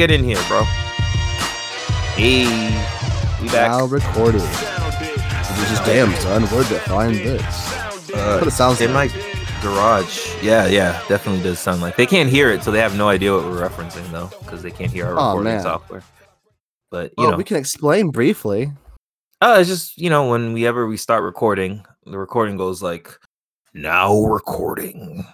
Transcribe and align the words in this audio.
Get 0.00 0.10
in 0.10 0.24
here, 0.24 0.38
bro. 0.48 0.62
Hey, 2.16 2.44
we 3.42 3.48
back. 3.48 3.70
Now 3.70 3.84
recorded. 3.84 4.40
This 4.40 5.72
is 5.72 5.80
damn 5.80 6.10
son. 6.14 6.44
Where'd 6.44 6.70
you 6.70 6.78
find 6.78 7.16
this? 7.16 7.42
Uh, 8.10 8.38
what 8.38 8.48
it 8.48 8.52
sounds 8.52 8.80
in 8.80 8.94
like. 8.94 9.14
my 9.14 9.34
garage. 9.60 10.42
Yeah, 10.42 10.68
yeah, 10.68 11.02
definitely 11.06 11.42
does 11.42 11.58
sound 11.58 11.82
like 11.82 11.96
they 11.96 12.06
can't 12.06 12.30
hear 12.30 12.48
it, 12.50 12.62
so 12.62 12.70
they 12.70 12.78
have 12.78 12.96
no 12.96 13.08
idea 13.10 13.34
what 13.34 13.44
we're 13.44 13.60
referencing 13.68 14.10
though, 14.10 14.30
because 14.38 14.62
they 14.62 14.70
can't 14.70 14.90
hear 14.90 15.04
our 15.04 15.12
Oh, 15.18 15.26
recording 15.32 15.52
man. 15.52 15.62
software. 15.64 16.02
But 16.90 17.10
you 17.18 17.24
Well, 17.24 17.30
know, 17.32 17.36
we 17.36 17.44
can 17.44 17.58
explain 17.58 18.08
briefly. 18.08 18.72
uh, 19.42 19.58
it's 19.60 19.68
just 19.68 19.98
you 19.98 20.08
know 20.08 20.30
when 20.30 20.54
we 20.54 20.66
ever 20.66 20.86
we 20.86 20.96
start 20.96 21.24
recording, 21.24 21.84
the 22.06 22.16
recording 22.16 22.56
goes 22.56 22.82
like 22.82 23.18
now 23.74 24.18
recording, 24.18 25.26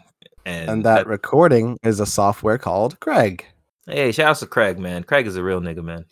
and, 0.44 0.68
And 0.68 0.84
that 0.84 1.06
recording 1.06 1.78
is 1.84 2.00
a 2.00 2.06
software 2.06 2.58
called 2.58 2.98
Craig. 2.98 3.44
Hey, 3.86 4.12
shout 4.12 4.30
out 4.30 4.36
to 4.38 4.46
Craig, 4.46 4.78
man. 4.78 5.04
Craig 5.04 5.26
is 5.26 5.36
a 5.36 5.42
real 5.42 5.60
nigga, 5.60 5.82
man. 5.82 6.04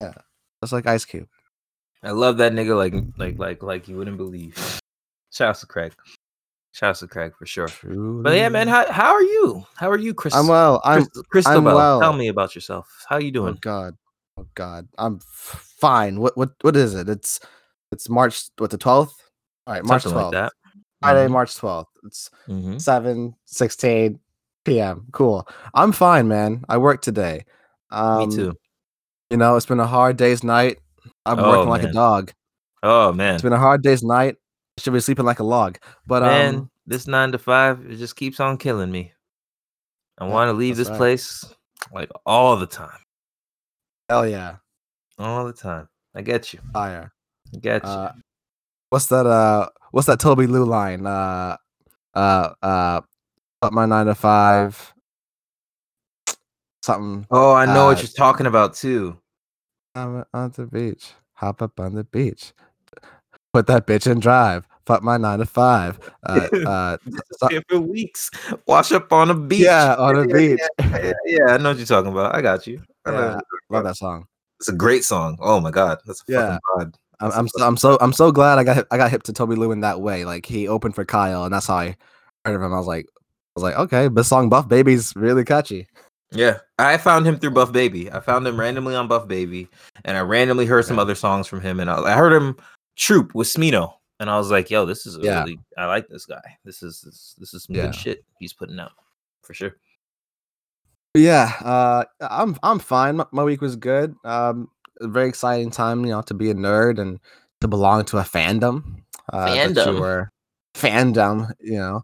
Yeah, 0.00 0.12
that's 0.60 0.72
like 0.72 0.86
Ice 0.86 1.04
Cube. 1.04 1.28
I 2.02 2.10
love 2.10 2.38
that 2.38 2.52
nigga 2.52 2.76
like 2.76 2.94
like 3.16 3.38
like 3.38 3.62
like 3.62 3.88
you 3.88 3.96
wouldn't 3.96 4.16
believe. 4.16 4.80
Shout 5.30 5.50
out 5.50 5.56
to 5.56 5.66
Craig. 5.66 5.92
Shout 6.72 6.90
out 6.90 6.96
to 6.96 7.06
Craig 7.08 7.32
for 7.38 7.46
sure. 7.46 7.68
But 8.22 8.34
yeah, 8.34 8.48
man, 8.48 8.66
how 8.66 8.90
how 8.90 9.12
are 9.12 9.22
you? 9.22 9.64
How 9.76 9.90
are 9.90 9.98
you, 9.98 10.14
Chris? 10.14 10.34
I'm 10.34 10.48
well. 10.48 10.80
I'm 10.84 11.06
Christabel, 11.30 11.58
I'm 11.68 11.74
well. 11.74 12.00
tell 12.00 12.12
me 12.12 12.28
about 12.28 12.54
yourself. 12.54 12.88
How 13.08 13.18
you 13.18 13.30
doing? 13.30 13.54
Oh? 13.54 13.58
God. 13.60 13.94
Oh 14.38 14.46
God. 14.54 14.88
I'm 14.98 15.20
fine. 15.24 16.18
What 16.18 16.36
what 16.36 16.50
what 16.62 16.74
is 16.76 16.94
it? 16.94 17.08
It's 17.08 17.38
it's 17.92 18.08
March 18.08 18.44
what 18.58 18.70
the 18.70 18.78
12th? 18.78 19.12
All 19.66 19.74
right, 19.74 19.84
March 19.84 20.04
12th. 20.04 20.32
like. 20.32 20.52
Friday, 21.02 21.28
March 21.28 21.54
12th. 21.56 21.86
It's 22.04 22.30
Mhm. 22.48 22.80
7 22.80 23.34
16 23.44 24.18
p.m. 24.64 25.06
Cool. 25.12 25.46
I'm 25.74 25.92
fine, 25.92 26.28
man. 26.28 26.64
I 26.68 26.78
worked 26.78 27.04
today. 27.04 27.44
Um, 27.90 28.28
Me 28.28 28.34
too. 28.36 28.54
You 29.30 29.36
know, 29.36 29.56
it's 29.56 29.66
been 29.66 29.80
a 29.80 29.86
hard 29.86 30.16
day's 30.16 30.44
night. 30.44 30.78
I'm 31.24 31.38
Oh, 31.38 31.48
working 31.50 31.68
like 31.70 31.82
man. 31.82 31.90
a 31.90 31.94
dog. 31.94 32.32
Oh 32.82 33.12
man, 33.12 33.34
It's 33.34 33.42
been 33.42 33.52
a 33.52 33.58
hard 33.58 33.82
day's 33.82 34.02
night. 34.02 34.36
I 34.78 34.80
should 34.80 34.92
be 34.92 35.00
sleeping 35.00 35.24
like 35.24 35.38
a 35.38 35.44
log. 35.44 35.78
But 36.06 36.22
man, 36.22 36.54
um 36.54 36.70
this 36.86 37.06
nine 37.06 37.30
to 37.32 37.38
five 37.38 37.84
it 37.88 37.96
just 37.96 38.16
keeps 38.16 38.40
on 38.40 38.58
killing 38.58 38.90
me. 38.90 39.12
I 40.18 40.26
want 40.26 40.48
to 40.48 40.52
leave 40.52 40.76
this 40.76 40.88
right. 40.88 40.96
place 40.96 41.44
like 41.92 42.10
all 42.26 42.56
the 42.56 42.66
time, 42.66 42.98
hell 44.08 44.26
yeah. 44.26 44.56
all 45.18 45.44
the 45.44 45.52
time. 45.52 45.88
I 46.14 46.22
get 46.22 46.52
you. 46.52 46.60
Fire. 46.72 47.12
I 47.54 47.58
get 47.58 47.84
you. 47.84 47.90
Uh 47.90 48.12
what's 48.90 49.06
that 49.06 49.26
uh 49.26 49.68
what's 49.92 50.06
that 50.08 50.18
Tobi 50.18 50.48
Lou 50.48 50.64
line? 50.64 51.06
Uh 51.06 51.56
uh 52.14 52.50
uh 52.62 53.00
up 53.62 53.72
my 53.72 53.86
nine 53.86 54.06
to 54.06 54.14
five. 54.14 54.92
Something 56.82 57.26
oh, 57.30 57.52
I 57.54 57.64
know 57.64 57.86
what 57.86 57.98
uh, 57.98 58.00
you're 58.00 58.08
talking 58.08 58.46
about 58.46 58.74
too. 58.74 59.16
I'm 59.94 60.24
on 60.34 60.50
the 60.56 60.66
beach. 60.66 61.12
Hop 61.34 61.62
up 61.62 61.78
on 61.78 61.94
the 61.94 62.04
beach. 62.04 62.52
Put 63.52 63.66
that 63.68 63.86
bitch 63.86 64.10
in 64.10 64.18
drive. 64.18 64.66
Fuck 64.84 65.02
my 65.02 65.16
nine 65.16 65.38
to 65.38 65.46
five. 65.46 65.98
Uh, 66.24 66.48
uh, 66.66 66.96
so- 67.32 67.48
for 67.68 67.80
weeks. 67.80 68.30
Wash 68.66 68.92
up 68.92 69.12
on 69.12 69.30
a 69.30 69.34
beach. 69.34 69.60
yeah, 69.60 69.94
on 69.96 70.16
a 70.16 70.26
Yeah, 70.28 70.34
beach. 70.34 70.60
yeah, 70.80 71.12
yeah, 71.26 71.46
I 71.48 71.56
know 71.58 71.70
what 71.70 71.78
you're 71.78 71.86
talking 71.86 72.10
about. 72.12 72.34
I 72.34 72.40
got 72.42 72.66
you. 72.66 72.80
I 73.04 73.12
Yeah, 73.12 73.40
Love 73.70 73.84
that 73.84 73.96
song. 73.96 74.26
It's 74.60 74.68
a 74.68 74.72
great 74.72 75.04
song. 75.04 75.36
Oh 75.40 75.60
my 75.60 75.70
god, 75.72 75.98
that's 76.06 76.20
a 76.28 76.32
Yeah. 76.32 76.58
fucking 76.58 76.60
vibe. 76.88 76.94
I'm, 77.20 77.32
I'm, 77.32 77.48
so, 77.48 77.64
I'm 77.66 77.76
so 77.76 77.98
I'm 78.00 78.12
so 78.12 78.32
glad 78.32 78.58
I 78.58 78.64
got 78.64 78.86
I 78.90 78.96
got 78.96 79.10
hip 79.10 79.22
to 79.24 79.32
Toby 79.32 79.54
Lewin 79.56 79.80
that 79.80 80.00
way. 80.00 80.24
Like 80.24 80.46
he 80.46 80.66
opened 80.68 80.94
for 80.94 81.04
Kyle, 81.04 81.44
and 81.44 81.52
that's 81.54 81.66
how 81.66 81.76
I 81.76 81.96
heard 82.44 82.54
of 82.56 82.62
him. 82.62 82.72
I 82.72 82.78
was 82.78 82.86
like, 82.86 83.06
was 83.54 83.62
like, 83.62 83.76
okay, 83.76 84.08
this 84.08 84.28
song 84.28 84.48
Buff 84.48 84.68
Baby's 84.68 85.14
really 85.16 85.44
catchy. 85.44 85.86
Yeah, 86.30 86.58
I 86.78 86.96
found 86.96 87.26
him 87.26 87.38
through 87.38 87.50
Buff 87.50 87.72
Baby. 87.72 88.10
I 88.10 88.20
found 88.20 88.46
him 88.46 88.58
randomly 88.58 88.94
on 88.94 89.06
Buff 89.06 89.28
Baby, 89.28 89.68
and 90.04 90.16
I 90.16 90.20
randomly 90.20 90.64
heard 90.64 90.86
some 90.86 90.98
other 90.98 91.14
songs 91.14 91.46
from 91.46 91.60
him, 91.60 91.78
and 91.78 91.90
I, 91.90 92.00
I 92.00 92.12
heard 92.14 92.32
him 92.32 92.56
Troop 92.96 93.34
with 93.34 93.48
Smino, 93.48 93.92
and 94.18 94.30
I 94.30 94.38
was 94.38 94.50
like, 94.50 94.70
"Yo, 94.70 94.86
this 94.86 95.04
is 95.06 95.18
Yeah. 95.18 95.40
really 95.40 95.58
I 95.76 95.84
like 95.86 96.08
this 96.08 96.24
guy. 96.24 96.40
This 96.64 96.82
is 96.82 97.02
this, 97.02 97.34
this 97.38 97.52
is 97.52 97.64
some 97.64 97.76
Yeah. 97.76 97.82
good 97.82 97.94
shit 97.94 98.24
he's 98.38 98.54
putting 98.54 98.80
out 98.80 98.92
for 99.42 99.52
sure." 99.52 99.76
Yeah, 101.14 101.52
uh, 101.62 102.04
I'm 102.22 102.56
I'm 102.62 102.78
fine. 102.78 103.16
My, 103.16 103.26
my 103.32 103.44
week 103.44 103.60
was 103.60 103.76
good. 103.76 104.14
Um, 104.24 104.70
a 105.02 105.08
very 105.08 105.28
exciting 105.28 105.70
time, 105.70 106.04
you 106.06 106.12
know, 106.12 106.22
to 106.22 106.32
be 106.34 106.50
a 106.50 106.54
nerd 106.54 106.98
and 106.98 107.20
to 107.60 107.68
belong 107.68 108.06
to 108.06 108.18
a 108.18 108.22
fandom. 108.22 109.02
Uh, 109.30 109.54
that 109.54 109.68
you 109.68 109.74
Fandom? 109.74 110.00
were 110.00 110.30
fandom, 110.74 111.52
you 111.60 111.78
know. 111.78 112.02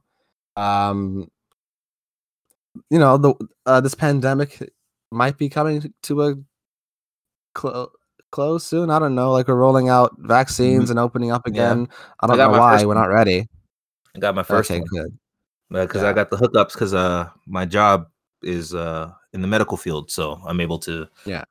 Um, 0.62 1.28
you 2.90 2.98
know, 2.98 3.16
the 3.18 3.34
uh, 3.66 3.80
this 3.80 3.94
pandemic 3.94 4.70
might 5.10 5.38
be 5.38 5.48
coming 5.48 5.92
to 6.04 6.22
a 6.22 6.34
clo- 7.54 7.90
close 8.30 8.64
soon. 8.64 8.90
I 8.90 8.98
don't 8.98 9.14
know. 9.14 9.32
Like 9.32 9.48
we're 9.48 9.54
rolling 9.54 9.88
out 9.88 10.14
vaccines 10.18 10.90
and 10.90 10.98
opening 10.98 11.30
up 11.30 11.44
Mm-hmm. 11.44 11.54
Yeah. 11.56 11.72
again. 11.72 11.88
I 12.20 12.26
don't 12.26 12.36
got 12.36 12.52
know 12.52 12.58
why 12.58 12.84
we're 12.84 12.94
not 12.94 13.06
ready. 13.10 13.48
I 14.14 14.18
got 14.18 14.34
my 14.34 14.42
first 14.42 14.70
okay, 14.70 14.80
one 14.80 14.88
good. 14.88 15.18
because 15.70 16.02
I 16.02 16.12
got 16.12 16.30
the 16.30 16.36
hookups 16.36 16.72
because 16.72 16.94
uh 16.94 17.28
my 17.46 17.64
job 17.64 18.08
is 18.42 18.74
uh 18.74 19.10
in 19.32 19.42
the 19.42 19.48
medical 19.48 19.76
field, 19.76 20.10
so 20.10 20.40
I'm 20.46 20.60
able 20.60 20.78
to 20.80 21.06
Yeah. 21.24 21.44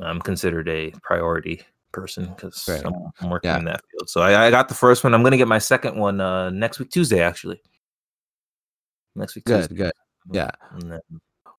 I'm 0.00 0.20
considered 0.20 0.68
a 0.68 0.90
priority 1.02 1.62
person 1.92 2.26
because 2.26 2.66
Right. 2.68 2.82
I'm, 2.84 2.94
I'm 3.20 3.30
working 3.30 3.48
Yeah. 3.50 3.58
in 3.58 3.64
that 3.64 3.80
field. 3.90 4.08
So 4.10 4.20
I, 4.20 4.46
I 4.46 4.50
got 4.50 4.68
the 4.68 4.74
first 4.74 5.02
one. 5.04 5.14
I'm 5.14 5.22
gonna 5.22 5.36
get 5.38 5.48
my 5.48 5.58
second 5.58 5.98
one 5.98 6.20
uh 6.20 6.50
next 6.50 6.78
week 6.78 6.90
Tuesday 6.90 7.20
actually. 7.22 7.60
Next 9.14 9.34
week 9.34 9.44
Good, 9.46 9.68
Tuesday. 9.68 9.74
good. 9.76 9.92
Yeah. 10.30 10.50
Then, 10.78 11.00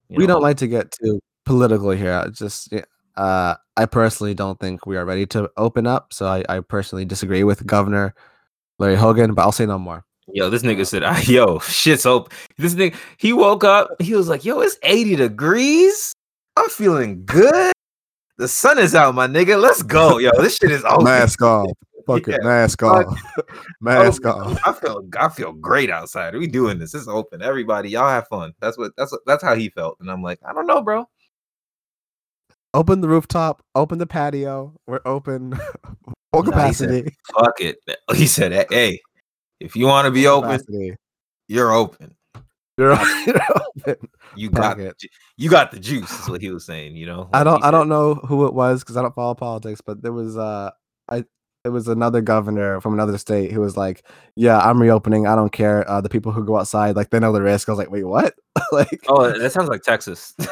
we 0.10 0.26
know, 0.26 0.34
don't 0.34 0.42
like 0.42 0.58
to 0.58 0.68
get 0.68 0.92
too 0.92 1.20
political 1.46 1.92
here. 1.92 2.14
I 2.14 2.30
Just 2.30 2.74
uh, 3.16 3.56
I 3.76 3.86
personally 3.86 4.34
don't 4.34 4.60
think 4.60 4.86
we 4.86 4.98
are 4.98 5.06
ready 5.06 5.26
to 5.28 5.50
open 5.58 5.88
up. 5.88 6.14
So 6.14 6.28
I, 6.28 6.44
I 6.48 6.60
personally 6.60 7.06
disagree 7.06 7.44
with 7.44 7.66
Governor 7.66 8.14
Larry 8.80 8.96
Hogan, 8.96 9.34
but 9.34 9.42
I'll 9.42 9.52
say 9.52 9.66
no 9.66 9.80
more. 9.80 10.06
Yo, 10.34 10.50
this 10.50 10.62
nigga 10.62 10.86
said, 10.86 11.04
ah, 11.04 11.20
"Yo, 11.24 11.60
shit's 11.60 12.06
open." 12.06 12.36
This 12.58 12.76
nigga, 12.76 12.96
he 13.18 13.32
woke 13.32 13.64
up. 13.64 13.90
He 14.00 14.14
was 14.14 14.28
like, 14.28 14.44
"Yo, 14.44 14.60
it's 14.60 14.78
80 14.84 15.16
degrees. 15.16 16.14
I'm 16.58 16.70
feeling 16.70 17.24
good. 17.26 17.72
The 18.38 18.48
sun 18.48 18.78
is 18.78 18.94
out, 18.94 19.16
my 19.16 19.28
nigga. 19.28 19.60
Let's 19.60 19.82
go, 19.82 20.18
yo. 20.18 20.32
This 20.38 20.58
shit 20.58 20.72
is 20.72 20.84
open. 20.84 21.06
Mask 21.06 21.42
off. 21.42 21.72
Fuck 22.08 22.26
Yeah, 22.28 22.36
it. 22.36 22.44
Mask 22.44 22.82
off. 22.84 23.22
Mask 23.82 24.26
Open. 24.26 24.54
off. 24.54 24.60
I 24.66 24.72
feel, 24.74 25.02
I 25.20 25.30
feel 25.30 25.52
great 25.52 25.90
outside. 25.92 26.34
We 26.36 26.48
doing 26.48 26.80
this. 26.80 26.96
It's 26.96 27.08
open. 27.08 27.42
Everybody, 27.44 27.90
y'all 27.90 28.08
have 28.10 28.28
fun. 28.30 28.54
That's 28.62 28.78
what. 28.78 28.94
That's 28.98 29.12
what, 29.12 29.22
that's 29.28 29.44
how 29.44 29.54
he 29.56 29.70
felt. 29.70 29.98
And 30.00 30.10
I'm 30.10 30.24
like, 30.24 30.40
I 30.48 30.54
don't 30.54 30.66
know, 30.68 30.82
bro. 30.82 31.06
Open 32.74 33.02
the 33.02 33.08
rooftop. 33.08 33.62
Open 33.76 33.98
the 33.98 34.08
patio. 34.08 34.74
We're 34.88 35.02
open. 35.06 35.54
Full 36.34 36.44
Nah, 36.44 36.68
he 36.68 36.74
said- 36.74 36.90
capacity. 36.90 37.16
Fuck 37.38 37.62
it. 37.62 37.78
He 38.16 38.28
said, 38.28 38.68
"Hey, 38.70 39.00
if 39.60 39.76
you 39.76 39.86
want 39.88 40.06
to 40.06 40.12
be 40.12 40.28
open, 40.28 40.50
capacity. 40.52 40.96
you're 41.48 41.72
open. 41.72 42.16
You're, 42.78 42.92
you're 43.26 43.42
open. 43.56 44.10
You 44.36 44.50
got, 44.52 44.80
it. 44.80 44.96
you 45.38 45.50
got 45.50 45.72
the 45.72 45.80
juice." 45.80 46.12
Is 46.22 46.30
what 46.30 46.42
he 46.42 46.52
was 46.52 46.66
saying. 46.66 46.96
You 46.96 47.06
know. 47.08 47.30
I 47.34 47.44
don't 47.44 47.64
I 47.64 47.72
don't 47.72 47.90
know 47.90 48.16
who 48.16 48.46
it 48.46 48.54
was 48.54 48.82
because 48.84 48.98
I 48.98 49.02
don't 49.02 49.16
follow 49.16 49.34
politics, 49.36 49.82
but 49.84 50.02
there 50.04 50.14
was 50.14 50.38
uh 50.38 50.72
I 51.10 51.24
it 51.68 51.72
was 51.72 51.88
another 51.88 52.22
governor 52.22 52.82
from 52.82 52.94
another 52.94 53.18
state 53.18 53.52
who 53.52 53.62
was 53.62 53.76
like, 53.78 54.04
"Yeah, 54.36 54.58
I'm 54.60 54.82
reopening. 54.82 55.28
I 55.28 55.36
don't 55.36 55.52
care. 55.52 55.88
Uh, 55.90 56.02
the 56.02 56.10
people 56.10 56.32
who 56.32 56.44
go 56.46 56.58
outside, 56.58 56.96
like 56.96 57.10
they 57.12 57.20
know 57.20 57.32
the 57.34 57.42
risk." 57.42 57.68
I 57.68 57.74
was 57.74 57.78
like, 57.80 57.92
"Wait, 57.92 58.04
what?" 58.06 58.34
like, 58.72 59.04
Oh, 59.08 59.38
that 59.38 59.52
sounds 59.52 59.70
like 59.70 59.82
Texas. 59.84 60.34
the 60.38 60.44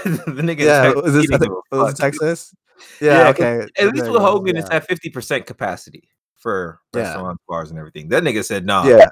nigga. 0.44 0.60
yeah, 0.60 0.82
Texas, 0.84 1.04
was 1.04 1.14
this, 1.14 1.42
a 1.42 1.50
was 1.76 1.94
it. 1.94 1.98
Texas? 1.98 2.54
Yeah, 3.02 3.20
Yeah, 3.24 3.30
okay. 3.30 3.68
At 3.80 3.94
least 3.94 4.12
with 4.12 4.22
Hogan, 4.22 4.58
it's 4.58 4.70
at 4.70 4.86
fifty 4.88 5.10
percent 5.10 5.46
capacity 5.46 6.10
for 6.38 6.80
Yeah. 6.94 7.02
restaurants, 7.04 7.44
bars, 7.48 7.70
and 7.72 7.80
everything. 7.80 8.10
That 8.10 8.24
nigga 8.24 8.44
said, 8.46 8.66
"Nah, 8.66 8.86
yeah, 8.86 9.08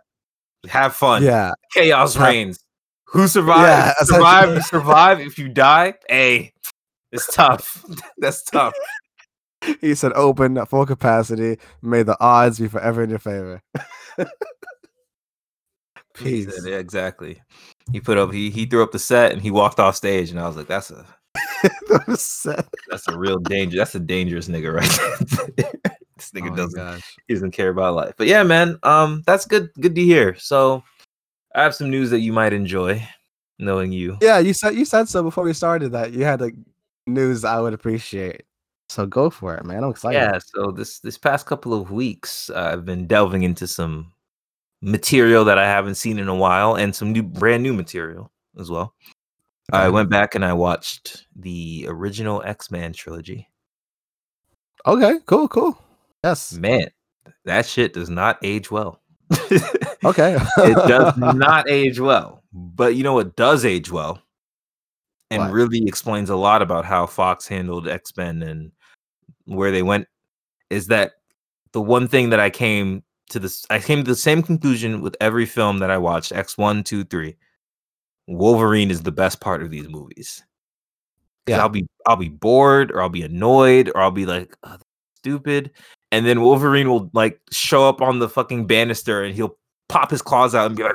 have 0.68 0.94
fun. 0.96 1.24
yeah, 1.24 1.53
Chaos 1.74 2.13
Have- 2.16 2.28
reigns. 2.28 2.59
Who 3.08 3.28
survives? 3.28 3.68
Yeah, 3.69 3.94
survive. 4.06 4.56
You 4.56 4.62
survive. 4.62 5.19
If 5.22 5.38
you 5.38 5.47
die, 5.47 5.94
hey, 6.09 6.52
it's 7.12 7.34
tough. 7.34 7.86
That's 8.18 8.44
tough. 8.44 8.74
He 9.81 9.95
said, 9.95 10.13
"Open 10.13 10.57
at 10.57 10.69
full 10.69 10.86
capacity. 10.86 11.57
May 11.81 12.04
the 12.04 12.18
odds 12.19 12.60
be 12.60 12.68
forever 12.68 13.04
in 13.04 13.10
your 13.10 13.19
favor." 13.19 13.62
Peace. 16.13 16.45
said, 16.56 16.69
yeah, 16.71 16.77
exactly. 16.77 17.42
He 17.92 18.00
put 18.00 18.18
up. 18.18 18.31
He 18.31 18.50
he 18.51 18.65
threw 18.65 18.83
up 18.83 18.92
the 18.92 19.00
set 19.00 19.31
and 19.31 19.42
he 19.42 19.50
walked 19.51 19.80
off 19.80 19.95
stage, 19.95 20.30
and 20.30 20.39
I 20.39 20.48
was 20.48 20.56
like, 20.56 20.68
"That's 20.68 20.92
a 20.92 21.06
That 21.89 22.04
was 22.07 22.21
sad. 22.21 22.68
that's 22.89 23.07
a 23.07 23.18
real 23.18 23.39
danger. 23.39 23.77
That's 23.77 23.95
a 23.95 24.00
dangerous 24.00 24.48
nigga 24.48 24.74
right 24.74 25.56
there." 25.57 25.71
this 26.15 26.31
Oh 26.36 26.38
nigga 26.39 26.50
my 26.51 26.56
doesn't 26.56 26.80
gosh. 26.80 27.15
he 27.27 27.33
doesn't 27.33 27.51
care 27.51 27.69
about 27.69 27.95
life. 27.95 28.13
But 28.18 28.27
yeah, 28.27 28.44
man, 28.44 28.77
um, 28.83 29.24
that's 29.25 29.45
good. 29.45 29.69
Good 29.80 29.95
to 29.95 30.01
hear. 30.04 30.36
So, 30.36 30.83
I 31.56 31.63
have 31.63 31.74
some 31.75 31.89
news 31.89 32.12
that 32.12 32.19
you 32.19 32.31
might 32.31 32.54
enjoy, 32.54 33.06
knowing 33.57 33.92
you. 33.92 34.18
Yeah, 34.21 34.38
you 34.39 34.54
said 34.54 34.75
you 34.75 34.86
said 34.86 35.10
so 35.10 35.24
before 35.24 35.44
we 35.45 35.54
started 35.54 35.94
that 35.94 36.13
you 36.13 36.24
had 36.25 36.42
like 36.42 36.54
news 37.07 37.44
I 37.44 37.60
would 37.60 37.74
appreciate. 37.74 38.44
So 38.94 39.07
go 39.07 39.31
for 39.31 39.56
it, 39.56 39.66
man. 39.66 39.84
I'm 39.84 39.90
excited. 39.90 40.19
Yeah. 40.19 40.38
So 40.38 40.69
this 40.69 41.00
this 41.00 41.18
past 41.18 41.48
couple 41.48 41.74
of 41.74 41.90
weeks, 41.90 42.51
uh, 42.51 42.69
I've 42.74 42.86
been 42.86 43.07
delving 43.07 43.42
into 43.42 43.66
some 43.66 44.13
material 44.84 45.44
that 45.45 45.57
I 45.57 45.66
haven't 45.66 45.95
seen 45.95 46.19
in 46.19 46.28
a 46.28 46.36
while, 46.36 46.75
and 46.75 46.95
some 46.95 47.12
new, 47.12 47.24
brand 47.24 47.63
new 47.63 47.74
material 47.74 48.31
as 48.60 48.69
well. 48.69 48.94
I 49.72 49.90
went 49.90 50.12
back 50.12 50.36
and 50.36 50.45
I 50.45 50.54
watched 50.54 51.25
the 51.36 51.88
original 51.90 52.44
X 52.45 52.69
Men 52.69 52.94
trilogy. 52.94 53.50
Okay, 54.86 55.16
cool, 55.25 55.48
cool. 55.48 55.81
Yes. 56.24 56.54
Man, 56.54 56.88
that 57.46 57.66
shit 57.66 57.94
does 57.94 58.12
not 58.12 58.38
age 58.44 58.69
well. 58.69 59.01
Okay. 60.04 60.38
it 60.57 60.88
does 60.88 61.18
not 61.18 61.68
age 61.68 62.00
well. 62.00 62.44
But 62.54 62.96
you 62.96 63.04
know 63.04 63.13
what 63.13 63.36
does 63.36 63.66
age 63.66 63.89
well? 63.92 64.22
And 65.31 65.42
What? 65.42 65.51
really 65.51 65.84
explains 65.88 66.30
a 66.30 66.36
lot 66.36 66.62
about 66.62 66.86
how 66.86 67.07
Fox 67.07 67.48
handled 67.48 67.88
X 67.88 68.16
Men 68.16 68.44
and 68.44 68.72
where 69.45 69.72
they 69.72 69.84
went 69.84 70.07
is 70.69 70.88
that 70.88 71.13
the 71.72 71.81
one 71.81 72.07
thing 72.07 72.30
that 72.30 72.40
I 72.40 72.50
came 72.50 73.04
to 73.30 73.40
this, 73.40 73.66
I 73.69 73.80
came 73.80 74.04
to 74.04 74.12
the 74.12 74.16
same 74.16 74.42
conclusion 74.42 75.01
with 75.01 75.16
every 75.19 75.45
film 75.45 75.80
that 75.80 75.92
I 75.92 75.98
watched 75.98 76.31
X1, 76.31 76.86
2, 76.86 77.04
3. 77.06 77.36
Wolverine 78.28 78.92
is 78.92 79.04
the 79.04 79.12
best 79.12 79.42
part 79.42 79.62
of 79.62 79.69
these 79.69 79.90
movies. 79.90 80.44
Yeah. 81.48 81.60
I'll 81.60 81.69
be 81.69 81.86
I'll 82.07 82.16
be 82.16 82.30
bored 82.30 82.92
or 82.92 83.01
I'll 83.01 83.10
be 83.10 83.24
annoyed 83.24 83.92
or 83.94 84.01
I'll 84.01 84.12
be 84.12 84.25
like 84.25 84.56
"Oh, 84.63 84.78
stupid 85.18 85.72
and 86.13 86.28
then 86.28 86.42
Wolverine 86.42 86.89
will 86.89 87.10
like 87.13 87.42
show 87.51 87.89
up 87.89 88.00
on 88.00 88.19
the 88.19 88.30
fucking 88.30 88.68
banister 88.68 89.24
and 89.24 89.34
he'll 89.34 89.57
pop 89.89 90.12
his 90.12 90.22
claws 90.22 90.54
out 90.54 90.68
and 90.68 90.78
be 90.78 90.84
like 90.84 90.94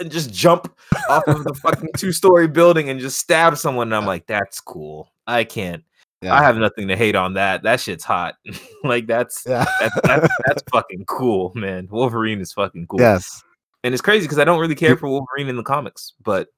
and 0.00 0.12
just 0.12 0.32
jump 0.32 0.72
off 1.10 1.26
of 1.26 1.42
the 1.42 1.54
fucking 1.54 1.88
two-story 1.96 2.46
building 2.46 2.88
and 2.88 3.00
just 3.00 3.18
stab 3.18 3.58
someone 3.58 3.88
and 3.88 3.96
I'm 3.96 4.06
like 4.06 4.26
that's 4.26 4.60
cool. 4.60 5.10
I 5.26 5.42
can't. 5.42 5.82
Yeah. 6.22 6.34
I 6.34 6.42
have 6.42 6.56
nothing 6.56 6.88
to 6.88 6.96
hate 6.96 7.14
on 7.16 7.34
that. 7.34 7.62
That 7.64 7.80
shit's 7.80 8.04
hot. 8.04 8.34
like 8.84 9.06
that's 9.06 9.42
yeah. 9.46 9.64
that's, 9.80 10.00
that's 10.04 10.28
that's 10.46 10.62
fucking 10.72 11.04
cool, 11.06 11.52
man. 11.54 11.88
Wolverine 11.90 12.40
is 12.40 12.52
fucking 12.52 12.86
cool. 12.86 13.00
yes. 13.00 13.42
And 13.84 13.92
it's 13.92 14.00
crazy 14.02 14.24
because 14.26 14.38
I 14.38 14.44
don't 14.44 14.60
really 14.60 14.76
care 14.76 14.96
for 14.96 15.08
Wolverine 15.08 15.48
in 15.48 15.56
the 15.56 15.64
comics, 15.64 16.12
but 16.22 16.48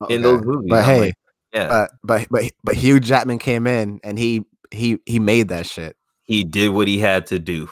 oh, 0.00 0.06
in 0.06 0.22
those 0.22 0.42
movies, 0.42 0.70
But 0.70 0.78
I'm 0.78 0.84
hey, 0.86 1.00
like, 1.00 1.14
yeah, 1.52 1.68
but 1.68 1.90
but 2.02 2.28
but 2.30 2.52
but 2.64 2.74
Hugh 2.74 2.98
Jackman 3.00 3.38
came 3.38 3.66
in 3.66 4.00
and 4.02 4.18
he 4.18 4.44
he 4.70 4.98
he 5.04 5.18
made 5.18 5.48
that 5.48 5.66
shit. 5.66 5.96
he 6.24 6.42
did 6.44 6.70
what 6.70 6.88
he 6.88 6.98
had 6.98 7.26
to 7.26 7.38
do. 7.38 7.68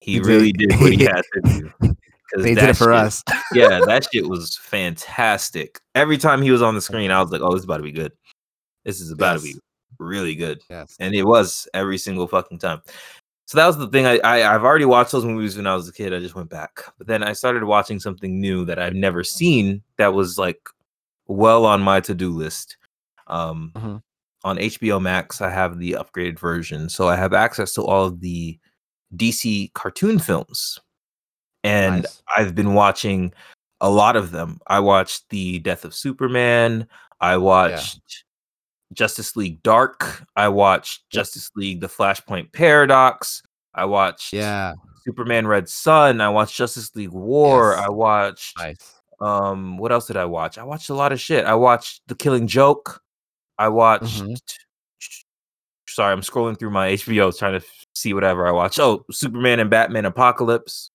He, 0.00 0.12
He 0.14 0.20
really 0.20 0.52
did 0.52 0.70
what 0.80 0.92
he 0.92 1.02
had 1.04 1.22
to 1.34 1.40
do. 1.42 1.72
'Cause 1.80 2.44
They 2.44 2.54
did 2.54 2.70
it 2.70 2.76
for 2.76 2.84
shit- 2.84 2.94
us. 2.94 3.22
yeah, 3.52 3.80
that 3.84 4.06
shit 4.12 4.26
was 4.28 4.56
fantastic. 4.56 5.80
Every 5.94 6.16
time 6.16 6.40
he 6.42 6.50
was 6.50 6.62
on 6.62 6.74
the 6.74 6.80
screen, 6.80 7.10
I 7.10 7.20
was 7.20 7.30
like, 7.30 7.40
"Oh, 7.42 7.50
this 7.52 7.58
is 7.60 7.64
about 7.64 7.78
to 7.78 7.82
be 7.82 7.92
good. 7.92 8.12
This 8.84 9.00
is 9.00 9.10
about 9.10 9.38
to 9.40 9.44
be 9.44 9.54
really 10.02 10.34
good." 10.34 10.62
Yes. 10.70 10.96
And 11.00 11.14
it 11.14 11.24
was 11.24 11.68
every 11.74 11.98
single 11.98 12.26
fucking 12.26 12.58
time. 12.58 12.80
So 13.46 13.58
that 13.58 13.66
was 13.66 13.76
the 13.76 13.88
thing. 13.88 14.06
I, 14.06 14.18
I 14.18 14.54
I've 14.54 14.64
already 14.64 14.84
watched 14.84 15.12
those 15.12 15.24
movies 15.24 15.56
when 15.56 15.66
I 15.66 15.74
was 15.74 15.88
a 15.88 15.92
kid. 15.92 16.14
I 16.14 16.20
just 16.20 16.34
went 16.34 16.48
back, 16.50 16.82
but 16.98 17.06
then 17.06 17.22
I 17.22 17.32
started 17.32 17.64
watching 17.64 17.98
something 18.00 18.40
new 18.40 18.64
that 18.66 18.78
I've 18.78 18.94
never 18.94 19.24
seen. 19.24 19.82
That 19.98 20.14
was 20.14 20.38
like 20.38 20.60
well 21.26 21.66
on 21.66 21.82
my 21.82 22.00
to 22.00 22.14
do 22.14 22.30
list. 22.30 22.76
Um, 23.26 23.72
Mhm. 23.76 24.02
on 24.44 24.58
HBO 24.58 25.00
Max, 25.00 25.40
I 25.40 25.50
have 25.50 25.78
the 25.78 25.92
upgraded 25.92 26.38
version, 26.38 26.88
so 26.88 27.08
I 27.08 27.16
have 27.16 27.32
access 27.32 27.74
to 27.74 27.82
all 27.82 28.06
of 28.06 28.20
the 28.20 28.58
DC 29.16 29.70
cartoon 29.74 30.18
films, 30.18 30.78
and 31.62 32.02
Nice. 32.02 32.22
I've 32.36 32.54
been 32.54 32.74
watching 32.74 33.32
a 33.80 33.90
lot 33.90 34.16
of 34.16 34.30
them. 34.30 34.60
I 34.66 34.80
watched 34.80 35.28
the 35.30 35.58
Death 35.60 35.84
of 35.84 35.94
Superman. 35.94 36.88
I 37.20 37.36
watched 37.36 38.21
Justice 38.94 39.36
League 39.36 39.62
Dark. 39.62 40.24
I 40.36 40.48
watched 40.48 41.02
Yep. 41.12 41.20
Justice 41.20 41.50
League: 41.56 41.80
The 41.80 41.88
Flashpoint 41.88 42.52
Paradox. 42.52 43.42
I 43.74 43.84
watched 43.86 44.32
Yeah. 44.32 44.74
Superman 45.04 45.46
Red 45.46 45.68
Sun. 45.68 46.20
I 46.20 46.28
watched 46.28 46.56
Justice 46.56 46.94
League 46.94 47.10
War. 47.12 47.72
Yes. 47.76 47.84
I 47.86 47.90
watched 47.90 48.58
Nice. 48.58 49.00
um 49.20 49.76
what 49.78 49.90
else 49.92 50.06
did 50.06 50.16
I 50.16 50.24
watch? 50.26 50.58
I 50.58 50.64
watched 50.64 50.90
a 50.90 50.94
lot 50.94 51.12
of 51.12 51.20
shit. 51.20 51.44
I 51.46 51.54
watched 51.54 52.02
The 52.06 52.14
Killing 52.14 52.46
Joke. 52.46 53.02
I 53.58 53.68
watched 53.68 54.22
Mhm. 54.22 54.36
sorry, 55.88 56.12
I'm 56.12 56.20
scrolling 56.22 56.58
through 56.58 56.70
my 56.70 56.88
HBO 56.88 57.36
trying 57.36 57.58
to 57.60 57.66
see 57.94 58.14
whatever 58.14 58.46
I 58.46 58.50
watched. 58.52 58.78
Oh, 58.78 59.04
Superman 59.10 59.60
and 59.60 59.68
Batman 59.70 60.04
Apocalypse. 60.06 60.90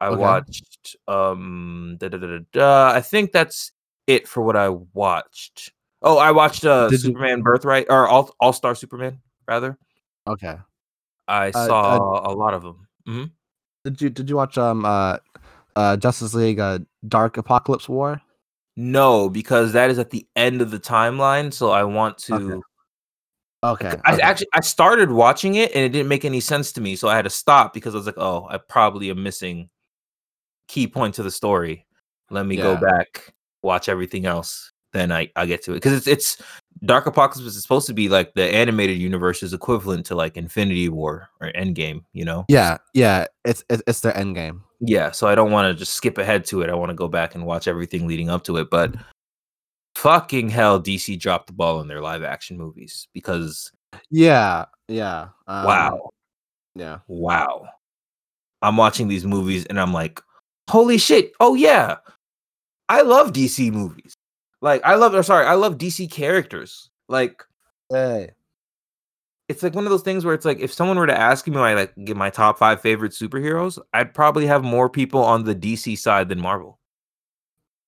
I 0.00 0.08
Okay. 0.08 0.20
watched 0.20 0.96
um 1.08 1.96
da, 1.98 2.08
da, 2.08 2.18
da, 2.18 2.26
da, 2.26 2.38
da. 2.52 2.92
I 2.94 3.00
think 3.00 3.32
that's 3.32 3.72
it 4.06 4.28
for 4.28 4.42
what 4.42 4.56
I 4.56 4.68
watched. 4.68 5.72
Oh, 6.02 6.18
I 6.18 6.30
watched 6.32 6.64
uh 6.64 6.88
Did 6.88 7.02
you- 7.02 7.10
Superman 7.10 7.42
Birthright 7.42 7.86
or 7.88 8.06
All 8.08 8.34
All 8.40 8.52
Star 8.52 8.74
Superman 8.74 9.20
rather. 9.48 9.78
Okay. 10.28 10.56
I 11.28 11.48
Uh, 11.48 11.66
saw 11.66 12.16
uh, 12.24 12.30
a 12.30 12.34
lot 12.34 12.54
of 12.54 12.62
them. 12.62 12.86
Mhm. 13.08 13.30
Did 13.84 14.00
you 14.00 14.10
did 14.10 14.28
you 14.30 14.36
watch 14.36 14.58
um 14.58 14.84
uh 14.84 15.18
uh 15.74 15.96
Justice 15.96 16.34
League 16.34 16.58
uh 16.60 16.80
Dark 17.08 17.36
Apocalypse 17.36 17.88
War? 17.88 18.20
No, 18.76 19.30
because 19.30 19.72
that 19.72 19.90
is 19.90 19.98
at 19.98 20.10
the 20.10 20.26
end 20.36 20.60
of 20.60 20.70
the 20.70 20.78
timeline, 20.78 21.52
so 21.52 21.70
I 21.70 21.84
want 21.84 22.18
to 22.18 22.62
Okay. 23.64 23.88
Okay. 23.88 24.00
I 24.04 24.12
okay. 24.14 24.22
actually 24.22 24.48
I 24.52 24.60
started 24.60 25.10
watching 25.10 25.54
it 25.54 25.74
and 25.74 25.82
it 25.82 25.88
didn't 25.88 26.08
make 26.08 26.24
any 26.24 26.40
sense 26.40 26.72
to 26.72 26.80
me, 26.80 26.94
so 26.94 27.08
I 27.08 27.16
had 27.16 27.22
to 27.22 27.30
stop 27.30 27.72
because 27.72 27.94
I 27.94 27.98
was 27.98 28.06
like, 28.06 28.18
"Oh, 28.18 28.46
I 28.50 28.58
probably 28.58 29.08
am 29.10 29.22
missing 29.22 29.70
key 30.68 30.86
point 30.86 31.14
to 31.14 31.22
the 31.22 31.30
story. 31.30 31.86
Let 32.30 32.44
me 32.46 32.56
go 32.56 32.76
back, 32.76 33.34
watch 33.62 33.88
everything 33.88 34.26
else, 34.26 34.72
then 34.92 35.12
I 35.12 35.30
I 35.36 35.46
get 35.46 35.62
to 35.64 35.72
it." 35.72 35.76
Because 35.76 35.92
it's 35.92 36.06
it's 36.06 36.42
Dark 36.84 37.06
Apocalypse 37.06 37.56
is 37.56 37.62
supposed 37.62 37.86
to 37.86 37.94
be 37.94 38.08
like 38.08 38.34
the 38.34 38.44
animated 38.54 38.98
universe 38.98 39.42
is 39.42 39.52
equivalent 39.52 40.04
to 40.06 40.14
like 40.14 40.36
Infinity 40.36 40.88
War 40.88 41.28
or 41.40 41.50
Endgame, 41.52 42.04
you 42.12 42.24
know? 42.24 42.44
yeah, 42.48 42.78
yeah, 42.92 43.26
it's 43.44 43.64
it's, 43.70 43.82
it's 43.86 44.00
their 44.00 44.16
end 44.16 44.34
game. 44.34 44.62
Yeah, 44.80 45.10
so 45.10 45.26
I 45.26 45.34
don't 45.34 45.52
want 45.52 45.72
to 45.72 45.78
just 45.78 45.94
skip 45.94 46.18
ahead 46.18 46.44
to 46.46 46.60
it. 46.62 46.68
I 46.68 46.74
want 46.74 46.90
to 46.90 46.94
go 46.94 47.08
back 47.08 47.34
and 47.34 47.46
watch 47.46 47.66
everything 47.66 48.06
leading 48.06 48.28
up 48.28 48.44
to 48.44 48.58
it. 48.58 48.68
But 48.70 48.94
fucking 49.94 50.50
hell, 50.50 50.80
DC 50.80 51.18
dropped 51.18 51.46
the 51.46 51.54
ball 51.54 51.80
in 51.80 51.88
their 51.88 52.02
live 52.02 52.22
action 52.22 52.58
movies 52.58 53.08
because 53.14 53.72
Yeah, 54.10 54.66
yeah. 54.88 55.28
Um, 55.46 55.64
wow. 55.64 56.10
Yeah. 56.74 56.98
wow. 57.08 57.66
I'm 58.60 58.76
watching 58.76 59.08
these 59.08 59.24
movies 59.24 59.64
and 59.66 59.80
I'm 59.80 59.94
like, 59.94 60.20
holy 60.68 60.98
shit. 60.98 61.32
Oh 61.40 61.54
yeah. 61.54 61.96
I 62.88 63.00
love 63.00 63.32
DC 63.32 63.72
movies. 63.72 64.15
Like 64.62 64.82
I 64.84 64.94
love 64.96 65.14
or 65.14 65.22
sorry, 65.22 65.46
I 65.46 65.54
love 65.54 65.78
DC 65.78 66.10
characters. 66.10 66.90
Like 67.08 67.42
Hey. 67.90 68.30
it's 69.48 69.62
like 69.62 69.74
one 69.74 69.84
of 69.84 69.90
those 69.90 70.02
things 70.02 70.24
where 70.24 70.34
it's 70.34 70.44
like 70.44 70.58
if 70.58 70.72
someone 70.72 70.98
were 70.98 71.06
to 71.06 71.16
ask 71.18 71.46
me 71.46 71.54
my 71.54 71.74
like 71.74 71.92
get 72.04 72.16
my 72.16 72.30
top 72.30 72.58
5 72.58 72.80
favorite 72.80 73.12
superheroes, 73.12 73.78
I'd 73.92 74.14
probably 74.14 74.46
have 74.46 74.64
more 74.64 74.88
people 74.90 75.22
on 75.22 75.44
the 75.44 75.54
DC 75.54 75.98
side 75.98 76.28
than 76.28 76.40
Marvel. 76.40 76.78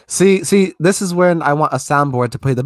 See, 0.06 0.44
see, 0.44 0.74
this 0.78 1.02
is 1.02 1.12
when 1.12 1.42
I 1.42 1.52
want 1.52 1.72
a 1.72 1.76
soundboard 1.76 2.30
to 2.30 2.38
play 2.38 2.54
the 2.54 2.62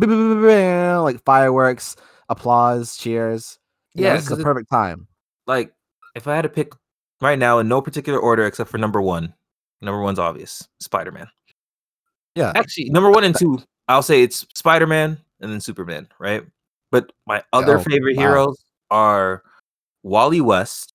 like 1.03 1.25
fireworks, 1.25 1.97
applause, 2.29 2.97
cheers. 2.97 3.59
You 3.95 4.03
know, 4.03 4.09
Yeah, 4.09 4.15
this 4.17 4.25
is 4.25 4.29
the 4.37 4.41
it- 4.41 4.45
perfect 4.45 4.71
time. 4.71 5.09
Like 5.47 5.73
if 6.15 6.29
I 6.29 6.37
had 6.37 6.43
to 6.43 6.49
pick 6.49 6.73
right 7.21 7.39
now 7.39 7.59
in 7.59 7.69
no 7.69 7.81
particular 7.81 8.19
order 8.19 8.47
except 8.47 8.71
for 8.71 8.79
number 8.79 9.01
1. 9.01 9.33
Number 9.81 10.01
1's 10.01 10.19
obvious, 10.21 10.69
Spider-Man. 10.81 11.27
Yeah. 12.37 12.53
Actually, 12.55 12.91
number 12.91 13.11
1 13.11 13.25
and 13.25 13.37
2, 13.37 13.59
I'll 13.89 14.03
say 14.03 14.23
it's 14.23 14.47
Spider-Man 14.55 15.19
and 15.41 15.53
then 15.53 15.61
Superman, 15.61 16.09
right? 16.19 16.45
But 16.91 17.13
my 17.27 17.43
other 17.53 17.79
Oh, 17.79 17.83
favorite 17.83 18.17
wow. 18.17 18.23
heroes 18.23 18.63
are 18.91 19.43
Wally 20.03 20.41
West. 20.41 20.93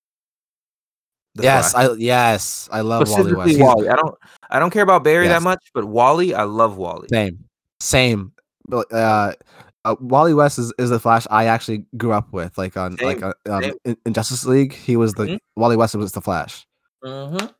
yes, 1.36 1.72
Flash. 1.72 1.90
I 1.90 1.94
yes, 1.94 2.70
I 2.72 2.82
love 2.82 3.10
Wally 3.10 3.34
West. 3.34 3.60
Wally. 3.60 3.90
I 3.90 3.96
don't 3.96 4.16
I 4.50 4.60
don't 4.60 4.72
care 4.72 4.84
about 4.84 5.04
Barry 5.04 5.26
Yes. 5.26 5.40
that 5.40 5.44
much, 5.44 5.64
but 5.74 5.86
Wally, 5.86 6.34
I 6.34 6.44
love 6.44 6.78
Wally. 6.78 7.08
Same, 7.12 7.44
same. 7.80 8.32
Uh, 8.72 8.84
uh, 8.92 9.96
Wally 10.02 10.34
West 10.34 10.60
is, 10.60 10.74
is 10.78 10.90
the 10.90 11.00
Flash 11.00 11.26
I 11.32 11.46
actually 11.46 11.86
grew 11.96 12.12
up 12.12 12.32
with. 12.34 12.58
Like 12.58 12.76
on 12.76 12.98
like 13.02 13.22
uh, 13.24 13.34
um, 13.50 13.64
in, 13.86 13.98
in 14.06 14.14
Justice 14.14 14.46
League, 14.46 14.74
he 14.74 14.98
was 14.98 15.14
the 15.14 15.24
Mhm. 15.26 15.40
Wally 15.56 15.78
West 15.78 15.96
was 15.96 16.12
the 16.12 16.22
Flash. 16.22 16.66
Mhm. 17.04 17.54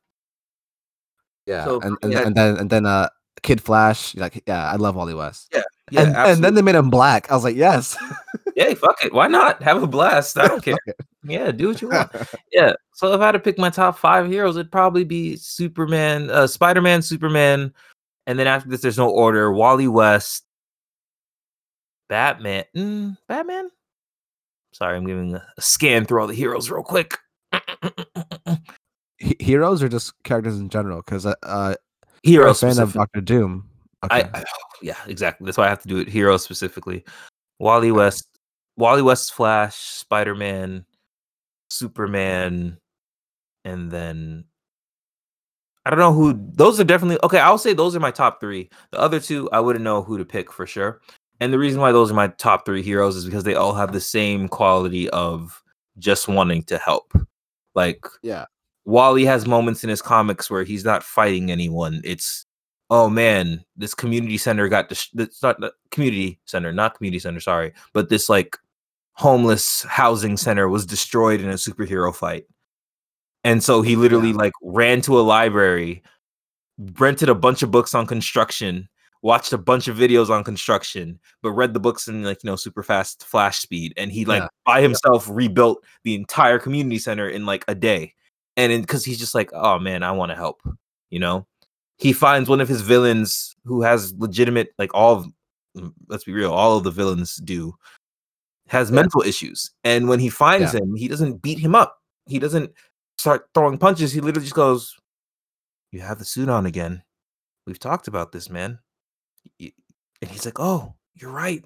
Yeah, 1.46 1.64
So, 1.66 1.80
and 1.82 1.98
and, 2.02 2.12
yeah. 2.12 2.26
and 2.26 2.36
then 2.36 2.58
and 2.58 2.70
then 2.70 2.86
uh, 2.86 3.08
Kid 3.44 3.62
Flash. 3.62 4.16
Like 4.16 4.44
yeah, 4.48 4.72
I 4.72 4.76
love 4.76 4.96
Wally 4.96 5.14
West. 5.14 5.54
Yeah, 5.54 5.64
and, 6.02 6.16
and 6.16 6.44
then 6.44 6.54
they 6.54 6.62
made 6.62 6.76
him 6.76 6.90
black. 6.90 7.32
I 7.32 7.36
was 7.36 7.44
like, 7.44 7.56
yes. 7.56 7.96
yeah, 8.56 8.74
fuck 8.74 9.04
it. 9.04 9.14
Why 9.14 9.28
not? 9.28 9.64
Have 9.64 9.82
a 9.82 9.88
blast. 9.88 10.38
I 10.38 10.48
don't 10.48 10.64
care. 10.64 10.78
Yeah, 11.24 11.52
do 11.52 11.70
what 11.70 11.82
you 11.82 11.90
want. 11.90 12.12
Yeah. 12.52 12.74
So 12.94 13.14
if 13.14 13.22
I 13.22 13.28
had 13.28 13.32
to 13.34 13.40
pick 13.40 13.58
my 13.58 13.70
top 13.70 13.98
five 13.98 14.28
heroes, 14.28 14.58
it'd 14.58 14.72
probably 14.72 15.04
be 15.04 15.36
Superman, 15.36 16.30
uh, 16.30 16.48
Spider 16.48 16.82
Man, 16.82 17.02
Superman, 17.02 17.74
and 18.26 18.40
then 18.40 18.48
after 18.48 18.70
this, 18.70 18.82
there's 18.82 18.98
no 18.98 19.10
order. 19.10 19.52
Wally 19.52 19.88
West, 19.88 20.44
Batman, 22.10 22.66
mm, 22.76 23.18
Batman. 23.28 23.70
Sorry, 24.74 24.98
I'm 24.98 25.06
giving 25.06 25.36
a, 25.36 25.46
a 25.58 25.62
scan 25.62 26.06
through 26.06 26.22
all 26.22 26.28
the 26.28 26.34
heroes 26.34 26.70
real 26.70 26.84
quick. 26.84 27.18
Heroes 29.40 29.82
or 29.82 29.90
just 29.90 30.14
characters 30.24 30.60
in 30.60 30.70
general? 30.70 31.02
Because 31.04 31.26
uh, 31.26 31.76
a 32.36 32.54
fan 32.54 32.80
of 32.80 32.94
Doctor 32.94 33.22
Doom. 33.22 33.70
Okay. 34.04 34.30
I, 34.34 34.40
I 34.40 34.44
yeah, 34.82 34.98
exactly. 35.08 35.46
That's 35.46 35.58
why 35.58 35.66
I 35.66 35.70
have 35.70 35.82
to 35.82 35.88
do 35.88 35.98
it. 35.98 36.08
Hero 36.08 36.38
specifically. 36.38 37.04
Wally 37.60 37.92
West, 37.92 38.28
Wally 38.78 39.02
West, 39.02 39.34
Flash, 39.34 39.76
Spider 39.76 40.36
Man, 40.36 40.86
Superman, 41.70 42.78
and 43.66 43.92
then 43.92 44.46
I 45.86 45.90
don't 45.90 46.00
know 46.00 46.14
who 46.14 46.38
those 46.54 46.80
are 46.80 46.84
definitely 46.84 47.18
okay. 47.24 47.40
I'll 47.40 47.58
say 47.58 47.74
those 47.74 47.96
are 47.96 48.02
my 48.02 48.12
top 48.12 48.40
three. 48.42 48.70
The 48.92 49.00
other 49.00 49.20
two, 49.20 49.50
I 49.52 49.62
wouldn't 49.62 49.86
know 49.86 50.04
who 50.04 50.18
to 50.18 50.26
pick 50.26 50.52
for 50.52 50.68
sure. 50.68 51.02
And 51.40 51.54
the 51.54 51.60
reason 51.60 51.80
why 51.80 51.92
those 51.92 52.12
are 52.12 52.16
my 52.16 52.28
top 52.28 52.66
three 52.66 52.82
heroes 52.82 53.16
is 53.16 53.24
because 53.24 53.44
they 53.44 53.56
all 53.56 53.74
have 53.74 53.94
the 53.94 54.02
same 54.02 54.48
quality 54.48 55.10
of 55.12 55.64
just 55.98 56.28
wanting 56.28 56.64
to 56.64 56.78
help. 56.78 57.14
Like 57.74 58.06
Yeah. 58.22 58.46
Wally 58.88 59.26
has 59.26 59.46
moments 59.46 59.84
in 59.84 59.90
his 59.90 60.02
comics 60.02 60.50
where 60.50 60.64
he's 60.64 60.86
not 60.86 61.04
fighting 61.04 61.52
anyone. 61.52 62.00
It's 62.06 62.46
oh 62.90 63.10
man, 63.10 63.66
this 63.76 63.94
community 63.94 64.38
center 64.38 64.70
got 64.70 64.88
dis- 64.88 65.10
it's 65.18 65.44
not 65.44 65.60
the 65.60 65.74
community 65.92 66.40
center, 66.46 66.72
not 66.72 66.96
community 66.96 67.20
center, 67.20 67.42
sorry, 67.42 67.74
but 67.92 68.08
this 68.08 68.30
like 68.30 68.58
homeless 69.12 69.84
housing 69.84 70.38
center 70.38 70.70
was 70.70 70.86
destroyed 70.86 71.42
in 71.42 71.50
a 71.50 71.56
superhero 71.56 72.16
fight. 72.16 72.46
And 73.44 73.62
so 73.62 73.82
he 73.82 73.98
literally 73.98 74.32
like 74.32 74.54
ran 74.62 75.02
to 75.02 75.20
a 75.20 75.22
library, 75.22 76.02
rented 76.98 77.28
a 77.28 77.36
bunch 77.36 77.64
of 77.64 77.72
books 77.72 77.94
on 77.94 78.08
construction, 78.08 78.88
watched 79.22 79.52
a 79.52 79.58
bunch 79.58 79.90
of 79.90 79.98
videos 79.98 80.30
on 80.30 80.46
construction, 80.46 81.20
but 81.42 81.52
read 81.52 81.74
the 81.74 81.80
books 81.82 82.08
in 82.08 82.24
like 82.24 82.42
you 82.42 82.50
know 82.50 82.56
super 82.56 82.84
fast 82.84 83.26
flash 83.26 83.58
speed, 83.60 83.94
and 83.98 84.14
he 84.14 84.24
like 84.24 84.44
Yeah. 84.44 84.48
by 84.66 84.82
himself 84.82 85.28
rebuilt 85.30 85.84
the 86.06 86.16
entire 86.16 86.58
community 86.58 87.00
center 87.00 87.28
in 87.28 87.46
like 87.46 87.66
a 87.68 87.76
day. 87.76 88.14
And 88.58 88.82
because 88.82 89.06
he's 89.06 89.20
just 89.20 89.36
like, 89.36 89.52
oh 89.54 89.80
man, 89.80 90.04
I 90.04 90.12
want 90.12 90.32
to 90.32 90.36
help, 90.36 90.62
you 91.10 91.20
know. 91.20 91.48
He 91.98 92.12
finds 92.12 92.50
one 92.50 92.60
of 92.62 92.68
his 92.68 92.82
villains 92.82 93.56
who 93.64 93.82
has 93.84 94.14
legitimate, 94.18 94.70
like 94.78 94.94
all, 94.94 95.16
of, 95.16 95.26
mm, 95.78 95.94
let's 96.10 96.26
be 96.26 96.34
real, 96.34 96.52
all 96.52 96.78
of 96.78 96.84
the 96.84 96.92
villains 96.92 97.38
do, 97.38 97.74
has 98.68 98.90
Yeah. 98.90 98.96
mental 98.96 99.22
issues. 99.22 99.72
And 99.84 100.10
when 100.10 100.20
he 100.20 100.30
finds 100.30 100.74
him, 100.74 100.96
he 100.96 101.08
doesn't 101.08 101.42
beat 101.42 101.60
him 101.60 101.74
up. 101.76 101.98
He 102.28 102.40
doesn't 102.40 102.72
start 103.18 103.48
throwing 103.54 103.78
punches. 103.78 104.12
He 104.12 104.22
literally 104.22 104.46
just 104.46 104.56
goes, 104.56 104.96
"You 105.92 106.02
have 106.02 106.20
the 106.20 106.26
suit 106.26 106.50
on 106.50 106.66
again. 106.66 107.04
We've 107.66 107.80
talked 107.80 108.08
about 108.08 108.32
this, 108.32 108.50
man." 108.50 108.80
And 109.60 110.30
he's 110.30 110.46
like, 110.46 110.60
"Oh, 110.60 110.96
you're 111.16 111.32
right." 111.32 111.64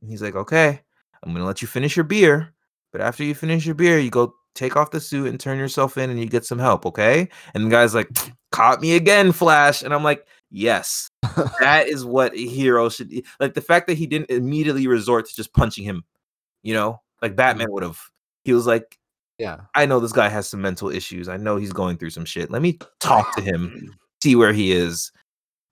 And 0.00 0.10
he's 0.10 0.22
like, 0.22 0.36
"Okay, 0.36 0.80
I'm 1.22 1.32
gonna 1.32 1.44
let 1.44 1.60
you 1.60 1.68
finish 1.68 1.96
your 1.96 2.04
beer, 2.04 2.54
but 2.92 3.00
after 3.00 3.24
you 3.24 3.34
finish 3.34 3.66
your 3.66 3.74
beer, 3.74 3.98
you 3.98 4.10
go 4.10 4.34
take 4.54 4.76
off 4.76 4.90
the 4.90 5.00
suit 5.00 5.28
and 5.28 5.38
turn 5.38 5.58
yourself 5.58 5.96
in, 5.98 6.10
and 6.10 6.18
you 6.18 6.26
get 6.26 6.44
some 6.44 6.58
help, 6.58 6.86
okay?" 6.86 7.28
And 7.54 7.66
the 7.66 7.70
guy's 7.70 7.94
like, 7.94 8.08
"Caught 8.52 8.80
me 8.80 8.94
again, 8.96 9.32
Flash," 9.32 9.82
and 9.82 9.94
I'm 9.94 10.04
like, 10.04 10.26
"Yes." 10.50 11.10
that 11.60 11.86
is 11.88 12.04
what 12.04 12.34
a 12.34 12.46
hero 12.46 12.88
should 12.88 13.12
like 13.38 13.54
the 13.54 13.60
fact 13.60 13.86
that 13.86 13.96
he 13.96 14.06
didn't 14.06 14.30
immediately 14.30 14.86
resort 14.86 15.28
to 15.28 15.34
just 15.34 15.52
punching 15.52 15.84
him 15.84 16.02
you 16.62 16.74
know 16.74 17.00
like 17.22 17.36
batman 17.36 17.66
mm-hmm. 17.66 17.74
would 17.74 17.82
have 17.82 18.00
he 18.44 18.52
was 18.52 18.66
like 18.66 18.98
Yeah. 19.38 19.58
i 19.74 19.86
know 19.86 20.00
this 20.00 20.12
guy 20.12 20.28
has 20.28 20.48
some 20.48 20.62
mental 20.62 20.90
issues 20.90 21.28
i 21.28 21.36
know 21.36 21.56
he's 21.56 21.72
going 21.72 21.98
through 21.98 22.10
some 22.10 22.24
shit 22.24 22.50
let 22.50 22.62
me 22.62 22.78
talk 23.00 23.34
to 23.36 23.42
him 23.42 23.94
see 24.22 24.34
where 24.34 24.52
he 24.52 24.72
is 24.72 25.12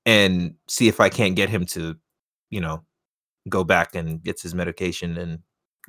and 0.07 0.55
see 0.69 0.87
if 0.87 1.01
i 1.01 1.09
can't 1.09 1.35
get 1.35 1.49
him 1.49 1.65
to 1.67 1.97
you 2.51 2.61
know 2.61 2.85
go 3.49 3.65
back 3.65 3.95
and 3.95 4.23
gets 4.23 4.43
his 4.43 4.55
medication 4.55 5.17
and 5.17 5.41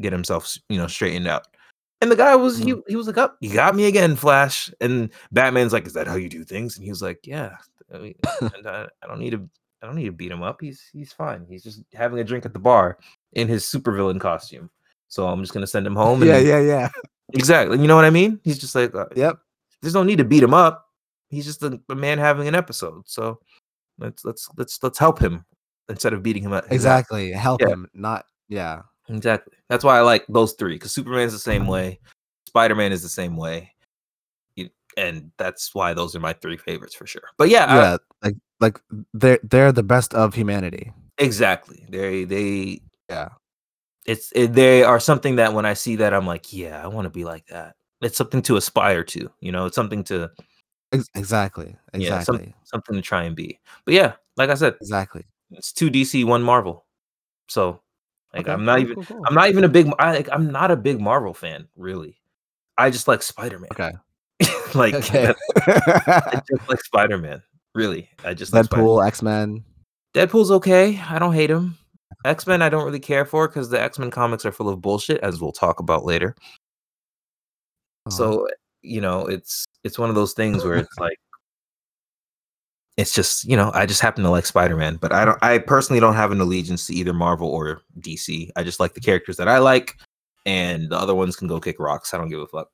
get 0.02 0.14
himself 0.14 0.58
you 0.70 0.78
know 0.78 0.88
straightened 0.88 1.28
out 1.28 1.48
and 2.02 2.12
the 2.12 2.16
guy 2.16 2.36
was 2.36 2.58
he, 2.58 2.74
he 2.88 2.96
was 2.96 3.08
like 3.08 3.18
up 3.18 3.38
you 3.42 3.54
got 3.54 3.76
me 3.76 3.86
again 3.86 4.16
flash 4.16 4.72
and 4.82 5.10
batman's 5.32 5.74
like 5.74 5.86
is 5.88 5.94
that 5.94 6.08
how 6.08 6.16
you 6.16 6.30
do 6.30 6.44
things 6.44 6.76
and 6.76 6.84
he 6.84 6.90
was 6.92 7.02
like 7.02 7.20
yeah 7.24 7.56
I, 7.94 7.98
mean, 7.98 8.16
I, 8.66 8.88
I 9.04 9.08
don't 9.08 9.20
need 9.20 9.32
to 9.32 9.50
i 9.82 9.86
don't 9.86 9.96
need 9.96 10.06
to 10.06 10.12
beat 10.12 10.32
him 10.32 10.42
up 10.44 10.60
he's 10.62 10.84
he's 10.94 11.12
fine 11.14 11.46
he's 11.50 11.64
just 11.64 11.84
having 11.94 12.20
a 12.20 12.24
drink 12.24 12.46
at 12.46 12.54
the 12.54 12.60
bar 12.60 12.98
in 13.34 13.48
his 13.48 13.64
supervillain 13.66 14.20
costume 14.20 14.70
so 15.08 15.28
i'm 15.28 15.42
just 15.42 15.54
gonna 15.54 15.68
send 15.68 15.86
him 15.88 15.96
home 15.96 16.22
and 16.22 16.30
Yeah. 16.32 16.38
Yeah. 16.40 16.60
Yeah. 16.62 16.90
exactly 17.34 17.80
you 17.80 17.88
know 17.88 17.96
what 17.96 18.06
i 18.06 18.10
mean 18.10 18.40
he's 18.44 18.58
just 18.60 18.76
like 18.76 18.94
uh, 18.96 19.06
Yep. 19.16 19.38
there's 19.82 19.94
no 19.96 20.04
need 20.04 20.18
to 20.18 20.26
beat 20.26 20.44
him 20.44 20.54
up. 20.54 20.86
He's 21.30 21.46
just 21.46 21.62
a, 21.62 21.80
a 21.90 21.96
man 21.96 22.18
having 22.18 22.48
an 22.48 22.56
episode. 22.56 23.04
So 23.08 23.40
let's 24.00 24.26
let's 24.26 24.50
let's 24.58 24.82
let's 24.82 24.98
help 24.98 25.20
him 25.20 25.46
instead 25.88 26.12
of 26.12 26.24
beating 26.24 26.42
him 26.42 26.54
up. 26.54 26.66
Exactly. 26.72 27.32
Help 27.32 27.62
Yeah. 27.62 27.68
him. 27.70 27.88
Not. 27.94 28.26
Yeah. 28.48 28.82
Exactly. 29.10 29.54
That's 29.70 29.84
why 29.84 29.98
I 29.98 30.02
like 30.02 30.26
those 30.30 30.54
three 30.54 30.76
because 30.76 30.92
Superman's 30.92 31.34
the 31.34 31.40
same 31.40 31.68
way, 31.68 32.00
Spider 32.48 32.76
Man 32.76 32.92
is 32.92 33.02
the 33.02 33.10
same 33.10 33.36
way, 33.36 33.74
and 34.98 35.32
that's 35.38 35.74
why 35.76 35.94
those 35.94 36.16
are 36.16 36.20
my 36.20 36.34
three 36.34 36.58
favorites 36.58 36.96
for 36.96 37.06
sure. 37.08 37.22
But 37.38 37.50
yeah, 37.50 37.66
I- 37.66 37.76
Yeah. 37.76 37.98
Like. 38.24 38.36
Like 38.62 38.82
they're 39.14 39.40
they're 39.42 39.72
the 39.72 39.84
best 39.84 40.14
of 40.14 40.34
humanity. 40.34 40.92
exactly. 41.18 41.86
They 41.90 42.26
they 42.26 42.82
Yeah. 43.10 43.30
it's 44.06 44.34
it, 44.36 44.52
they 44.52 44.84
are 44.84 45.00
something 45.00 45.38
that 45.38 45.54
when 45.54 45.66
I 45.66 45.74
see 45.76 45.96
that 45.96 46.14
I'm 46.14 46.28
like, 46.28 46.52
yeah, 46.52 46.84
I 46.84 46.88
want 46.88 47.06
to 47.06 47.10
be 47.10 47.24
like 47.24 47.46
that. 47.48 47.76
It's 48.02 48.18
something 48.18 48.42
to 48.42 48.58
aspire 48.58 49.06
to. 49.06 49.32
You 49.40 49.54
know, 49.54 49.66
it's 49.68 49.76
something 49.78 50.04
to 50.06 50.30
Ex- 50.92 51.10
exactly. 51.16 51.78
yeah, 51.94 52.20
some- 52.22 52.36
Exactly. 52.36 52.54
something 52.66 52.96
to 52.98 53.02
try 53.02 53.24
and 53.24 53.34
be. 53.34 53.58
But 53.86 53.94
yeah, 53.94 54.14
like 54.36 54.50
I 54.50 54.56
said, 54.56 54.76
exactly. 54.82 55.24
it's 55.52 55.72
two 55.72 55.90
DC, 55.90 56.26
one 56.26 56.44
Marvel. 56.44 56.86
So 57.48 57.80
like 58.34 58.42
Okay, 58.42 58.52
I'm 58.52 58.66
not 58.66 58.78
cool, 58.78 58.84
even 58.84 58.96
cool, 58.96 59.04
cool. 59.18 59.26
I'm 59.26 59.34
not 59.34 59.50
even 59.50 59.64
a 59.64 59.70
big 59.70 59.92
I 60.00 60.12
like 60.14 60.30
I'm 60.32 60.52
not 60.52 60.72
a 60.72 60.76
big 60.76 61.00
Marvel 61.00 61.34
fan, 61.34 61.68
really. 61.76 62.20
I 62.78 62.90
just 62.90 63.08
like 63.08 63.22
Spider-Man. 63.22 63.70
Okay. 63.72 63.92
like 64.76 64.94
Okay. 64.94 65.34
I 65.58 66.42
just 66.50 66.70
like 66.70 66.82
Spider-Man. 66.82 67.42
Really. 67.76 68.10
I 68.24 68.34
just 68.34 68.54
like 68.54 68.66
Deadpool, 68.66 69.06
X 69.06 69.22
Men. 69.22 69.64
Deadpool's 70.14 70.52
okay. 70.52 71.00
I 71.10 71.20
don't 71.20 71.34
hate 71.34 71.50
him. 71.50 71.78
X-Men 72.26 72.62
I 72.62 72.70
don't 72.70 72.86
really 72.86 73.00
care 73.00 73.26
for 73.26 73.48
because 73.48 73.70
the 73.70 73.82
X-Men 73.82 74.12
comics 74.12 74.46
are 74.46 74.52
full 74.52 74.70
of 74.70 74.82
bullshit, 74.82 75.22
as 75.22 75.40
we'll 75.40 75.52
talk 75.52 75.80
about 75.80 76.06
later. 76.06 76.36
Uh-huh. 78.06 78.16
So 78.16 78.48
you 78.82 79.02
know, 79.02 79.26
it's 79.26 79.66
it's 79.84 80.00
one 80.00 80.10
of 80.10 80.16
those 80.16 80.34
things 80.34 80.64
where 80.64 80.78
it's 80.78 80.98
like 81.00 81.18
it's 83.00 83.14
just 83.14 83.46
you 83.46 83.56
know 83.56 83.72
I 83.74 83.86
just 83.86 84.02
happen 84.02 84.24
to 84.26 84.30
like 84.30 84.46
Spider-Man, 84.46 84.98
but 84.98 85.14
I 85.14 85.24
don't 85.24 85.38
I 85.42 85.58
personally 85.60 86.02
don't 86.02 86.16
have 86.16 86.34
an 86.34 86.42
allegiance 86.42 86.86
to 86.88 86.94
either 86.94 87.14
Marvel 87.14 87.48
or 87.48 87.82
DC. 88.00 88.50
I 88.58 88.64
just 88.64 88.82
like 88.82 88.94
the 88.94 89.00
characters 89.00 89.38
that 89.38 89.48
I 89.48 89.60
like, 89.60 89.98
and 90.46 90.90
the 90.90 90.98
other 90.98 91.16
ones 91.16 91.38
can 91.38 91.48
go 91.48 91.62
kick 91.62 91.80
rocks. 91.80 92.14
I 92.14 92.18
don't 92.18 92.30
give 92.30 92.42
a 92.42 92.48
fuck. 92.48 92.70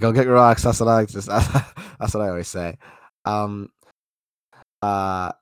go 0.00 0.14
kick 0.14 0.26
rocks. 0.26 0.62
That's 0.62 0.80
what 0.80 0.88
I. 0.88 1.04
That's 2.00 2.14
what 2.14 2.22
I 2.22 2.28
always 2.30 2.48
say. 2.48 2.78
Um. 3.26 3.68
Uh. 4.80 5.32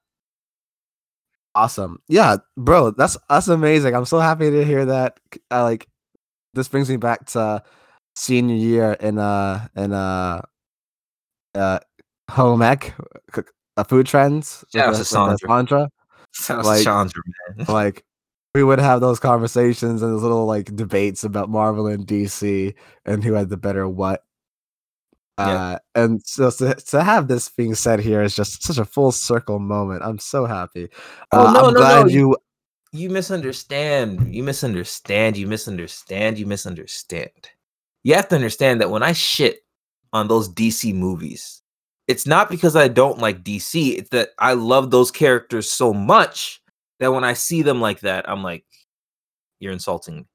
Awesome. 1.55 2.03
Yeah, 2.09 2.39
bro. 2.57 2.91
That's 2.91 3.17
that's 3.29 3.47
amazing. 3.47 3.95
I'm 3.95 4.05
so 4.05 4.19
happy 4.19 4.51
to 4.51 4.65
hear 4.65 4.85
that. 4.87 5.21
I 5.51 5.63
like. 5.63 5.87
This 6.55 6.67
brings 6.67 6.91
me 6.91 6.97
back 6.97 7.27
to 7.27 7.63
senior 8.17 8.57
year 8.57 8.93
in 8.95 9.19
uh 9.19 9.69
in 9.77 9.93
uh 9.93 10.43
uh 11.55 11.79
home 12.29 12.63
ec 12.63 12.93
uh, 13.81 13.85
food 13.85 14.07
trends. 14.07 14.61
with 14.63 14.71
Shout 14.73 14.89
out 14.89 14.93
to 14.93 14.99
with 14.99 15.07
Sandra. 15.09 15.39
Sandra. 15.49 15.91
Sounds 16.33 16.67
Like- 16.67 16.85
Chandra, 16.85 17.23
man. 17.57 17.67
like 17.69 18.05
we 18.55 18.65
would 18.65 18.79
have 18.81 19.01
those 19.01 19.21
conversations 19.21 20.03
and 20.03 20.13
those 20.13 20.23
little 20.23 20.47
like 20.47 20.75
debates 20.75 21.23
about 21.25 21.49
Marvel 21.51 21.87
and 21.87 22.07
DC 22.07 22.75
and 23.05 23.23
who 23.23 23.35
had 23.35 23.49
the 23.49 23.57
better 23.57 23.89
what. 23.89 24.23
Yeah. 25.39 25.47
Uh, 25.47 25.79
and 25.95 26.21
so 26.27 26.51
to, 26.51 26.75
to 26.75 27.03
have 27.03 27.29
this 27.29 27.49
being 27.49 27.75
said 27.75 28.01
here 28.01 28.23
is 28.23 28.35
just 28.37 28.63
such 28.63 28.77
a 28.79 28.85
full 28.85 29.13
circle 29.13 29.59
moment. 29.59 30.03
I'm 30.05 30.19
so 30.19 30.45
happy. 30.47 30.89
Oh, 31.33 31.47
Uh, 31.47 31.53
no, 31.53 31.61
I'm 31.69 31.75
no, 31.75 31.81
glad 31.81 32.01
no, 32.07 32.09
you. 32.09 32.37
You 32.93 33.09
misunderstand. 33.09 34.35
You 34.35 34.43
misunderstand. 34.43 35.37
You 35.37 35.47
misunderstand. 35.47 36.39
You 36.39 36.47
misunderstand. 36.47 37.31
You 38.03 38.15
have 38.15 38.29
to 38.29 38.35
understand 38.35 38.81
that 38.81 38.91
when 38.91 39.03
I 39.05 39.13
shit 39.13 39.61
on 40.13 40.27
those 40.27 40.49
DC 40.53 40.93
movies, 40.93 41.60
it's 42.09 42.27
not 42.27 42.51
because 42.51 42.77
I 42.77 42.89
don't 42.89 43.19
like 43.19 43.45
DC. 43.45 43.99
It's 43.99 44.11
that 44.11 44.31
I 44.39 44.55
love 44.55 44.91
those 44.91 45.11
characters 45.11 45.71
so 45.71 45.93
much 45.93 46.61
that 46.99 47.13
when 47.13 47.25
I 47.25 47.35
see 47.35 47.63
them 47.63 47.81
like 47.81 48.01
that, 48.01 48.29
I'm 48.29 48.43
like, 48.43 48.65
you're 49.61 49.73
insulting 49.73 50.17
me. 50.17 50.27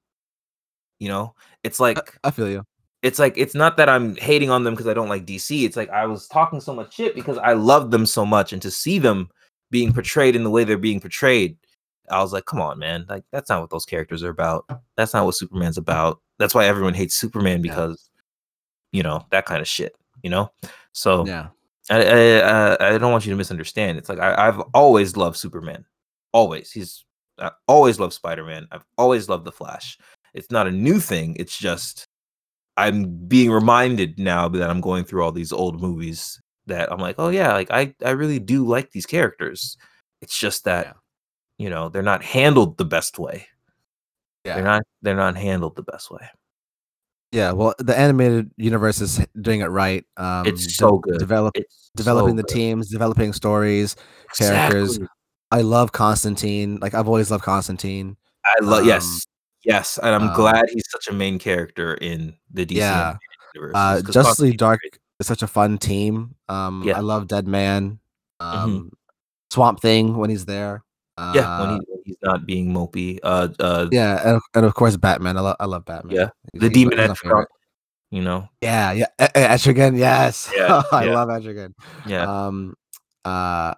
You 1.00 1.10
know, 1.10 1.36
it's 1.64 1.80
like 1.80 2.18
I 2.24 2.32
feel 2.32 2.50
you. 2.50 2.64
it's 3.04 3.20
like 3.20 3.38
it's 3.38 3.54
not 3.56 3.78
that 3.78 3.90
I'm 3.90 4.16
hating 4.16 4.50
on 4.50 4.64
them 4.64 4.74
because 4.74 4.88
I 4.88 4.94
don't 4.94 5.10
like 5.10 5.26
DC. 5.26 5.64
It's 5.64 5.76
like 5.76 5.90
I 5.90 6.06
was 6.06 6.28
talking 6.28 6.62
so 6.62 6.74
much 6.74 6.96
shit 6.96 7.16
because 7.16 7.38
I 7.38 7.54
love 7.54 7.92
them 7.92 8.06
so 8.06 8.26
much, 8.26 8.54
and 8.54 8.62
to 8.62 8.72
see 8.72 8.98
them 8.98 9.30
being 9.72 9.92
portrayed 9.92 10.36
in 10.36 10.44
the 10.44 10.50
way 10.50 10.64
they're 10.64 10.78
being 10.78 11.02
portrayed, 11.02 11.58
I 12.10 12.22
was 12.22 12.32
like, 12.32 12.46
come 12.46 12.62
on, 12.62 12.80
man, 12.80 13.06
like 13.10 13.24
that's 13.32 13.50
not 13.50 13.60
what 13.62 13.70
those 13.72 13.86
characters 13.86 14.24
are 14.24 14.30
about. 14.30 14.66
That's 14.96 15.14
not 15.14 15.26
what 15.26 15.36
Superman's 15.36 15.78
about. 15.78 16.22
That's 16.40 16.56
why 16.56 16.66
everyone 16.66 16.94
hates 16.94 17.16
Superman 17.16 17.62
because 17.62 18.10
you 18.94 19.04
know 19.04 19.26
that 19.32 19.46
kind 19.46 19.62
of 19.62 19.68
shit. 19.68 19.96
You 20.26 20.32
know, 20.32 20.52
so 20.92 21.24
Yeah. 21.28 21.50
I 21.92 22.42
I, 22.42 22.96
I 22.96 22.98
don't 22.98 23.12
want 23.12 23.28
you 23.28 23.32
to 23.32 23.38
misunderstand. 23.38 24.00
It's 24.00 24.10
like 24.10 24.18
I, 24.18 24.48
I've 24.48 24.60
always 24.74 25.16
loved 25.16 25.38
Superman. 25.38 25.86
Always, 26.34 26.72
he's 26.72 27.06
I 27.38 27.52
always 27.68 28.00
loved 28.00 28.14
Spider 28.14 28.44
Man. 28.44 28.68
I've 28.72 28.86
always 28.98 29.30
loved 29.30 29.46
the 29.46 29.52
Flash. 29.52 30.00
It's 30.34 30.50
not 30.50 30.66
a 30.66 30.72
new 30.72 31.00
thing. 31.00 31.36
It's 31.38 31.56
just 31.56 32.08
I'm 32.76 33.06
being 33.28 33.52
reminded 33.52 34.18
now 34.18 34.50
that 34.50 34.68
I'm 34.68 34.82
going 34.82 35.06
through 35.06 35.24
all 35.24 35.32
these 35.32 35.52
old 35.54 35.80
movies 35.80 36.42
that 36.66 36.92
I'm 36.92 37.00
like, 37.00 37.18
oh 37.20 37.30
yeah, 37.30 37.54
like 37.54 37.70
I 37.70 37.94
I 38.04 38.12
really 38.12 38.40
do 38.40 38.66
like 38.66 38.90
these 38.92 39.06
characters. 39.06 39.78
It's 40.24 40.40
just 40.40 40.64
that 40.66 40.88
Yeah. 40.88 40.94
you 41.60 41.70
know 41.70 41.90
they're 41.90 42.02
not 42.14 42.24
handled 42.24 42.80
the 42.80 42.86
best 42.86 43.20
way. 43.20 43.46
Yeah. 44.44 44.56
They're 44.56 44.64
not 44.64 44.82
they're 45.04 45.16
not 45.16 45.38
handled 45.38 45.76
the 45.76 45.84
best 45.84 46.10
way. 46.10 46.28
Yeah, 47.36 47.52
well, 47.52 47.76
the 47.80 47.98
animated 47.98 48.50
universe 48.56 49.02
is 49.02 49.20
doing 49.42 49.60
it 49.60 49.66
right. 49.66 50.06
Um, 50.16 50.46
It's 50.48 50.66
de- 50.66 50.74
so 50.74 51.00
good. 51.00 51.20
Develop, 51.20 51.52
It's 51.58 51.92
developing 51.96 52.32
so 52.34 52.38
the 52.38 52.44
good. 52.44 52.54
teams, 52.56 52.90
developing 52.90 53.34
stories. 53.34 53.98
characters. 54.38 54.98
I 55.52 55.62
love 55.62 55.92
Constantine. 55.92 56.80
Like 56.82 56.94
I've 56.94 57.08
always 57.10 57.30
loved 57.32 57.44
Constantine. 57.44 58.16
I 58.46 58.56
love 58.64 58.82
Um, 58.84 58.88
yes, 58.88 59.26
yes, 59.66 59.98
and 60.02 60.16
I'm 60.16 60.30
um, 60.30 60.36
glad 60.36 60.66
he's 60.72 60.90
such 60.90 61.08
a 61.10 61.14
main 61.14 61.38
character 61.38 61.96
in 61.96 62.36
the 62.54 62.66
DC 62.66 62.78
Yeah. 62.78 63.18
universe. 63.54 63.74
Uh, 63.76 64.02
Justice 64.12 64.40
League 64.40 64.58
Dark 64.58 64.80
is 65.20 65.28
such 65.28 65.42
a 65.42 65.48
fun 65.48 65.78
team. 65.78 66.36
Um, 66.48 66.84
Yeah. 66.86 66.98
I 66.98 67.02
love 67.02 67.28
Dead 67.28 67.48
Man. 67.50 68.00
Mhm. 68.42 68.46
Um, 68.64 68.92
Swamp 69.52 69.82
Thing 69.82 70.16
when 70.18 70.30
he's 70.30 70.46
there. 70.46 70.84
Uh, 71.18 71.32
Yeah, 71.36 71.60
when, 71.62 71.70
he, 71.70 71.76
when 71.88 72.00
he's 72.06 72.18
not 72.24 72.46
being 72.46 72.74
mopey. 72.74 73.20
Uh, 73.24 73.48
uh, 73.60 73.88
yeah, 73.92 74.34
and, 74.34 74.42
and 74.54 74.66
of 74.66 74.74
course 74.74 74.98
Batman. 74.98 75.38
I 75.38 75.42
love 75.42 75.56
I 75.60 75.66
love 75.66 75.86
Batman. 75.86 76.16
Yeah, 76.16 76.30
He's- 76.54 76.62
the 76.62 76.68
he's 76.68 76.74
demon 76.74 76.98
my- 76.98 77.04
he's 77.04 77.08
my 77.08 77.12
at 77.14 77.18
favorite. 77.20 77.36
Trump. 77.36 77.50
You 78.12 78.22
know, 78.22 78.48
Yeah, 78.62 78.92
yeah, 78.94 79.08
Etrigan. 79.20 79.98
Yes, 79.98 80.50
Yeah, 80.56 80.84
I 80.92 81.06
yeah. 81.06 81.14
love 81.16 81.28
Etrigan. 81.30 81.74
yeah, 82.06 82.24
Um, 82.48 82.76
uh, 83.26 83.74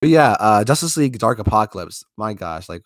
but 0.00 0.08
yeah, 0.10 0.32
uh, 0.40 0.64
Justice 0.64 0.96
League 0.96 1.18
Dark 1.18 1.38
Apocalypse. 1.38 2.04
My 2.16 2.34
gosh, 2.34 2.68
like 2.68 2.82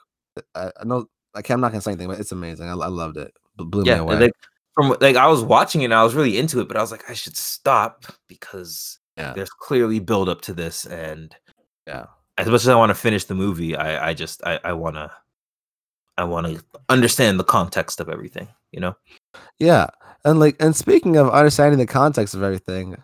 I, 0.54 0.70
I 0.80 0.84
know, 0.84 1.06
like 1.34 1.48
I'm 1.50 1.60
not 1.60 1.72
gonna 1.72 1.80
say 1.80 1.92
anything, 1.92 2.08
but 2.08 2.20
it's 2.20 2.32
amazing. 2.32 2.68
I, 2.68 2.72
I 2.72 2.88
loved 2.88 3.16
it. 3.16 3.32
B- 3.56 3.64
blew 3.64 3.84
yeah. 3.84 3.94
me 3.94 4.00
away. 4.00 4.18
Like 4.18 4.32
from 4.74 4.94
like 5.00 5.16
I 5.16 5.26
was 5.26 5.42
watching 5.42 5.82
it, 5.82 5.86
and 5.86 5.94
I 5.94 6.04
was 6.04 6.14
really 6.14 6.36
into 6.38 6.60
it, 6.60 6.68
but 6.68 6.76
I 6.76 6.80
was 6.80 6.90
like, 6.92 7.08
I 7.08 7.14
should 7.14 7.36
stop 7.36 8.04
because 8.28 8.98
Yeah. 9.16 9.32
there's 9.32 9.50
clearly 9.50 10.00
build 10.00 10.28
up 10.28 10.42
to 10.42 10.52
this, 10.52 10.84
and 10.86 11.34
Yeah. 11.88 12.06
As 12.38 12.46
much 12.48 12.62
as 12.62 12.68
I 12.68 12.74
want 12.74 12.90
to 12.90 12.94
finish 12.94 13.24
the 13.24 13.34
movie, 13.34 13.76
I 13.76 14.10
I 14.10 14.14
just 14.14 14.42
I 14.44 14.58
I 14.64 14.72
want 14.72 14.96
to 14.96 15.10
I 16.16 16.24
want 16.24 16.46
to 16.46 16.62
understand 16.88 17.38
the 17.40 17.44
context 17.44 18.00
of 18.00 18.08
everything. 18.08 18.48
You 18.72 18.80
know, 18.80 18.96
Yeah, 19.58 19.86
and 20.24 20.40
like, 20.40 20.56
and 20.60 20.74
speaking 20.74 21.16
of 21.16 21.30
understanding 21.30 21.78
the 21.78 21.86
context 21.86 22.34
of 22.34 22.42
everything, 22.42 22.96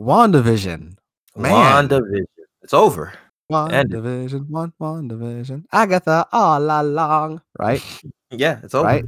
WandaVision, 0.00 0.96
Man. 1.36 1.88
WandaVision. 1.88 2.24
It's 2.62 2.74
over. 2.74 3.12
WandaVision, 3.50 4.48
one 4.48 4.72
WandaVision, 4.80 5.64
Agatha 5.72 6.26
all 6.32 6.62
along, 6.62 7.40
right? 7.58 7.82
Yeah, 8.34 8.60
it's 8.62 8.74
over. 8.74 8.86
Right? 8.86 9.04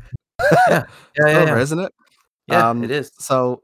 Yeah, 0.69 0.85
yeah, 1.16 1.25
Over, 1.38 1.57
yeah. 1.57 1.59
isn't 1.61 1.78
it? 1.81 1.93
Yeah, 2.47 2.69
Um, 2.69 2.85
it 2.85 2.90
is. 2.90 3.11
So 3.19 3.62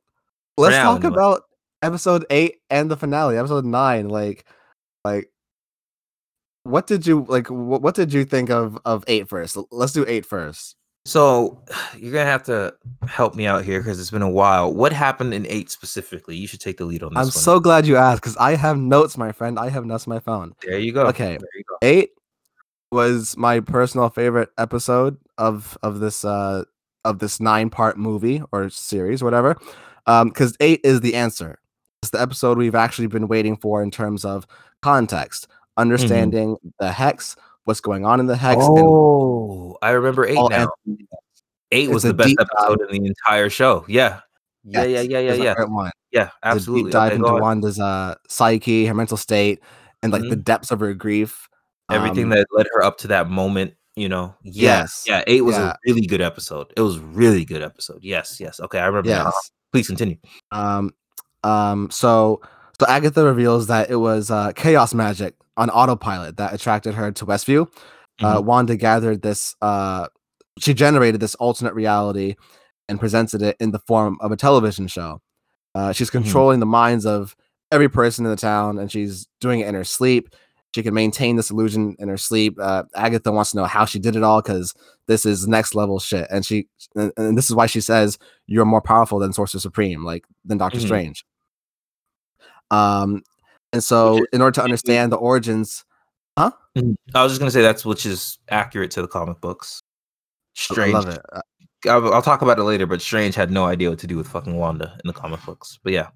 let's 0.56 0.72
now, 0.72 0.92
talk 0.94 1.04
anyway. 1.04 1.12
about 1.14 1.42
episode 1.82 2.24
eight 2.30 2.62
and 2.70 2.90
the 2.90 2.96
finale, 2.96 3.36
episode 3.36 3.66
nine. 3.66 4.08
Like, 4.08 4.46
like, 5.04 5.30
what 6.64 6.86
did 6.86 7.06
you 7.06 7.24
like? 7.28 7.48
What, 7.48 7.82
what 7.82 7.94
did 7.94 8.12
you 8.12 8.24
think 8.24 8.50
of 8.50 8.78
of 8.84 9.04
eight 9.06 9.28
first? 9.28 9.56
Let's 9.70 9.92
do 9.92 10.04
eight 10.06 10.26
first. 10.26 10.76
So 11.06 11.62
you're 11.98 12.12
gonna 12.12 12.24
have 12.30 12.42
to 12.44 12.74
help 13.06 13.34
me 13.34 13.46
out 13.46 13.64
here 13.64 13.80
because 13.80 14.00
it's 14.00 14.10
been 14.10 14.22
a 14.22 14.30
while. 14.30 14.72
What 14.72 14.92
happened 14.92 15.34
in 15.34 15.46
eight 15.46 15.70
specifically? 15.70 16.36
You 16.36 16.46
should 16.46 16.60
take 16.60 16.76
the 16.78 16.84
lead 16.84 17.02
on 17.02 17.14
this 17.14 17.18
I'm 17.18 17.24
one. 17.26 17.32
so 17.32 17.60
glad 17.60 17.86
you 17.86 17.96
asked 17.96 18.22
because 18.22 18.36
I 18.36 18.56
have 18.56 18.76
notes, 18.78 19.16
my 19.16 19.32
friend. 19.32 19.58
I 19.58 19.68
have 19.68 19.84
notes 19.84 20.06
on 20.06 20.14
my 20.14 20.20
phone. 20.20 20.54
there 20.62 20.78
you 20.78 20.92
go. 20.92 21.06
Okay. 21.06 21.32
you 21.54 21.64
go. 21.68 21.76
Eight 21.82 22.10
was 22.92 23.36
my 23.36 23.60
personal 23.60 24.08
favorite 24.10 24.50
episode 24.58 25.16
of 25.38 25.78
of 25.82 26.00
this 26.00 26.24
uh 26.24 26.64
of 27.04 27.18
this 27.18 27.40
nine 27.40 27.70
part 27.70 27.96
movie 27.96 28.42
or 28.52 28.68
series, 28.68 29.22
whatever. 29.22 29.56
Um, 30.06 30.28
because 30.28 30.56
eight 30.60 30.80
is 30.84 31.00
the 31.00 31.14
answer. 31.14 31.58
It's 32.02 32.10
the 32.10 32.20
episode 32.20 32.58
we've 32.58 32.74
actually 32.74 33.06
been 33.06 33.28
waiting 33.28 33.56
for 33.56 33.82
in 33.82 33.90
terms 33.90 34.24
of 34.24 34.46
context, 34.82 35.46
understanding 35.76 36.56
the 36.78 36.90
hex, 36.92 37.36
what's 37.64 37.80
going 37.80 38.04
on 38.04 38.20
in 38.20 38.26
the 38.26 38.36
hex, 38.36 38.58
Oh, 38.62 39.76
I 39.82 39.90
remember 39.90 40.26
eight 40.26 40.34
now. 40.34 40.46
answers. 40.86 41.06
Eight 41.72 41.84
it's 41.84 41.92
was 41.94 42.02
the 42.02 42.14
best 42.14 42.28
deep 42.30 42.38
dive. 42.38 42.48
episode 42.58 42.80
in 42.90 43.02
the 43.02 43.08
entire 43.08 43.48
show. 43.48 43.84
Yeah, 43.88 44.20
yeah, 44.64 44.82
yeah, 44.82 45.00
Yes, 45.00 45.06
yeah, 45.08 45.18
yeah, 45.20 45.30
is 45.32 45.38
yeah, 45.38 45.90
yeah. 46.12 46.30
Absolutely. 46.42 46.90
dive 46.90 47.12
Okay, 47.12 47.16
into. 47.16 47.32
Wanda's 47.40 47.78
uh 47.78 48.16
psyche, 48.28 48.86
her 48.86 48.94
mental 48.94 49.16
state, 49.16 49.60
and 50.02 50.12
like 50.12 50.22
the 50.28 50.36
depths 50.36 50.70
of 50.70 50.80
her 50.80 50.94
grief. 50.94 51.48
Everything 51.90 52.24
Um, 52.24 52.30
that 52.30 52.46
led 52.52 52.66
her 52.74 52.82
up 52.82 52.98
to 52.98 53.08
that 53.08 53.28
moment. 53.30 53.74
You 53.96 54.08
know. 54.08 54.34
Yes. 54.42 55.04
Yeah. 55.06 55.22
Eight 55.26 55.42
was 55.42 55.56
Yeah. 55.56 55.70
a 55.72 55.76
really 55.86 56.06
good 56.06 56.20
episode. 56.20 56.72
It 56.76 56.80
was 56.80 56.98
really 56.98 57.44
good 57.44 57.62
episode. 57.62 57.98
Yes. 58.02 58.38
Yes. 58.40 58.58
Okay, 58.60 58.78
I 58.78 58.86
remember. 58.86 59.10
now. 59.10 59.24
yes. 59.26 59.50
Please 59.72 59.86
continue. 59.88 60.16
Um, 60.52 60.92
um, 61.44 61.90
so 61.90 62.40
so 62.80 62.86
Agatha 62.88 63.24
reveals 63.24 63.66
that 63.68 63.90
it 63.90 63.96
was 63.96 64.30
uh, 64.30 64.52
chaos 64.52 64.94
magic 64.94 65.34
on 65.60 65.68
autopilot 65.70 66.38
that 66.38 66.52
attracted 66.54 66.94
her 66.94 67.12
to 67.12 67.26
Westview. 67.26 67.68
Uh, 68.22 68.38
Mhm. 68.38 68.44
Wanda 68.44 68.76
gathered 68.76 69.22
this. 69.22 69.54
Uh, 69.60 70.08
she 70.58 70.74
generated 70.74 71.20
this 71.20 71.34
alternate 71.36 71.74
reality 71.74 72.34
and 72.88 72.98
presented 72.98 73.42
it 73.42 73.56
in 73.60 73.70
the 73.70 73.78
form 73.86 74.16
of 74.20 74.32
a 74.32 74.36
television 74.36 74.88
show. 74.88 75.20
Uh, 75.74 75.92
she's 75.92 76.08
Mhm. 76.08 76.12
controlling 76.22 76.60
the 76.60 76.66
minds 76.66 77.06
of 77.06 77.36
every 77.70 77.88
person 77.88 78.24
in 78.24 78.30
the 78.30 78.36
town, 78.36 78.78
and 78.78 78.90
she's 78.90 79.28
doing 79.40 79.60
it 79.60 79.68
in 79.68 79.74
her 79.74 79.84
sleep. 79.84 80.34
She 80.74 80.82
can 80.82 80.94
maintain 80.94 81.36
this 81.36 81.50
illusion 81.50 81.94
in 81.98 82.08
her 82.08 82.16
sleep. 82.16 82.56
Uh, 82.60 82.84
Agatha 82.94 83.30
wants 83.32 83.50
to 83.52 83.56
know 83.58 83.64
how 83.64 83.84
she 83.84 83.98
did 83.98 84.16
it 84.16 84.22
all 84.22 84.40
because 84.42 84.72
this 85.08 85.24
is 85.26 85.46
next 85.46 85.74
level 85.74 85.98
shit, 86.00 86.26
and 86.30 86.44
she 86.44 86.68
and, 86.96 87.12
and 87.16 87.36
this 87.38 87.48
is 87.50 87.54
why 87.54 87.66
she 87.66 87.80
says 87.80 88.18
you're 88.46 88.64
more 88.64 88.80
powerful 88.82 89.18
than 89.18 89.32
Sorcerer 89.32 89.60
Supreme, 89.60 90.04
like 90.04 90.24
than 90.44 90.58
Doctor 90.58 90.78
Mhm. 90.78 90.86
Strange. 90.86 91.24
Um, 92.70 93.22
and 93.72 93.82
so 93.82 94.24
in 94.32 94.40
order 94.40 94.54
to 94.56 94.62
understand 94.62 95.12
the 95.12 95.16
origins, 95.16 95.84
huh? 96.38 96.50
I 97.14 97.22
was 97.22 97.32
just 97.32 97.38
gonna 97.40 97.50
say 97.50 97.62
that's 97.62 97.84
which 97.84 98.06
is 98.06 98.38
accurate 98.48 98.90
to 98.92 99.02
the 99.02 99.08
comic 99.08 99.40
books. 99.40 99.80
Strange. 100.54 100.94
I 100.94 100.98
love 100.98 101.08
it. 101.08 101.20
Uh, 101.32 101.40
I'll, 101.88 102.14
I'll 102.14 102.22
talk 102.22 102.42
about 102.42 102.58
it 102.58 102.64
later, 102.64 102.86
but 102.86 103.00
Strange 103.00 103.34
had 103.34 103.50
no 103.50 103.64
idea 103.64 103.88
what 103.88 103.98
to 104.00 104.06
do 104.06 104.16
with 104.16 104.28
fucking 104.28 104.56
Wanda 104.56 104.98
in 105.02 105.08
the 105.08 105.14
comic 105.14 105.42
books. 105.44 105.78
But 105.82 105.92
yeah, 105.92 106.08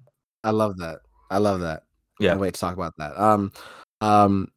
I 0.43 0.51
love 0.51 0.77
that. 0.77 0.99
I 1.31 1.39
love 1.39 1.61
that. 1.61 1.83
Yeah. 2.19 2.29
Can't 2.31 2.41
wait 2.41 2.53
to 2.53 2.59
talk 2.59 2.75
about 2.75 2.93
that. 2.97 3.19
Um, 3.19 3.51
um, 4.01 4.49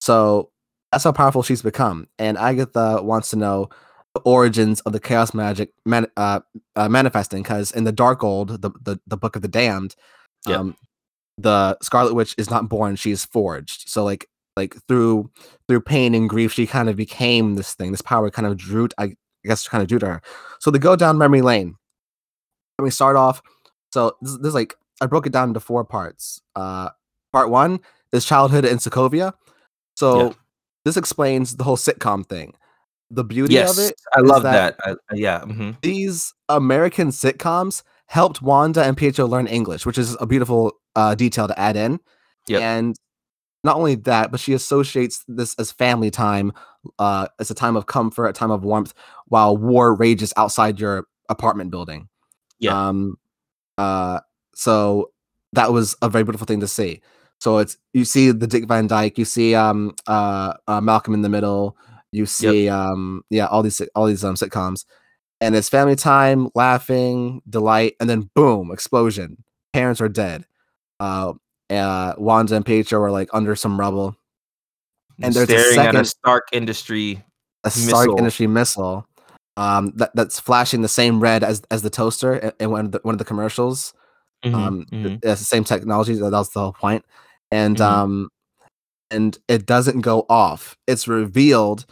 so 0.00 0.50
that's 0.90 1.04
how 1.04 1.12
powerful 1.12 1.42
she's 1.42 1.62
become, 1.62 2.08
and 2.18 2.36
Agatha 2.36 3.00
wants 3.02 3.30
to 3.30 3.36
know 3.36 3.68
the 4.14 4.20
origins 4.22 4.80
of 4.80 4.92
the 4.92 5.00
chaos 5.00 5.34
magic 5.34 5.72
man, 5.84 6.06
uh, 6.16 6.40
uh, 6.74 6.88
manifesting 6.88 7.42
because 7.42 7.70
in 7.72 7.84
the 7.84 7.92
Darkhold, 7.92 8.60
the, 8.60 8.70
the 8.82 8.98
the 9.06 9.16
Book 9.16 9.36
of 9.36 9.42
the 9.42 9.48
Damned, 9.48 9.94
Yeah. 10.46 10.56
um, 10.56 10.76
the 11.38 11.76
Scarlet 11.82 12.14
Witch 12.14 12.34
is 12.38 12.50
not 12.50 12.68
born; 12.68 12.96
she's 12.96 13.24
forged. 13.24 13.88
So 13.88 14.04
like 14.04 14.28
like 14.56 14.74
through 14.88 15.30
through 15.68 15.80
pain 15.82 16.14
and 16.14 16.28
grief, 16.28 16.52
she 16.52 16.66
kind 16.66 16.88
of 16.88 16.96
became 16.96 17.54
this 17.56 17.74
thing. 17.74 17.90
This 17.90 18.02
power 18.02 18.30
kind 18.30 18.46
of 18.46 18.56
drew, 18.56 18.88
I 18.98 19.14
guess, 19.44 19.68
kind 19.68 19.82
of 19.82 19.88
drew 19.88 19.98
to 19.98 20.06
her. 20.06 20.22
So 20.60 20.70
they 20.70 20.78
go 20.78 20.96
down 20.96 21.18
memory 21.18 21.42
lane. 21.42 21.76
Let 22.78 22.84
me 22.84 22.90
start 22.90 23.16
off. 23.16 23.42
So 23.92 24.16
this, 24.22 24.36
this 24.38 24.48
is 24.48 24.54
like 24.54 24.74
I 25.00 25.06
broke 25.06 25.26
it 25.26 25.32
down 25.32 25.48
into 25.48 25.60
four 25.60 25.84
parts. 25.84 26.40
Uh, 26.54 26.90
part 27.32 27.50
one 27.50 27.80
is 28.12 28.24
childhood 28.24 28.64
in 28.64 28.78
Sokovia. 28.78 29.34
So 29.96 30.28
Yeah. 30.28 30.32
this 30.84 30.96
explains 30.96 31.56
the 31.56 31.64
whole 31.64 31.76
sitcom 31.76 32.26
thing. 32.26 32.54
The 33.10 33.24
beauty 33.24 33.54
yes, 33.54 33.78
of 33.78 33.84
it, 33.84 34.00
I 34.14 34.20
love 34.20 34.42
that- 34.42 34.76
that. 34.84 34.98
I, 35.10 35.14
yeah, 35.14 35.40
mhm. 35.42 35.76
these 35.82 36.34
American 36.48 37.08
sitcoms 37.08 37.82
helped 38.06 38.42
Wanda 38.42 38.84
and 38.84 38.96
Pietro 38.96 39.26
learn 39.26 39.46
English, 39.46 39.86
which 39.86 39.98
is 39.98 40.16
a 40.20 40.26
beautiful 40.26 40.72
uh, 40.94 41.14
detail 41.14 41.48
to 41.48 41.58
add 41.58 41.76
in. 41.76 42.00
Yep. 42.46 42.62
And 42.62 42.96
not 43.64 43.76
only 43.76 43.96
that, 43.96 44.30
but 44.30 44.40
she 44.40 44.52
associates 44.52 45.24
this 45.26 45.54
as 45.58 45.72
family 45.72 46.10
time, 46.10 46.52
uh, 46.98 47.26
as 47.40 47.50
a 47.50 47.54
time 47.54 47.76
of 47.76 47.86
comfort, 47.86 48.26
a 48.26 48.32
time 48.32 48.50
of 48.50 48.64
warmth, 48.64 48.94
while 49.26 49.56
war 49.56 49.94
rages 49.94 50.32
outside 50.36 50.78
your 50.78 51.06
apartment 51.28 51.70
building. 51.70 52.08
Yeah. 52.58 52.88
Um. 52.88 53.16
Uh. 53.76 54.20
So 54.54 55.10
that 55.52 55.72
was 55.72 55.96
a 56.00 56.08
very 56.08 56.24
beautiful 56.24 56.46
thing 56.46 56.60
to 56.60 56.68
see. 56.68 57.00
So 57.38 57.58
it's 57.58 57.76
you 57.92 58.04
see 58.04 58.30
the 58.30 58.46
Dick 58.46 58.66
Van 58.66 58.86
Dyke, 58.86 59.18
you 59.18 59.24
see 59.24 59.54
um 59.54 59.94
uh, 60.06 60.54
uh 60.66 60.80
Malcolm 60.80 61.14
in 61.14 61.22
the 61.22 61.28
Middle, 61.28 61.76
you 62.12 62.26
see 62.26 62.68
um 62.68 63.22
yeah 63.30 63.46
all 63.46 63.62
these 63.62 63.80
all 63.94 64.06
these 64.06 64.24
um 64.24 64.36
sitcoms, 64.36 64.84
and 65.40 65.54
it's 65.54 65.68
family 65.68 65.96
time, 65.96 66.48
laughing, 66.54 67.42
delight, 67.48 67.94
and 68.00 68.08
then 68.08 68.30
boom, 68.34 68.70
explosion. 68.70 69.42
Parents 69.72 70.00
are 70.00 70.08
dead. 70.08 70.46
Uh, 71.00 71.34
uh 71.70 72.14
Wanda 72.16 72.56
and 72.56 72.64
Pietro 72.64 73.00
are 73.02 73.10
like 73.10 73.28
under 73.32 73.56
some 73.56 73.78
rubble. 73.78 74.16
And 75.22 75.34
there's 75.34 75.48
a 75.48 75.58
staring 75.58 75.78
at 75.78 75.86
a 75.86 75.92
second- 75.92 76.04
Stark 76.06 76.48
Industry. 76.52 77.24
A 77.64 77.70
Stark 77.70 78.06
Missile. 78.06 78.18
Industry 78.18 78.46
missile, 78.46 79.06
um, 79.56 79.92
that, 79.96 80.14
that's 80.14 80.38
flashing 80.38 80.82
the 80.82 80.88
same 80.88 81.18
red 81.18 81.42
as 81.42 81.62
as 81.70 81.82
the 81.82 81.90
toaster 81.90 82.52
in, 82.60 82.70
one 82.70 82.86
of 82.86 82.92
the 82.92 83.00
one 83.02 83.14
of 83.14 83.18
the 83.18 83.24
commercials. 83.24 83.92
Mhm, 84.44 84.54
um 84.54 84.86
mhm. 84.92 85.18
it's 85.24 85.40
the 85.40 85.46
same 85.46 85.64
technology 85.64 86.14
that 86.14 86.30
was 86.30 86.50
the 86.50 86.60
whole 86.60 86.72
point. 86.72 87.04
and 87.50 87.78
Mhm. 87.78 87.84
um 87.84 88.28
and 89.10 89.38
it 89.48 89.66
doesn't 89.66 90.00
go 90.02 90.26
off 90.28 90.76
it's 90.86 91.08
revealed 91.08 91.86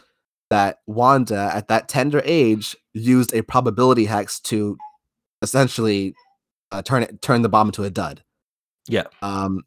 that 0.49 0.79
wanda 0.87 1.49
at 1.53 1.67
that 1.67 1.87
tender 1.89 2.21
age 2.25 2.75
used 2.93 3.33
a 3.33 3.41
probability 3.41 4.05
hex 4.05 4.39
to 4.39 4.77
essentially 5.41 6.13
uh, 6.71 6.81
turn 6.81 7.03
it 7.03 7.21
turn 7.21 7.41
the 7.41 7.49
bomb 7.49 7.67
into 7.67 7.83
a 7.83 7.89
dud 7.89 8.23
Yeah. 8.87 9.03
um 9.21 9.63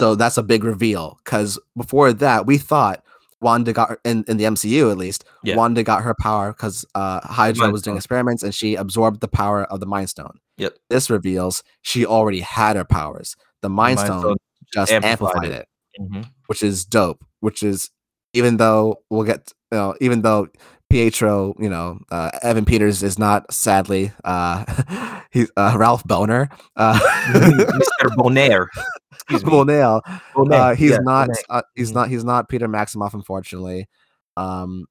so 0.00 0.14
that's 0.14 0.38
a 0.38 0.42
big 0.42 0.64
reveal 0.64 1.18
because 1.24 1.58
before 1.76 2.12
that 2.12 2.46
we 2.46 2.58
thought 2.58 3.04
Wanda 3.42 3.72
got 3.72 3.98
in 4.04 4.22
in 4.28 4.36
the 4.36 4.44
MCU 4.44 4.90
at 4.90 4.98
least. 4.98 5.24
Yeah. 5.42 5.56
Wanda 5.56 5.82
got 5.82 6.02
her 6.02 6.14
power 6.14 6.52
because 6.52 6.84
uh, 6.94 7.20
Hydra 7.22 7.62
Mind 7.62 7.72
was 7.72 7.80
doing 7.80 7.94
Stone. 7.94 7.96
experiments 7.96 8.42
and 8.42 8.54
she 8.54 8.74
absorbed 8.74 9.20
the 9.22 9.28
power 9.28 9.64
of 9.64 9.80
the 9.80 9.86
Mind 9.86 10.10
Stone. 10.10 10.38
Yep. 10.58 10.76
This 10.90 11.08
reveals 11.08 11.62
she 11.80 12.04
already 12.04 12.40
had 12.40 12.76
her 12.76 12.84
powers. 12.84 13.36
The 13.62 13.70
Mind, 13.70 13.96
Mind 13.96 14.06
Stone, 14.08 14.20
Stone 14.20 14.36
just 14.74 14.92
amplified 14.92 15.10
amplified, 15.36 15.50
it. 15.52 15.68
it. 15.94 16.02
Mhm. 16.02 16.30
which 16.48 16.62
is 16.62 16.84
dope. 16.84 17.24
Which 17.40 17.62
is 17.62 17.88
even 18.34 18.58
though 18.58 19.00
we'll 19.08 19.24
get 19.24 19.50
you 19.72 19.78
know 19.78 19.94
even 20.00 20.22
though 20.22 20.48
Pietro, 20.90 21.54
you 21.58 21.70
know, 21.70 22.00
uh, 22.10 22.30
Evan 22.42 22.64
Peters 22.64 23.04
is 23.04 23.18
not 23.18 23.52
sadly 23.52 24.12
uh, 24.24 25.20
he's 25.30 25.50
uh, 25.56 25.74
Ralph 25.78 26.02
Bohner. 26.04 26.50
Uh, 26.76 26.98
Mr. 27.32 28.14
Bonaire. 28.16 28.66
Excuse 29.12 29.44
me. 29.44 29.50
Bonaire. 29.52 30.00
Bonaire, 30.34 30.60
Uh, 30.60 30.74
he's 30.74 30.90
yeah, 30.90 30.98
not. 31.02 31.28
Bonaire. 31.28 31.42
Uh, 31.48 31.62
he's 31.76 31.92
not. 31.92 32.08
He's 32.08 32.24
not 32.24 32.48
Peter 32.48 32.68
Maximoff, 32.68 33.14
unfortunately. 33.14 33.88
Um, 34.36 34.86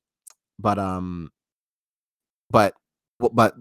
but 0.58 0.80
um, 0.80 1.32
but 2.50 2.74
but 3.20 3.56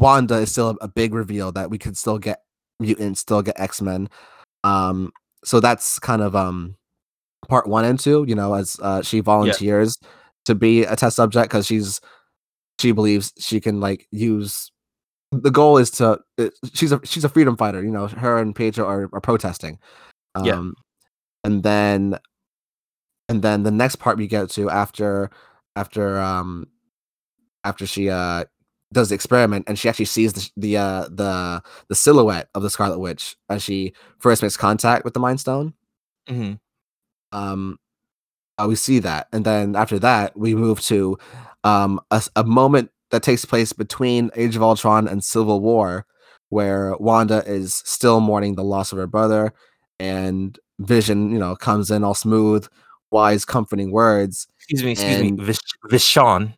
Wanda 0.00 0.36
is 0.36 0.50
still 0.50 0.76
a, 0.80 0.88
big 0.88 1.14
reveal 1.14 1.52
that 1.52 1.70
we 1.70 1.78
could 1.78 1.96
still 1.96 2.18
get 2.18 2.40
mutants, 2.80 3.20
still 3.20 3.42
get 3.42 3.58
X 3.60 3.80
Men. 3.80 4.08
Um, 4.64 5.12
so 5.44 5.60
that's 5.60 6.00
kind 6.00 6.20
of 6.22 6.34
um 6.34 6.76
part 7.48 7.68
one 7.68 7.84
and 7.84 7.98
two. 7.98 8.24
You 8.26 8.34
know, 8.34 8.54
as 8.54 8.76
uh, 8.82 9.02
she 9.02 9.20
volunteers 9.20 9.98
to 10.46 10.54
be 10.54 10.82
a 10.84 10.96
test 10.96 11.16
subject 11.16 11.50
because 11.50 11.66
she's 11.66 12.00
she 12.80 12.92
believes 12.92 13.32
she 13.38 13.60
can 13.60 13.80
like 13.80 14.06
use. 14.10 14.70
The 15.32 15.50
goal 15.50 15.76
is 15.78 15.90
to. 15.92 16.18
uh, 16.38 16.48
She's 16.72 16.92
a 16.92 17.00
she's 17.04 17.24
a 17.24 17.28
freedom 17.28 17.56
fighter. 17.56 17.82
You 17.82 17.90
know, 17.90 18.06
her 18.08 18.38
and 18.38 18.54
Pietro 18.54 18.86
are, 18.86 19.08
are 19.12 19.20
protesting. 19.20 19.78
Um, 20.34 20.44
Yeah. 20.46 20.70
and 21.44 21.62
then 21.62 22.18
and 23.28 23.42
then 23.42 23.62
the 23.64 23.70
next 23.70 23.96
part 23.96 24.18
we 24.18 24.26
get 24.26 24.50
to 24.50 24.70
after 24.70 25.30
after 25.74 26.18
um 26.18 26.68
after 27.64 27.86
she 27.86 28.08
uh 28.08 28.44
does 28.92 29.08
the 29.08 29.14
experiment 29.16 29.64
and 29.66 29.76
she 29.78 29.88
actually 29.88 30.04
sees 30.04 30.32
the 30.32 30.50
the 30.56 30.76
uh 30.76 31.08
the 31.10 31.60
the 31.88 31.94
silhouette 31.94 32.48
of 32.54 32.62
the 32.62 32.70
Scarlet 32.70 33.00
Witch 33.00 33.36
as 33.48 33.62
she 33.62 33.92
first 34.20 34.42
makes 34.42 34.56
contact 34.56 35.04
with 35.04 35.12
the 35.14 35.20
Mind 35.20 35.40
Stone. 35.40 35.74
Mhm. 36.28 36.58
Um, 37.32 37.78
uh, 38.58 38.66
we 38.68 38.74
see 38.76 38.98
that, 39.00 39.28
and 39.32 39.44
then 39.44 39.76
after 39.76 39.98
that 39.98 40.36
we 40.36 40.54
move 40.54 40.80
to 40.82 41.18
um 41.64 42.00
a, 42.10 42.22
a 42.36 42.44
moment 42.44 42.90
that 43.10 43.22
takes 43.22 43.44
place 43.44 43.72
between 43.72 44.30
Age 44.34 44.56
of 44.56 44.62
Ultron 44.62 45.06
and 45.08 45.22
Civil 45.22 45.60
War, 45.60 46.06
where 46.48 46.96
Wanda 46.98 47.42
is 47.46 47.82
still 47.84 48.20
mourning 48.20 48.54
the 48.56 48.64
loss 48.64 48.92
of 48.92 48.98
her 48.98 49.06
brother, 49.06 49.52
and 49.98 50.58
Vision, 50.80 51.30
you 51.30 51.38
know, 51.38 51.56
comes 51.56 51.90
in 51.90 52.04
all 52.04 52.14
smooth, 52.14 52.66
wise, 53.10 53.44
comforting 53.44 53.92
words. 53.92 54.46
Excuse 54.58 54.84
me, 54.84 54.90
excuse 54.92 55.16
And- 55.20 55.38
me. 55.38 55.44
Vish- 55.44 55.58
Vishon. 55.90 56.54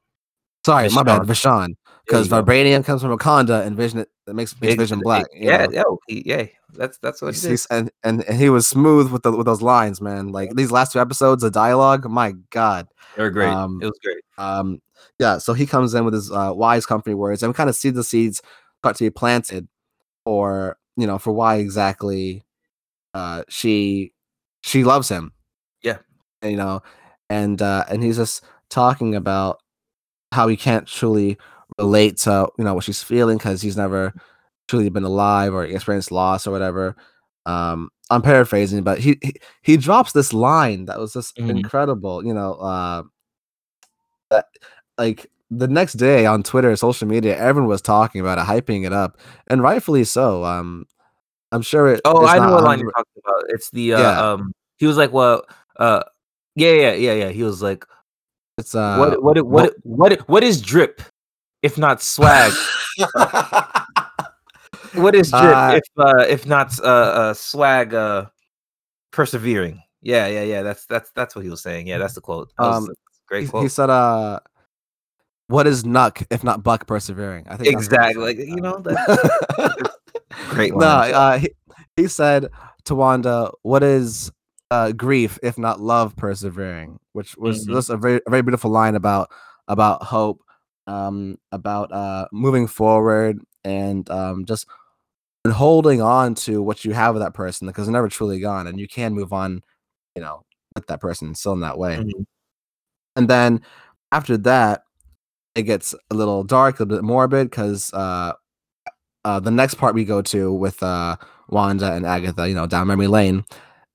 Sorry, 0.66 0.88
my 0.90 1.02
bad, 1.04 1.22
Vishan. 1.22 1.74
Because 2.04 2.28
vibranium 2.28 2.84
comes 2.84 3.02
from 3.02 3.16
Wakanda, 3.16 3.64
and 3.66 3.76
Vision 3.76 4.04
that 4.26 4.34
makes, 4.34 4.58
makes 4.60 4.74
Vision 4.74 5.00
black. 5.00 5.26
Yeah, 5.32 5.66
know? 5.66 5.98
yeah, 6.08 6.22
yeah. 6.36 6.46
That's 6.74 6.98
that's 6.98 7.22
what 7.22 7.34
He's- 7.34 7.66
he 7.68 7.74
and, 7.76 7.90
and 8.04 8.22
and 8.24 8.38
he 8.38 8.50
was 8.50 8.66
smooth 8.68 9.10
with 9.10 9.22
the 9.22 9.32
with 9.32 9.46
those 9.46 9.62
lines, 9.62 10.00
man. 10.00 10.28
Like 10.28 10.54
these 10.54 10.70
last 10.70 10.92
two 10.92 11.00
episodes 11.00 11.42
of 11.42 11.52
dialogue, 11.52 12.04
my 12.08 12.32
god. 12.50 12.88
They 13.16 13.22
were 13.22 13.30
great. 13.30 13.48
um, 13.48 13.80
it 13.82 13.86
was 13.86 13.98
great. 14.04 14.22
Um, 14.36 14.80
yeah, 15.18 15.38
so 15.38 15.52
he 15.54 15.66
comes 15.66 15.94
in 15.94 16.04
with 16.04 16.14
his 16.14 16.30
uh, 16.30 16.52
wise 16.54 16.86
company 16.86 17.14
words, 17.14 17.42
and 17.42 17.50
we 17.50 17.54
kind 17.54 17.70
of 17.70 17.76
see 17.76 17.90
the 17.90 18.04
seeds 18.04 18.42
start 18.78 18.96
to 18.96 19.04
be 19.04 19.10
planted, 19.10 19.66
or 20.24 20.76
you 20.96 21.06
know, 21.06 21.18
for 21.18 21.32
why 21.32 21.56
exactly 21.56 22.44
uh, 23.14 23.42
she 23.48 24.12
she 24.60 24.84
loves 24.84 25.08
him. 25.08 25.32
Yeah. 25.82 25.98
you 26.42 26.56
know, 26.56 26.82
and 27.30 27.60
uh, 27.62 27.84
and 27.88 28.02
he's 28.02 28.16
just 28.16 28.44
talking 28.68 29.14
about 29.14 29.60
how 30.32 30.46
he 30.48 30.56
can't 30.56 30.86
truly 30.86 31.38
relate 31.78 32.18
to 32.18 32.48
you 32.58 32.64
know 32.64 32.74
what 32.74 32.84
she's 32.84 33.02
feeling 33.02 33.38
because 33.38 33.62
he's 33.62 33.76
never 33.76 34.12
truly 34.68 34.88
been 34.90 35.04
alive 35.04 35.52
or 35.54 35.64
experienced 35.64 36.12
loss 36.12 36.46
or 36.46 36.50
whatever. 36.50 36.96
Um, 37.46 37.90
I'm 38.10 38.22
paraphrasing, 38.22 38.82
but 38.82 38.98
he 38.98 39.18
he, 39.22 39.34
he 39.62 39.76
drops 39.76 40.12
this 40.12 40.32
line 40.32 40.84
that 40.86 40.98
was 40.98 41.12
just 41.12 41.36
Mhm. 41.36 41.50
incredible. 41.50 42.24
You 42.24 42.34
know, 42.34 42.54
uh, 42.54 43.02
that 44.30 44.46
like 44.98 45.26
the 45.50 45.68
next 45.68 45.94
day 45.94 46.26
on 46.26 46.42
Twitter, 46.42 46.74
social 46.76 47.08
media, 47.08 47.36
everyone 47.38 47.68
was 47.68 47.80
talking 47.82 48.20
about 48.20 48.38
it, 48.38 48.44
hyping 48.44 48.84
it 48.86 48.92
up, 48.92 49.18
and 49.48 49.62
rightfully 49.62 50.04
so. 50.04 50.44
Um, 50.44 50.86
I'm 51.52 51.62
sure 51.62 51.88
it. 51.88 52.00
Oh, 52.04 52.22
it's 52.24 52.32
I 52.32 52.38
know 52.38 52.52
what 52.54 52.64
line 52.64 52.80
you're 52.80 52.92
talking 52.92 53.22
about. 53.24 53.44
It's 53.48 53.70
the 53.70 53.94
uh, 53.94 54.00
Yeah. 54.00 54.32
um. 54.32 54.52
He 54.76 54.86
was 54.86 54.96
like, 54.96 55.12
well, 55.12 55.42
uh, 55.78 56.02
yeah, 56.54 56.72
yeah, 56.72 56.92
yeah, 56.92 57.12
yeah. 57.14 57.28
He 57.30 57.42
was 57.42 57.60
like, 57.62 57.84
It's 58.58 58.74
uh, 58.74 58.96
what, 58.98 59.22
what, 59.22 59.46
what, 59.46 59.74
what, 59.82 60.28
what 60.28 60.44
is 60.44 60.60
drip, 60.62 61.00
if 61.62 61.78
not 61.78 62.00
swag? 62.02 62.52
what 64.98 65.14
is 65.14 65.30
drip, 65.30 65.54
Uh, 65.54 65.78
if 65.78 65.82
uh, 65.96 66.24
if 66.28 66.46
not 66.46 66.78
uh, 66.80 66.82
uh, 66.84 67.34
swag, 67.34 67.94
uh, 67.94 68.26
persevering? 69.12 69.82
Yeah, 70.02 70.26
yeah, 70.26 70.42
yeah. 70.42 70.62
That's 70.62 70.86
that's 70.86 71.10
that's 71.12 71.34
what 71.34 71.44
he 71.44 71.50
was 71.50 71.62
saying. 71.62 71.86
Yeah, 71.86 71.98
that's 71.98 72.14
the 72.14 72.20
quote. 72.20 72.52
That 72.58 72.64
Um, 72.64 72.88
great 73.26 73.42
he, 73.44 73.46
quote. 73.48 73.62
he 73.64 73.68
said, 73.68 73.90
"Uh, 73.90 74.40
what 75.48 75.66
is 75.66 75.84
Nuck 75.84 76.24
if 76.30 76.44
not 76.44 76.62
Buck 76.62 76.86
persevering?" 76.86 77.46
I 77.48 77.56
think 77.56 77.72
that's 77.72 77.90
what 77.90 78.04
he 78.04 78.10
exactly. 78.10 78.22
Like 78.24 78.38
you 78.38 78.60
know, 78.60 78.78
that 78.80 79.90
great. 80.48 80.74
no, 80.74 80.86
uh, 80.86 81.38
he, 81.38 81.50
he 81.96 82.06
said 82.08 82.48
to 82.84 82.94
Wanda, 82.94 83.50
"What 83.62 83.82
is 83.82 84.30
uh, 84.70 84.92
grief 84.92 85.38
if 85.42 85.58
not 85.58 85.80
love 85.80 86.16
persevering?" 86.16 86.98
Which 87.12 87.36
was 87.36 87.66
Mhm. 87.66 87.72
just 87.74 87.90
a 87.90 87.96
very 87.96 88.20
a 88.26 88.30
very 88.30 88.42
beautiful 88.42 88.70
line 88.70 88.94
about 88.94 89.30
about 89.68 90.02
hope, 90.02 90.40
um, 90.86 91.38
about 91.52 91.92
uh, 91.92 92.26
moving 92.32 92.66
forward, 92.66 93.38
and 93.64 94.08
um, 94.10 94.44
just 94.44 94.66
holding 95.50 96.00
on 96.00 96.34
to 96.36 96.62
what 96.62 96.84
you 96.84 96.92
have 96.92 97.14
with 97.14 97.22
that 97.22 97.34
person 97.34 97.66
because 97.66 97.86
they're 97.86 97.92
never 97.92 98.08
truly 98.08 98.40
gone, 98.40 98.66
and 98.66 98.78
you 98.80 98.88
can 98.88 99.14
move 99.14 99.32
on, 99.32 99.62
you 100.16 100.22
know, 100.22 100.42
with 100.74 100.86
that 100.86 101.00
person 101.00 101.34
still 101.34 101.52
in 101.52 101.60
that 101.60 101.78
way. 101.78 101.96
Mhm. 101.96 102.26
And 103.16 103.28
then 103.28 103.60
after 104.12 104.36
that, 104.38 104.84
it 105.54 105.62
gets 105.62 105.94
a 106.10 106.14
little 106.14 106.44
dark, 106.44 106.80
a 106.80 106.86
bit 106.86 107.02
morbid, 107.02 107.50
because 107.50 107.92
uh, 107.92 108.32
uh, 109.24 109.40
the 109.40 109.50
next 109.50 109.74
part 109.74 109.94
we 109.94 110.04
go 110.04 110.22
to 110.22 110.52
with 110.52 110.82
uh, 110.82 111.16
Wanda 111.48 111.92
and 111.92 112.06
Agatha, 112.06 112.48
you 112.48 112.54
know, 112.54 112.66
down 112.66 112.86
memory 112.86 113.08
lane, 113.08 113.44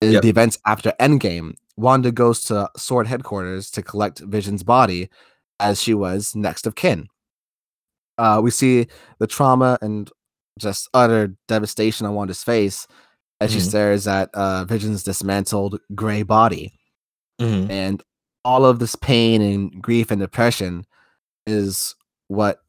is 0.02 0.14
Yep. 0.14 0.22
the 0.24 0.30
events 0.30 0.60
after 0.66 0.94
Endgame. 1.00 1.56
Wanda 1.78 2.12
goes 2.12 2.44
to 2.44 2.70
Sword 2.78 3.08
headquarters 3.08 3.72
to 3.72 3.82
collect 3.82 4.20
Vision's 4.20 4.64
body, 4.64 5.10
as 5.60 5.82
she 5.82 5.94
was 5.94 6.36
next 6.36 6.68
of 6.68 6.76
kin. 6.76 7.08
Uh, 8.18 8.42
we 8.44 8.52
see 8.52 8.88
the 9.20 9.26
trauma 9.28 9.78
and 9.82 10.12
just 10.60 10.90
utter 10.94 11.36
devastation 11.48 12.06
on 12.06 12.14
Wanda's 12.16 12.44
face 12.44 12.88
as 13.42 13.52
she 13.52 13.60
Mhm. 13.60 13.68
stares 13.70 14.08
at 14.08 14.30
uh, 14.34 14.66
Vision's 14.66 15.04
dismantled 15.04 15.80
gray 15.96 16.24
body 16.24 16.80
Mhm. 17.42 17.70
and 17.70 18.04
all 18.46 18.66
of 18.66 18.80
this 18.80 18.96
pain 18.96 19.42
and 19.42 19.82
grief 19.82 20.12
and 20.12 20.22
depression 20.22 20.86
is 21.48 21.96
what 22.28 22.60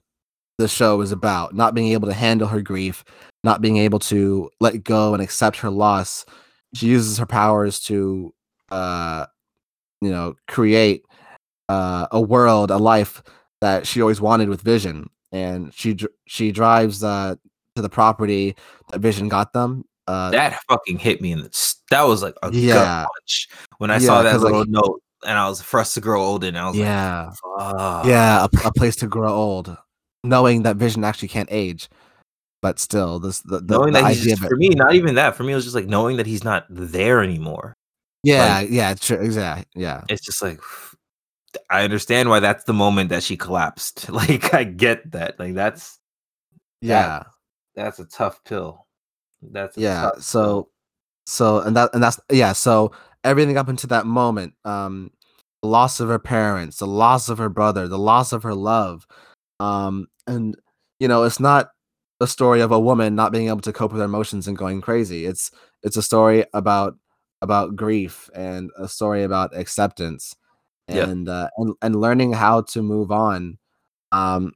the 0.58 0.68
show 0.68 1.00
is 1.00 1.12
about 1.12 1.54
not 1.54 1.74
being 1.74 1.92
able 1.92 2.06
to 2.08 2.14
handle 2.14 2.48
her 2.48 2.62
grief 2.62 3.04
not 3.42 3.60
being 3.60 3.76
able 3.76 3.98
to 3.98 4.48
let 4.60 4.82
go 4.84 5.12
and 5.14 5.22
accept 5.22 5.58
her 5.58 5.70
loss 5.70 6.24
she 6.74 6.86
uses 6.86 7.18
her 7.18 7.26
powers 7.26 7.80
to 7.80 8.32
uh 8.70 9.26
you 10.00 10.10
know 10.10 10.34
create 10.48 11.02
uh, 11.68 12.06
a 12.12 12.20
world 12.20 12.70
a 12.70 12.76
life 12.78 13.22
that 13.60 13.86
she 13.86 14.00
always 14.00 14.20
wanted 14.20 14.48
with 14.48 14.60
vision 14.62 15.08
and 15.32 15.72
she 15.74 15.96
she 16.26 16.52
drives 16.52 17.02
uh 17.02 17.34
to 17.76 17.82
the 17.82 17.88
property 17.88 18.54
that 18.90 19.00
vision 19.00 19.28
got 19.28 19.52
them 19.52 19.84
uh 20.06 20.30
that 20.30 20.60
fucking 20.68 20.98
hit 20.98 21.20
me 21.20 21.32
in 21.32 21.40
the 21.42 21.74
that 21.90 22.02
was 22.02 22.22
like 22.22 22.34
a 22.42 22.50
Yeah. 22.52 23.04
punch 23.04 23.48
when 23.78 23.90
I 23.90 23.98
Yeah, 23.98 24.06
saw 24.08 24.22
that 24.22 24.30
'cause, 24.32 24.42
like, 24.42 24.52
little 24.52 24.66
note 24.70 25.02
and 25.26 25.38
I 25.38 25.48
was 25.48 25.60
for 25.60 25.80
us 25.80 25.94
to 25.94 26.00
grow 26.00 26.22
old 26.22 26.44
and 26.44 26.56
I 26.58 26.68
was 26.68 26.78
yeah 26.78 27.30
like, 27.56 28.06
yeah 28.06 28.44
a, 28.44 28.68
a 28.68 28.72
place 28.72 28.96
to 28.96 29.06
grow 29.06 29.32
old 29.32 29.76
knowing 30.22 30.62
that 30.62 30.76
vision 30.76 31.04
actually 31.04 31.28
can't 31.28 31.48
age 31.50 31.88
but 32.62 32.78
still 32.78 33.18
this 33.18 33.40
the, 33.40 33.60
the, 33.60 33.74
knowing 33.78 33.92
the 33.92 33.98
that 33.98 34.06
he's 34.08 34.20
idea 34.20 34.36
just, 34.36 34.48
for 34.48 34.56
me, 34.56 34.70
not 34.70 34.94
even 34.94 35.16
that. 35.16 35.36
For 35.36 35.42
me, 35.42 35.52
it 35.52 35.56
was 35.56 35.64
just 35.64 35.74
like 35.76 35.84
knowing 35.86 36.16
that 36.16 36.26
he's 36.26 36.44
not 36.44 36.64
there 36.70 37.22
anymore. 37.22 37.76
yeah 38.22 38.60
yeah 38.60 38.94
true 38.94 39.18
exactly 39.18 39.66
yeah 39.74 40.00
It's 40.08 40.24
just 40.24 40.40
like 40.40 40.60
I 41.68 41.84
understand 41.84 42.30
why 42.30 42.40
that's 42.40 42.64
the 42.64 42.72
moment 42.72 43.10
that 43.10 43.22
she 43.22 43.36
collapsed. 43.36 44.08
Like 44.10 44.54
I 44.54 44.64
get 44.64 45.10
that. 45.12 45.38
Like 45.38 45.52
that's 45.54 45.98
yeah 46.80 47.24
that's 47.74 47.98
a 47.98 48.04
tough 48.06 48.42
pill. 48.44 48.86
That's 49.42 49.76
a 49.76 49.80
yeah 49.80 50.00
tough 50.02 50.22
so 50.22 50.68
so 51.26 51.60
and 51.60 51.76
that 51.76 51.90
and 51.94 52.02
that's 52.02 52.18
yeah 52.30 52.52
so 52.52 52.92
everything 53.24 53.56
up 53.58 53.68
until 53.68 53.88
that 53.88 54.06
moment 54.06 54.54
um 54.64 55.10
the 55.62 55.68
loss 55.68 56.00
of 56.00 56.08
her 56.08 56.18
parents 56.18 56.78
the 56.78 56.86
loss 56.86 57.28
of 57.28 57.38
her 57.38 57.48
brother 57.48 57.86
the 57.88 57.98
loss 57.98 58.32
of 58.32 58.42
her 58.42 58.54
love 58.54 59.06
um 59.60 60.06
and 60.26 60.56
you 60.98 61.08
know 61.08 61.24
it's 61.24 61.40
not 61.40 61.70
a 62.20 62.26
story 62.26 62.60
of 62.60 62.72
a 62.72 62.80
woman 62.80 63.14
not 63.14 63.32
being 63.32 63.48
able 63.48 63.60
to 63.60 63.72
cope 63.72 63.92
with 63.92 63.98
her 64.00 64.04
emotions 64.06 64.46
and 64.48 64.56
going 64.56 64.80
crazy 64.80 65.26
it's 65.26 65.50
it's 65.82 65.96
a 65.96 66.02
story 66.02 66.44
about 66.54 66.96
about 67.42 67.76
grief 67.76 68.30
and 68.34 68.70
a 68.78 68.88
story 68.88 69.22
about 69.24 69.54
acceptance 69.56 70.34
Yeah. 70.88 71.04
and 71.04 71.28
uh, 71.28 71.48
and 71.58 71.74
and 71.82 71.96
learning 71.96 72.32
how 72.32 72.62
to 72.62 72.82
move 72.82 73.10
on. 73.10 73.58
Um, 74.12 74.52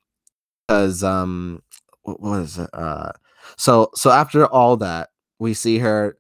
because 0.66 1.02
um, 1.02 1.62
what 2.08 2.20
was 2.20 2.58
it? 2.58 2.70
Uh, 2.72 3.12
so 3.56 3.90
so 3.94 4.10
after 4.10 4.46
all 4.46 4.76
that, 4.78 5.10
we 5.38 5.54
see 5.54 5.78
her 5.78 6.16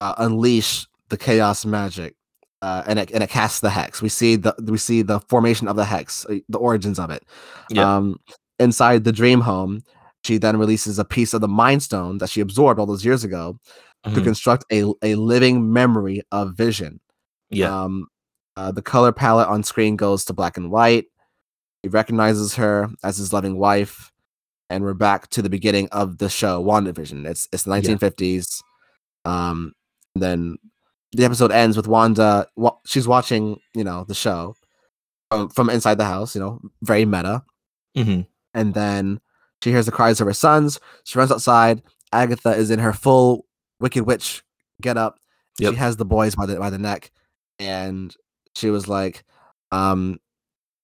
uh, 0.00 0.14
unleash 0.18 0.86
the 1.08 1.16
chaos 1.16 1.64
magic. 1.64 2.14
Uh, 2.62 2.84
and 2.86 2.98
it 3.00 3.10
and 3.10 3.24
it 3.24 3.30
casts 3.30 3.58
the 3.58 3.70
hex. 3.70 4.00
We 4.00 4.08
see 4.08 4.36
the 4.36 4.54
we 4.62 4.78
see 4.78 5.02
the 5.02 5.18
formation 5.28 5.66
of 5.66 5.74
the 5.74 5.84
hex, 5.84 6.24
uh, 6.26 6.36
the 6.48 6.58
origins 6.58 6.98
of 7.00 7.10
it. 7.10 7.24
Yeah. 7.70 7.96
Um, 7.96 8.20
inside 8.60 9.02
the 9.02 9.10
dream 9.10 9.40
home, 9.40 9.82
she 10.22 10.38
then 10.38 10.56
releases 10.56 10.96
a 11.00 11.04
piece 11.04 11.34
of 11.34 11.40
the 11.40 11.48
mind 11.48 11.82
stone 11.82 12.18
that 12.18 12.30
she 12.30 12.40
absorbed 12.40 12.78
all 12.78 12.86
those 12.86 13.04
years 13.04 13.24
ago 13.24 13.58
to 14.04 14.10
Mhm. 14.10 14.22
construct 14.24 14.64
a, 14.70 14.84
a 15.02 15.16
living 15.16 15.72
memory 15.72 16.22
of 16.30 16.54
vision. 16.54 17.00
Yeah. 17.50 17.82
Um, 17.82 18.06
uh, 18.56 18.70
the 18.70 18.82
color 18.82 19.10
palette 19.10 19.48
on 19.48 19.64
screen 19.64 19.96
goes 19.96 20.24
to 20.26 20.32
black 20.32 20.56
and 20.56 20.70
white. 20.70 21.06
He 21.82 21.88
recognizes 21.88 22.54
her 22.54 22.90
as 23.02 23.16
his 23.16 23.32
loving 23.32 23.58
wife, 23.58 24.11
and 24.72 24.82
we're 24.84 24.94
back 24.94 25.28
to 25.30 25.42
the 25.42 25.50
beginning 25.50 25.88
of 25.92 26.18
the 26.18 26.28
show, 26.28 26.62
WandaVision. 26.64 27.26
It's 27.26 27.48
it's 27.52 27.64
the 27.64 27.70
Yeah. 27.70 27.76
1950s. 27.96 28.62
Um, 29.24 29.72
and 30.14 30.22
then 30.22 30.56
the 31.12 31.24
episode 31.24 31.52
ends 31.52 31.76
with 31.76 31.86
Wanda. 31.86 32.46
Wa- 32.56 32.78
she's 32.86 33.06
watching, 33.06 33.60
you 33.74 33.84
know, 33.84 34.04
the 34.08 34.14
show 34.14 34.54
from, 35.30 35.48
from 35.50 35.70
inside 35.70 35.98
the 35.98 36.04
house. 36.04 36.34
You 36.34 36.40
know, 36.40 36.60
very 36.82 37.04
meta 37.04 37.42
Mhm. 37.96 38.26
and 38.54 38.74
then 38.74 39.20
she 39.62 39.70
hears 39.70 39.86
the 39.86 39.92
cries 39.92 40.20
of 40.20 40.26
her 40.26 40.32
sons. 40.32 40.80
She 41.04 41.18
runs 41.18 41.30
outside. 41.30 41.82
Agatha 42.12 42.50
is 42.56 42.70
in 42.70 42.78
her 42.80 42.92
full 42.92 43.46
Wicked 43.80 44.06
Witch 44.06 44.42
get 44.80 44.96
up. 44.96 45.18
Yep. 45.58 45.72
She 45.74 45.78
has 45.78 45.96
the 45.96 46.04
boys 46.04 46.34
by 46.34 46.46
the 46.46 46.56
by 46.58 46.70
the 46.70 46.78
neck, 46.78 47.10
and 47.58 48.14
she 48.56 48.70
was 48.70 48.88
like, 48.88 49.24
um, 49.70 50.18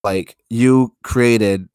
like 0.04 0.36
you 0.50 0.94
created 1.02 1.68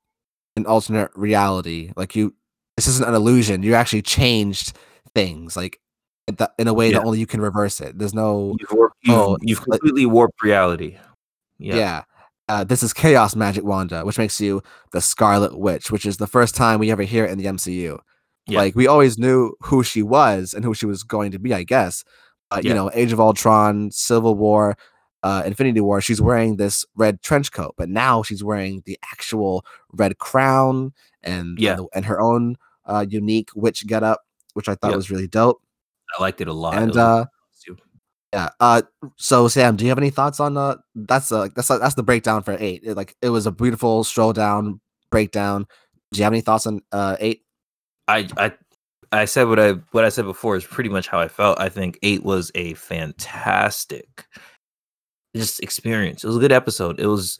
an 0.55 0.65
alternate 0.65 1.11
reality. 1.15 1.91
Like 1.95 2.15
you, 2.15 2.33
this 2.77 2.87
isn't 2.87 3.07
an 3.07 3.13
illusion. 3.15 3.63
You 3.63 3.75
actually 3.75 4.01
changed 4.01 4.77
things, 5.15 5.55
like 5.55 5.79
in 6.27 6.35
the- 6.35 6.51
in 6.57 6.67
a 6.67 6.73
way 6.73 6.89
Yeah. 6.89 6.99
that 6.99 7.05
only 7.05 7.19
you 7.19 7.25
can 7.27 7.41
reverse 7.41 7.81
it. 7.81 7.97
There's 7.97 8.13
no 8.13 8.55
You've, 8.59 8.71
warped, 8.71 8.95
you've, 9.03 9.15
Oh, 9.17 9.37
you've 9.41 9.59
like- 9.67 9.79
completely 9.81 10.05
warped 10.05 10.41
reality. 10.41 10.97
yeah. 11.57 11.75
Yeah. 11.75 12.03
Uh, 12.49 12.63
this 12.63 12.83
is 12.83 12.93
Chaos 12.93 13.35
Magic 13.35 13.63
Wanda, 13.63 14.03
which 14.03 14.17
makes 14.17 14.39
you 14.41 14.61
the 14.91 14.99
Scarlet 15.01 15.57
Witch, 15.57 15.91
which 15.91 16.05
is 16.05 16.17
the 16.17 16.27
first 16.27 16.55
time 16.55 16.79
we 16.79 16.91
ever 16.91 17.03
hear 17.03 17.25
it 17.25 17.31
in 17.31 17.37
the 17.37 17.45
MCU. 17.47 17.97
Yeah. 18.47 18.59
Like 18.59 18.75
we 18.75 18.85
always 18.85 19.17
knew 19.17 19.55
who 19.61 19.81
she 19.83 20.03
was 20.03 20.53
and 20.53 20.65
who 20.65 20.73
she 20.73 20.85
was 20.85 21.03
going 21.03 21.31
to 21.31 21.39
be, 21.39 21.53
I 21.53 21.63
guess. 21.63 22.03
But 22.49 22.63
Yeah. 22.65 22.69
you 22.71 22.75
know, 22.75 22.91
Age 22.93 23.13
of 23.13 23.19
Ultron, 23.21 23.91
Civil 23.91 24.35
War, 24.35 24.77
uh, 25.23 25.43
Infinity 25.45 25.81
War, 25.81 26.01
she's 26.01 26.21
wearing 26.21 26.57
this 26.57 26.85
red 26.95 27.21
trench 27.21 27.51
coat, 27.51 27.73
but 27.77 27.89
now 27.89 28.21
she's 28.23 28.43
wearing 28.43 28.83
the 28.85 28.97
actual 29.11 29.65
red 29.93 30.17
crown 30.19 30.93
and 31.23 31.57
Yeah. 31.57 31.77
and, 31.77 31.87
and 31.95 32.05
her 32.05 32.21
own 32.21 32.57
uh, 32.85 33.05
unique 33.09 33.49
witch 33.55 33.87
getup, 33.87 34.21
which 34.53 34.67
I 34.69 34.75
thought 34.75 34.89
Yep. 34.89 34.97
was 34.97 35.09
really 35.09 35.27
dope. 35.27 35.61
I 36.17 36.21
liked 36.21 36.41
it 36.41 36.47
a 36.47 36.53
lot. 36.53 36.77
And 36.77 36.95
uh, 36.97 37.25
yeah. 38.33 38.49
Uh, 38.59 38.81
so 39.17 39.47
Sam, 39.47 39.75
do 39.75 39.85
you 39.85 39.89
have 39.89 39.97
any 39.99 40.09
thoughts 40.09 40.39
on 40.39 40.57
uh 40.57 40.77
that's 40.95 41.31
uh 41.31 41.49
that's 41.55 41.69
uh, 41.69 41.77
that's 41.77 41.95
the 41.95 42.03
breakdown 42.03 42.41
for 42.43 42.57
eight. 42.59 42.81
It, 42.83 42.95
like 42.97 43.15
it 43.21 43.29
was 43.29 43.45
a 43.45 43.51
beautiful 43.51 44.03
stroll 44.03 44.33
down 44.33 44.79
breakdown. 45.11 45.67
Do 46.11 46.17
you 46.17 46.23
have 46.23 46.33
any 46.33 46.41
thoughts 46.41 46.65
on 46.67 46.81
uh 46.91 47.15
eight? 47.19 47.43
I 48.07 48.27
I 48.37 48.51
I 49.11 49.25
said 49.25 49.47
what 49.47 49.59
I 49.59 49.73
what 49.91 50.03
I 50.03 50.09
said 50.09 50.25
before 50.25 50.55
is 50.55 50.65
pretty 50.65 50.89
much 50.89 51.07
how 51.07 51.19
I 51.19 51.27
felt. 51.27 51.59
I 51.59 51.69
think 51.69 51.99
eight 52.01 52.23
was 52.23 52.51
a 52.55 52.73
fantastic 52.73 54.25
just 55.35 55.61
experience. 55.61 56.23
It 56.23 56.27
was 56.27 56.37
a 56.37 56.41
good 56.41 56.51
episode. 56.51 56.99
It 56.99 57.07
was 57.07 57.39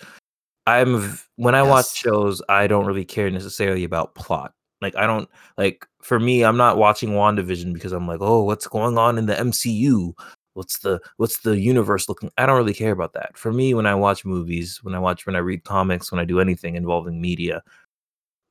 I'm 0.65 1.17
when 1.35 1.55
I 1.55 1.63
watch 1.63 1.93
shows, 1.93 2.41
I 2.49 2.67
don't 2.67 2.85
really 2.85 3.05
care 3.05 3.29
necessarily 3.29 3.83
about 3.83 4.15
plot. 4.15 4.53
Like 4.81 4.95
I 4.95 5.05
don't 5.05 5.29
like 5.57 5.85
for 6.01 6.19
me, 6.19 6.43
I'm 6.43 6.57
not 6.57 6.77
watching 6.77 7.11
WandaVision 7.11 7.73
because 7.73 7.91
I'm 7.91 8.07
like, 8.07 8.19
oh, 8.21 8.43
what's 8.43 8.67
going 8.67 8.97
on 8.97 9.17
in 9.17 9.25
the 9.25 9.35
MCU? 9.35 10.13
What's 10.53 10.79
the 10.79 10.99
what's 11.17 11.39
the 11.39 11.59
universe 11.59 12.07
looking? 12.07 12.29
I 12.37 12.45
don't 12.45 12.57
really 12.57 12.73
care 12.73 12.91
about 12.91 13.13
that. 13.13 13.37
For 13.37 13.51
me, 13.51 13.73
when 13.73 13.85
I 13.85 13.95
watch 13.95 14.23
movies, 14.25 14.79
when 14.83 14.95
I 14.95 14.99
watch 14.99 15.25
when 15.25 15.35
I 15.35 15.39
read 15.39 15.63
comics, 15.63 16.11
when 16.11 16.19
I 16.19 16.25
do 16.25 16.39
anything 16.39 16.75
involving 16.75 17.19
media, 17.19 17.63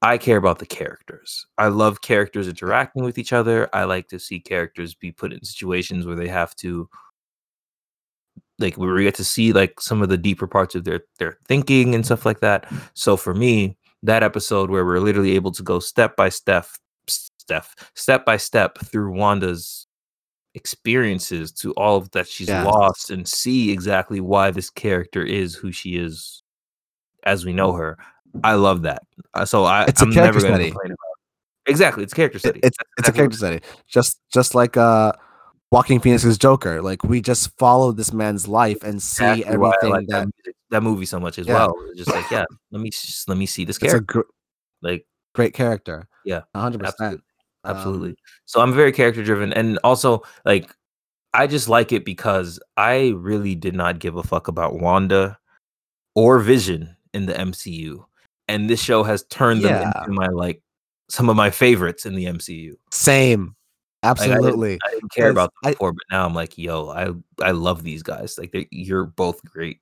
I 0.02 0.18
care 0.18 0.36
about 0.36 0.58
the 0.58 0.66
characters. 0.66 1.46
I 1.58 1.68
love 1.68 2.00
characters 2.00 2.48
interacting 2.48 3.04
with 3.04 3.18
each 3.18 3.32
other. 3.32 3.68
I 3.72 3.84
like 3.84 4.08
to 4.08 4.18
see 4.18 4.40
characters 4.40 4.94
be 4.94 5.12
put 5.12 5.32
in 5.32 5.44
situations 5.44 6.06
where 6.06 6.16
they 6.16 6.28
have 6.28 6.56
to 6.56 6.88
like 8.62 8.76
where 8.78 8.94
we 8.94 9.04
get 9.04 9.14
to 9.16 9.24
see 9.24 9.52
like 9.52 9.80
some 9.80 10.00
of 10.02 10.08
the 10.08 10.16
deeper 10.16 10.46
parts 10.46 10.74
of 10.74 10.84
their 10.84 11.00
their 11.18 11.38
thinking 11.46 11.94
and 11.94 12.04
stuff 12.06 12.24
like 12.24 12.40
that. 12.40 12.66
So 12.94 13.16
for 13.16 13.34
me, 13.34 13.76
that 14.02 14.22
episode 14.22 14.70
where 14.70 14.84
we're 14.86 15.00
literally 15.00 15.32
able 15.32 15.52
to 15.52 15.62
go 15.62 15.78
step 15.80 16.16
by 16.16 16.28
step 16.30 16.66
step 17.08 17.66
step 17.94 18.24
by 18.24 18.36
step 18.36 18.78
through 18.78 19.12
Wanda's 19.12 19.86
experiences 20.54 21.50
to 21.52 21.72
all 21.72 21.96
of 21.96 22.10
that 22.12 22.28
she's 22.28 22.48
Yes. 22.48 22.66
lost 22.66 23.10
and 23.10 23.26
see 23.26 23.70
exactly 23.72 24.20
why 24.20 24.50
this 24.50 24.70
character 24.70 25.22
is 25.24 25.54
who 25.54 25.72
she 25.72 25.96
is 25.96 26.42
as 27.24 27.44
we 27.44 27.52
know 27.52 27.72
her. 27.72 27.98
I 28.44 28.54
love 28.54 28.82
that. 28.82 29.02
Uh, 29.34 29.44
So 29.44 29.64
I, 29.64 29.84
It's 29.84 30.00
a 30.00 30.04
I'm 30.04 30.12
character 30.12 30.40
never 30.40 30.40
study. 30.40 30.70
complain 30.70 30.86
about. 30.92 30.96
It. 31.66 31.70
Exactly, 31.70 32.02
it's 32.02 32.12
character 32.14 32.36
It- 32.36 32.40
study. 32.40 32.60
it's 32.62 32.76
That's 32.78 32.90
it's 32.98 33.08
a 33.08 33.12
character 33.12 33.36
study. 33.38 33.60
Just 33.86 34.20
just 34.32 34.54
like 34.54 34.76
uh 34.76 35.12
Joaquin 35.72 36.00
Phoenix's 36.00 36.36
Joker. 36.36 36.82
Like 36.82 37.02
we 37.02 37.20
just 37.22 37.56
follow 37.58 37.92
this 37.92 38.12
man's 38.12 38.46
life 38.46 38.82
and 38.84 39.02
see 39.02 39.24
everything 39.44 39.90
like 39.90 40.06
that, 40.08 40.28
that, 40.44 40.54
that 40.70 40.82
movie 40.82 41.06
so 41.06 41.18
much 41.18 41.38
as 41.38 41.46
Yeah. 41.46 41.54
well. 41.54 41.74
It's 41.88 41.98
just 42.04 42.10
like, 42.10 42.30
yeah, 42.30 42.44
let 42.70 42.82
me 42.82 42.90
just 42.90 43.26
let 43.28 43.38
me 43.38 43.46
see 43.46 43.64
this 43.64 43.76
it's 43.78 43.84
a 43.84 43.86
character. 43.86 44.04
gr- 44.12 44.30
like 44.82 45.06
great 45.34 45.54
character. 45.54 46.06
Yeah, 46.26 46.42
hundred 46.54 46.80
percent. 46.82 47.22
absolutely. 47.64 47.64
absolutely. 47.64 48.10
Um, 48.10 48.16
so 48.44 48.60
I'm 48.60 48.74
very 48.74 48.92
character 48.92 49.24
driven, 49.24 49.52
and 49.54 49.78
also 49.82 50.22
like 50.44 50.70
I 51.32 51.46
just 51.46 51.68
like 51.70 51.90
it 51.90 52.04
because 52.04 52.60
I 52.76 53.14
really 53.16 53.54
did 53.54 53.74
not 53.74 53.98
give 53.98 54.16
a 54.16 54.22
fuck 54.22 54.48
about 54.48 54.78
Wanda 54.78 55.38
or 56.14 56.38
Vision 56.38 56.94
in 57.14 57.24
the 57.24 57.32
MCU, 57.32 58.04
and 58.46 58.68
this 58.68 58.80
show 58.82 59.02
has 59.04 59.24
turned 59.30 59.62
them 59.62 59.90
into 59.96 60.12
my 60.12 60.26
like 60.26 60.60
some 61.08 61.30
of 61.30 61.36
my 61.36 61.48
favorites 61.48 62.04
in 62.04 62.14
the 62.14 62.26
MCU. 62.26 62.74
Same. 62.90 63.56
Like, 64.02 64.18
I 64.20 64.24
didn't- 64.26 64.36
Absolutely. 64.38 64.78
I 64.84 64.90
didn't 64.90 65.12
care 65.12 65.30
about 65.30 65.52
them 65.62 65.68
I- 65.68 65.72
before, 65.72 65.92
but 65.92 66.02
now 66.10 66.26
I'm 66.26 66.34
like, 66.34 66.58
yo, 66.58 66.88
I 66.90 67.10
I 67.44 67.52
love 67.52 67.82
these 67.84 68.02
guys. 68.02 68.36
Like 68.38 68.50
they, 68.52 68.66
you're 68.70 69.06
both 69.06 69.44
great. 69.44 69.78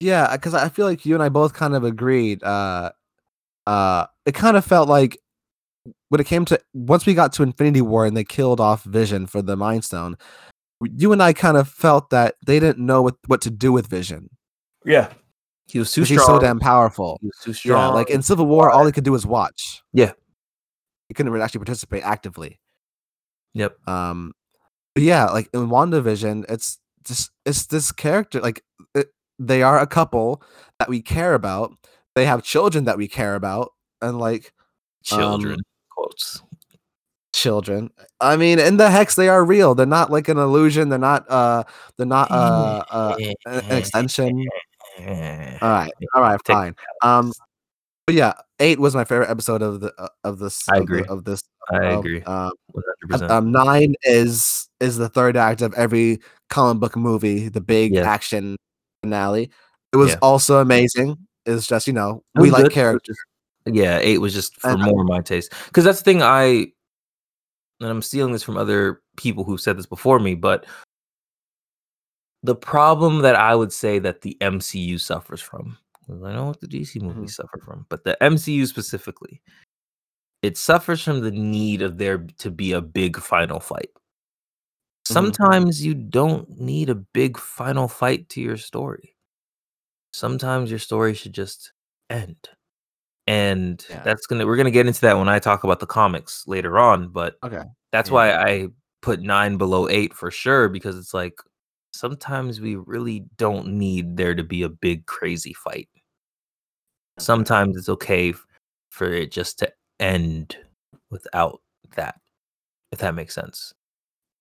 Yeah, 0.00 0.34
because 0.36 0.54
I 0.54 0.68
feel 0.68 0.86
like 0.86 1.06
you 1.06 1.14
and 1.14 1.22
I 1.22 1.28
both 1.28 1.54
kind 1.54 1.74
of 1.74 1.84
agreed. 1.84 2.42
Uh, 2.42 2.90
uh, 3.66 4.06
it 4.26 4.34
kind 4.34 4.56
of 4.56 4.64
felt 4.64 4.88
like 4.88 5.18
when 6.08 6.20
it 6.20 6.26
came 6.26 6.44
to 6.46 6.60
once 6.74 7.06
we 7.06 7.14
got 7.14 7.32
to 7.34 7.42
Infinity 7.42 7.80
War 7.82 8.06
and 8.06 8.16
they 8.16 8.24
killed 8.24 8.60
off 8.60 8.84
Vision 8.84 9.26
for 9.26 9.42
the 9.42 9.56
Mind 9.56 9.84
Stone, 9.84 10.16
you 10.80 11.12
and 11.12 11.22
I 11.22 11.32
kind 11.32 11.56
of 11.56 11.68
felt 11.68 12.10
that 12.10 12.34
they 12.46 12.58
didn't 12.60 12.84
know 12.84 13.02
what, 13.02 13.16
what 13.26 13.40
to 13.42 13.50
do 13.50 13.72
with 13.72 13.86
Vision. 13.88 14.28
Yeah, 14.84 15.12
he 15.66 15.78
was 15.78 15.92
too 15.92 16.00
'cause 16.02 16.08
He's 16.10 16.24
so 16.24 16.38
damn 16.40 16.58
powerful. 16.58 17.18
He 17.20 17.26
was 17.28 17.38
too 17.42 17.50
Yeah, 17.50 17.54
strong. 17.54 17.94
like 17.94 18.10
in 18.10 18.22
Civil 18.22 18.46
War, 18.46 18.70
all 18.70 18.84
he 18.86 18.92
could 18.92 19.04
do 19.04 19.12
was 19.12 19.24
watch. 19.26 19.82
Yeah. 19.92 20.12
He 21.12 21.14
couldn't 21.14 21.30
really 21.30 21.44
actually 21.44 21.58
participate 21.58 22.02
actively. 22.04 22.58
yep. 23.52 23.76
Um, 23.86 24.32
but 24.94 25.04
yeah, 25.04 25.26
like 25.26 25.50
in 25.52 25.68
WandaVision, 25.68 26.46
it's 26.48 26.78
just 27.04 27.30
it's 27.44 27.66
this 27.66 27.92
character 27.92 28.40
like 28.40 28.64
it, 28.94 29.12
they 29.38 29.62
are 29.62 29.78
a 29.78 29.86
couple 29.86 30.42
that 30.78 30.88
we 30.88 31.02
care 31.02 31.34
about. 31.34 31.74
They 32.14 32.24
have 32.24 32.42
children 32.42 32.84
that 32.86 32.96
we 32.96 33.08
care 33.08 33.34
about, 33.34 33.72
and 34.00 34.18
like 34.18 34.54
Children 35.04 35.54
Um, 35.54 35.60
quotes. 35.90 36.42
children. 37.34 37.90
I 38.22 38.36
mean, 38.36 38.58
in 38.58 38.78
the 38.78 38.90
hex, 38.90 39.14
they 39.16 39.28
are 39.28 39.44
real. 39.44 39.74
They're 39.74 39.84
not 39.84 40.10
like 40.10 40.28
an 40.28 40.38
illusion. 40.38 40.88
They're 40.88 40.98
not. 40.98 41.28
Uh, 41.28 41.64
they're 41.98 42.06
not. 42.06 42.30
Uh, 42.30 42.84
uh 42.90 43.16
an 43.18 43.60
an 43.70 43.76
extension. 43.78 44.46
All 45.00 45.06
right, 45.68 45.92
all 46.14 46.22
right, 46.22 46.40
fine. 46.46 46.74
Um, 47.02 47.32
but 48.06 48.14
yeah, 48.14 48.32
eight 48.60 48.78
was 48.78 48.94
my 48.94 49.04
favorite 49.04 49.30
episode 49.30 49.62
of 49.62 49.80
the 49.80 49.92
uh, 49.98 50.08
of 50.24 50.38
this. 50.38 50.68
I 50.68 50.78
of 50.78 50.86
the- 50.86 50.94
agree. 50.94 51.04
of 51.08 51.24
this. 51.24 51.42
I 51.70 51.84
of, 51.86 52.00
agree. 52.00 52.22
Um, 52.22 52.50
One 52.72 52.84
hundred 52.86 53.10
percent. 53.10 53.30
um, 53.30 53.52
nine 53.52 53.94
is 54.02 54.68
is 54.80 54.96
the 54.96 55.08
third 55.08 55.36
act 55.36 55.62
of 55.62 55.72
every 55.74 56.18
comic 56.50 56.80
book 56.80 56.96
movie, 56.96 57.48
the 57.48 57.60
big 57.60 57.94
Yeah. 57.94 58.02
action 58.10 58.56
finale. 59.02 59.50
It 59.92 59.96
was 59.96 60.10
Yeah. 60.10 60.18
also 60.22 60.58
amazing. 60.60 61.16
It's 61.46 61.66
just 61.66 61.86
you 61.86 61.92
know 61.92 62.22
we 62.34 62.50
like 62.50 62.64
good. 62.64 62.72
Characters. 62.72 63.16
Yeah, 63.66 63.98
eight 64.00 64.18
was 64.18 64.34
just 64.34 64.58
for 64.60 64.70
And 64.70 64.82
I- 64.82 64.90
more 64.90 65.04
my 65.04 65.20
taste. 65.20 65.52
Because 65.66 65.84
that's 65.84 65.98
the 66.00 66.04
thing 66.04 66.20
I, 66.22 66.44
and 67.80 67.88
I'm 67.90 68.02
stealing 68.02 68.32
this 68.32 68.42
from 68.42 68.56
other 68.56 69.00
people 69.16 69.44
who've 69.44 69.60
said 69.60 69.78
this 69.78 69.86
before 69.86 70.18
me, 70.18 70.34
but 70.34 70.66
the 72.42 72.56
problem 72.56 73.20
that 73.20 73.36
I 73.36 73.54
would 73.54 73.72
say 73.72 74.00
that 74.00 74.22
the 74.22 74.36
MCU 74.40 74.98
suffers 74.98 75.40
from, 75.40 75.78
I 76.10 76.32
know 76.32 76.46
what 76.46 76.60
the 76.60 76.66
DC 76.68 77.00
movies 77.00 77.32
Mhm. 77.32 77.34
suffer 77.36 77.58
from, 77.64 77.86
but 77.88 78.04
the 78.04 78.16
MCU 78.22 78.66
specifically, 78.66 79.42
it 80.42 80.56
suffers 80.58 81.02
from 81.02 81.20
the 81.20 81.30
need 81.30 81.82
of 81.82 81.98
there 81.98 82.18
to 82.38 82.50
be 82.50 82.72
a 82.72 82.80
big 82.80 83.18
final 83.18 83.60
fight. 83.60 83.90
Mhm. 85.10 85.12
Sometimes 85.14 85.84
you 85.84 85.94
don't 85.94 86.48
need 86.60 86.88
a 86.90 86.94
big 86.94 87.38
final 87.38 87.88
fight 87.88 88.28
to 88.30 88.40
your 88.40 88.56
story. 88.56 89.16
sometimes 90.14 90.70
your 90.70 90.78
story 90.78 91.14
should 91.14 91.32
just 91.32 91.72
end. 92.10 92.36
And 93.26 93.84
Yeah. 93.90 94.02
that's 94.04 94.26
gonna 94.26 94.46
we're 94.46 94.56
gonna 94.56 94.70
get 94.70 94.86
into 94.86 95.00
that 95.02 95.18
when 95.18 95.28
I 95.28 95.38
talk 95.38 95.64
about 95.64 95.80
the 95.80 95.86
comics 95.86 96.46
later 96.48 96.78
on, 96.78 97.08
but 97.10 97.36
Okay. 97.44 97.62
that's 97.92 98.10
Yeah. 98.10 98.14
why 98.14 98.32
I 98.34 98.68
put 99.02 99.20
nine 99.22 99.56
below 99.58 99.88
eight 99.88 100.14
for 100.14 100.30
sure, 100.30 100.68
because 100.68 100.98
it's 100.98 101.14
like 101.14 101.34
sometimes 101.92 102.60
we 102.60 102.76
really 102.76 103.24
don't 103.36 103.68
need 103.68 104.16
there 104.16 104.34
to 104.34 104.42
be 104.42 104.62
a 104.62 104.68
big 104.68 105.06
crazy 105.06 105.52
fight. 105.54 105.88
Sometimes 107.18 107.76
it's 107.76 107.88
okay 107.88 108.30
f- 108.30 108.46
for 108.90 109.12
it 109.12 109.30
just 109.30 109.58
to 109.60 109.72
end 110.00 110.56
without 111.10 111.60
that, 111.96 112.16
if 112.90 112.98
that 113.00 113.14
makes 113.14 113.34
sense. 113.34 113.74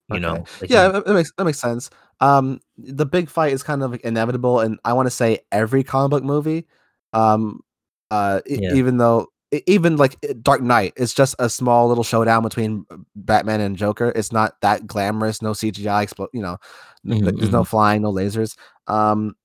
You 0.10 0.20
know, 0.20 0.46
like 0.60 0.70
Yeah, 0.70 0.88
that 0.90 1.06
that 1.06 1.14
makes 1.14 1.32
that 1.38 1.46
makes 1.46 1.60
sense. 1.60 1.90
Um, 2.20 2.60
the 2.78 3.06
big 3.06 3.30
fight 3.30 3.54
is 3.54 3.64
kind 3.64 3.82
of 3.84 3.92
like 3.92 4.02
inevitable, 4.02 4.60
and 4.60 4.78
I 4.84 4.94
want 4.94 5.06
to 5.06 5.12
say 5.12 5.40
every 5.52 5.84
comic 5.84 6.12
book 6.12 6.24
movie, 6.24 6.68
um, 7.14 7.62
uh, 8.10 8.42
e- 8.46 8.60
Yeah. 8.62 8.74
even 8.76 8.98
though 8.98 9.28
even 9.68 9.98
like 9.98 10.18
Dark 10.42 10.62
Knight, 10.62 10.94
it's 10.96 11.14
just 11.14 11.36
a 11.40 11.50
small 11.50 11.88
little 11.88 12.04
showdown 12.04 12.44
between 12.44 12.86
uh, 12.92 12.98
Batman 13.16 13.62
and 13.62 13.76
Joker. 13.78 14.12
It's 14.16 14.32
not 14.32 14.56
that 14.62 14.88
glamorous, 14.88 15.42
no 15.42 15.52
CGI, 15.54 16.06
explo- 16.06 16.30
you 16.34 16.42
know, 16.42 16.58
Mhm, 17.06 17.24
th- 17.24 17.36
there's 17.38 17.52
no 17.52 17.64
flying, 17.64 18.02
no 18.04 18.12
lasers. 18.14 18.56
Um, 18.88 19.36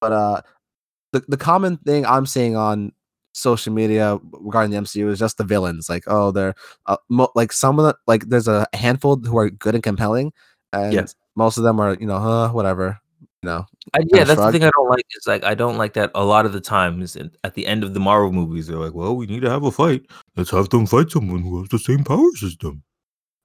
but 0.00 0.12
uh, 0.12 0.40
the 1.12 1.24
the 1.28 1.36
common 1.36 1.76
thing 1.78 2.06
I'm 2.06 2.26
seeing 2.26 2.56
on 2.56 2.92
social 3.32 3.72
media 3.72 4.18
regarding 4.32 4.70
the 4.70 4.76
MCU 4.78 5.08
is 5.10 5.18
just 5.18 5.38
the 5.38 5.44
villains. 5.44 5.88
Like, 5.88 6.04
oh, 6.06 6.30
they're 6.30 6.54
uh, 6.86 6.96
mo- 7.08 7.32
like 7.34 7.52
some 7.52 7.78
of 7.78 7.86
the 7.86 7.96
like 8.06 8.28
there's 8.28 8.48
a 8.48 8.66
handful 8.74 9.16
who 9.18 9.38
are 9.38 9.50
good 9.50 9.74
and 9.74 9.84
compelling, 9.84 10.32
and 10.72 10.92
most 11.36 11.58
of 11.58 11.64
them 11.64 11.80
are 11.80 11.94
you 12.00 12.06
know, 12.06 12.16
uh, 12.16 12.48
whatever. 12.50 12.98
I, 13.94 14.00
yeah, 14.12 14.24
that's 14.24 14.40
the 14.40 14.52
thing 14.52 14.64
I 14.64 14.70
don't 14.76 14.88
like. 14.88 15.04
Is 15.16 15.26
like 15.26 15.44
I 15.44 15.54
don't 15.54 15.76
like 15.76 15.92
that 15.94 16.10
a 16.14 16.24
lot 16.24 16.46
of 16.46 16.52
the 16.52 16.60
times 16.60 17.16
at 17.16 17.54
the 17.54 17.66
end 17.66 17.84
of 17.84 17.94
the 17.94 18.00
Marvel 18.00 18.32
movies. 18.32 18.66
They're 18.66 18.78
like, 18.78 18.94
"Well, 18.94 19.16
we 19.16 19.26
need 19.26 19.42
to 19.42 19.50
have 19.50 19.64
a 19.64 19.70
fight. 19.70 20.02
Let's 20.36 20.50
have 20.50 20.68
them 20.70 20.86
fight 20.86 21.10
someone 21.10 21.42
who 21.42 21.60
has 21.60 21.68
the 21.68 21.78
same 21.78 22.04
powers 22.04 22.42
as 22.42 22.56
them. 22.56 22.82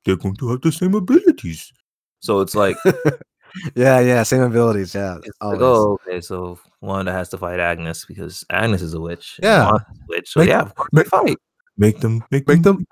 They're 0.05 0.17
going 0.17 0.35
to 0.37 0.49
have 0.49 0.61
the 0.61 0.71
same 0.71 0.95
abilities." 0.95 1.71
So 2.19 2.41
it's 2.41 2.55
like, 2.55 2.77
yeah, 3.75 3.99
yeah, 3.99 4.23
same 4.23 4.41
abilities. 4.41 4.93
Yeah, 4.95 5.15
like, 5.15 5.31
oh, 5.41 5.97
okay, 6.05 6.21
so 6.21 6.59
Wanda 6.81 7.11
has 7.11 7.29
to 7.29 7.37
fight 7.37 7.59
Agnes 7.59 8.05
because 8.05 8.45
Agnes 8.49 8.81
is 8.81 8.93
a 8.93 8.99
witch. 8.99 9.39
Yeah. 9.41 9.69
A 9.69 9.85
witch. 10.07 10.31
So 10.31 10.39
Make- 10.41 10.49
yeah, 10.49 10.69
make- 10.91 11.07
fight. 11.07 11.37
Make 11.77 12.01
them 12.01 12.21
make, 12.29 12.45
make 12.45 12.61
them 12.63 12.85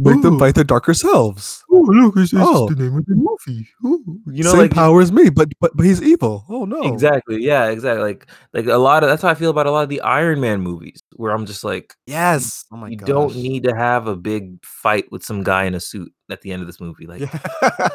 make 0.00 0.22
them 0.22 0.38
fight 0.38 0.54
their 0.54 0.64
darker 0.64 0.94
selves. 0.94 1.62
Oh 1.70 1.80
look, 1.88 2.16
it's, 2.16 2.32
it's 2.32 2.42
Oh. 2.44 2.68
the 2.68 2.76
name 2.82 2.96
of 2.96 3.06
the 3.06 3.14
movie. 3.14 3.68
Ooh. 3.84 4.20
You 4.32 4.42
know, 4.44 4.50
same 4.52 4.60
like 4.60 4.70
power 4.72 5.00
as 5.00 5.12
me, 5.12 5.30
but 5.30 5.48
but 5.60 5.76
but 5.76 5.84
he's 5.86 6.02
evil. 6.02 6.44
Oh 6.48 6.64
no, 6.64 6.82
exactly, 6.82 7.42
yeah, 7.42 7.68
exactly. 7.68 8.02
Like 8.02 8.26
like 8.52 8.66
a 8.66 8.76
lot 8.78 9.02
of 9.02 9.08
that's 9.08 9.22
how 9.22 9.28
I 9.28 9.34
feel 9.34 9.50
about 9.50 9.66
a 9.66 9.70
lot 9.70 9.82
of 9.82 9.88
the 9.88 10.00
Iron 10.00 10.40
Man 10.40 10.60
movies, 10.60 11.00
where 11.16 11.32
I'm 11.32 11.46
just 11.46 11.64
like, 11.64 11.94
Yes. 12.06 12.64
Oh 12.72 12.76
my 12.76 12.88
you 12.88 12.96
god. 12.96 13.06
don't 13.06 13.34
need 13.36 13.62
to 13.64 13.74
have 13.76 14.06
a 14.06 14.16
big 14.16 14.64
fight 14.64 15.10
with 15.12 15.22
some 15.24 15.42
guy 15.42 15.64
in 15.64 15.74
a 15.74 15.80
suit 15.80 16.12
at 16.30 16.40
the 16.42 16.52
end 16.52 16.62
of 16.62 16.68
this 16.68 16.80
movie. 16.80 17.06
Like, 17.06 17.20
Yeah. 17.20 17.38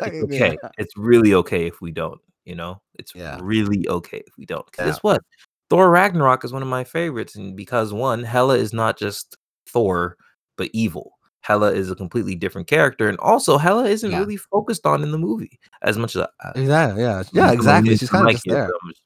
it's 0.01 0.23
okay. 0.33 0.57
It's 0.77 0.95
really 0.97 1.33
okay 1.33 1.67
if 1.67 1.81
we 1.81 1.91
don't, 1.91 2.19
you 2.45 2.55
know? 2.55 2.81
It's 2.95 3.13
Yeah. 3.15 3.39
really 3.41 3.87
okay 3.89 4.21
if 4.25 4.33
we 4.37 4.45
don't. 4.45 4.65
Yeah. 4.77 4.85
Guess 4.85 4.99
what? 5.03 5.21
Thor 5.69 5.89
Ragnarok 5.89 6.43
is 6.45 6.53
one 6.53 6.61
of 6.61 6.67
my 6.67 6.83
favorites. 6.83 7.35
And 7.35 7.55
because 7.57 7.91
one, 7.91 8.23
Hela 8.23 8.55
is 8.57 8.71
not 8.73 8.99
just 8.99 9.35
Thor, 9.67 10.15
but 10.57 10.69
evil. 10.73 11.14
Hela 11.45 11.71
is 11.71 11.91
a 11.91 11.95
completely 11.95 12.33
different 12.33 12.67
character. 12.67 13.07
And 13.07 13.19
also, 13.19 13.57
Hela 13.59 13.85
isn't 13.85 14.09
Yeah. 14.09 14.17
really 14.19 14.37
focused 14.37 14.85
on 14.87 15.03
in 15.03 15.11
the 15.11 15.17
movie 15.19 15.59
as 15.83 15.95
much 15.97 16.15
as 16.15 16.23
I, 16.41 16.51
Yeah, 16.59 16.95
yeah, 16.97 17.17
I'm 17.19 17.25
yeah, 17.33 17.41
gonna 17.41 17.53
exactly. 17.53 17.97
She's 17.97 18.09
kind 18.09 18.23
of 18.23 18.25
like 18.27 18.35
just 18.37 18.47
there. 18.47 18.65
but 18.65 18.75
I'm 18.83 18.89
just- 18.89 19.01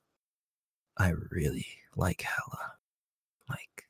I 0.98 1.14
really 1.32 1.66
like 1.98 2.22
Hela. 2.22 2.72
Like, 3.50 3.86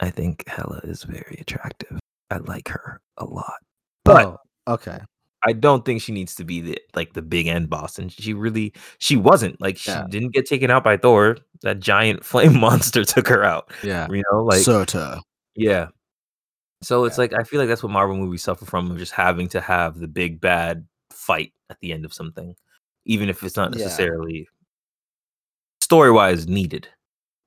I 0.00 0.08
think 0.10 0.48
Hela 0.48 0.80
is 0.84 1.02
very 1.04 1.36
attractive. 1.40 1.98
I 2.30 2.38
like 2.38 2.68
her 2.68 3.00
a 3.18 3.24
lot. 3.26 3.60
But 4.04 4.26
oh, 4.26 4.38
okay. 4.68 5.00
I 5.46 5.52
don't 5.52 5.84
think 5.84 6.00
she 6.00 6.12
needs 6.12 6.34
to 6.36 6.44
be 6.44 6.62
the 6.62 6.78
like 6.94 7.12
the 7.12 7.20
big 7.22 7.46
end 7.48 7.68
boss, 7.68 7.98
and 7.98 8.10
she 8.10 8.32
really 8.32 8.72
she 8.98 9.16
wasn't 9.16 9.60
like 9.60 9.76
she 9.76 9.90
Yeah. 9.90 10.06
didn't 10.08 10.32
get 10.32 10.46
taken 10.46 10.70
out 10.70 10.84
by 10.84 10.96
Thor. 10.96 11.36
That 11.62 11.80
giant 11.80 12.24
flame 12.30 12.58
monster 12.58 13.04
took 13.04 13.28
her 13.28 13.44
out. 13.44 13.70
Yeah. 13.82 14.06
You 14.10 14.22
know, 14.32 14.42
like 14.44 14.62
Surtur. 14.64 15.18
yeah. 15.54 15.88
So 16.84 17.04
it's 17.04 17.16
Yeah. 17.16 17.22
like 17.22 17.32
I 17.34 17.42
feel 17.44 17.60
like 17.60 17.68
that's 17.68 17.82
what 17.82 17.92
Marvel 17.92 18.16
movies 18.16 18.42
suffer 18.42 18.64
from 18.64 18.90
of 18.90 18.98
just 18.98 19.12
having 19.12 19.48
to 19.48 19.60
have 19.60 19.98
the 19.98 20.08
big 20.08 20.40
bad 20.40 20.86
fight 21.10 21.52
at 21.70 21.78
the 21.80 21.92
end 21.92 22.04
of 22.04 22.12
something, 22.14 22.54
even 23.06 23.28
if 23.28 23.42
it's 23.42 23.56
not 23.56 23.74
Yeah. 23.74 23.84
necessarily 23.84 24.48
story 25.80 26.10
wise 26.10 26.46
needed. 26.46 26.88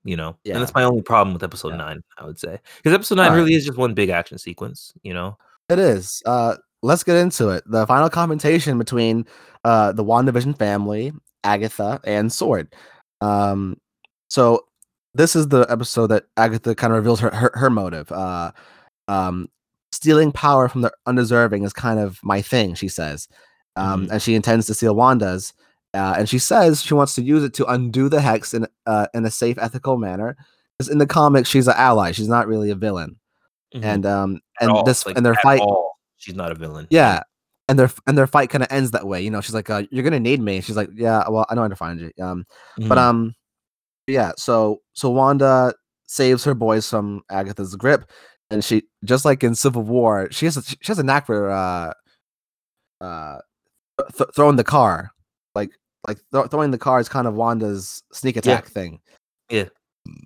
You 0.03 0.15
know, 0.15 0.37
Yeah. 0.43 0.53
and 0.53 0.61
that's 0.61 0.73
my 0.73 0.83
only 0.83 1.01
problem 1.01 1.33
with 1.33 1.43
episode 1.43 1.69
Yeah. 1.71 1.77
nine. 1.77 2.03
I 2.17 2.25
would 2.25 2.39
say 2.39 2.59
because 2.77 2.93
episode 2.93 3.15
nine 3.15 3.27
Alright. 3.27 3.39
really 3.43 3.55
is 3.55 3.65
just 3.65 3.77
one 3.77 3.93
big 3.93 4.09
action 4.09 4.37
sequence. 4.37 4.93
You 5.03 5.13
know, 5.13 5.37
It 5.69 5.79
is. 5.79 6.23
Uh, 6.25 6.55
let's 6.81 7.03
get 7.03 7.17
into 7.17 7.49
it. 7.49 7.61
The 7.67 7.85
final 7.87 8.09
confrontation 8.09 8.77
between 8.77 9.25
uh, 9.65 9.91
the 9.91 10.03
WandaVision 10.03 10.57
family, 10.57 11.11
Agatha, 11.43 11.99
and 12.05 12.31
Sword. 12.31 12.73
Um, 13.19 13.75
so 14.29 14.65
this 15.13 15.35
is 15.35 15.49
the 15.49 15.65
episode 15.69 16.07
that 16.07 16.27
Agatha 16.37 16.73
kind 16.73 16.93
of 16.93 16.97
reveals 16.97 17.19
her 17.19 17.31
her, 17.35 17.51
her 17.55 17.69
motive. 17.69 18.09
Uh, 18.13 18.51
um, 19.07 19.49
stealing 19.91 20.31
power 20.31 20.67
from 20.69 20.81
the 20.81 20.91
undeserving 21.05 21.63
is 21.63 21.73
kind 21.73 21.99
of 21.99 22.19
my 22.23 22.41
thing, 22.41 22.75
she 22.75 22.87
says. 22.87 23.27
Um, 23.75 24.07
and 24.11 24.21
she 24.21 24.33
intends 24.35 24.65
to 24.67 24.73
steal 24.73 24.95
Wanda's. 24.95 25.53
Uh, 25.93 26.15
and 26.17 26.27
she 26.27 26.39
says 26.39 26.81
she 26.81 26.93
wants 26.93 27.15
to 27.15 27.21
use 27.21 27.43
it 27.43 27.53
to 27.55 27.65
undo 27.67 28.09
the 28.09 28.21
hex 28.21 28.53
in 28.53 28.67
uh, 28.85 29.07
in 29.13 29.25
a 29.25 29.31
safe, 29.31 29.57
ethical 29.59 29.97
manner. 29.97 30.35
Because 30.77 30.91
in 30.91 30.97
the 30.97 31.07
comics, 31.07 31.49
she's 31.49 31.67
an 31.67 31.73
ally. 31.77 32.11
She's 32.11 32.27
not 32.27 32.47
really 32.47 32.69
a 32.71 32.75
villain. 32.75 33.17
Mhm. 33.75 33.83
And 33.83 34.05
um, 34.05 34.41
and 34.59 34.71
all, 34.71 34.83
this 34.83 35.05
like, 35.05 35.15
and 35.17 35.25
their 35.25 35.35
fight. 35.35 35.59
all, 35.61 35.93
she's 36.17 36.35
not 36.35 36.51
a 36.51 36.55
villain. 36.55 36.87
Yeah. 36.89 37.21
And 37.69 37.77
their 37.77 37.91
and 38.07 38.17
their 38.17 38.27
fight 38.27 38.49
kind 38.49 38.63
of 38.63 38.71
ends 38.71 38.91
that 38.91 39.05
way. 39.07 39.21
You 39.21 39.29
know, 39.29 39.41
she's 39.41 39.53
like, 39.55 39.69
uh, 39.69 39.83
"You're 39.91 40.03
gonna 40.03 40.19
need 40.19 40.41
me." 40.41 40.61
She's 40.61 40.77
like, 40.77 40.89
"Yeah, 40.93 41.27
well, 41.29 41.45
I 41.49 41.55
know 41.55 41.61
how 41.63 41.67
to 41.67 41.75
find 41.75 41.99
you." 41.99 42.11
Um, 42.23 42.45
but 42.87 42.97
Mhm. 42.97 43.01
um, 43.01 43.35
yeah. 44.07 44.31
So 44.37 44.81
so 44.93 45.09
Wanda 45.09 45.73
saves 46.07 46.43
her 46.45 46.53
boys 46.53 46.89
from 46.89 47.23
Agatha's 47.29 47.75
grip, 47.75 48.09
and 48.49 48.63
she 48.63 48.83
just 49.03 49.25
like 49.25 49.43
in 49.43 49.55
Civil 49.55 49.83
War, 49.83 50.29
she 50.31 50.45
has 50.45 50.57
a, 50.57 50.61
she 50.63 50.77
has 50.87 50.99
a 50.99 51.03
knack 51.03 51.25
for 51.25 51.49
uh, 51.49 51.93
uh, 53.01 53.39
th- 54.17 54.29
throwing 54.35 54.55
the 54.55 54.63
car, 54.63 55.11
like 55.55 55.71
like 56.07 56.17
th- 56.33 56.47
throwing 56.49 56.71
the 56.71 56.77
car 56.77 56.99
is 56.99 57.09
kind 57.09 57.27
of 57.27 57.33
Wanda's 57.33 58.03
sneak 58.13 58.37
attack 58.37 58.67
thing. 58.67 58.99
Yeah. 59.49 59.65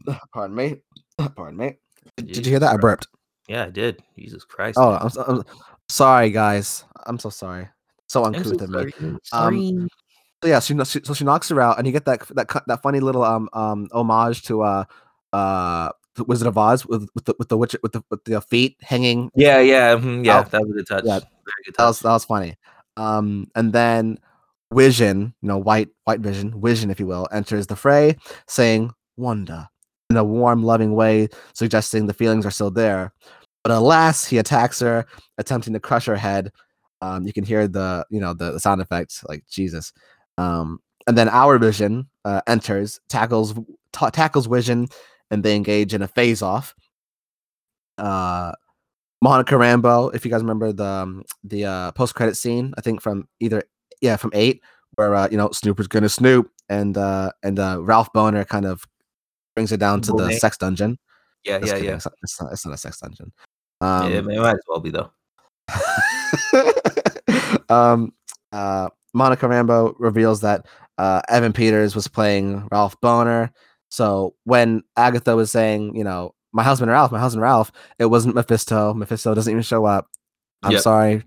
Pardon 0.33 0.55
me. 0.55 0.77
Pardon 1.35 1.57
me. 1.57 1.77
Did, 2.17 2.27
Jesus 2.27 2.45
you 2.45 2.51
hear 2.51 2.59
that? 2.59 2.73
I 2.73 2.77
burped. 2.77 3.07
Yeah, 3.47 3.65
I 3.65 3.69
did. 3.69 4.01
Jesus 4.17 4.45
Christ. 4.45 4.77
Oh. 4.79 4.93
I'm, 4.93 5.09
so, 5.09 5.23
I'm 5.27 5.43
sorry, 5.89 6.29
guys. 6.29 6.85
I'm 7.05 7.19
so 7.19 7.29
sorry. 7.29 7.67
So 8.07 8.25
uncouth 8.25 8.61
of 8.61 8.69
me. 8.69 8.91
sorry. 9.23 9.57
Um, 9.67 9.89
So 10.43 10.49
yeah, 10.49 10.59
she, 10.59 10.73
she 10.85 10.99
so 11.03 11.13
she 11.13 11.23
knocks 11.23 11.49
her 11.49 11.61
out, 11.61 11.77
and 11.77 11.85
you 11.85 11.93
get 11.93 12.05
that 12.05 12.27
that 12.29 12.63
that 12.67 12.81
funny 12.81 12.99
little 12.99 13.23
um 13.23 13.49
um 13.53 13.87
homage 13.91 14.41
to 14.43 14.61
uh 14.63 14.85
uh 15.33 15.89
Wizard 16.27 16.47
of 16.47 16.57
Oz 16.57 16.85
with 16.85 17.07
with 17.15 17.25
the 17.25 17.35
with 17.39 17.49
the 17.49 17.57
witch 17.57 17.75
with 17.83 17.91
the 17.93 18.03
with 18.09 18.23
the 18.25 18.41
feet 18.41 18.77
hanging. 18.81 19.29
yeah, 19.35 19.59
yeah, 19.59 19.95
mhm, 19.95 20.25
yeah. 20.25 20.43
Oh, 20.45 20.49
that 20.49 20.61
was 20.61 20.69
a 20.71 20.73
good 20.73 20.87
touch. 20.87 21.03
yeah, 21.05 21.19
Very 21.19 21.61
good 21.65 21.75
That 21.77 21.85
was 21.85 21.99
that 21.99 22.11
was 22.11 22.25
funny. 22.25 22.55
Um, 22.97 23.47
and 23.55 23.73
then 23.73 24.17
Vision, 24.73 25.33
you 25.41 25.47
know, 25.47 25.57
white 25.57 25.89
white 26.05 26.21
Vision, 26.21 26.59
Vision, 26.61 26.89
if 26.91 26.99
you 26.99 27.05
will, 27.07 27.27
enters 27.31 27.67
the 27.67 27.75
fray, 27.75 28.15
saying 28.47 28.91
"Wanda" 29.17 29.69
in 30.09 30.17
a 30.17 30.23
warm, 30.23 30.63
loving 30.63 30.93
way, 30.93 31.29
suggesting 31.53 32.05
the 32.07 32.13
feelings 32.13 32.45
are 32.45 32.51
still 32.51 32.71
there. 32.71 33.13
But 33.63 33.71
alas, 33.73 34.25
he 34.25 34.37
attacks 34.37 34.79
her, 34.79 35.05
attempting 35.37 35.73
to 35.73 35.79
crush 35.79 36.05
her 36.05 36.15
head. 36.15 36.51
Um, 37.01 37.25
you 37.25 37.33
can 37.33 37.43
hear 37.43 37.67
the 37.67 38.05
you 38.09 38.19
know 38.19 38.33
the, 38.33 38.51
the 38.51 38.59
sound 38.59 38.81
effects, 38.81 39.23
like 39.27 39.43
Jesus. 39.49 39.91
Um, 40.37 40.79
and 41.07 41.17
then 41.17 41.29
our 41.29 41.57
Vision 41.57 42.09
uh, 42.25 42.41
enters, 42.47 42.99
tackles 43.09 43.53
ta- 43.91 44.09
tackles 44.11 44.45
Vision, 44.47 44.87
and 45.31 45.43
they 45.43 45.55
engage 45.55 45.93
in 45.93 46.03
a 46.03 46.07
phase 46.07 46.41
off. 46.41 46.75
Uh, 47.97 48.51
Monica 49.21 49.55
Rambeau, 49.55 50.13
if 50.13 50.25
you 50.25 50.31
guys 50.31 50.41
remember 50.41 50.71
the 50.73 50.85
um, 50.85 51.23
the 51.43 51.65
uh, 51.65 51.91
post 51.93 52.13
credit 52.13 52.35
scene, 52.35 52.73
I 52.77 52.81
think 52.81 53.01
from 53.01 53.27
either 53.39 53.63
yeah 54.01 54.17
from 54.17 54.31
eight, 54.33 54.61
where 54.95 55.15
uh, 55.15 55.27
you 55.31 55.37
know 55.37 55.49
Snooper's 55.51 55.87
gonna 55.87 56.09
snoop, 56.09 56.51
and 56.69 56.97
uh, 56.97 57.31
and 57.43 57.57
uh, 57.59 57.77
Ralph 57.81 58.11
Bohner 58.13 58.47
kind 58.47 58.65
of 58.65 58.83
brings 59.55 59.71
it 59.71 59.79
down 59.79 60.01
to 60.01 60.11
the 60.13 60.33
sex 60.33 60.57
dungeon. 60.57 60.97
Yeah, 61.43 61.59
Just 61.59 61.67
yeah, 61.67 61.73
kidding, 61.73 61.89
yeah. 61.89 61.95
It's, 61.95 62.05
not, 62.05 62.13
it's, 62.21 62.41
not, 62.41 62.51
it's 62.51 62.65
not 62.65 62.73
a 62.73 62.77
sex 62.77 62.99
dungeon. 62.99 63.31
yeah, 63.81 63.99
Um, 64.03 64.11
it 64.13 64.25
might 64.25 64.53
as 64.53 64.61
well 64.67 64.79
be 64.79 64.91
though. 64.91 65.11
um, 67.69 68.13
uh, 68.51 68.89
Monica 69.13 69.47
Rambeau 69.47 69.95
reveals 69.97 70.41
that 70.41 70.67
uh, 70.97 71.21
Evan 71.29 71.53
Peters 71.53 71.95
was 71.95 72.07
playing 72.07 72.67
Ralph 72.71 72.99
Bohner. 73.01 73.49
So 73.91 74.33
when 74.45 74.83
Agatha 74.97 75.35
was 75.35 75.51
saying, 75.51 75.95
you 75.95 76.03
know, 76.03 76.33
my 76.53 76.63
husband 76.63 76.91
Ralph, 76.91 77.11
my 77.11 77.19
husband 77.19 77.43
Ralph, 77.43 77.71
it 77.99 78.05
wasn't 78.05 78.35
Mephisto. 78.35 78.93
Mephisto 78.93 79.35
doesn't 79.35 79.51
even 79.51 79.61
show 79.63 79.85
up. 79.85 80.07
I'm 80.63 80.71
Yep. 80.71 80.81
sorry. 80.81 81.23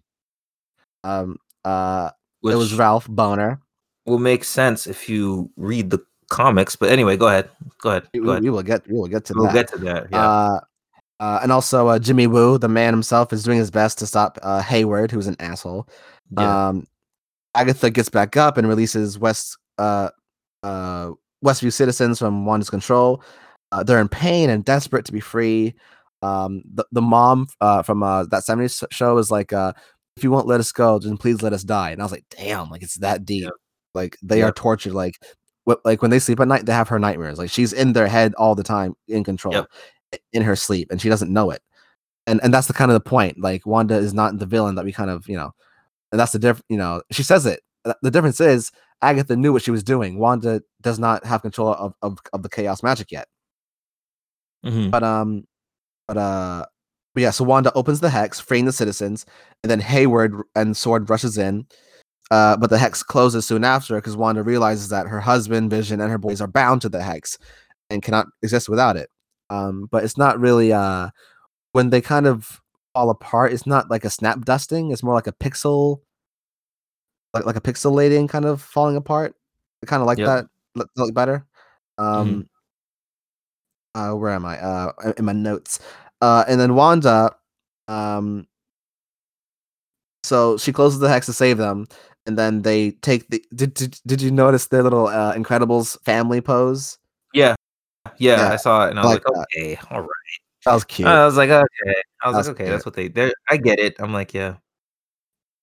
Um, 1.03 1.37
uh, 1.65 2.11
Which 2.41 2.55
it 2.55 2.57
was 2.57 2.75
Ralph 2.75 3.07
Bohner. 3.09 3.61
will 4.07 4.19
make 4.19 4.45
sense 4.45 4.87
if 4.87 5.09
you 5.09 5.51
read 5.57 5.91
the 5.91 5.99
comics. 6.31 6.77
But 6.77 6.91
anyway, 6.91 7.17
go 7.17 7.29
ahead. 7.29 7.49
Go 7.81 7.91
ahead. 7.91 8.09
We, 8.15 8.21
Go 8.21 8.31
ahead. 8.31 8.43
we 8.43 8.51
will 8.51 8.63
get 8.63 8.87
we 8.89 8.95
will 8.99 9.09
get 9.09 9.25
to 9.27 9.33
that. 9.35 9.39
We'll 9.41 9.53
get 9.53 9.69
to 9.69 9.79
that. 9.79 10.07
Yeah. 10.11 10.31
Uh, 10.31 10.61
uh, 11.21 11.39
and 11.43 11.53
also 11.53 11.89
uh, 11.89 11.99
Jimmy 11.99 12.27
Woo, 12.27 12.59
the 12.59 12.69
man 12.69 12.93
himself, 12.93 13.33
is 13.33 13.45
doing 13.45 13.59
his 13.59 13.71
best 13.71 13.99
to 13.99 14.07
stop 14.07 14.39
uh, 14.43 14.61
Hayward, 14.63 15.11
who's 15.11 15.27
an 15.27 15.37
asshole. 15.39 15.87
yeah. 16.37 16.69
Um, 16.69 16.87
Agatha 17.55 17.89
gets 17.91 18.09
back 18.09 18.37
up 18.37 18.59
and 18.59 18.67
releases 18.67 19.17
West 19.19 19.57
uh, 19.79 20.09
uh, 20.65 21.13
Westview 21.45 21.73
citizens 21.73 22.19
from 22.19 22.47
Wanda's 22.47 22.71
control. 22.71 23.23
Uh, 23.73 23.83
they're 23.83 24.01
in 24.01 24.09
pain 24.09 24.51
and 24.51 24.65
desperate 24.65 25.05
to 25.05 25.13
be 25.13 25.21
free. 25.21 25.75
Um, 26.23 26.63
the, 26.73 26.85
the 26.93 27.03
mom 27.03 27.49
uh, 27.61 27.83
from 27.83 28.03
uh, 28.03 28.25
that 28.25 28.45
70s 28.45 28.85
show 28.91 29.19
is 29.19 29.31
like, 29.31 29.53
uh, 29.53 29.73
if 30.17 30.23
you 30.25 30.31
won't 30.31 30.47
let 30.47 30.61
us 30.61 30.73
go, 30.73 30.99
then 30.99 31.17
please 31.17 31.43
let 31.43 31.53
us 31.53 31.65
die. 31.65 31.91
And 31.91 32.01
I 32.01 32.05
was 32.05 32.13
like, 32.13 32.25
damn, 32.31 32.71
like 32.71 32.83
it's 32.83 32.99
that 32.99 33.25
deep. 33.25 33.51
Like 33.95 34.17
they 34.23 34.39
Yep. 34.39 34.49
are 34.49 34.53
tortured. 34.53 34.93
Like, 34.95 35.19
like 35.85 36.03
when 36.03 36.11
they 36.11 36.19
sleep 36.19 36.41
at 36.41 36.49
night, 36.49 36.67
they 36.67 36.73
have 36.73 36.89
her 36.89 36.99
nightmares. 36.99 37.39
Like 37.39 37.51
she's 37.51 37.73
in 37.73 37.95
their 37.95 38.07
head 38.07 38.35
all 38.37 38.55
the 38.55 38.63
time, 38.63 38.95
in 39.09 39.25
control, 39.25 39.67
in 40.33 40.43
her 40.43 40.57
sleep, 40.57 40.89
and 40.91 41.01
she 41.01 41.09
doesn't 41.09 41.33
know 41.33 41.51
it. 41.51 41.63
And 42.27 42.41
and 42.45 42.55
that's 42.55 42.69
the 42.69 42.73
kind 42.75 42.91
of 42.91 42.95
the 42.95 43.09
point. 43.09 43.39
Like 43.41 43.67
Wanda 43.67 43.97
is 43.97 44.15
not 44.15 44.39
the 44.39 44.47
villain 44.47 44.77
that 44.77 44.85
we 44.85 44.93
kind 44.93 45.11
of, 45.11 45.29
you 45.29 45.37
know, 45.37 45.51
and 46.13 46.21
that's 46.21 46.33
the 46.33 46.39
difference. 46.39 46.65
You 46.69 46.77
know, 46.77 47.03
she 47.11 47.23
says 47.23 47.45
it. 47.47 47.61
Th- 47.85 47.97
The 48.03 48.11
difference 48.11 48.41
is 48.41 48.71
Agatha 49.03 49.37
knew 49.37 49.53
what 49.53 49.63
she 49.63 49.71
was 49.71 49.83
doing. 49.83 50.19
Wanda 50.19 50.63
does 50.83 50.99
not 50.99 51.25
have 51.25 51.43
control 51.43 51.69
of 51.75 51.95
of, 52.03 52.19
of 52.33 52.43
the 52.43 52.49
chaos 52.49 52.83
magic 52.83 53.11
yet. 53.13 53.29
Mhm. 54.65 54.91
But 54.91 55.03
um, 55.03 55.45
but 56.09 56.17
uh, 56.17 56.65
but 57.15 57.21
yeah. 57.23 57.31
So 57.31 57.45
Wanda 57.45 57.73
opens 57.75 58.01
the 58.01 58.11
hex, 58.11 58.41
freeing 58.41 58.65
the 58.65 58.73
citizens, 58.73 59.27
and 59.63 59.71
then 59.71 59.81
Hayward 59.81 60.35
and 60.55 60.77
Sword 60.77 61.09
rushes 61.11 61.37
in. 61.39 61.67
Uh, 62.31 62.57
but 62.57 62.71
the 62.71 62.79
hex 62.79 63.03
closes 63.03 63.47
soon 63.47 63.65
after 63.65 63.97
because 63.97 64.17
Wanda 64.17 64.43
realizes 64.43 64.89
that 64.89 65.07
her 65.07 65.21
husband, 65.21 65.71
Vision, 65.71 66.01
and 66.01 66.11
her 66.11 66.19
boys 66.19 66.41
are 66.41 66.47
bound 66.49 66.81
to 66.83 66.89
the 66.89 67.03
hex 67.03 67.37
and 67.91 68.03
cannot 68.03 68.27
exist 68.43 68.69
without 68.69 68.97
it. 68.97 69.11
Um, 69.51 69.89
but 69.93 70.05
it's 70.05 70.17
not 70.17 70.41
really 70.41 70.73
uh 70.73 71.11
when 71.73 71.91
they 71.91 72.01
kind 72.01 72.27
of 72.27 72.63
fall 72.95 73.11
apart. 73.11 73.53
It's 73.53 73.67
not 73.67 73.91
like 73.91 74.05
a 74.07 74.11
snap 74.11 74.41
dusting. 74.47 74.91
It's 74.91 75.03
more 75.03 75.15
like 75.15 75.27
a 75.27 75.33
pixel, 75.33 76.01
like 77.35 77.45
like 77.45 77.57
a 77.57 77.61
pixelating 77.61 78.29
kind 78.29 78.45
of 78.45 78.63
falling 78.63 78.97
apart. 78.97 79.35
I 79.83 79.87
kind 79.87 80.01
of 80.01 80.07
like 80.07 80.19
Yep. 80.19 80.27
that. 80.27 80.47
Look, 80.97 81.15
better. 81.15 81.47
Um, 81.99 82.49
uh, 83.95 84.13
where 84.13 84.33
am 84.33 84.45
I? 84.45 84.59
Uh, 84.59 84.93
in- 85.17 85.25
my 85.25 85.33
notes. 85.33 85.79
Uh, 86.21 86.45
and 86.49 86.59
then 86.59 86.75
Wanda, 86.75 87.37
um, 87.87 88.47
so 90.23 90.57
she 90.57 90.73
closes 90.73 90.99
the 91.01 91.09
hex 91.09 91.27
to 91.27 91.33
save 91.33 91.59
them, 91.59 91.87
and 92.27 92.39
then 92.39 92.63
they 92.63 92.93
take 92.93 93.29
the. 93.29 93.45
Did 93.55 93.75
did, 93.75 94.01
did 94.07 94.23
you 94.23 94.31
notice 94.31 94.67
their 94.69 94.83
little 94.83 95.09
uh, 95.09 95.35
Incredibles 95.35 96.01
family 96.05 96.41
pose? 96.41 96.99
yeah. 97.35 97.55
yeah. 98.19 98.41
yeah, 98.41 98.53
I 98.53 98.57
saw 98.57 98.87
it 98.87 98.91
and 98.91 98.99
I 98.99 99.05
was 99.05 99.15
like 99.15 99.29
like, 99.29 99.47
okay, 99.55 99.79
all 99.91 100.01
right. 100.01 100.09
That 100.65 100.75
was 100.75 100.85
cute. 100.85 101.09
I 101.09 101.27
was 101.27 101.37
like, 101.37 101.51
okay. 101.51 101.95
I 102.23 102.29
was 102.29 102.37
like, 102.37 102.47
okay, 102.55 102.65
cute. 102.65 102.73
that's 102.73 102.87
what 102.87 102.95
they. 102.95 103.33
I 103.51 103.57
get 103.59 103.79
it. 103.79 103.97
I'm 103.99 104.13
like, 104.13 104.33
yeah. 104.33 104.57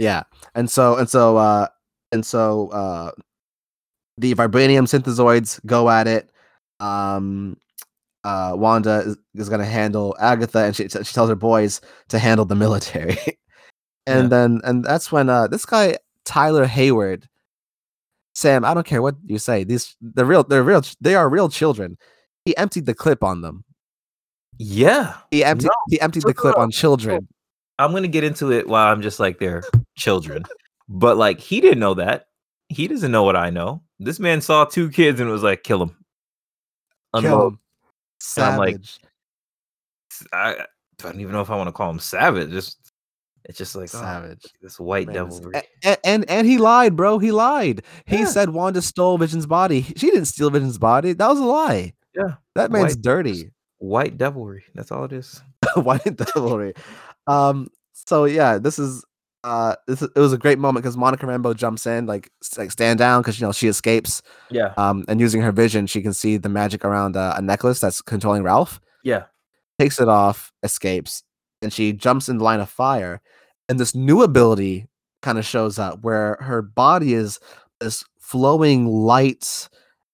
Yeah. 0.02 0.24
And 0.56 0.68
so 0.70 0.98
and 0.98 1.08
so 1.08 1.38
uh 1.38 1.68
and 2.12 2.26
so 2.26 2.70
uh 2.70 3.12
the 4.18 4.34
vibranium 4.34 4.88
synthezoids 4.88 5.64
go 5.66 5.90
at 5.92 6.08
it. 6.08 6.32
Um 6.80 7.56
uh 8.24 8.54
Wanda 8.56 9.02
is, 9.06 9.18
is 9.36 9.48
gonna 9.48 9.64
handle 9.66 10.16
Agatha 10.20 10.60
and 10.66 10.76
she 10.76 10.90
she 10.90 11.14
tells 11.14 11.30
her 11.30 11.36
boys 11.36 11.82
to 12.10 12.18
handle 12.18 12.46
the 12.46 12.56
military. 12.56 13.18
and 14.08 14.24
Yeah. 14.24 14.28
then 14.30 14.62
and 14.64 14.84
that's 14.84 15.12
when 15.12 15.30
uh 15.30 15.46
this 15.48 15.66
guy 15.66 15.98
Tyler 16.26 16.66
Hayward 16.66 17.28
Sam, 18.34 18.66
I 18.66 18.74
don't 18.74 18.88
care 18.88 19.04
what 19.04 19.18
you 19.28 19.38
say. 19.38 19.64
These 19.64 19.96
they're 20.02 20.26
real 20.26 20.44
they're 20.44 20.64
real 20.64 20.82
they 21.00 21.14
are 21.14 21.30
real 21.30 21.48
children. 21.50 21.96
He 22.46 22.58
emptied 22.58 22.88
the 22.88 22.96
clip 22.96 23.24
on 23.24 23.42
them. 23.42 23.66
Yeah. 24.58 25.18
He 25.30 25.44
emptied 25.44 25.68
No, 25.68 25.74
he 25.90 26.02
emptied 26.02 26.24
the 26.24 26.34
clip 26.34 26.58
on 26.58 26.72
children. 26.72 27.28
I'm 27.80 27.92
gonna 27.94 28.08
get 28.08 28.24
into 28.24 28.52
it 28.52 28.68
while 28.68 28.92
I'm 28.92 29.02
just 29.02 29.20
like 29.20 29.40
they're 29.40 29.64
children. 29.98 30.44
But 30.90 31.18
like 31.18 31.40
he 31.40 31.62
didn't 31.62 31.80
know 31.80 31.94
that. 31.96 32.26
He 32.70 32.88
doesn't 32.88 33.12
know 33.12 33.24
what 33.24 33.36
I 33.36 33.50
know. 33.50 33.82
This 34.00 34.20
man 34.20 34.42
saw 34.42 34.66
two 34.66 34.90
kids 34.90 35.20
and 35.20 35.30
was 35.30 35.44
like, 35.44 35.64
kill 35.64 35.82
him. 35.84 35.96
Kill 37.16 37.48
him. 37.48 37.60
I'm 38.38 38.58
like, 38.58 38.76
Savage. 38.76 39.00
I, 40.32 40.66
don't 41.00 41.20
even 41.20 41.34
know 41.34 41.42
if 41.42 41.50
I 41.50 41.56
want 41.56 41.68
to 41.68 41.72
call 41.74 41.90
him 41.90 42.00
savage. 42.00 42.52
Just 42.52 42.78
it's 43.46 43.58
just 43.58 43.76
like 43.76 43.90
oh, 43.96 44.00
Savage. 44.00 44.46
this 44.62 44.80
white 44.80 45.08
Man, 45.08 45.16
devilry. 45.16 45.62
And, 45.84 45.98
and 46.04 46.30
and 46.30 46.48
he 46.48 46.58
lied, 46.58 46.96
bro. 46.96 47.18
He 47.18 47.32
lied. 47.32 47.82
He 48.06 48.20
Yeah. 48.20 48.26
said 48.26 48.50
Wanda 48.50 48.82
stole 48.82 49.18
Vision's 49.18 49.48
body. 49.48 49.82
She 49.82 50.12
didn't 50.12 50.26
steal 50.26 50.50
Vision's 50.52 50.78
body. 50.78 51.14
That 51.14 51.28
was 51.28 51.40
a 51.40 51.44
lie. 51.46 51.94
Yeah, 52.16 52.36
That 52.56 52.72
man's 52.72 52.96
White- 52.96 53.02
dirty. 53.02 53.52
White 53.80 54.18
devilry. 54.18 54.64
That's 54.76 54.92
all 54.92 55.06
it 55.06 55.14
is. 55.14 55.42
White 55.76 56.16
devilry. 56.18 56.74
Um. 57.28 57.70
So 57.94 58.26
yeah, 58.26 58.58
this 58.58 58.80
is 58.80 59.04
uh, 59.44 59.76
this 59.88 60.02
it 60.02 60.16
was 60.16 60.34
a 60.34 60.38
great 60.38 60.60
moment 60.60 60.84
because 60.84 60.98
Monica 60.98 61.26
Rambeau 61.26 61.56
jumps 61.56 61.88
in, 61.88 62.06
like 62.06 62.30
like 62.58 62.72
stand 62.72 63.00
down 63.00 63.22
because 63.22 63.40
you 63.40 63.46
know 63.46 63.52
she 63.52 63.68
escapes. 63.68 64.22
Yeah. 64.50 64.74
Um, 64.78 65.06
and 65.08 65.20
using 65.20 65.42
her 65.42 65.52
vision, 65.52 65.88
she 65.88 66.02
can 66.02 66.14
see 66.14 66.38
the 66.38 66.50
magic 66.50 66.86
around 66.86 67.18
uh, 67.18 67.34
a 67.38 67.42
necklace 67.42 67.80
that's 67.80 68.02
controlling 68.02 68.44
Ralph. 68.44 68.80
Yeah. 69.04 69.24
takes 69.80 70.00
it 70.00 70.08
off, 70.08 70.52
escapes, 70.62 71.24
and 71.62 71.74
she 71.74 71.92
jumps 71.94 72.30
in 72.30 72.38
the 72.38 72.44
line 72.44 72.60
of 72.60 72.70
fire. 72.70 73.22
And 73.68 73.80
this 73.80 73.96
new 73.96 74.22
ability 74.22 74.88
kind 75.22 75.40
of 75.40 75.46
shows 75.46 75.80
up 75.80 76.04
where 76.04 76.38
her 76.42 76.62
body 76.62 77.14
is 77.14 77.40
this 77.80 78.04
flowing 78.20 78.86
light 78.86 79.70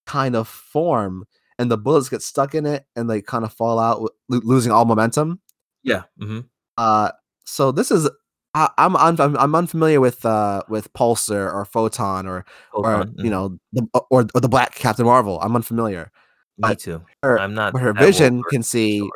kind 0.06 0.36
of 0.36 0.48
form, 0.48 1.26
and 1.60 1.70
the 1.70 1.78
bullets 1.78 2.08
get 2.08 2.22
stuck 2.22 2.56
in 2.56 2.66
it 2.66 2.86
and 2.96 3.10
they 3.10 3.22
kind 3.22 3.44
of 3.44 3.52
fall 3.52 3.78
out, 3.78 4.02
lo- 4.02 4.10
losing 4.30 4.72
all 4.72 4.86
momentum. 4.86 5.42
Yeah. 5.88 6.04
hmm 6.20 6.42
Uh, 6.78 7.12
so 7.46 7.72
this 7.72 7.90
is. 7.92 8.10
I, 8.54 8.70
I'm, 8.78 8.96
I'm 8.98 9.20
I'm 9.22 9.38
I'm 9.38 9.56
unfamiliar 9.56 10.00
with 10.02 10.26
uh 10.26 10.64
with 10.68 10.92
Pulsar 10.94 11.54
or 11.54 11.64
Photon 11.66 12.26
or 12.28 12.44
or 12.74 13.06
you 13.24 13.30
know 13.30 13.58
the 13.72 13.88
or, 14.10 14.26
or 14.34 14.42
the 14.42 14.50
Black 14.50 14.74
Captain 14.76 15.06
Marvel. 15.06 15.40
I'm 15.42 15.56
unfamiliar. 15.56 16.12
me 16.58 16.70
but 16.70 16.80
too. 16.80 17.04
her- 17.24 17.40
I'm 17.40 17.54
not. 17.54 17.74
But 17.74 17.82
her 17.84 17.94
vision 17.94 18.42
can 18.50 18.64
see 18.64 19.08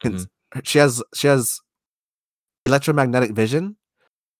can, 0.00 0.12
Mhm. 0.14 0.26
she 0.64 0.78
has 0.78 1.02
she 1.14 1.26
has 1.28 1.60
electromagnetic 2.66 3.32
vision. 3.32 3.76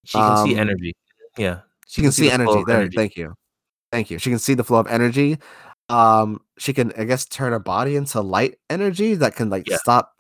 She 0.05 0.19
can 0.19 0.37
see 0.45 0.55
um, 0.55 0.61
energy. 0.61 0.95
Yeah. 1.39 1.61
She 1.87 2.03
can 2.03 2.13
see 2.13 2.29
the 2.29 2.31
flow 2.45 2.63
energy. 2.63 2.65
There, 2.67 2.91
thank 2.95 3.17
you, 3.17 3.35
thank 3.91 4.11
you. 4.11 4.19
She 4.19 4.31
can 4.31 4.39
see 4.39 4.55
the 4.55 4.65
flow 4.65 4.79
of 4.81 4.87
energy. 4.87 5.39
Um, 5.89 6.41
she 6.59 6.73
can, 6.73 6.93
I 6.97 7.05
guess, 7.05 7.27
turn 7.27 7.53
her 7.53 7.59
body 7.59 7.97
into 7.97 8.21
light 8.21 8.57
energy 8.71 9.15
that 9.15 9.35
can 9.37 9.51
like 9.51 9.69
Yeah. 9.69 9.77
stop, 9.77 10.13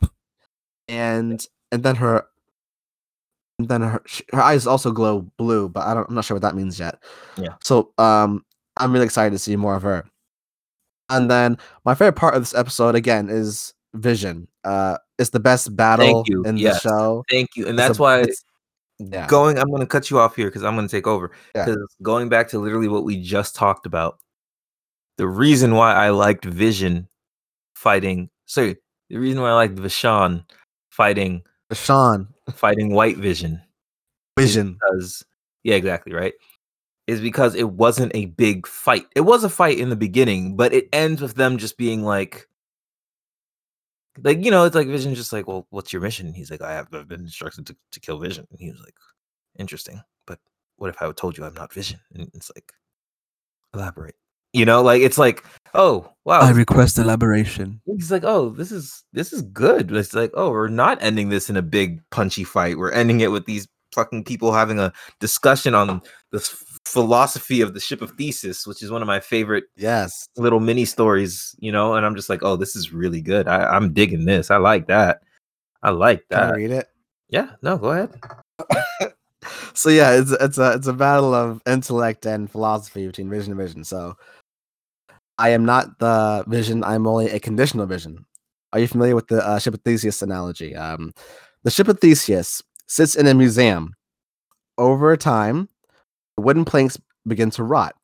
and 0.89 1.45
and 1.70 1.83
then 1.83 1.97
her, 1.97 2.26
and 3.59 3.68
then 3.68 3.83
her 3.83 4.03
her 4.33 4.41
eyes 4.41 4.66
also 4.66 4.91
glow 4.93 5.22
blue, 5.39 5.68
but 5.68 5.85
I 5.87 5.95
don't, 5.95 6.09
I'm 6.09 6.14
not 6.14 6.24
sure 6.24 6.35
what 6.35 6.43
that 6.43 6.55
means 6.57 6.78
yet. 6.78 7.03
Yeah. 7.37 7.55
So 7.62 7.93
um, 7.99 8.45
I'm 8.76 8.93
really 8.93 9.05
excited 9.07 9.30
to 9.33 9.39
see 9.39 9.57
more 9.57 9.74
of 9.74 9.83
her. 9.83 10.05
And 11.09 11.30
then 11.30 11.59
my 11.85 11.95
favorite 11.95 12.16
part 12.16 12.35
of 12.35 12.43
this 12.43 12.55
episode 12.55 12.95
again 12.95 13.28
is 13.28 13.74
Vision. 13.95 14.49
Uh, 14.64 14.97
it's 15.18 15.30
the 15.30 15.41
best 15.41 15.76
battle 15.76 16.24
in 16.47 16.57
Yes. 16.57 16.83
the 16.83 16.89
show. 16.89 17.24
Thank 17.30 17.51
you. 17.57 17.68
And 17.68 17.78
that's 17.78 17.99
a- 17.99 18.03
why 18.03 18.20
it's- 18.20 18.45
yeah. 18.99 19.26
going 19.26 19.59
i'm 19.59 19.66
going 19.68 19.80
to 19.80 19.87
cut 19.87 20.11
you 20.11 20.18
off 20.20 20.37
here 20.37 20.47
because 20.47 20.62
i'm 20.62 20.76
going 20.76 20.87
to 20.87 20.91
take 20.97 21.09
over 21.09 21.33
Yeah. 21.57 21.64
because 21.64 21.97
going 22.03 22.28
back 22.28 22.47
to 22.51 22.61
literally 22.61 22.87
what 22.87 23.03
we 23.05 23.20
just 23.20 23.57
talked 23.57 23.85
about 23.85 24.18
the 25.18 25.26
reason 25.26 25.74
why 25.74 25.93
i 25.93 26.11
liked 26.11 26.45
vision 26.45 27.09
fighting 27.74 28.30
sorry 28.47 28.76
the 29.11 29.16
reason 29.18 29.41
why 29.41 29.49
i 29.49 29.55
liked 29.55 29.74
Vishawn 29.74 30.45
fighting 30.93 31.43
Sean 31.72 32.28
fighting 32.53 32.93
white 32.93 33.16
vision. 33.16 33.61
Vision. 34.38 34.74
because 34.74 35.24
yeah 35.64 35.74
exactly 35.74 36.12
right? 36.12 36.34
Is 37.07 37.20
because 37.20 37.55
it 37.55 37.70
wasn't 37.70 38.12
a 38.14 38.26
big 38.26 38.66
fight. 38.66 39.07
It 39.16 39.22
was 39.22 39.43
a 39.43 39.49
fight 39.49 39.78
in 39.78 39.88
the 39.88 39.97
beginning 39.97 40.55
but 40.55 40.72
it 40.74 40.88
ends 40.93 41.22
with 41.22 41.34
them 41.34 41.57
just 41.57 41.78
being 41.78 42.03
like 42.03 42.47
like 44.22 44.45
you 44.45 44.51
know 44.51 44.64
it's 44.64 44.76
like 44.76 44.86
vision 44.86 45.14
just 45.14 45.32
like 45.32 45.49
well 45.49 45.66
what's 45.70 45.93
your 45.93 46.03
mission? 46.03 46.34
He's 46.34 46.51
like 46.51 46.61
i 46.61 46.72
have 46.72 46.93
I've 46.93 47.09
been 47.09 47.20
instructed 47.20 47.66
to, 47.68 47.76
to 47.93 48.01
kill 48.01 48.18
vision. 48.18 48.47
And 48.51 48.61
he 48.61 48.70
was 48.70 48.80
like 48.80 48.95
interesting 49.59 50.01
but 50.26 50.38
what 50.76 50.88
if 50.88 51.01
i 51.03 51.11
told 51.12 51.38
you 51.38 51.45
i'm 51.45 51.55
not 51.55 51.72
vision? 51.72 52.01
And 52.14 52.30
it's 52.34 52.51
like 52.55 52.70
elaborate 53.72 54.16
you 54.53 54.64
know 54.64 54.82
like 54.82 55.03
it's 55.03 55.18
like 55.18 55.44
oh 55.74 56.11
wow 56.24 56.40
I 56.40 56.50
request 56.50 56.98
elaboration. 56.98 57.80
he's 57.86 58.11
like 58.11 58.24
oh 58.24 58.50
this 58.50 58.70
is 58.72 59.05
this 59.12 59.32
is 59.32 59.42
good 59.42 59.90
it's 59.92 60.14
like 60.14 60.30
oh 60.34 60.50
we're 60.50 60.68
not 60.68 61.03
ending 61.03 61.28
this 61.30 61.48
in 61.50 61.57
a 61.57 61.62
big 61.62 62.00
punchy 62.11 62.44
fight 62.44 62.78
we're 62.78 62.92
ending 62.92 63.20
it 63.20 63.30
with 63.30 63.46
these 63.46 63.66
fucking 63.94 64.24
people 64.24 64.53
having 64.53 64.78
a 64.78 64.92
discussion 65.20 65.74
on 65.74 66.00
this 66.30 66.48
philosophy 66.86 67.61
of 67.61 67.74
the 67.74 67.80
ship 67.80 68.00
of 68.03 68.11
Theseus 68.12 68.66
which 68.66 68.82
is 68.82 68.90
one 68.90 69.03
of 69.03 69.07
my 69.09 69.20
favorite 69.20 69.64
Yes. 69.76 70.26
little 70.36 70.61
mini 70.61 70.84
stories 70.86 71.55
you 71.59 71.70
know 71.70 71.94
and 71.94 72.05
i'm 72.07 72.16
just 72.16 72.28
like 72.30 72.42
oh 72.42 72.57
this 72.57 72.74
is 72.74 72.92
really 72.92 73.20
good 73.20 73.46
I, 73.48 73.64
i'm 73.64 73.92
digging 73.92 74.24
this 74.24 74.50
i 74.50 74.57
like 74.57 74.86
that 74.88 75.20
i 75.82 75.90
like 75.90 76.24
Can 76.30 76.40
I 76.40 76.46
that 76.46 76.57
read 76.57 76.70
it? 76.70 76.86
yeah 77.28 77.50
no 77.62 77.76
go 77.78 77.90
ahead 77.90 78.18
so 79.74 79.88
yeah, 79.88 80.12
it's 80.12 80.30
it's 80.32 80.59
a 80.59 80.72
it's 80.74 80.86
a 80.86 80.92
battle 80.92 81.34
of 81.34 81.61
intellect 81.66 82.26
and 82.26 82.50
philosophy 82.50 83.07
between 83.07 83.28
Vision 83.28 83.53
and 83.53 83.61
Vision. 83.61 83.82
So 83.84 84.16
I 85.39 85.51
am 85.51 85.64
not 85.64 85.99
the 85.99 86.45
vision. 86.47 86.85
I'm 86.85 87.07
only 87.07 87.30
a 87.30 87.41
conditional 87.41 87.87
vision. 87.87 88.24
Are 88.72 88.78
you 88.78 88.89
familiar 88.89 89.14
with 89.14 89.28
the 89.28 89.47
uh, 89.47 89.59
ship 89.59 89.74
of 89.74 89.80
Theseus 89.83 90.22
analogy? 90.22 90.74
Um, 90.74 91.12
the 91.62 91.70
ship 91.70 91.89
of 91.89 92.01
Theseus 92.01 92.62
sits 92.87 93.14
in 93.14 93.26
a 93.26 93.35
museum. 93.35 93.95
Over 94.78 95.16
time, 95.16 95.68
the 96.37 96.43
wooden 96.43 96.64
planks 96.64 96.99
begin 97.26 97.51
to 97.51 97.62
rot. 97.62 97.95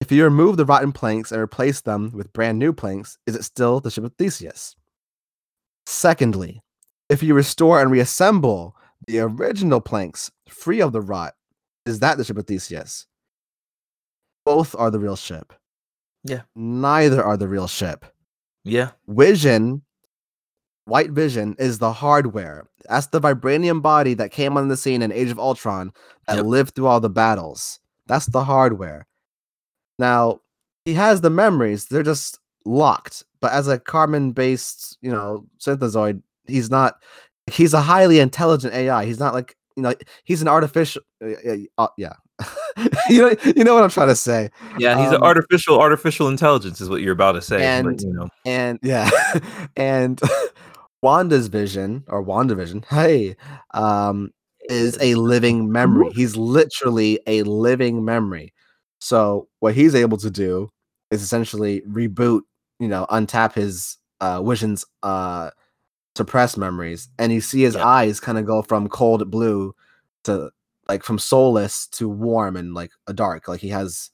If 0.00 0.10
you 0.10 0.24
remove 0.24 0.56
the 0.56 0.64
rotten 0.64 0.92
planks 0.92 1.30
and 1.30 1.40
replace 1.40 1.80
them 1.80 2.10
with 2.12 2.32
brand 2.32 2.58
new 2.58 2.72
planks, 2.72 3.16
is 3.26 3.36
it 3.36 3.44
still 3.44 3.78
the 3.80 3.90
ship 3.90 4.04
of 4.04 4.12
Theseus? 4.18 4.74
Secondly, 5.86 6.60
if 7.08 7.22
you 7.22 7.34
restore 7.34 7.80
and 7.80 7.90
reassemble 7.90 8.76
the 9.06 9.20
original 9.20 9.80
planks 9.80 10.30
free 10.48 10.80
of 10.80 10.92
the 10.92 11.00
rot, 11.00 11.34
is 11.86 12.00
that 12.00 12.18
the 12.18 12.24
ship 12.24 12.36
of 12.38 12.46
Theseus? 12.46 13.06
Both 14.44 14.74
are 14.76 14.90
the 14.90 14.98
real 14.98 15.16
ship. 15.16 15.52
Yeah. 16.24 16.42
Neither 16.54 17.22
are 17.22 17.36
the 17.36 17.48
real 17.48 17.66
ship. 17.66 18.04
Yeah. 18.64 18.90
Vision, 19.08 19.82
White 20.84 21.10
Vision, 21.10 21.56
is 21.58 21.78
the 21.78 21.92
hardware. 21.92 22.68
That's 22.88 23.08
the 23.08 23.20
vibranium 23.20 23.82
body 23.82 24.14
that 24.14 24.30
came 24.30 24.56
on 24.56 24.68
the 24.68 24.76
scene 24.76 25.02
in 25.02 25.12
Age 25.12 25.30
of 25.30 25.38
Ultron 25.38 25.92
that 26.28 26.36
Yep. 26.36 26.44
lived 26.46 26.74
through 26.74 26.86
all 26.86 27.00
the 27.00 27.10
battles. 27.10 27.80
That's 28.06 28.26
the 28.26 28.44
hardware. 28.44 29.06
Now, 29.98 30.40
he 30.84 30.94
has 30.94 31.20
the 31.20 31.30
memories, 31.30 31.86
they're 31.86 32.02
just 32.02 32.38
locked. 32.64 33.24
But 33.40 33.52
as 33.52 33.68
a 33.68 33.78
carbon 33.78 34.32
based, 34.32 34.98
you 35.00 35.10
know, 35.10 35.46
synthezoid, 35.58 36.22
he's 36.46 36.70
not, 36.70 36.96
he's 37.50 37.74
a 37.74 37.80
highly 37.80 38.20
intelligent 38.20 38.74
AI. 38.74 39.04
He's 39.04 39.18
not 39.18 39.34
like, 39.34 39.56
you 39.76 39.82
know, 39.82 39.94
he's 40.24 40.42
an 40.42 40.48
artificial, 40.48 41.02
uh, 41.24 41.54
uh, 41.78 41.88
yeah. 41.96 42.14
you 43.08 43.20
know, 43.22 43.34
you 43.56 43.64
know 43.64 43.74
what 43.74 43.84
I'm 43.84 43.90
trying 43.90 44.08
to 44.08 44.16
say. 44.16 44.50
Yeah. 44.78 44.96
He's 44.98 45.08
Um, 45.08 45.16
an 45.16 45.22
artificial 45.22 45.80
artificial 45.80 46.28
intelligence, 46.28 46.80
is 46.80 46.88
what 46.88 47.00
you're 47.02 47.12
about 47.12 47.32
to 47.32 47.42
say. 47.42 47.58
but, 47.82 47.90
and- 47.90 48.00
you 48.02 48.12
know, 48.12 48.28
and 48.44 48.78
yeah 48.82 49.10
and 49.76 50.20
wanda's 51.02 51.48
vision 51.48 52.04
or 52.08 52.24
wandavision 52.24 52.84
hey 52.86 53.34
um 53.74 54.30
is 54.70 54.96
a 55.00 55.16
living 55.16 55.70
memory 55.72 56.08
he's 56.14 56.36
literally 56.36 57.18
a 57.26 57.42
living 57.42 58.04
memory 58.04 58.52
so 59.00 59.48
what 59.58 59.74
he's 59.74 59.94
able 59.96 60.16
to 60.16 60.30
do 60.30 60.68
is 61.10 61.20
essentially 61.22 61.80
reboot 61.90 62.42
you 62.78 62.86
know 62.86 63.04
untap 63.10 63.52
his 63.54 63.96
uh 64.20 64.40
vision's 64.42 64.84
uh 65.02 65.50
suppressed 66.14 66.56
memories 66.56 67.08
and 67.18 67.32
you 67.32 67.40
see 67.40 67.62
his 67.62 67.74
Yeah. 67.74 67.84
eyes 67.86 68.20
kind 68.20 68.38
of 68.38 68.46
go 68.46 68.62
from 68.62 68.88
cold 68.88 69.28
blue 69.30 69.74
to 70.24 70.50
like 70.88 71.02
from 71.04 71.18
soulless 71.18 71.86
to 71.88 72.08
warm 72.08 72.56
and 72.56 72.74
like 72.74 72.90
a 73.06 73.12
dark 73.12 73.46
like 73.48 73.60
he 73.60 73.68
has 73.68 74.10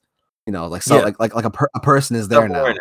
you 0.46 0.52
know 0.52 0.66
like 0.66 0.82
so 0.82 0.96
Yeah. 0.96 1.02
like 1.02 1.18
like 1.20 1.34
like 1.34 1.44
a, 1.44 1.50
per- 1.50 1.68
a 1.74 1.80
person 1.80 2.14
is 2.16 2.28
there 2.28 2.48
now 2.48 2.72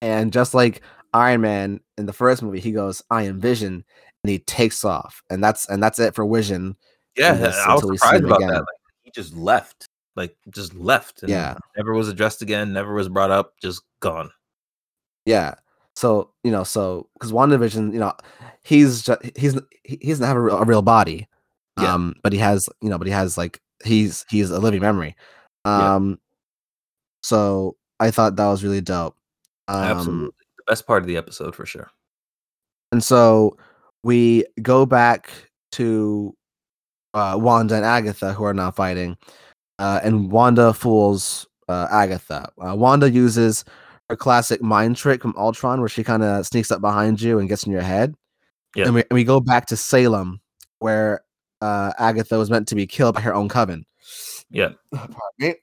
and 0.00 0.32
just 0.32 0.54
like 0.54 0.82
Iron 1.14 1.42
Man 1.42 1.80
in 1.98 2.06
the 2.06 2.12
first 2.12 2.42
movie, 2.42 2.58
he 2.60 2.72
goes, 2.72 3.02
"I 3.10 3.24
am 3.24 3.38
Vision," 3.40 3.84
and 4.24 4.30
he 4.30 4.38
takes 4.40 4.84
off, 4.84 5.22
and 5.30 5.44
that's 5.44 5.68
and 5.68 5.82
that's 5.82 5.98
it 5.98 6.14
for 6.14 6.26
Vision. 6.26 6.74
Yeah, 7.16 7.34
this 7.34 7.54
I 7.56 7.74
was 7.74 7.82
surprised 8.00 8.24
about 8.24 8.38
again. 8.38 8.48
that. 8.48 8.60
Like, 8.60 8.66
he 9.02 9.10
just 9.10 9.34
left, 9.36 9.86
like 10.16 10.34
just 10.50 10.74
left. 10.74 11.22
And 11.22 11.30
Yeah. 11.30 11.54
never 11.76 11.92
was 11.92 12.08
addressed 12.08 12.40
again. 12.42 12.72
Never 12.72 12.94
was 12.94 13.08
brought 13.10 13.30
up. 13.30 13.52
Just 13.60 13.82
gone. 14.00 14.30
Yeah. 15.26 15.54
So 15.94 16.32
you 16.42 16.50
know, 16.50 16.64
so 16.64 17.08
because 17.14 17.30
WandaVision, 17.30 17.92
you 17.92 18.00
know, 18.00 18.14
he's 18.62 19.02
just 19.02 19.20
he's 19.36 19.54
he 19.84 19.98
he 20.00 20.08
doesn't 20.08 20.26
have 20.26 20.38
a 20.38 20.46
a 20.48 20.64
real 20.64 20.82
body, 20.82 21.28
Yeah. 21.80 21.94
um, 21.94 22.14
but 22.22 22.32
he 22.32 22.38
has 22.38 22.68
you 22.80 22.88
know, 22.88 22.98
but 22.98 23.06
he 23.06 23.12
has 23.12 23.38
like 23.38 23.60
he's 23.84 24.24
he's 24.28 24.50
a 24.50 24.58
living 24.58 24.80
memory. 24.80 25.16
Yeah. 25.64 25.94
Um, 25.94 26.18
so 27.22 27.76
I 28.00 28.10
thought 28.10 28.36
that 28.36 28.48
was 28.48 28.64
really 28.64 28.80
dope. 28.80 29.16
Um, 29.68 29.82
Absolutely, 29.82 30.30
the 30.58 30.64
best 30.66 30.86
part 30.86 31.02
of 31.02 31.06
the 31.06 31.16
episode 31.16 31.54
for 31.54 31.66
sure. 31.66 31.90
And 32.90 33.02
so 33.02 33.56
we 34.04 34.44
go 34.60 34.84
back 34.84 35.30
to 35.72 36.34
uh, 37.14 37.38
Wanda 37.40 37.76
and 37.76 37.84
Agatha, 37.84 38.32
who 38.32 38.44
are 38.44 38.54
now 38.54 38.70
fighting. 38.70 39.16
Uh, 39.78 40.00
and 40.02 40.30
Wanda 40.30 40.72
fools 40.72 41.46
uh, 41.68 41.88
Agatha. 41.90 42.50
Uh, 42.58 42.74
Wanda 42.76 43.10
uses 43.10 43.64
her 44.08 44.16
classic 44.16 44.62
mind 44.62 44.96
trick 44.96 45.22
from 45.22 45.34
Ultron, 45.36 45.80
where 45.80 45.88
she 45.88 46.04
kind 46.04 46.22
of 46.22 46.46
sneaks 46.46 46.70
up 46.70 46.80
behind 46.80 47.20
you 47.20 47.38
and 47.38 47.48
gets 47.48 47.64
in 47.64 47.72
your 47.72 47.82
head. 47.82 48.14
Yeah. 48.76 48.86
And 48.86 48.94
we, 48.94 49.00
and 49.02 49.14
we 49.14 49.24
go 49.24 49.40
back 49.40 49.66
to 49.66 49.76
Salem, 49.76 50.40
where 50.78 51.22
uh, 51.62 51.92
Agatha 51.98 52.36
was 52.36 52.50
meant 52.50 52.66
to 52.68 52.74
be 52.74 52.86
killed 52.86 53.14
by 53.14 53.20
her 53.20 53.34
own 53.34 53.48
coven. 53.48 53.86
Yeah. 54.50 54.70
Pardon 54.92 55.16
me. 55.38 55.54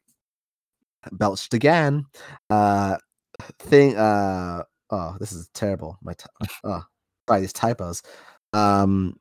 Belched 1.12 1.54
again. 1.54 2.06
Uh, 2.50 2.98
thing. 3.60 3.96
Uh, 3.98 4.64
oh, 4.90 5.16
this 5.20 5.32
is 5.32 5.50
terrible. 5.54 5.98
My 6.02 6.14
t- 6.14 6.26
oh, 6.64 6.84
sorry, 7.28 7.42
these 7.42 7.54
typos. 7.54 8.02
Um, 8.54 9.20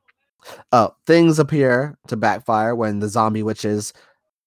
oh, 0.71 0.95
things 1.05 1.37
appear 1.37 1.97
to 2.07 2.17
backfire 2.17 2.75
when 2.75 2.99
the 2.99 3.09
zombie 3.09 3.43
witches 3.43 3.93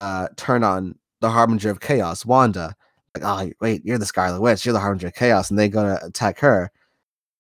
uh 0.01 0.27
turn 0.37 0.65
on 0.65 0.97
the 1.21 1.31
harbinger 1.31 1.71
of 1.71 1.81
chaos, 1.81 2.27
Wanda. 2.27 2.75
Like, 3.15 3.25
oh 3.25 3.53
wait, 3.61 3.83
you're 3.85 3.99
the 3.99 4.07
Scarlet 4.07 4.41
Witch, 4.41 4.65
you're 4.65 4.73
the 4.73 4.81
harbinger 4.81 5.09
of 5.09 5.15
chaos, 5.15 5.51
and 5.51 5.59
they 5.59 5.69
go 5.69 5.85
to 5.85 6.05
attack 6.05 6.39
her. 6.41 6.71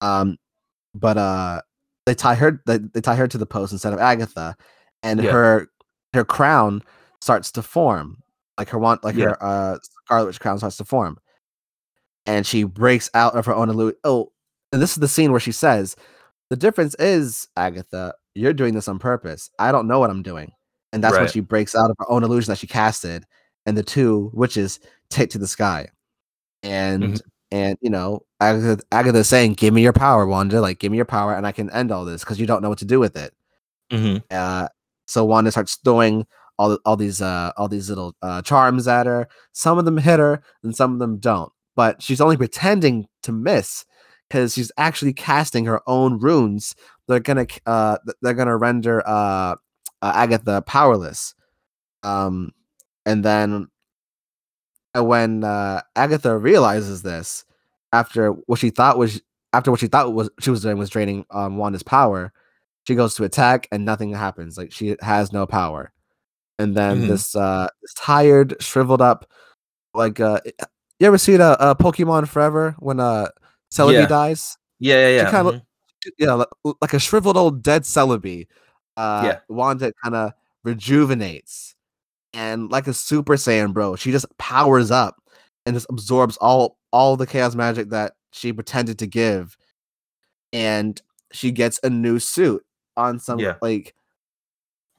Um, 0.00 0.36
but 0.94 1.16
uh, 1.16 1.62
they 2.06 2.14
tie 2.14 2.34
her. 2.34 2.62
They, 2.66 2.78
they 2.78 3.00
tie 3.00 3.16
her 3.16 3.28
to 3.28 3.38
the 3.38 3.46
post 3.46 3.72
instead 3.72 3.92
of 3.92 3.98
Agatha, 3.98 4.56
and 5.02 5.22
Yeah. 5.22 5.30
her 5.32 5.68
her 6.14 6.24
crown 6.24 6.82
starts 7.20 7.50
to 7.52 7.62
form. 7.62 8.22
Like 8.58 8.68
her 8.70 8.78
want, 8.78 9.02
like 9.04 9.14
Yeah. 9.16 9.26
her 9.30 9.42
uh 9.42 9.78
Scarlet 10.04 10.26
Witch 10.26 10.40
crown 10.40 10.58
starts 10.58 10.76
to 10.78 10.84
form, 10.84 11.18
and 12.26 12.46
she 12.46 12.64
breaks 12.64 13.10
out 13.14 13.34
of 13.34 13.46
her 13.46 13.54
own 13.54 13.68
illusion. 13.68 13.96
Oh, 14.04 14.32
and 14.72 14.80
this 14.80 14.92
is 14.92 14.96
the 15.00 15.08
scene 15.08 15.30
where 15.30 15.40
she 15.40 15.52
says, 15.52 15.96
"The 16.50 16.56
difference 16.56 16.94
is, 16.98 17.48
Agatha, 17.56 18.14
you're 18.34 18.52
doing 18.52 18.74
this 18.74 18.88
on 18.88 18.98
purpose. 18.98 19.50
I 19.58 19.72
don't 19.72 19.88
know 19.88 19.98
what 19.98 20.10
I'm 20.10 20.22
doing." 20.22 20.52
And 20.92 21.02
that's 21.02 21.14
when 21.22 21.28
she 21.28 21.40
breaks 21.40 21.74
out 21.74 21.90
of 21.90 21.96
her 21.98 22.10
own 22.10 22.22
illusion 22.24 22.50
that 22.52 22.58
she 22.58 22.66
casted, 22.66 23.24
and 23.66 23.76
the 23.76 23.82
two 23.82 24.30
witches 24.34 24.78
take 25.08 25.30
to 25.30 25.38
the 25.38 25.46
sky. 25.48 25.88
And 26.62 27.14
Mhm. 27.14 27.20
and 27.50 27.78
you 27.80 27.90
know, 27.90 28.20
Agatha, 28.40 28.82
Agatha's 28.92 29.28
saying, 29.28 29.54
"Give 29.54 29.72
me 29.74 29.82
your 29.82 29.92
power, 29.92 30.26
Wanda. 30.26 30.60
Like, 30.60 30.78
give 30.78 30.90
me 30.92 30.96
your 30.96 31.04
power, 31.06 31.34
and 31.34 31.46
I 31.46 31.52
can 31.52 31.70
end 31.70 31.90
all 31.90 32.04
this 32.04 32.22
because 32.22 32.38
you 32.40 32.46
don't 32.46 32.62
know 32.62 32.68
what 32.68 32.78
to 32.78 32.84
do 32.84 33.00
with 33.00 33.16
it." 33.16 33.34
hmm 33.90 34.18
Uh, 34.30 34.68
so 35.12 35.24
Wanda 35.24 35.50
starts 35.50 35.76
throwing 35.84 36.26
all 36.58 36.78
all 36.86 36.96
these 36.96 37.20
uh 37.20 37.52
all 37.56 37.68
these 37.68 37.88
little 37.88 38.16
uh 38.22 38.40
charms 38.42 38.88
at 38.88 39.06
her. 39.06 39.28
Some 39.52 39.78
of 39.78 39.84
them 39.84 39.98
hit 39.98 40.18
her, 40.18 40.42
and 40.62 40.74
some 40.74 40.92
of 40.94 40.98
them 40.98 41.18
don't. 41.18 41.52
But 41.76 42.02
she's 42.02 42.20
only 42.20 42.36
pretending 42.36 43.06
to 43.22 43.32
miss 43.32 43.84
because 44.28 44.54
she's 44.54 44.72
actually 44.78 45.12
casting 45.12 45.66
her 45.66 45.82
own 45.86 46.18
runes. 46.18 46.74
They're 47.08 47.20
gonna 47.20 47.46
uh 47.66 47.98
they're 48.22 48.34
gonna 48.34 48.56
render 48.56 49.06
uh, 49.06 49.56
uh 50.00 50.12
Agatha 50.14 50.62
powerless. 50.62 51.34
Um, 52.02 52.52
and 53.04 53.24
then 53.24 53.68
uh, 54.96 55.04
when 55.04 55.44
uh, 55.44 55.82
Agatha 55.94 56.36
realizes 56.38 57.02
this 57.02 57.44
after 57.92 58.30
what 58.30 58.58
she 58.58 58.70
thought 58.70 58.98
was 58.98 59.20
after 59.52 59.70
what 59.70 59.80
she 59.80 59.88
thought 59.88 60.14
was 60.14 60.30
she 60.40 60.50
was 60.50 60.62
doing 60.62 60.78
was 60.78 60.90
draining 60.90 61.26
um 61.30 61.58
Wanda's 61.58 61.82
power, 61.82 62.32
she 62.86 62.94
goes 62.94 63.14
to 63.16 63.24
attack 63.24 63.68
and 63.72 63.84
nothing 63.84 64.12
happens. 64.12 64.56
Like 64.58 64.72
she 64.72 64.96
has 65.00 65.32
no 65.32 65.46
power. 65.46 65.92
And 66.58 66.76
then 66.76 67.02
Mhm. 67.02 67.08
this 67.08 67.34
uh 67.36 67.68
this 67.80 67.94
tired, 67.94 68.56
shriveled 68.60 69.00
up, 69.02 69.30
like 69.94 70.20
uh 70.20 70.40
you 70.98 71.06
ever 71.06 71.18
seen 71.18 71.40
a, 71.40 71.50
uh, 71.58 71.74
Pokemon 71.74 72.28
Forever 72.28 72.76
when 72.78 73.00
uh 73.00 73.28
Celebi 73.72 73.92
Yeah. 73.94 74.06
dies? 74.06 74.56
Yeah, 74.78 75.08
yeah, 75.08 75.16
yeah. 75.22 75.30
kinda 75.30 75.52
mhm. 75.52 75.62
Yeah, 76.18 76.34
li- 76.64 76.74
like 76.80 76.94
a 76.94 76.98
shriveled 76.98 77.36
old 77.36 77.62
dead 77.62 77.82
Celebi. 77.82 78.46
Uh 78.96 79.22
Yeah. 79.24 79.38
Wanda 79.48 79.92
kind 80.02 80.14
of 80.14 80.32
rejuvenates. 80.64 81.74
And 82.34 82.70
like 82.70 82.86
a 82.86 82.94
Super 82.94 83.34
Saiyan, 83.34 83.72
bro, 83.74 83.94
she 83.96 84.10
just 84.10 84.26
powers 84.38 84.90
up 84.90 85.16
and 85.66 85.74
just 85.76 85.86
absorbs 85.90 86.36
all 86.38 86.78
all 86.92 87.16
the 87.16 87.26
chaos 87.26 87.54
magic 87.54 87.90
that 87.90 88.14
she 88.32 88.52
pretended 88.52 88.98
to 89.00 89.06
give. 89.06 89.56
And 90.52 91.00
she 91.32 91.50
gets 91.50 91.80
a 91.82 91.90
new 91.90 92.18
suit 92.18 92.64
on 92.96 93.18
some 93.18 93.38
Yeah. 93.38 93.54
like 93.62 93.94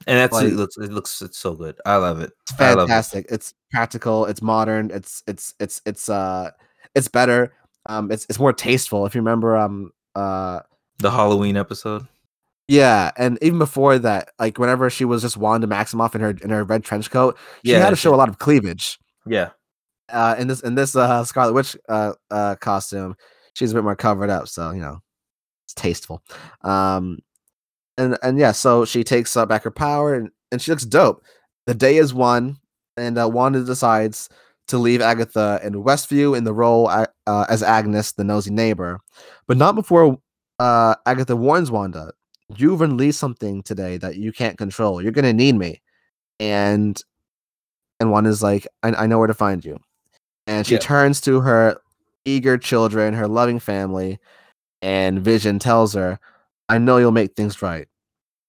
and 0.06 0.18
that's 0.18 0.32
like- 0.32 0.46
it. 0.48 0.54
Looks 0.54 0.76
it 0.76 0.92
looks 0.92 1.22
it's 1.22 1.38
so 1.38 1.54
good. 1.54 1.76
I 1.86 1.96
love 1.96 2.20
it. 2.20 2.32
it's 2.50 2.58
love 2.60 2.72
it. 2.78 2.80
fantastic. 2.80 3.26
It's 3.30 3.54
practical, 3.70 4.26
it's 4.26 4.42
modern, 4.42 4.90
it's 4.90 5.22
it's 5.26 5.54
it's 5.60 5.80
it's 5.86 6.08
uh 6.08 6.50
it's 6.94 7.08
better. 7.08 7.54
Um 7.86 8.10
it's 8.10 8.26
it's 8.28 8.38
more 8.38 8.52
tasteful. 8.52 9.06
If 9.06 9.14
you 9.14 9.20
remember 9.20 9.56
um 9.56 9.90
uh 10.14 10.60
The 10.98 11.10
Halloween 11.10 11.56
episode. 11.56 12.06
yeah, 12.68 13.10
and 13.16 13.38
even 13.42 13.58
before 13.58 13.98
that, 13.98 14.30
like 14.38 14.58
whenever 14.58 14.88
she 14.90 15.04
was 15.04 15.22
just 15.22 15.36
Wanda 15.36 15.66
Maximoff 15.66 16.14
in 16.14 16.20
her 16.20 16.30
in 16.42 16.50
her 16.50 16.64
red 16.64 16.84
trench 16.84 17.10
coat, 17.10 17.36
she 17.64 17.72
Yeah, 17.72 17.78
had 17.80 17.90
to 17.90 17.96
show 17.96 18.14
a 18.14 18.16
lot 18.16 18.28
of 18.28 18.38
cleavage. 18.38 18.98
Yeah, 19.26 19.50
Uh 20.12 20.34
in 20.38 20.48
this 20.48 20.60
in 20.60 20.74
this 20.74 20.94
uh 20.96 21.24
Scarlet 21.24 21.52
Witch 21.54 21.76
uh 21.88 22.12
uh 22.30 22.56
costume, 22.56 23.16
she's 23.54 23.70
a 23.72 23.74
bit 23.74 23.84
more 23.84 23.96
covered 23.96 24.28
up, 24.30 24.48
so 24.48 24.70
you 24.72 24.80
know, 24.80 25.00
it's 25.66 25.74
tasteful. 25.74 26.22
Um 26.62 27.18
and 27.98 28.18
and 28.22 28.38
yeah, 28.38 28.52
so 28.52 28.84
she 28.84 29.04
takes 29.04 29.36
uh, 29.36 29.46
back 29.46 29.62
her 29.64 29.70
power 29.70 30.14
and, 30.14 30.30
and 30.52 30.60
she 30.60 30.70
looks 30.70 30.84
dope. 30.84 31.24
The 31.66 31.74
day 31.74 31.96
is 31.96 32.12
won, 32.12 32.56
and 32.96 33.18
uh, 33.18 33.28
Wanda 33.28 33.64
decides 33.64 34.28
to 34.68 34.78
leave 34.78 35.00
Agatha 35.00 35.60
in 35.62 35.74
Westview 35.74 36.36
in 36.36 36.44
the 36.44 36.54
role 36.54 36.88
uh, 36.88 37.06
as 37.26 37.62
Agnes, 37.62 38.12
the 38.12 38.24
nosy 38.24 38.50
neighbor, 38.50 39.00
but 39.46 39.56
not 39.56 39.74
before 39.74 40.18
uh, 40.58 40.94
Agatha 41.06 41.36
warns 41.36 41.70
Wanda, 41.70 42.12
"You've 42.56 42.82
unleashed 42.82 43.18
something 43.18 43.62
today 43.62 43.96
that 43.98 44.16
you 44.16 44.32
can't 44.32 44.58
control. 44.58 45.02
You're 45.02 45.12
gonna 45.12 45.32
need 45.32 45.54
me." 45.56 45.82
And 46.40 47.00
and 48.00 48.10
Wanda's 48.10 48.42
like, 48.42 48.66
"I, 48.82 48.90
I 48.90 49.06
know 49.06 49.18
where 49.18 49.28
to 49.28 49.34
find 49.34 49.64
you." 49.64 49.78
And 50.46 50.66
she 50.66 50.74
Yeah. 50.74 50.80
turns 50.80 51.20
to 51.22 51.40
her 51.40 51.78
eager 52.26 52.58
children, 52.58 53.14
her 53.14 53.28
loving 53.28 53.58
family, 53.58 54.18
and 54.82 55.20
Vision 55.20 55.58
tells 55.58 55.94
her, 55.94 56.18
"I 56.68 56.78
know 56.78 56.98
you'll 56.98 57.12
make 57.12 57.34
things 57.34 57.62
right, 57.62 57.86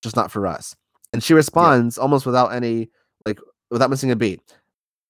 just 0.02 0.16
not 0.16 0.32
for 0.32 0.48
us." 0.48 0.76
And 1.14 1.24
she 1.24 1.34
responds 1.34 1.98
almost 1.98 2.26
without 2.26 2.54
any 2.54 2.90
like 3.26 3.40
without 3.70 3.90
missing 3.90 4.12
a 4.12 4.16
beat. 4.16 4.42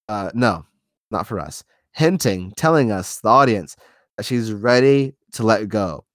Uh, 0.07 0.31
no, 0.33 0.65
not 1.11 1.27
for 1.27 1.39
us. 1.39 1.63
Hinting, 1.93 2.51
telling 2.57 2.91
us, 2.91 3.19
the 3.21 3.29
audience, 3.29 3.75
that 4.17 4.25
she's 4.25 4.51
ready 4.51 5.15
to 5.33 5.43
let 5.43 5.67
go. 5.69 6.05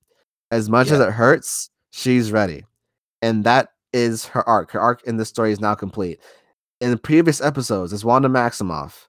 As 0.50 0.68
much 0.68 0.90
as 0.90 1.00
it 1.00 1.12
hurts, 1.12 1.70
she's 1.90 2.32
ready. 2.32 2.64
And 3.22 3.44
that 3.44 3.70
is 3.92 4.26
her 4.26 4.46
arc. 4.48 4.72
Her 4.72 4.80
arc 4.80 5.02
in 5.04 5.16
this 5.16 5.28
story 5.28 5.52
is 5.52 5.60
now 5.60 5.74
complete. 5.74 6.20
In 6.80 6.90
the 6.90 6.96
previous 6.96 7.40
episodes, 7.40 7.92
as 7.92 8.04
Wanda 8.04 8.28
Maximoff, 8.28 9.08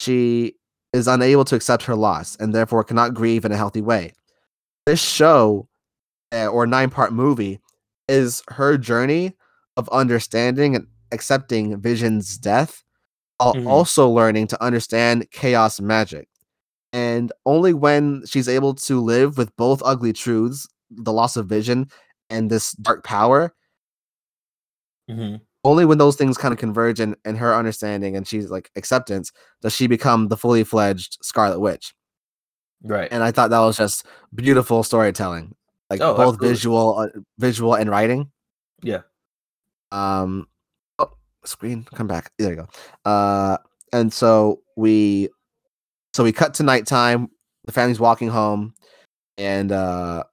she 0.00 0.54
is 0.92 1.06
unable 1.06 1.44
to 1.44 1.54
accept 1.54 1.84
her 1.84 1.94
loss 1.94 2.36
and 2.36 2.54
therefore 2.54 2.84
cannot 2.84 3.14
grieve 3.14 3.44
in 3.44 3.52
a 3.52 3.56
healthy 3.56 3.82
way. 3.82 4.12
This 4.86 5.00
show 5.00 5.68
or 6.32 6.66
nine 6.66 6.90
part 6.90 7.12
movie 7.12 7.60
is 8.08 8.42
her 8.48 8.76
journey 8.78 9.34
of 9.76 9.88
understanding 9.90 10.74
and 10.76 10.86
accepting 11.12 11.80
Vision's 11.80 12.38
death, 12.38 12.82
while 13.38 13.54
Mhm. 13.54 13.66
also 13.68 14.08
learning 14.08 14.46
to 14.48 14.62
understand 14.62 15.30
chaos 15.32 15.80
magic. 15.80 16.28
And 16.92 17.32
only 17.46 17.72
when 17.74 18.24
she's 18.26 18.48
able 18.48 18.74
to 18.74 19.00
live 19.00 19.38
with 19.38 19.54
both 19.56 19.82
ugly 19.84 20.12
truths, 20.12 20.66
the 20.90 21.12
loss 21.12 21.36
of 21.36 21.46
vision 21.46 21.88
and 22.30 22.50
this 22.50 22.72
dark 22.72 23.04
power, 23.04 23.54
Mhm. 25.08 25.40
only 25.64 25.84
when 25.84 25.98
those 25.98 26.16
things 26.16 26.38
kind 26.38 26.52
of 26.52 26.58
converge 26.58 27.00
in, 27.00 27.16
in 27.24 27.36
her 27.36 27.54
understanding 27.54 28.16
and 28.16 28.26
she's 28.26 28.50
like 28.50 28.70
acceptance, 28.76 29.32
does 29.62 29.72
she 29.74 29.86
become 29.86 30.28
the 30.28 30.36
fully 30.36 30.64
fledged 30.64 31.18
Scarlet 31.22 31.60
Witch. 31.60 31.94
Right. 32.82 33.08
And 33.12 33.22
I 33.22 33.30
thought 33.32 33.50
that 33.50 33.58
was 33.60 33.76
just 33.76 34.04
beautiful 34.34 34.82
storytelling, 34.82 35.54
like 35.90 36.00
Oh, 36.00 36.14
both 36.14 36.34
absolutely. 36.34 36.48
visual, 36.48 36.98
uh, 36.98 37.08
visual 37.38 37.74
and 37.74 37.90
writing. 37.90 38.30
Yeah. 38.82 39.00
Um, 39.92 40.46
oh, 40.98 41.10
screen, 41.44 41.84
come 41.94 42.06
back. 42.06 42.30
There 42.38 42.50
you 42.50 42.56
go. 42.56 43.10
Uh, 43.10 43.58
and 43.92 44.12
so 44.12 44.62
we, 44.76 45.28
so 46.14 46.24
we 46.24 46.32
cut 46.32 46.54
to 46.54 46.62
nighttime. 46.62 47.28
The 47.64 47.72
family's 47.72 48.00
walking 48.00 48.28
home, 48.28 48.74
and 49.36 49.70
uh, 49.72 50.24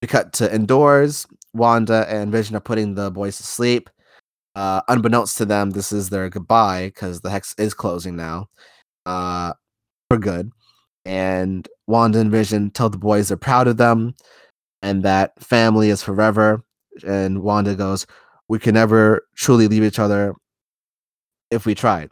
we 0.00 0.08
cut 0.08 0.32
to 0.34 0.54
indoors. 0.54 1.26
Wanda 1.54 2.06
and 2.08 2.30
Vision 2.30 2.56
are 2.56 2.60
putting 2.60 2.94
the 2.94 3.10
boys 3.10 3.36
to 3.38 3.42
sleep. 3.42 3.90
Uh, 4.54 4.80
unbeknownst 4.88 5.36
to 5.38 5.44
them, 5.44 5.70
this 5.70 5.92
is 5.92 6.08
their 6.10 6.28
goodbye 6.28 6.86
because 6.86 7.20
the 7.20 7.30
hex 7.30 7.54
is 7.58 7.74
closing 7.74 8.16
now, 8.16 8.48
uh, 9.06 9.52
for 10.10 10.18
good. 10.18 10.50
And 11.08 11.66
Wanda 11.86 12.18
and 12.20 12.30
Vision 12.30 12.70
tell 12.70 12.90
the 12.90 12.98
boys 12.98 13.28
they're 13.28 13.38
proud 13.38 13.66
of 13.66 13.78
them, 13.78 14.14
and 14.82 15.02
that 15.04 15.32
family 15.42 15.88
is 15.88 16.02
forever. 16.02 16.62
And 17.06 17.40
Wanda 17.42 17.74
goes, 17.74 18.06
"We 18.48 18.58
can 18.58 18.74
never 18.74 19.26
truly 19.34 19.68
leave 19.68 19.84
each 19.84 19.98
other 19.98 20.34
if 21.50 21.64
we 21.64 21.74
tried." 21.74 22.10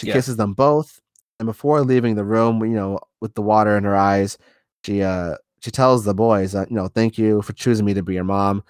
She 0.00 0.08
Yeah. 0.08 0.14
kisses 0.14 0.36
them 0.36 0.52
both, 0.52 0.98
and 1.38 1.46
before 1.46 1.80
leaving 1.82 2.16
the 2.16 2.24
room, 2.24 2.60
you 2.64 2.74
know, 2.74 2.98
with 3.20 3.34
the 3.34 3.42
water 3.42 3.76
in 3.76 3.84
her 3.84 3.94
eyes, 3.94 4.36
she 4.84 5.02
uh 5.02 5.36
she 5.60 5.70
tells 5.70 6.04
the 6.04 6.14
boys 6.14 6.50
that 6.52 6.70
you 6.70 6.76
know, 6.76 6.88
thank 6.88 7.16
you 7.16 7.40
for 7.40 7.52
choosing 7.52 7.86
me 7.86 7.94
to 7.94 8.02
be 8.02 8.14
your 8.14 8.24
mom. 8.24 8.64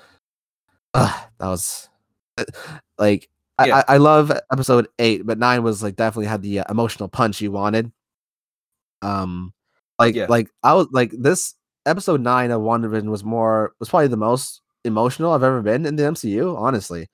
Ugh, 0.93 1.29
that 1.39 1.47
was 1.49 1.89
like 2.99 3.31
I, 3.57 3.69
Yeah. 3.69 3.77
I, 3.89 3.95
I 3.95 3.97
love 3.97 4.31
episode 4.53 4.89
eight, 4.99 5.25
but 5.25 5.39
nine 5.39 5.63
was 5.63 5.83
like 5.83 5.97
definitely 5.97 6.27
had 6.27 6.43
the 6.43 6.59
uh, 6.61 6.65
emotional 6.71 7.09
punch 7.09 7.41
you 7.41 7.51
wanted. 7.51 7.91
Um, 9.01 9.54
like 9.99 10.15
Yeah. 10.15 10.27
like 10.29 10.49
I 10.63 10.75
was 10.75 10.89
like 10.93 11.13
this 11.17 11.55
episode 11.87 12.21
nine 12.21 12.51
of 12.51 12.61
WandaVision 12.63 13.09
was 13.11 13.25
more 13.25 13.75
was 13.81 13.89
probably 13.89 14.09
the 14.09 14.17
most 14.17 14.61
emotional 14.85 15.33
I've 15.33 15.43
ever 15.43 15.63
been 15.63 15.87
in 15.87 15.97
the 15.97 16.03
MCU. 16.05 16.57
Honestly, 16.57 17.09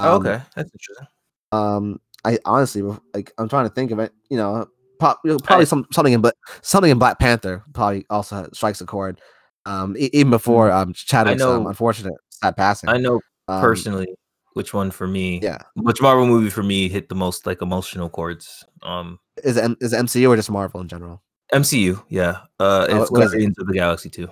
Oh, 0.00 0.16
Um, 0.16 0.20
okay. 0.26 0.42
That's 0.54 0.70
interesting. 0.72 1.06
um 1.52 2.00
I 2.24 2.38
honestly 2.44 2.82
like 3.14 3.32
I'm 3.38 3.48
trying 3.48 3.68
to 3.68 3.74
think 3.74 3.90
of 3.90 3.98
it 3.98 4.12
you 4.30 4.36
know 4.36 4.66
pro- 5.00 5.14
probably 5.22 5.62
I- 5.62 5.64
some 5.64 5.86
something 5.92 6.12
in 6.12 6.20
but 6.20 6.34
something 6.62 6.90
in 6.90 6.98
black 6.98 7.18
panther 7.18 7.62
probably 7.72 8.04
also 8.10 8.48
strikes 8.52 8.80
a 8.80 8.86
chord 8.86 9.20
um 9.66 9.96
even 9.98 10.30
before 10.30 10.70
um 10.72 10.92
chadwick's 10.92 11.42
um, 11.42 11.48
Mm. 11.48 11.62
know- 11.62 11.68
unfortunate 11.68 12.14
sad 12.30 12.56
passing 12.56 12.90
I 12.90 12.98
know 12.98 13.20
um, 13.48 13.60
personally 13.60 14.08
which 14.54 14.74
one 14.74 14.90
for 14.90 15.06
me. 15.06 15.38
yeah 15.42 15.58
Which 15.74 16.00
Marvel 16.02 16.26
movie 16.26 16.50
for 16.50 16.62
me 16.64 16.88
hit 16.88 17.08
the 17.08 17.14
most 17.14 17.46
like 17.46 17.62
emotional 17.62 18.08
chords. 18.10 18.64
Um, 18.82 19.18
is 19.44 19.56
it, 19.56 19.76
is 19.80 19.92
it 19.92 19.96
mcu 20.04 20.28
or 20.28 20.36
just 20.36 20.50
marvel 20.50 20.80
in 20.80 20.88
general 20.88 21.22
MCU. 21.52 22.02
Yeah. 22.08 22.40
Uh, 22.60 22.86
Oh, 22.90 23.02
it's 23.02 23.10
what 23.10 23.22
is 23.24 23.32
it? 23.32 23.36
Guardians 23.36 23.58
of 23.58 23.66
the 23.66 23.72
Galaxy 23.74 24.10
too. 24.10 24.30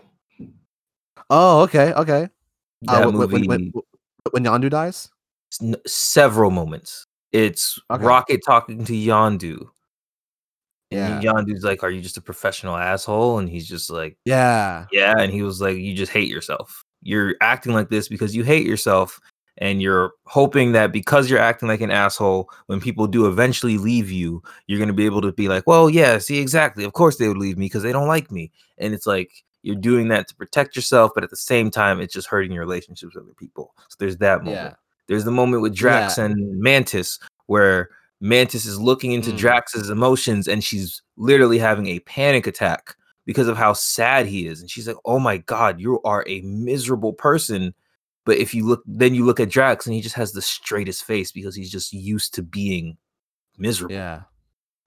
oh 1.30 1.62
okay 1.62 1.92
okay 1.94 2.28
That 2.82 3.02
uh, 3.04 3.06
when, 3.10 3.16
movie. 3.16 3.46
when, 3.48 3.72
when, 3.72 3.82
when 4.32 4.44
yondu 4.44 4.70
dies 4.70 5.08
several 5.86 6.50
moments. 6.50 7.06
It's 7.32 7.78
Okay. 7.90 8.04
Rocket 8.04 8.40
talking 8.46 8.84
to 8.84 8.92
Yondu. 8.92 9.66
yeah 10.90 11.16
And 11.18 11.24
Yondu's 11.24 11.64
like, 11.64 11.82
"Are 11.82 11.90
you 11.90 12.00
just 12.00 12.16
a 12.16 12.20
professional 12.22 12.76
asshole?" 12.76 13.38
And 13.38 13.48
he's 13.48 13.66
just 13.68 13.90
like, 13.90 14.16
yeah 14.24 14.86
"Yeah." 14.92 15.14
And 15.18 15.32
he 15.32 15.42
was 15.42 15.60
like, 15.60 15.76
"You 15.76 15.94
just 15.94 16.12
hate 16.12 16.28
yourself. 16.28 16.84
You're 17.02 17.34
acting 17.40 17.72
like 17.74 17.88
this 17.90 18.08
because 18.08 18.34
you 18.36 18.42
hate 18.44 18.66
yourself, 18.66 19.20
and 19.58 19.80
you're 19.80 20.12
hoping 20.26 20.72
that 20.72 20.92
because 20.92 21.30
you're 21.30 21.38
acting 21.38 21.68
like 21.68 21.80
an 21.80 21.90
asshole, 21.90 22.50
when 22.66 22.80
people 22.80 23.06
do 23.06 23.26
eventually 23.26 23.78
leave 23.78 24.10
you, 24.10 24.42
you're 24.66 24.78
gonna 24.78 24.92
be 24.92 25.06
able 25.06 25.22
to 25.22 25.32
be 25.32 25.48
like, 25.48 25.66
well, 25.66 25.88
yeah, 25.88 26.18
see, 26.18 26.38
exactly. 26.38 26.84
Of 26.84 26.92
course 26.92 27.16
they 27.16 27.28
would 27.28 27.38
leave 27.38 27.56
me 27.58 27.66
because 27.66 27.82
they 27.82 27.92
don't 27.92 28.08
like 28.08 28.30
me. 28.30 28.50
And 28.78 28.92
it's 28.94 29.06
like 29.06 29.30
you're 29.62 29.74
doing 29.76 30.08
that 30.08 30.28
to 30.28 30.34
protect 30.36 30.76
yourself, 30.76 31.12
but 31.14 31.24
at 31.24 31.30
the 31.30 31.36
same 31.36 31.70
time, 31.70 32.00
it's 32.00 32.12
just 32.14 32.28
hurting 32.28 32.52
your 32.52 32.62
relationships 32.64 33.14
with 33.14 33.24
other 33.24 33.34
people. 33.34 33.74
So 33.88 33.96
there's 33.98 34.18
that 34.18 34.44
moment. 34.44 34.56
yeah 34.56 34.74
There's 35.08 35.24
the 35.24 35.30
moment 35.30 35.62
with 35.62 35.74
Drax 35.74 36.18
Yeah. 36.18 36.26
and 36.26 36.60
Mantis 36.60 37.18
where 37.46 37.88
Mantis 38.20 38.64
is 38.66 38.78
looking 38.80 39.12
into 39.12 39.30
Mm. 39.30 39.38
Drax's 39.38 39.90
emotions 39.90 40.48
and 40.48 40.62
she's 40.64 41.02
literally 41.16 41.58
having 41.58 41.86
a 41.88 41.98
panic 42.00 42.46
attack 42.46 42.94
because 43.24 43.48
of 43.48 43.56
how 43.56 43.72
sad 43.72 44.26
he 44.26 44.46
is. 44.46 44.60
And 44.60 44.70
she's 44.70 44.86
like, 44.86 44.96
"Oh 45.04 45.18
my 45.18 45.38
god, 45.38 45.80
you 45.80 46.00
are 46.02 46.24
a 46.28 46.40
miserable 46.42 47.12
person." 47.12 47.74
But 48.26 48.36
if 48.36 48.52
you 48.52 48.66
look 48.66 48.82
then 48.84 49.14
you 49.14 49.24
look 49.24 49.40
at 49.40 49.48
Drax 49.48 49.86
and 49.86 49.94
he 49.94 50.02
just 50.02 50.16
has 50.16 50.32
the 50.32 50.42
straightest 50.42 51.04
face 51.04 51.32
because 51.32 51.54
he's 51.54 51.72
just 51.72 51.92
used 51.94 52.34
to 52.34 52.42
being 52.42 52.98
miserable. 53.56 53.94
yeah 53.94 54.22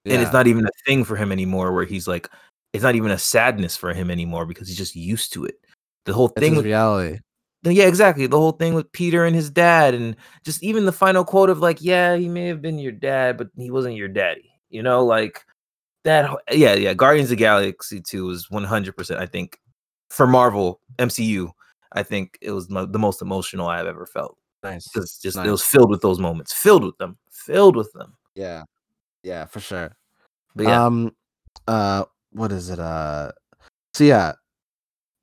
And 0.04 0.22
it's 0.22 0.32
not 0.32 0.46
even 0.46 0.64
a 0.64 0.70
thing 0.86 1.02
for 1.02 1.16
him 1.16 1.32
anymore 1.32 1.72
where 1.72 1.84
he's 1.84 2.06
like 2.06 2.28
it's 2.72 2.84
not 2.84 2.94
even 2.94 3.10
a 3.10 3.18
sadness 3.18 3.76
for 3.76 3.92
him 3.92 4.10
anymore 4.10 4.46
because 4.46 4.68
he's 4.68 4.78
just 4.78 4.94
used 4.94 5.32
to 5.32 5.44
it. 5.44 5.56
The 6.04 6.12
whole 6.12 6.28
thing 6.28 6.54
with 6.54 6.64
reality 6.64 7.18
yeah, 7.62 7.86
exactly. 7.86 8.26
The 8.26 8.38
whole 8.38 8.52
thing 8.52 8.74
with 8.74 8.90
Peter 8.92 9.24
and 9.24 9.36
his 9.36 9.50
dad, 9.50 9.94
and 9.94 10.16
just 10.44 10.62
even 10.62 10.86
the 10.86 10.92
final 10.92 11.24
quote 11.24 11.50
of 11.50 11.58
like, 11.58 11.82
"Yeah, 11.82 12.16
he 12.16 12.28
may 12.28 12.46
have 12.46 12.62
been 12.62 12.78
your 12.78 12.92
dad, 12.92 13.36
but 13.36 13.48
he 13.56 13.70
wasn't 13.70 13.96
your 13.96 14.08
daddy." 14.08 14.50
You 14.70 14.82
know, 14.82 15.04
like 15.04 15.44
that. 16.04 16.30
Yeah, 16.50 16.74
yeah. 16.74 16.94
Guardians 16.94 17.26
of 17.26 17.30
the 17.30 17.36
Galaxy 17.36 18.00
Two 18.00 18.26
was 18.26 18.50
one 18.50 18.64
hundred 18.64 18.96
percent. 18.96 19.20
I 19.20 19.26
think 19.26 19.58
for 20.08 20.26
Marvel 20.26 20.80
MCU, 20.98 21.50
I 21.92 22.02
think 22.02 22.38
it 22.40 22.52
was 22.52 22.68
mo- 22.70 22.86
the 22.86 22.98
most 22.98 23.22
emotional 23.22 23.68
I've 23.68 23.86
ever 23.86 24.06
felt 24.06 24.36
nice 24.62 24.86
because 24.88 25.18
just 25.18 25.36
it 25.38 25.50
was 25.50 25.62
filled 25.62 25.90
with 25.90 26.00
those 26.02 26.18
moments, 26.18 26.52
filled 26.52 26.84
with 26.84 26.96
them, 26.98 27.18
filled 27.30 27.76
with 27.76 27.92
them. 27.92 28.14
yeah 28.34 28.62
yeah 29.22 29.44
for 29.44 29.60
sure 29.60 29.90
But 30.54 30.66
yeah, 30.66 30.84
Um 30.84 31.14
uh 31.68 32.04
what 32.32 32.52
is 32.52 32.70
it? 32.70 32.78
Uh 32.78 33.32
so 33.94 34.04
yeah. 34.04 34.32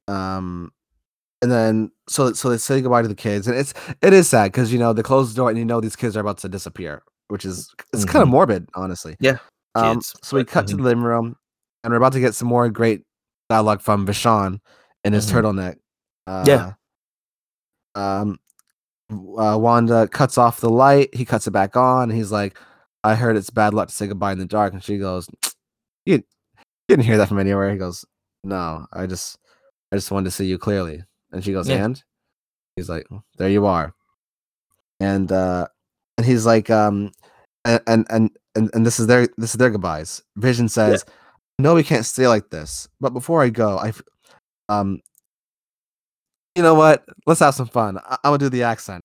Um 0.08 0.72
and 1.42 1.52
then 1.52 1.92
so 2.10 2.34
so 2.34 2.50
they 2.50 2.58
say 2.58 2.82
goodbye 2.82 3.02
to 3.04 3.08
the 3.08 3.16
kids. 3.16 3.48
And 3.48 3.58
it's 3.58 3.74
it 4.02 4.14
is 4.14 4.30
sad 4.30 4.52
because 4.52 4.72
you 4.74 4.80
know 4.80 4.94
they 4.94 5.04
close 5.04 5.34
the 5.34 5.38
door 5.38 5.50
and 5.50 5.58
you 5.58 5.66
know 5.66 5.80
these 5.82 5.96
kids 5.96 6.18
are 6.18 6.22
about 6.22 6.38
to 6.40 6.50
disappear, 6.50 7.04
which 7.30 7.46
is 7.46 7.74
it's 7.94 8.06
kind 8.06 8.24
of 8.24 8.30
morbid, 8.30 8.68
honestly. 8.76 9.16
Yeah, 9.20 9.38
Um 9.76 9.96
kids, 9.98 10.16
so 10.24 10.38
we 10.38 10.44
cut 10.44 10.68
to 10.68 10.76
mhm. 10.76 10.78
the 10.78 10.84
living 10.84 11.04
room 11.04 11.36
and 11.84 11.92
we're 11.92 11.98
about 11.98 12.14
to 12.14 12.20
get 12.20 12.36
some 12.36 12.48
more 12.48 12.70
great 12.70 13.04
dialogue 13.50 13.82
from 13.82 14.06
Vishawn 14.06 14.60
in 15.04 15.14
his 15.14 15.26
Mhm. 15.28 15.42
turtleneck. 15.42 15.76
Uh, 16.28 16.44
Yeah. 16.46 16.74
Um 17.96 18.40
uh, 19.10 19.58
Wanda 19.58 20.08
cuts 20.10 20.38
off 20.38 20.60
the 20.60 20.70
light, 20.70 21.16
he 21.16 21.24
cuts 21.24 21.48
it 21.48 21.52
back 21.52 21.78
on, 21.78 22.10
he's 22.10 22.32
like, 22.32 22.58
I 23.06 23.16
heard 23.16 23.38
it's 23.38 23.50
bad 23.50 23.74
luck 23.74 23.88
to 23.88 23.94
say 23.94 24.06
goodbye 24.08 24.34
in 24.34 24.38
the 24.38 24.46
dark, 24.46 24.74
and 24.74 24.84
she 24.84 24.98
goes, 24.98 25.30
You 26.06 26.22
didn't 26.90 27.06
hear 27.06 27.18
that 27.18 27.30
from 27.30 27.40
anywhere. 27.40 27.72
He 27.72 27.78
goes, 27.78 28.04
No, 28.44 28.86
I 28.92 29.06
just 29.08 29.38
I 29.92 29.96
just 29.96 30.12
wanted 30.12 30.26
to 30.26 30.32
see 30.32 30.46
you 30.46 30.58
clearly. 30.58 31.04
And 31.32 31.44
she 31.44 31.54
goes, 31.54 31.68
Yeah. 31.70 31.86
And 31.86 32.04
he's 32.76 32.90
like, 32.90 33.08
There 33.38 33.50
you 33.50 33.66
are. 33.66 33.94
And 35.00 35.32
uh 35.32 35.68
and 36.18 36.26
he's 36.26 36.46
like, 36.46 36.70
um 36.70 37.12
and 37.66 37.82
and, 37.88 38.06
and 38.10 38.32
and, 38.56 38.70
and 38.74 38.86
this 38.86 39.00
is 39.00 39.08
their 39.08 39.28
this 39.38 39.52
is 39.52 39.58
their 39.58 39.70
goodbyes. 39.70 40.24
Vision 40.36 40.68
says, 40.68 41.06
"No, 41.60 41.76
we 41.76 41.84
can't 41.84 42.06
stay 42.06 42.28
like 42.28 42.50
this. 42.50 42.88
But 43.00 43.14
before 43.14 43.44
I 43.44 43.50
go, 43.50 43.78
I, 43.78 43.94
um, 44.70 45.00
you 46.58 46.64
know 46.64 46.76
what? 46.76 47.06
Let's 47.28 47.42
have 47.42 47.56
some 47.56 47.68
fun. 47.68 48.00
I- 48.00 48.18
I'm 48.24 48.32
gonna 48.32 48.40
do 48.40 48.50
the 48.50 48.64
accent. 48.64 49.04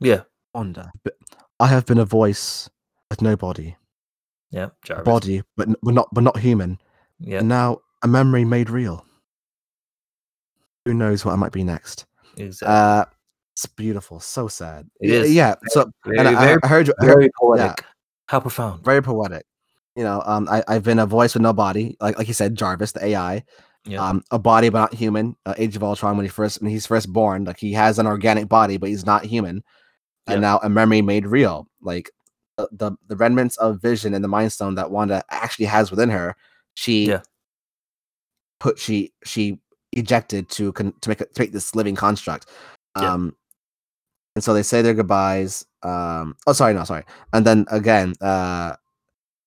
Yeah. 0.00 0.22
Wanda. 0.54 0.90
But 1.04 1.14
I 1.60 1.66
have 1.68 1.86
been 1.86 1.98
a 1.98 2.04
voice 2.04 2.68
with 3.10 3.22
no 3.22 3.36
body, 3.36 3.76
Yeah. 4.50 4.70
Jarvis. 4.84 5.04
body, 5.04 5.42
but 5.56 5.68
but 5.82 5.94
not 5.94 6.08
but 6.12 6.24
not 6.24 6.38
human. 6.38 6.78
Yeah. 7.18 7.38
And 7.40 7.48
now 7.48 7.80
a 8.02 8.08
memory 8.08 8.44
made 8.44 8.70
real. 8.70 9.04
Who 10.84 10.94
knows 10.94 11.24
what 11.24 11.32
I 11.32 11.36
might 11.36 11.52
be 11.52 11.64
next? 11.64 12.06
Exactly. 12.36 12.74
Uh, 12.74 13.04
it's 13.54 13.66
beautiful, 13.66 14.20
so 14.20 14.48
sad. 14.48 14.88
It 15.00 15.28
Yeah, 15.30 15.54
So 15.68 15.90
very, 16.06 16.18
and 16.18 16.28
I, 16.28 16.44
very, 16.46 16.60
I 16.62 16.66
heard 16.66 16.86
you. 16.88 16.94
I 17.00 17.04
heard- 17.04 17.14
very 17.16 17.30
poetic. 17.38 17.84
How 18.28 18.40
profound. 18.40 18.84
very 18.84 19.02
poetic. 19.02 19.44
You 19.96 20.04
know, 20.04 20.22
um, 20.24 20.48
I, 20.48 20.62
I've 20.68 20.84
been 20.84 21.00
a 21.00 21.06
voice 21.06 21.34
with 21.34 21.42
no 21.42 21.52
body, 21.52 21.96
like 22.00 22.16
like 22.16 22.28
you 22.28 22.34
said, 22.34 22.54
Jarvis, 22.54 22.92
the 22.92 23.04
AI. 23.04 23.44
Yeah. 23.84 24.02
Um, 24.06 24.22
a 24.30 24.38
body 24.38 24.68
but 24.68 24.78
not 24.78 24.94
human. 24.94 25.36
Uh, 25.44 25.54
Age 25.58 25.74
of 25.74 25.82
Ultron, 25.82 26.16
when 26.16 26.24
he 26.24 26.30
first 26.30 26.62
when 26.62 26.70
he's 26.70 26.86
first 26.86 27.12
born, 27.12 27.44
like 27.44 27.58
he 27.58 27.72
has 27.72 27.98
an 27.98 28.06
organic 28.06 28.48
body, 28.48 28.76
but 28.76 28.88
he's 28.88 29.04
not 29.04 29.24
human. 29.24 29.62
And 30.32 30.40
now 30.40 30.58
a 30.62 30.68
memory 30.68 31.02
made 31.02 31.26
real, 31.26 31.66
like 31.82 32.10
the, 32.56 32.68
the 32.72 32.92
the 33.08 33.16
remnants 33.16 33.56
of 33.58 33.80
vision 33.80 34.14
and 34.14 34.22
the 34.24 34.28
Mind 34.28 34.52
Stone 34.52 34.74
that 34.76 34.90
Wanda 34.90 35.22
actually 35.30 35.66
has 35.66 35.90
within 35.90 36.10
her. 36.10 36.36
She 36.74 37.06
Yeah. 37.08 37.20
put 38.58 38.78
she 38.78 39.12
she 39.24 39.58
ejected 39.92 40.48
to 40.50 40.72
con- 40.72 40.94
to 41.00 41.08
make 41.08 41.20
it 41.20 41.34
to 41.34 41.42
make 41.42 41.52
this 41.52 41.74
living 41.74 41.94
construct. 41.96 42.46
Yeah. 42.96 43.12
Um, 43.12 43.36
and 44.36 44.44
so 44.44 44.54
they 44.54 44.62
say 44.62 44.82
their 44.82 44.94
goodbyes. 44.94 45.64
Um, 45.82 46.36
oh, 46.46 46.52
sorry, 46.52 46.74
no, 46.74 46.84
sorry. 46.84 47.04
And 47.32 47.44
then 47.46 47.66
again, 47.70 48.14
uh, 48.20 48.76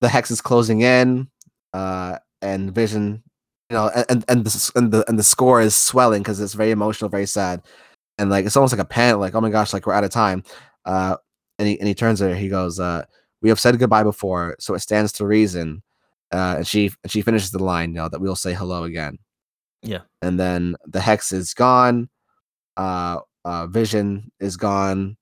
the 0.02 0.10
hex 0.10 0.30
is 0.32 0.42
closing 0.42 0.82
in, 0.82 1.30
uh, 1.74 2.18
and 2.42 2.74
Vision, 2.76 3.24
you 3.70 3.78
know, 3.78 3.90
and 3.96 4.06
and, 4.10 4.26
and 4.28 4.46
the 4.46 4.72
and 4.76 4.92
the 4.92 5.06
and 5.08 5.18
the 5.18 5.24
score 5.24 5.62
is 5.62 5.76
swelling 5.76 6.22
because 6.22 6.40
it's 6.42 6.54
very 6.54 6.72
emotional, 6.72 7.10
very 7.10 7.26
sad, 7.28 7.62
and 8.18 8.30
like 8.30 8.46
it's 8.46 8.58
almost 8.58 8.74
like 8.74 8.82
a 8.82 8.86
panic, 8.86 9.20
like 9.20 9.36
oh 9.36 9.42
my 9.42 9.50
gosh, 9.50 9.72
like 9.72 9.86
we're 9.86 9.94
out 9.94 10.04
of 10.04 10.10
time. 10.12 10.44
Uh, 10.86 11.18
and 11.60 11.68
he 11.68 11.80
and 11.80 11.88
he 11.88 11.94
turns 11.94 12.20
her, 12.20 12.36
he 12.36 12.50
goes, 12.50 12.80
uh, 12.80 13.06
"We 13.42 13.50
have 13.50 13.60
said 13.60 13.78
goodbye 13.80 14.04
before, 14.04 14.56
so 14.60 14.74
it 14.74 14.80
stands 14.80 15.12
to 15.14 15.26
reason." 15.26 15.84
Uh, 16.32 16.56
and 16.58 16.68
she 16.68 16.92
and 17.04 17.12
she 17.12 17.22
finishes 17.22 17.52
the 17.52 17.64
line, 17.64 17.92
you 17.92 17.98
know, 17.98 18.10
that 18.10 18.20
we'll 18.20 18.36
say 18.36 18.54
hello 18.54 18.84
again. 18.84 19.20
Yeah. 19.84 20.00
And 20.22 20.40
then 20.40 20.76
the 20.88 21.02
hex 21.02 21.32
is 21.32 21.54
gone. 21.54 22.10
Uh, 22.78 23.20
uh, 23.46 23.68
Vision 23.68 24.32
is 24.40 24.58
gone. 24.58 25.18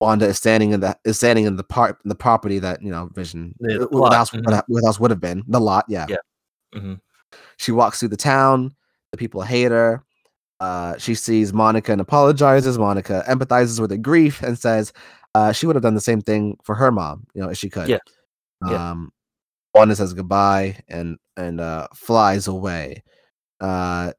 Wanda 0.00 0.26
is 0.26 0.36
standing 0.36 0.72
in 0.72 0.80
the 0.80 0.98
is 1.04 1.16
standing 1.16 1.46
in 1.46 1.56
the 1.56 1.64
part 1.64 1.98
the 2.04 2.14
property 2.14 2.58
that 2.58 2.82
you 2.82 2.90
know 2.90 3.08
Vision 3.14 3.54
The 3.60 3.88
what 3.90 4.12
else 4.12 4.32
what, 4.32 4.84
else 4.84 5.00
would 5.00 5.10
have 5.10 5.20
been 5.20 5.44
the 5.46 5.60
lot 5.60 5.86
yeah. 5.88 6.06
Yeah. 6.08 6.16
Mhm. 6.74 7.00
She 7.56 7.72
walks 7.72 8.00
through 8.00 8.10
the 8.10 8.16
town. 8.16 8.74
The 9.12 9.16
people 9.16 9.40
hate 9.42 9.70
her. 9.70 10.04
Uh, 10.60 10.96
she 10.98 11.14
sees 11.14 11.52
Monica 11.52 11.92
and 11.92 12.00
apologizes. 12.00 12.78
Monica 12.78 13.24
empathizes 13.28 13.80
with 13.80 13.90
her 13.90 13.96
grief 13.96 14.42
and 14.42 14.58
says 14.58 14.92
uh, 15.34 15.52
she 15.52 15.66
would 15.66 15.76
have 15.76 15.82
done 15.82 15.94
the 15.94 16.00
same 16.00 16.20
thing 16.20 16.56
for 16.62 16.74
her 16.74 16.90
mom, 16.90 17.26
you 17.34 17.42
know, 17.42 17.50
if 17.50 17.58
she 17.58 17.68
could. 17.68 17.88
Yeah. 17.88 17.98
Yeah. 18.66 18.90
Um, 18.90 19.12
Wanda 19.74 19.96
says 19.96 20.14
goodbye 20.14 20.80
and 20.88 21.18
and 21.36 21.60
uh, 21.60 21.88
flies 21.94 22.46
away. 22.46 23.02
Uh, 23.60 24.12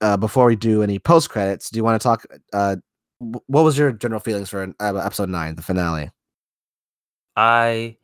uh, 0.00 0.16
before 0.16 0.46
we 0.46 0.56
do 0.56 0.82
any 0.82 0.98
post 0.98 1.30
credits, 1.30 1.70
do 1.70 1.76
you 1.76 1.84
want 1.84 2.00
to 2.00 2.04
talk? 2.04 2.24
Uh, 2.52 2.76
what 3.18 3.62
was 3.62 3.76
your 3.78 3.92
general 3.92 4.20
feelings 4.20 4.48
for 4.48 4.72
uh, 4.80 4.96
episode 4.96 5.28
nine, 5.28 5.54
the 5.54 5.62
finale? 5.62 6.10
I 7.36 7.96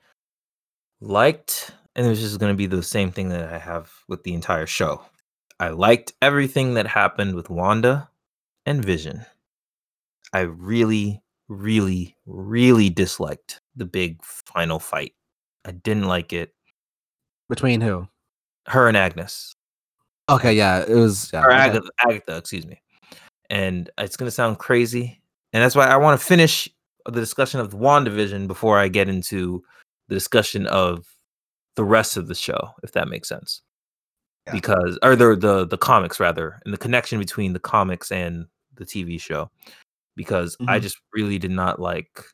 liked, 1.01 1.73
and 1.97 2.07
this 2.07 2.23
is 2.23 2.37
going 2.37 2.53
to 2.53 2.57
be 2.57 2.67
the 2.67 2.83
same 2.83 3.11
thing 3.11 3.31
that 3.31 3.53
I 3.53 3.59
have 3.59 3.91
with 4.07 4.23
the 4.23 4.35
entire 4.35 4.67
show. 4.67 5.03
I 5.61 5.71
liked 5.71 6.13
everything 6.23 6.75
that 6.75 6.87
happened 6.87 7.35
with 7.35 7.51
Wanda 7.51 8.09
and 8.65 8.85
Vision. 8.85 9.27
I 10.33 10.41
really, 10.41 11.23
really, 11.49 12.17
really 12.27 12.91
disliked 12.91 13.61
the 13.75 13.85
big 13.85 14.23
final 14.25 14.79
fight. 14.79 15.15
I 15.65 15.73
didn't 15.73 16.07
like 16.07 16.33
it. 16.33 16.55
Between 17.49 17.81
who? 17.81 18.07
Her 18.67 18.89
and 18.89 18.97
Agnes. 18.97 19.55
Okay, 20.29 20.53
yeah, 20.53 20.85
it 20.87 20.95
was. 20.95 21.31
Yeah, 21.33 21.43
or. 21.43 21.51
Agatha, 21.51 21.89
Agatha, 22.07 22.37
excuse 22.37 22.67
me. 22.67 22.81
And 23.51 23.91
it's 23.99 24.17
gonna 24.17 24.31
sound 24.31 24.59
crazy, 24.59 25.21
and 25.53 25.63
that's 25.63 25.75
why 25.75 25.87
I 25.87 25.97
want 25.97 26.21
to 26.21 26.27
finish 26.27 26.69
the 27.07 27.13
discussion 27.13 27.61
of 27.61 27.71
the 27.71 27.79
WandaVision 27.79 28.47
before 28.47 28.79
I 28.79 28.89
get 28.89 29.09
into 29.09 29.65
the 30.09 30.15
discussion 30.15 30.67
of 30.67 31.07
the 31.77 31.85
rest 31.85 32.19
of 32.19 32.29
the 32.29 32.35
show, 32.35 32.75
if 32.83 32.93
that 32.93 33.09
makes 33.09 33.29
sense. 33.29 33.63
Yeah. 34.49 34.53
Because, 34.53 34.99
or 35.03 35.15
the 35.17 35.37
the 35.37 35.67
the 35.67 35.79
comics 35.79 36.19
rather, 36.21 36.61
and 36.65 36.73
the 36.73 36.79
connection 36.79 37.19
between 37.19 37.53
the 37.53 37.61
comics 37.61 38.11
and 38.13 38.47
the 38.77 38.85
TV 38.85 39.21
show, 39.21 39.51
because 40.17 40.57
I 40.69 40.79
Mhm. 40.79 40.83
just 40.83 40.99
really 41.13 41.39
did 41.39 41.51
not 41.51 41.81
like 41.81 42.25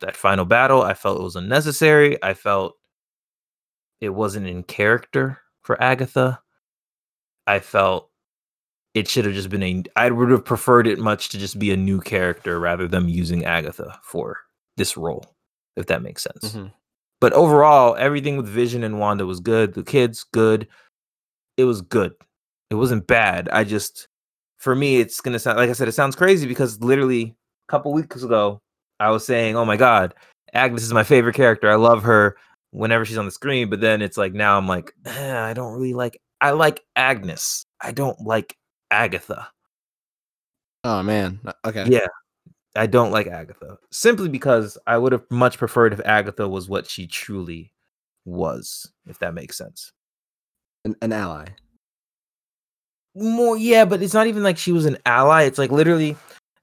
that 0.00 0.16
final 0.16 0.44
battle. 0.44 0.82
I 0.82 0.94
felt 0.94 1.20
it 1.20 1.22
was 1.24 1.36
unnecessary. 1.36 2.22
I 2.22 2.34
felt 2.34 2.76
it 4.00 4.10
wasn't 4.10 4.46
in 4.48 4.62
character 4.64 5.38
for 5.62 5.80
Agatha. 5.82 6.40
I 7.46 7.58
felt 7.60 8.10
it 8.94 9.08
should 9.08 9.24
have 9.24 9.34
just 9.34 9.48
been 9.50 9.62
a. 9.62 9.82
I 9.96 10.10
would 10.10 10.30
have 10.30 10.44
preferred 10.44 10.86
it 10.86 10.98
much 10.98 11.28
to 11.30 11.38
just 11.38 11.58
be 11.58 11.70
a 11.72 11.76
new 11.76 12.00
character 12.00 12.58
rather 12.60 12.86
than 12.88 13.08
using 13.08 13.44
Agatha 13.44 13.98
for 14.02 14.38
this 14.76 14.96
role, 14.96 15.34
if 15.76 15.86
that 15.86 16.02
makes 16.02 16.22
sense. 16.22 16.54
Mhm. 16.54 16.72
But 17.20 17.32
overall, 17.34 17.94
everything 17.96 18.36
with 18.36 18.48
Vision 18.48 18.82
and 18.84 18.98
Wanda 18.98 19.24
was 19.26 19.40
good. 19.40 19.74
The 19.74 19.84
kids, 19.84 20.24
good. 20.32 20.66
It 21.56 21.64
was 21.64 21.82
good. 21.82 22.14
It 22.70 22.76
wasn't 22.76 23.06
bad. 23.06 23.48
I 23.50 23.64
just, 23.64 24.08
for 24.58 24.74
me, 24.74 24.96
it's 25.00 25.20
gonna 25.20 25.38
sound 25.38 25.58
like 25.58 25.70
I 25.70 25.74
said. 25.74 25.88
It 25.88 25.92
sounds 25.92 26.16
crazy 26.16 26.46
because 26.46 26.80
literally 26.80 27.34
a 27.68 27.70
couple 27.70 27.92
weeks 27.92 28.22
ago, 28.22 28.60
I 29.00 29.10
was 29.10 29.26
saying, 29.26 29.56
"Oh 29.56 29.64
my 29.64 29.76
god, 29.76 30.14
Agnes 30.54 30.82
is 30.82 30.92
my 30.92 31.04
favorite 31.04 31.34
character. 31.34 31.70
I 31.70 31.74
love 31.76 32.02
her 32.04 32.36
whenever 32.70 33.04
she's 33.04 33.18
on 33.18 33.26
the 33.26 33.30
screen." 33.30 33.68
But 33.68 33.80
then 33.80 34.00
it's 34.02 34.16
like 34.16 34.32
now 34.32 34.56
I'm 34.56 34.66
like, 34.68 34.92
eh, 35.06 35.38
I 35.38 35.52
don't 35.52 35.74
really 35.74 35.94
like. 35.94 36.20
I 36.40 36.52
like 36.52 36.82
Agnes. 36.96 37.66
I 37.80 37.92
don't 37.92 38.20
like 38.20 38.56
Agatha. 38.90 39.48
Oh 40.84 41.02
man. 41.02 41.40
Uh, 41.44 41.52
Okay. 41.66 41.86
Yeah. 41.88 42.06
I 42.74 42.86
don't 42.86 43.10
like 43.10 43.26
Agatha 43.26 43.78
simply 43.90 44.28
because 44.28 44.78
I 44.86 44.96
would 44.96 45.12
have 45.12 45.24
much 45.30 45.58
preferred 45.58 45.92
if 45.92 46.00
Agatha 46.06 46.48
was 46.48 46.68
what 46.68 46.88
she 46.88 47.06
truly 47.06 47.72
was, 48.24 48.90
if 49.06 49.18
that 49.18 49.34
makes 49.34 49.58
sense. 49.58 49.92
An, 50.84 50.96
an 51.02 51.12
ally. 51.12 51.46
More, 53.14 53.56
yeah, 53.56 53.84
but 53.84 54.02
it's 54.02 54.14
not 54.14 54.26
even 54.26 54.42
like 54.42 54.56
she 54.56 54.72
was 54.72 54.86
an 54.86 54.98
ally. 55.04 55.42
It's 55.42 55.58
like 55.58 55.70
literally, 55.70 56.16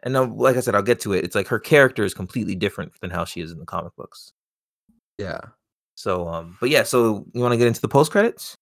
and 0.03 0.17
uh, 0.17 0.25
like 0.25 0.57
I 0.57 0.61
said, 0.61 0.73
I'll 0.75 0.81
get 0.81 0.99
to 1.01 1.13
it. 1.13 1.23
It's 1.23 1.35
like 1.35 1.47
her 1.47 1.59
character 1.59 2.03
is 2.03 2.13
completely 2.13 2.55
different 2.55 2.91
than 3.01 3.11
how 3.11 3.23
she 3.23 3.41
is 3.41 3.51
in 3.51 3.59
the 3.59 3.65
comic 3.65 3.95
books. 3.95 4.31
Yeah. 5.19 5.41
So, 5.95 6.27
um, 6.27 6.57
but 6.59 6.69
yeah, 6.69 6.83
so 6.83 7.25
you 7.33 7.41
want 7.41 7.51
to 7.53 7.57
get 7.57 7.67
into 7.67 7.81
the 7.81 7.87
post 7.87 8.11
credits? 8.11 8.55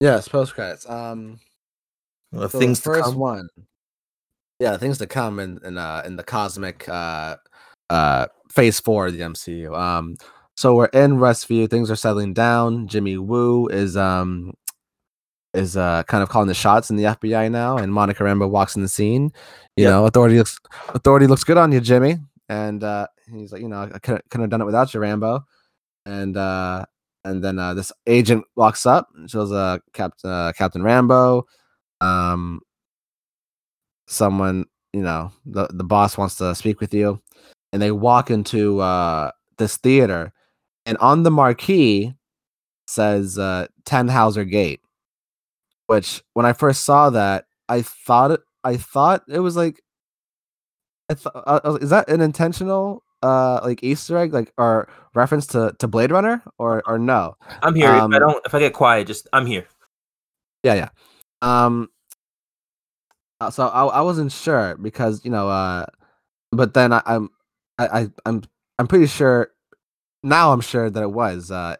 Yes. 0.00 0.28
Post 0.28 0.54
credits. 0.54 0.88
Um. 0.88 1.40
Well, 2.30 2.48
So 2.48 2.58
things 2.58 2.78
first 2.80 3.04
come? 3.04 3.16
one. 3.16 3.48
Yeah, 4.60 4.76
things 4.76 4.98
to 4.98 5.06
come 5.06 5.38
in 5.38 5.58
in 5.64 5.78
uh 5.78 6.02
in 6.04 6.16
the 6.16 6.22
cosmic 6.24 6.88
uh 6.88 7.36
uh 7.90 8.26
phase 8.50 8.78
four 8.80 9.06
of 9.06 9.14
the 9.14 9.20
MCU. 9.20 9.76
Um 9.76 10.16
so 10.58 10.74
we're 10.74 10.86
in 10.86 11.18
Westview, 11.18 11.70
things 11.70 11.88
are 11.88 11.94
settling 11.94 12.34
down. 12.34 12.88
Jimmy 12.88 13.16
Woo 13.16 13.68
is 13.68 13.96
um 13.96 14.52
is 15.54 15.76
uh 15.76 16.02
kind 16.08 16.20
of 16.20 16.30
calling 16.30 16.48
the 16.48 16.54
shots 16.54 16.90
in 16.90 16.96
the 16.96 17.04
FBI 17.04 17.48
now, 17.48 17.76
and 17.76 17.92
Monica 17.94 18.24
Rambeau 18.24 18.50
walks 18.50 18.74
in 18.74 18.82
the 18.82 18.88
scene. 18.88 19.30
You 19.76 19.84
Yep. 19.84 19.90
know, 19.90 20.06
authority 20.06 20.36
looks 20.36 20.58
authority 20.88 21.28
looks 21.28 21.44
good 21.44 21.58
on 21.58 21.70
you, 21.70 21.80
Jimmy. 21.80 22.16
And 22.48 22.82
uh 22.82 23.06
he's 23.32 23.52
like, 23.52 23.62
you 23.62 23.68
know, 23.68 23.82
I 23.94 24.00
couldn't 24.00 24.28
couldn't 24.30 24.42
have 24.46 24.50
done 24.50 24.60
it 24.60 24.64
without 24.64 24.92
you, 24.92 24.98
Rambeau. 24.98 25.44
And 26.06 26.36
uh 26.36 26.84
and 27.24 27.44
then 27.44 27.60
uh 27.60 27.74
this 27.74 27.92
agent 28.08 28.44
walks 28.56 28.84
up 28.84 29.08
and 29.14 29.30
shows 29.30 29.52
uh 29.52 29.78
Captain 29.92 30.28
uh, 30.28 30.52
Captain 30.58 30.82
Rambeau 30.82 31.44
um 32.00 32.58
someone 34.08 34.64
you 34.92 35.02
know 35.02 35.30
the 35.46 35.68
the 35.72 35.84
boss 35.84 36.18
wants 36.18 36.34
to 36.38 36.52
speak 36.56 36.80
with 36.80 36.92
you, 36.92 37.22
and 37.72 37.80
they 37.80 37.92
walk 37.92 38.28
into 38.32 38.80
uh, 38.80 39.30
this 39.58 39.76
theater, 39.76 40.32
and 40.88 40.96
on 40.98 41.22
the 41.22 41.30
marquee 41.30 42.14
says 42.86 43.38
uh, 43.38 43.66
Tannhauser 43.84 44.50
Gate, 44.50 44.80
which 45.86 46.22
when 46.32 46.46
I 46.46 46.54
first 46.54 46.84
saw 46.84 47.10
that, 47.10 47.44
I 47.68 47.82
thought 47.82 48.30
it, 48.32 48.40
I 48.64 48.78
thought 48.78 49.22
it 49.28 49.40
was 49.40 49.54
like, 49.54 49.82
I 51.10 51.14
th- 51.14 51.82
is 51.82 51.90
that 51.90 52.08
an 52.08 52.20
intentional 52.22 53.04
uh 53.22 53.58
like 53.64 53.82
Easter 53.82 54.16
egg 54.16 54.32
like 54.32 54.52
or 54.58 54.88
reference 55.14 55.46
to 55.48 55.74
to 55.78 55.88
Blade 55.88 56.10
Runner 56.10 56.42
or 56.58 56.82
or 56.86 56.98
no? 56.98 57.36
I'm 57.62 57.74
here. 57.74 57.92
if 57.94 58.02
Um, 58.02 58.12
I 58.14 58.18
don't, 58.18 58.46
if 58.46 58.54
I 58.54 58.58
get 58.58 58.72
quiet, 58.72 59.06
just 59.06 59.28
I'm 59.32 59.44
here. 59.46 59.66
Yeah, 60.62 60.74
yeah. 60.74 60.88
Um. 61.42 61.88
uh, 63.40 63.50
So 63.50 63.66
I 63.68 63.84
I 63.86 64.00
wasn't 64.00 64.32
sure 64.32 64.76
because 64.76 65.24
you 65.24 65.30
know 65.30 65.48
uh, 65.48 65.86
but 66.52 66.74
then 66.74 66.92
I, 66.92 67.02
I'm 67.06 67.28
I, 67.78 67.86
I 68.00 68.08
I'm 68.26 68.42
I'm 68.78 68.86
pretty 68.86 69.06
sure 69.06 69.50
now 70.22 70.52
I'm 70.52 70.60
sure 70.60 70.90
that 70.90 71.02
it 71.02 71.12
was 71.12 71.50
uh 71.50 71.76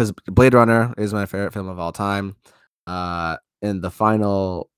because 0.00 0.12
Blade 0.26 0.54
Runner 0.54 0.94
is 0.96 1.12
my 1.12 1.26
favorite 1.26 1.52
film 1.52 1.68
of 1.68 1.78
all 1.78 1.92
time. 1.92 2.34
Uh, 2.86 3.36
in 3.60 3.82
the 3.82 3.90
final, 3.90 4.70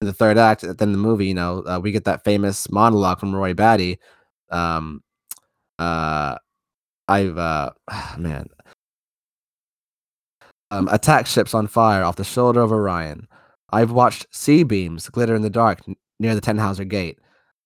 in 0.00 0.08
the 0.08 0.12
third 0.12 0.36
act, 0.36 0.64
at 0.64 0.78
the 0.78 0.86
movie, 0.88 1.26
you 1.26 1.34
know, 1.34 1.62
uh, 1.66 1.78
we 1.80 1.92
get 1.92 2.04
that 2.04 2.24
famous 2.24 2.68
monologue 2.70 3.20
from 3.20 3.34
Roy 3.34 3.54
Batty. 3.54 3.98
Um, 4.50 5.02
uh, 5.78 6.36
I've 7.06 7.38
uh, 7.38 7.70
man, 8.18 8.48
um, 10.72 10.88
attack 10.88 11.26
ships 11.26 11.54
on 11.54 11.68
fire 11.68 12.02
off 12.02 12.16
the 12.16 12.24
shoulder 12.24 12.60
of 12.60 12.72
Orion. 12.72 13.28
I've 13.72 13.92
watched 13.92 14.26
C-beams 14.32 15.08
glitter 15.10 15.34
in 15.36 15.42
the 15.42 15.50
dark 15.50 15.80
near 16.18 16.34
the 16.34 16.40
Tannhauser 16.40 16.88
Gate. 16.88 17.18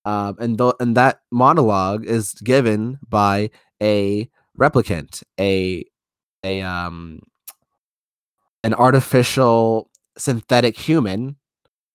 Um, 0.05 0.37
and 0.39 0.57
th- 0.59 0.75
and 0.81 0.97
that 0.97 1.21
monologue 1.31 2.05
is 2.07 2.33
given 2.35 2.99
by 3.09 3.51
a 3.83 4.29
replicant, 4.59 5.23
a 5.41 5.85
a 6.45 6.61
um 6.63 7.21
an 8.65 8.75
artificial 8.75 9.91
synthetic 10.17 10.77
human 10.77 11.37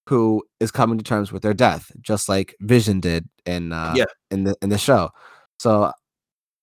who 0.07 0.43
is 0.59 0.71
coming 0.71 0.97
to 0.97 1.03
terms 1.03 1.31
with 1.31 1.41
their 1.43 1.53
death, 1.53 1.91
just 2.01 2.27
like 2.29 2.55
Vision 2.61 2.99
did 2.99 3.27
in 3.45 3.71
uh, 3.71 3.93
Yeah. 3.95 4.05
in 4.31 4.43
the 4.45 4.55
in 4.61 4.69
the 4.69 4.77
show. 4.77 5.09
So 5.59 5.91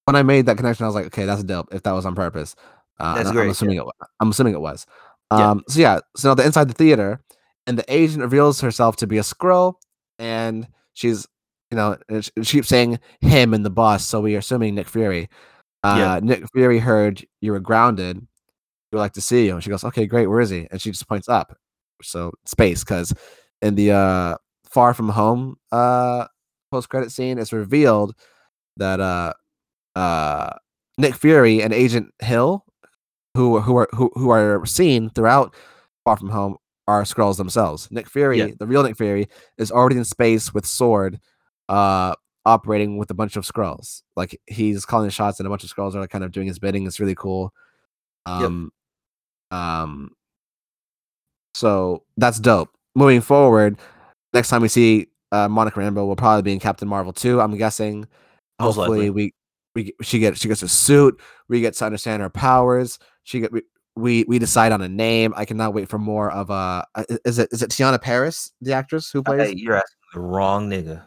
when 0.06 0.16
I 0.16 0.22
made 0.22 0.46
that 0.46 0.56
connection, 0.56 0.84
I 0.84 0.88
was 0.88 0.94
like, 0.94 1.06
okay, 1.06 1.24
that's 1.24 1.40
a 1.40 1.44
dope. 1.44 1.72
If 1.72 1.82
that 1.84 1.92
was 1.92 2.04
on 2.06 2.14
purpose, 2.14 2.54
uh, 2.98 3.14
That's 3.14 3.30
great, 3.30 3.42
I'm 3.42 3.46
yeah. 3.48 3.52
assuming 3.52 3.76
it. 3.76 3.84
wa- 3.84 3.92
I'm 4.20 4.30
assuming 4.30 4.54
it 4.54 4.60
was. 4.60 4.86
Yeah. 5.32 5.50
Um, 5.50 5.64
so 5.68 5.80
yeah, 5.80 6.00
so 6.16 6.28
now 6.30 6.34
they're 6.34 6.46
inside 6.46 6.68
the 6.68 6.74
theater, 6.74 7.22
and 7.66 7.78
the 7.78 7.84
agent 7.94 8.20
reveals 8.22 8.60
herself 8.60 8.96
to 8.96 9.06
be 9.06 9.16
a 9.18 9.22
Skrull, 9.22 9.74
and 10.18 10.66
she's, 10.94 11.26
you 11.70 11.76
know, 11.76 11.96
she 12.42 12.58
keeps 12.58 12.68
saying 12.68 12.98
him 13.20 13.54
and 13.54 13.64
the 13.64 13.70
boss. 13.70 14.04
So 14.06 14.20
we 14.20 14.34
are 14.34 14.38
assuming 14.38 14.74
Nick 14.74 14.88
Fury. 14.88 15.28
Uh, 15.82 15.96
Yeah. 15.98 16.20
Nick 16.22 16.44
Fury 16.52 16.78
heard 16.78 17.24
you 17.40 17.52
were 17.52 17.60
grounded. 17.60 18.16
We 18.18 18.96
would 18.96 19.00
like 19.00 19.12
to 19.14 19.20
see 19.20 19.46
you. 19.46 19.54
And 19.54 19.62
she 19.62 19.70
goes, 19.70 19.84
okay, 19.84 20.06
great. 20.06 20.26
Where 20.26 20.40
is 20.40 20.50
he? 20.50 20.66
And 20.70 20.80
she 20.80 20.90
just 20.90 21.08
points 21.08 21.28
up. 21.28 21.56
So 22.02 22.32
space, 22.46 22.82
because 22.82 23.12
in 23.62 23.74
the 23.74 23.92
uh, 23.92 24.36
Far 24.64 24.94
From 24.94 25.08
Home 25.10 25.56
uh, 25.70 26.26
post 26.70 26.88
credit 26.88 27.12
scene, 27.12 27.38
it's 27.38 27.52
revealed 27.52 28.14
that 28.78 29.00
uh, 29.00 29.32
uh, 29.94 30.50
Nick 30.98 31.14
Fury 31.14 31.62
and 31.62 31.72
Agent 31.72 32.12
Hill, 32.20 32.64
who 33.34 33.60
who 33.60 33.76
are 33.76 33.88
who, 33.92 34.10
who 34.14 34.30
are 34.30 34.64
seen 34.66 35.10
throughout 35.10 35.54
Far 36.04 36.16
From 36.16 36.30
Home, 36.30 36.56
are 36.88 37.02
Skrulls 37.04 37.36
themselves. 37.36 37.86
Nick 37.90 38.08
Fury, 38.08 38.38
Yeah. 38.38 38.48
the 38.58 38.66
real 38.66 38.82
Nick 38.82 38.96
Fury, 38.96 39.28
is 39.58 39.70
already 39.70 39.96
in 39.96 40.04
space 40.04 40.52
with 40.54 40.64
Sword, 40.66 41.20
uh, 41.68 42.14
operating 42.46 42.96
with 42.98 43.10
a 43.10 43.14
bunch 43.14 43.36
of 43.36 43.44
Skrulls. 43.44 44.02
Like 44.16 44.40
he's 44.46 44.84
calling 44.84 45.06
the 45.06 45.12
shots, 45.12 45.40
and 45.40 45.46
a 45.46 45.50
bunch 45.50 45.64
of 45.64 45.70
Skrulls 45.70 45.94
are 45.94 46.00
like, 46.00 46.10
kind 46.10 46.24
of 46.24 46.32
doing 46.32 46.46
his 46.46 46.58
bidding. 46.58 46.86
It's 46.86 47.00
really 47.00 47.14
cool. 47.14 47.52
Yep. 48.26 48.42
Um, 48.42 48.72
um, 49.50 50.10
so 51.54 52.04
that's 52.16 52.38
dope. 52.38 52.70
Moving 52.94 53.20
forward, 53.20 53.78
next 54.32 54.48
time 54.48 54.62
we 54.62 54.68
see 54.68 55.08
uh, 55.32 55.48
Monica 55.48 55.80
Rambeau 55.80 56.06
will 56.06 56.16
probably 56.16 56.42
be 56.42 56.52
in 56.52 56.60
Captain 56.60 56.88
Marvel 56.88 57.12
2, 57.12 57.40
I'm 57.40 57.56
guessing. 57.56 58.06
Most 58.60 58.76
Hopefully 58.76 59.10
likely. 59.10 59.10
we 59.10 59.34
we 59.74 59.94
she 60.02 60.18
gets 60.18 60.40
she 60.40 60.48
gets 60.48 60.62
a 60.62 60.68
suit, 60.68 61.20
we 61.48 61.60
get 61.60 61.74
to 61.74 61.84
understand 61.84 62.22
her 62.22 62.28
powers. 62.30 62.98
She 63.22 63.40
get 63.40 63.52
we, 63.52 63.62
we 63.96 64.24
we 64.24 64.38
decide 64.38 64.72
on 64.72 64.82
a 64.82 64.88
name. 64.88 65.32
I 65.36 65.44
cannot 65.44 65.74
wait 65.74 65.88
for 65.88 65.98
more 65.98 66.30
of 66.30 66.50
uh 66.50 66.82
uh, 66.94 67.04
is 67.24 67.38
it 67.38 67.48
is 67.52 67.62
it 67.62 67.70
Teyonah 67.70 68.02
Parris, 68.02 68.52
the 68.60 68.72
actress 68.72 69.10
who 69.10 69.22
Hey, 69.26 69.36
plays 69.36 69.60
you're 69.60 69.76
asking 69.76 69.96
the 70.14 70.20
wrong 70.20 70.68
nigga. 70.68 71.06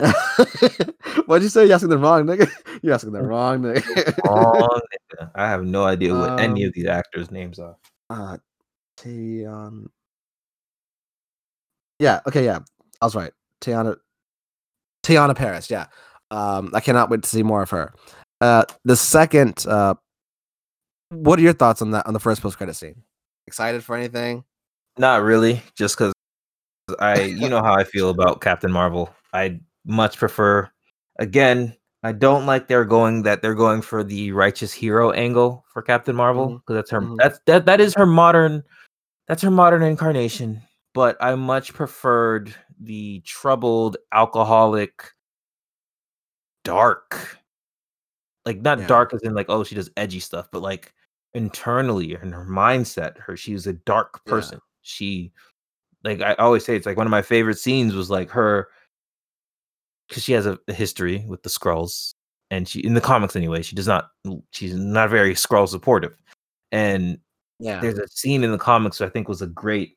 What'd 1.26 1.42
you 1.44 1.48
say? 1.48 1.66
you're 1.66 1.74
asking 1.74 1.90
the 1.90 1.98
wrong 1.98 2.24
nigga? 2.24 2.50
You're 2.82 2.94
asking 2.94 3.12
the 3.12 3.22
wrong 3.26 3.62
nigga. 3.62 4.24
Wrong 4.24 4.80
nigga. 4.80 5.30
I 5.34 5.48
have 5.48 5.64
no 5.64 5.84
idea 5.84 6.14
what 6.14 6.38
any 6.40 6.64
Um, 6.64 6.68
of 6.68 6.74
these 6.74 6.86
actors' 6.86 7.30
names 7.30 7.58
are. 7.58 7.76
uh 8.10 8.36
Teyonah 8.98 9.86
Yeah, 11.98 12.20
okay, 12.26 12.44
yeah. 12.44 12.58
I 13.00 13.06
was 13.06 13.14
right. 13.14 13.32
Teyonah 13.60 13.96
Teyonah 15.04 15.36
Parris, 15.36 15.70
yeah. 15.70 15.86
Um 16.30 16.70
I 16.74 16.80
cannot 16.80 17.10
wait 17.10 17.22
to 17.22 17.28
see 17.28 17.42
more 17.42 17.62
of 17.62 17.70
her. 17.70 17.94
Uh 18.40 18.64
the 18.84 18.96
second 18.96 19.64
uh 19.66 19.94
what 21.10 21.38
are 21.38 21.42
your 21.42 21.52
thoughts 21.52 21.80
on 21.82 21.92
that 21.92 22.06
on 22.06 22.14
the 22.14 22.20
first 22.20 22.42
post 22.42 22.56
credit 22.56 22.74
scene? 22.74 23.02
Excited 23.46 23.84
for 23.84 23.94
anything? 23.96 24.44
Not 24.98 25.22
really, 25.22 25.62
just 25.76 25.96
because 25.96 26.12
I, 26.98 27.22
you 27.22 27.48
know 27.48 27.62
how 27.62 27.74
I 27.74 27.84
feel 27.84 28.10
about 28.10 28.40
Captain 28.40 28.70
Marvel. 28.72 29.14
I 29.32 29.60
much 29.86 30.16
prefer. 30.18 30.70
Again, 31.18 31.74
I 32.02 32.12
don't 32.12 32.46
like 32.46 32.68
they're 32.68 32.84
going 32.84 33.22
that 33.22 33.40
they're 33.42 33.54
going 33.54 33.82
for 33.82 34.04
the 34.04 34.32
righteous 34.32 34.72
hero 34.72 35.10
angle 35.12 35.64
for 35.72 35.82
Captain 35.82 36.14
Marvel 36.16 36.58
because 36.58 36.76
that's 36.76 36.90
her. 36.90 37.00
mhm. 37.00 37.16
That's 37.18 37.38
that 37.46 37.66
that 37.66 37.80
is 37.80 37.94
her 37.94 38.06
modern. 38.06 38.62
That's 39.28 39.42
her 39.42 39.50
modern 39.50 39.82
incarnation. 39.82 40.60
But 40.94 41.16
I 41.20 41.34
much 41.34 41.72
preferred 41.74 42.54
the 42.80 43.20
troubled, 43.24 43.96
alcoholic, 44.12 45.12
dark. 46.64 47.38
Like 48.46 48.60
not 48.60 48.80
Yeah. 48.80 48.86
dark 48.86 49.14
as 49.14 49.22
in 49.22 49.34
like 49.34 49.46
oh 49.48 49.64
she 49.64 49.74
does 49.74 49.90
edgy 49.96 50.20
stuff, 50.20 50.48
but 50.52 50.62
like 50.62 50.92
internally 51.34 52.12
in 52.14 52.32
her 52.32 52.44
mindset, 52.44 53.16
her 53.18 53.36
she's 53.36 53.66
a 53.66 53.72
dark 53.72 54.20
Yeah. 54.26 54.30
person. 54.32 54.60
She 54.82 55.32
like 56.04 56.20
I 56.22 56.34
always 56.34 56.64
say 56.64 56.76
it's 56.76 56.86
like 56.86 56.96
one 56.98 57.06
of 57.06 57.10
my 57.10 57.22
favorite 57.22 57.58
scenes 57.58 57.94
was 57.94 58.10
like 58.10 58.30
her 58.30 58.68
because 60.08 60.22
she 60.22 60.32
has 60.32 60.46
a, 60.46 60.58
a 60.68 60.72
history 60.72 61.24
with 61.26 61.42
the 61.42 61.48
Skrulls, 61.50 62.14
and 62.50 62.68
she 62.68 62.80
in 62.80 62.94
the 62.94 63.00
comics 63.00 63.36
anyway, 63.36 63.62
she 63.62 63.74
does 63.76 63.86
not 63.86 64.10
she's 64.50 64.74
not 64.74 65.10
very 65.10 65.34
Skrull 65.34 65.68
supportive. 65.68 66.16
And 66.72 67.18
Yeah. 67.60 67.80
there's 67.80 67.98
a 67.98 68.08
scene 68.08 68.44
in 68.44 68.50
the 68.52 68.58
comics 68.58 68.98
that 68.98 69.06
I 69.06 69.08
think 69.10 69.28
was 69.28 69.42
a 69.42 69.46
great 69.46 69.96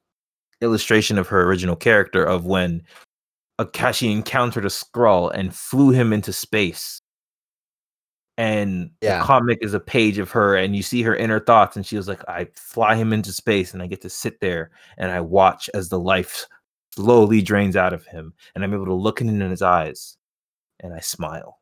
illustration 0.61 1.17
of 1.17 1.27
her 1.27 1.43
original 1.43 1.75
character 1.75 2.23
of 2.23 2.45
when 2.45 2.83
Akashi 3.59 4.11
encountered 4.11 4.65
a 4.65 4.69
Skrull 4.69 5.31
and 5.33 5.53
flew 5.55 5.89
him 5.91 6.13
into 6.13 6.31
space. 6.31 6.99
And 8.37 8.91
Yeah. 9.01 9.19
the 9.19 9.25
comic 9.25 9.57
is 9.61 9.73
a 9.73 9.79
page 9.79 10.19
of 10.19 10.29
her, 10.31 10.55
and 10.55 10.75
you 10.75 10.83
see 10.83 11.01
her 11.01 11.15
inner 11.15 11.39
thoughts. 11.39 11.75
And 11.75 11.85
she 11.85 11.97
was 11.97 12.07
like, 12.07 12.21
I 12.29 12.47
fly 12.55 12.95
him 12.95 13.11
into 13.13 13.31
space, 13.33 13.73
and 13.73 13.81
I 13.81 13.87
get 13.87 14.01
to 14.01 14.09
sit 14.09 14.39
there 14.39 14.69
and 14.97 15.11
I 15.11 15.19
watch 15.21 15.69
as 15.73 15.89
the 15.89 15.99
life 15.99 16.45
slowly 16.97 17.41
drains 17.41 17.75
out 17.75 17.93
of 17.93 18.05
him. 18.05 18.33
And 18.55 18.63
I'm 18.63 18.73
able 18.73 18.85
to 18.85 18.93
look 18.93 19.21
in 19.21 19.39
his 19.39 19.61
eyes 19.61 20.17
and 20.79 20.93
I 20.93 20.99
smile. 20.99 21.59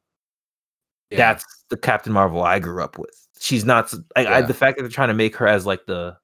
yeah. 1.11 1.17
That's 1.17 1.45
the 1.69 1.77
Captain 1.77 2.13
Marvel 2.13 2.41
I 2.43 2.59
grew 2.59 2.83
up 2.83 2.97
with. 2.97 3.27
She's 3.39 3.65
not 3.65 3.93
I, 4.15 4.25
I, 4.25 4.39
Yeah. 4.39 4.41
the 4.41 4.53
fact 4.53 4.77
that 4.77 4.83
they're 4.83 4.89
trying 4.91 5.09
to 5.09 5.13
make 5.13 5.35
her 5.35 5.47
as 5.47 5.65
like 5.65 5.85
the 5.85 6.17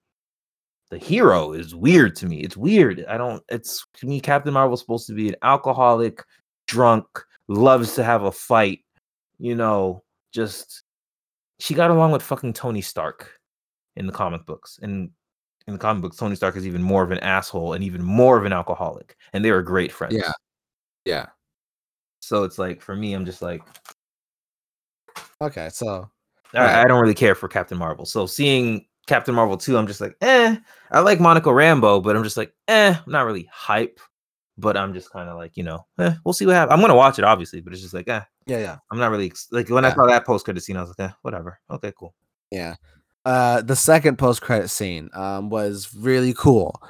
the 0.89 0.97
hero 0.97 1.53
is 1.53 1.73
weird 1.73 2.15
to 2.17 2.25
me. 2.25 2.41
It's 2.41 2.57
weird. 2.57 3.05
I 3.07 3.17
don't. 3.17 3.41
It's 3.49 3.85
to 3.95 4.05
me, 4.07 4.19
Captain 4.19 4.53
Marvel's 4.53 4.81
supposed 4.81 5.07
to 5.07 5.13
be 5.13 5.29
an 5.29 5.35
alcoholic, 5.41 6.21
drunk, 6.67 7.05
loves 7.47 7.95
to 7.95 8.03
have 8.03 8.23
a 8.23 8.31
fight. 8.31 8.79
You 9.39 9.55
know, 9.55 10.03
just 10.33 10.83
she 11.59 11.73
got 11.73 11.91
along 11.91 12.11
with 12.11 12.21
fucking 12.21 12.53
Tony 12.53 12.81
Stark 12.81 13.39
in 13.95 14.05
the 14.05 14.11
comic 14.11 14.45
books. 14.45 14.79
And 14.81 15.11
in 15.71 15.77
the 15.77 15.79
comic 15.79 16.01
books, 16.01 16.17
Tony 16.17 16.35
Stark 16.35 16.55
is 16.55 16.67
even 16.67 16.83
more 16.83 17.03
of 17.03 17.11
an 17.11 17.19
asshole 17.19 17.73
and 17.73 17.83
even 17.83 18.03
more 18.03 18.37
of 18.37 18.45
an 18.45 18.53
alcoholic. 18.53 19.15
And 19.33 19.43
they 19.43 19.51
were 19.51 19.61
great 19.61 19.91
friends. 19.91 20.15
Yeah. 20.15 20.31
Yeah. 21.05 21.27
So 22.19 22.43
it's 22.43 22.59
like 22.59 22.81
for 22.81 22.95
me, 22.95 23.13
I'm 23.13 23.25
just 23.25 23.41
like 23.41 23.63
Okay, 25.41 25.69
so 25.69 26.09
I, 26.53 26.81
I 26.81 26.87
don't 26.87 27.01
really 27.01 27.15
care 27.15 27.33
for 27.35 27.47
Captain 27.47 27.77
Marvel. 27.77 28.05
So 28.05 28.25
seeing 28.25 28.85
Captain 29.07 29.33
Marvel 29.33 29.57
2, 29.57 29.77
I'm 29.77 29.87
just 29.87 30.01
like, 30.01 30.15
eh. 30.21 30.55
I 30.91 30.99
like 30.99 31.19
Monica 31.19 31.49
Rambeau, 31.49 32.03
but 32.03 32.15
I'm 32.15 32.23
just 32.23 32.37
like, 32.37 32.53
eh, 32.67 32.95
I'm 32.95 33.11
not 33.11 33.25
really 33.25 33.49
hype. 33.51 33.99
But 34.57 34.77
I'm 34.77 34.93
just 34.93 35.11
kind 35.11 35.29
of 35.29 35.37
like, 35.37 35.57
you 35.57 35.63
know, 35.63 35.87
eh, 35.97 36.13
we'll 36.23 36.33
see 36.33 36.45
what 36.45 36.53
happens. 36.53 36.73
I'm 36.73 36.81
gonna 36.81 36.95
watch 36.95 37.17
it, 37.17 37.25
obviously, 37.25 37.61
but 37.61 37.73
it's 37.73 37.81
just 37.81 37.93
like, 37.93 38.07
eh, 38.07 38.21
yeah, 38.45 38.59
yeah. 38.59 38.77
I'm 38.91 38.99
not 38.99 39.09
really 39.09 39.27
ex- 39.27 39.47
like 39.51 39.69
when 39.69 39.85
I 39.85 39.93
saw 39.93 40.05
that 40.05 40.25
post 40.25 40.45
credit 40.45 40.61
scene, 40.61 40.77
I 40.77 40.81
was 40.81 40.89
like, 40.89 41.09
eh, 41.09 41.13
whatever. 41.23 41.59
Okay, 41.71 41.93
cool. 41.97 42.13
Yeah. 42.51 42.75
Uh 43.25 43.61
the 43.61 43.75
second 43.75 44.17
post 44.17 44.41
credit 44.41 44.69
scene 44.69 45.09
um 45.13 45.49
was 45.49 45.93
really 45.95 46.33
cool. 46.33 46.81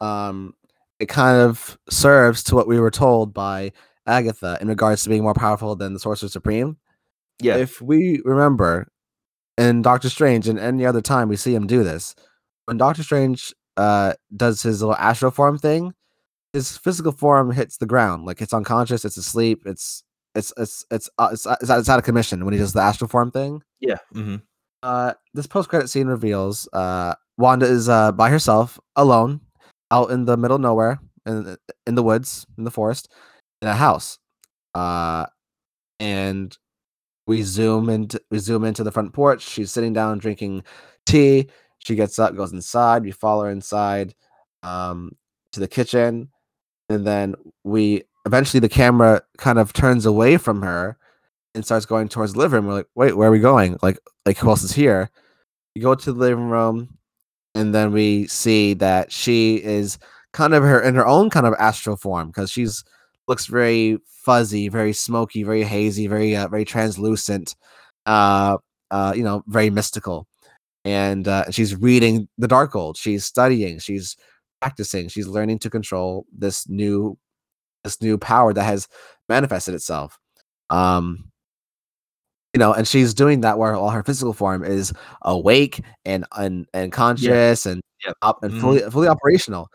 Um 0.00 0.54
it 0.98 1.06
kind 1.06 1.40
of 1.40 1.78
serves 1.90 2.42
to 2.44 2.54
what 2.54 2.66
we 2.66 2.80
were 2.80 2.90
told 2.90 3.34
by 3.34 3.72
Agatha 4.06 4.56
in 4.60 4.68
regards 4.68 5.02
to 5.02 5.10
being 5.10 5.22
more 5.22 5.34
powerful 5.34 5.76
than 5.76 5.92
the 5.92 6.00
Sorcerer 6.00 6.28
Supreme. 6.28 6.76
Yeah. 7.40 7.56
If 7.56 7.82
we 7.82 8.22
remember 8.24 8.88
in 9.58 9.82
Doctor 9.82 10.08
Strange 10.08 10.48
and 10.48 10.58
any 10.58 10.86
other 10.86 11.02
time 11.02 11.28
we 11.28 11.36
see 11.36 11.54
him 11.54 11.66
do 11.66 11.84
this, 11.84 12.14
when 12.64 12.78
Doctor 12.78 13.02
Strange 13.02 13.54
uh 13.76 14.14
does 14.36 14.62
his 14.62 14.80
little 14.82 14.96
astral 14.96 15.30
form 15.30 15.58
thing, 15.58 15.92
his 16.52 16.76
physical 16.78 17.12
form 17.12 17.52
hits 17.52 17.76
the 17.76 17.86
ground, 17.86 18.24
like 18.24 18.40
it's 18.40 18.54
unconscious, 18.54 19.04
it's 19.04 19.16
asleep, 19.18 19.62
it's 19.66 20.02
it's 20.34 20.52
it's 20.56 20.84
it's 20.90 21.08
uh, 21.18 21.28
it's, 21.32 21.46
it's, 21.46 21.70
it's 21.70 21.88
out 21.88 21.98
of 21.98 22.04
commission 22.04 22.44
when 22.44 22.54
he 22.54 22.58
does 22.58 22.72
the 22.72 22.80
astral 22.80 23.08
form 23.08 23.30
thing. 23.30 23.62
yeah. 23.80 23.98
hmm 24.12 24.36
Uh, 24.86 25.12
this 25.34 25.48
post 25.48 25.68
credit 25.68 25.88
scene 25.90 26.06
reveals 26.06 26.68
uh 26.72 27.12
Wanda 27.38 27.66
is 27.66 27.88
uh 27.88 28.12
by 28.12 28.30
herself, 28.30 28.78
alone, 28.94 29.40
out 29.90 30.12
in 30.12 30.26
the 30.26 30.36
middle 30.36 30.54
of 30.54 30.60
nowhere, 30.60 31.00
in 31.26 31.42
the- 31.42 31.58
in 31.88 31.96
the 31.96 32.04
woods, 32.04 32.46
in 32.56 32.62
the 32.62 32.70
forest, 32.70 33.10
in 33.60 33.66
a 33.68 33.74
house. 33.74 34.18
Uh, 34.74 35.26
and 35.98 36.56
we 37.26 37.42
zoom 37.42 37.88
into 37.90 38.20
we 38.30 38.38
zoom 38.38 38.62
into 38.64 38.84
the 38.84 38.92
front 38.92 39.12
porch. 39.12 39.42
She's 39.42 39.72
sitting 39.72 39.92
down 39.92 40.18
drinking 40.18 40.62
tea. 41.04 41.50
She 41.78 41.96
gets 41.96 42.18
up, 42.20 42.36
goes 42.36 42.52
inside. 42.52 43.02
We 43.02 43.10
follow 43.10 43.44
her 43.44 43.50
inside, 43.50 44.14
um, 44.62 45.16
to 45.52 45.58
the 45.58 45.68
kitchen, 45.68 46.30
and 46.88 47.04
then 47.04 47.34
we 47.64 48.04
eventually 48.24 48.60
the 48.60 48.68
camera 48.68 49.22
kind 49.38 49.58
of 49.58 49.72
turns 49.72 50.06
away 50.06 50.36
from 50.36 50.62
her 50.62 50.96
and 51.56 51.64
starts 51.64 51.86
going 51.86 52.08
towards 52.08 52.34
the 52.34 52.38
living 52.38 52.56
room. 52.56 52.66
We're 52.66 52.74
like, 52.74 52.86
wait, 52.94 53.16
where 53.16 53.28
are 53.28 53.32
we 53.32 53.40
going? 53.40 53.78
Like, 53.82 53.98
like 54.24 54.36
who 54.36 54.50
else 54.50 54.62
is 54.62 54.72
here? 54.72 55.10
We 55.74 55.80
go 55.80 55.94
to 55.94 56.12
the 56.12 56.18
living 56.18 56.48
room, 56.48 56.98
and 57.54 57.74
then 57.74 57.92
we 57.92 58.28
see 58.28 58.74
that 58.74 59.10
she 59.10 59.56
is 59.56 59.98
kind 60.32 60.54
of 60.54 60.62
her 60.62 60.80
in 60.80 60.94
her 60.94 61.06
own 61.06 61.30
kind 61.30 61.46
of 61.46 61.54
astral 61.58 61.96
form 61.96 62.28
because 62.28 62.50
she's 62.50 62.84
looks 63.26 63.46
very 63.46 63.98
fuzzy, 64.06 64.68
very 64.68 64.92
smoky, 64.92 65.42
very 65.42 65.64
hazy, 65.64 66.06
very 66.06 66.36
uh, 66.36 66.46
very 66.48 66.64
translucent, 66.64 67.56
uh, 68.04 68.58
uh, 68.90 69.12
you 69.16 69.24
know, 69.24 69.42
very 69.48 69.70
mystical. 69.70 70.28
And 70.84 71.26
uh, 71.26 71.50
she's 71.50 71.74
reading 71.74 72.28
the 72.38 72.46
Darkhold. 72.46 72.96
She's 72.96 73.24
studying. 73.24 73.80
She's 73.80 74.16
practicing. 74.60 75.08
She's 75.08 75.26
learning 75.26 75.58
to 75.60 75.70
control 75.70 76.26
this 76.36 76.68
new 76.68 77.18
this 77.82 78.00
new 78.02 78.18
power 78.18 78.52
that 78.52 78.64
has 78.64 78.88
manifested 79.28 79.74
itself. 79.74 80.18
Um, 80.70 81.30
you 82.56 82.58
know, 82.58 82.72
and 82.72 82.88
she's 82.88 83.12
doing 83.12 83.42
that 83.42 83.58
where 83.58 83.74
all 83.74 83.90
her 83.90 84.02
physical 84.02 84.32
form 84.32 84.64
is 84.64 84.90
awake 85.22 85.82
and 86.06 86.24
and, 86.38 86.66
and 86.72 86.90
conscious 86.90 87.66
and 87.66 87.82
Yep. 88.06 88.14
up 88.22 88.42
and 88.42 88.54
Mhm. 88.54 88.60
fully 88.62 88.80
fully 88.90 89.08
operational. 89.08 89.68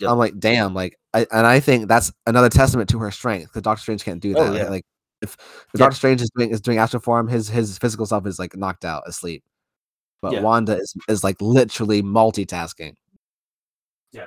Yep. 0.00 0.10
I'm 0.10 0.18
like, 0.18 0.38
damn, 0.38 0.74
like, 0.74 0.98
I, 1.14 1.26
and 1.32 1.46
I 1.46 1.60
think 1.60 1.88
that's 1.88 2.12
another 2.26 2.50
testament 2.50 2.90
to 2.90 2.98
her 2.98 3.10
strength 3.10 3.46
because 3.48 3.62
Doctor 3.62 3.80
Strange 3.80 4.04
can't 4.04 4.20
do 4.20 4.34
Oh, 4.36 4.44
that. 4.44 4.50
Like- 4.50 4.58
yeah. 4.60 4.68
Like, 4.68 4.84
if, 5.22 5.36
Yeah. 5.74 5.78
Doctor 5.78 5.96
Strange 5.96 6.20
is 6.20 6.30
doing 6.36 6.50
is 6.50 6.60
doing 6.60 6.76
astral 6.76 7.00
form, 7.00 7.26
his 7.28 7.48
his 7.48 7.78
physical 7.78 8.04
self 8.04 8.26
is 8.26 8.38
like 8.38 8.54
knocked 8.54 8.84
out, 8.84 9.04
asleep. 9.06 9.42
But 10.20 10.32
Yeah. 10.34 10.40
Wanda 10.42 10.76
is 10.76 10.94
is 11.08 11.24
like 11.24 11.40
literally 11.40 12.02
multitasking. 12.02 12.92
Yeah, 14.12 14.26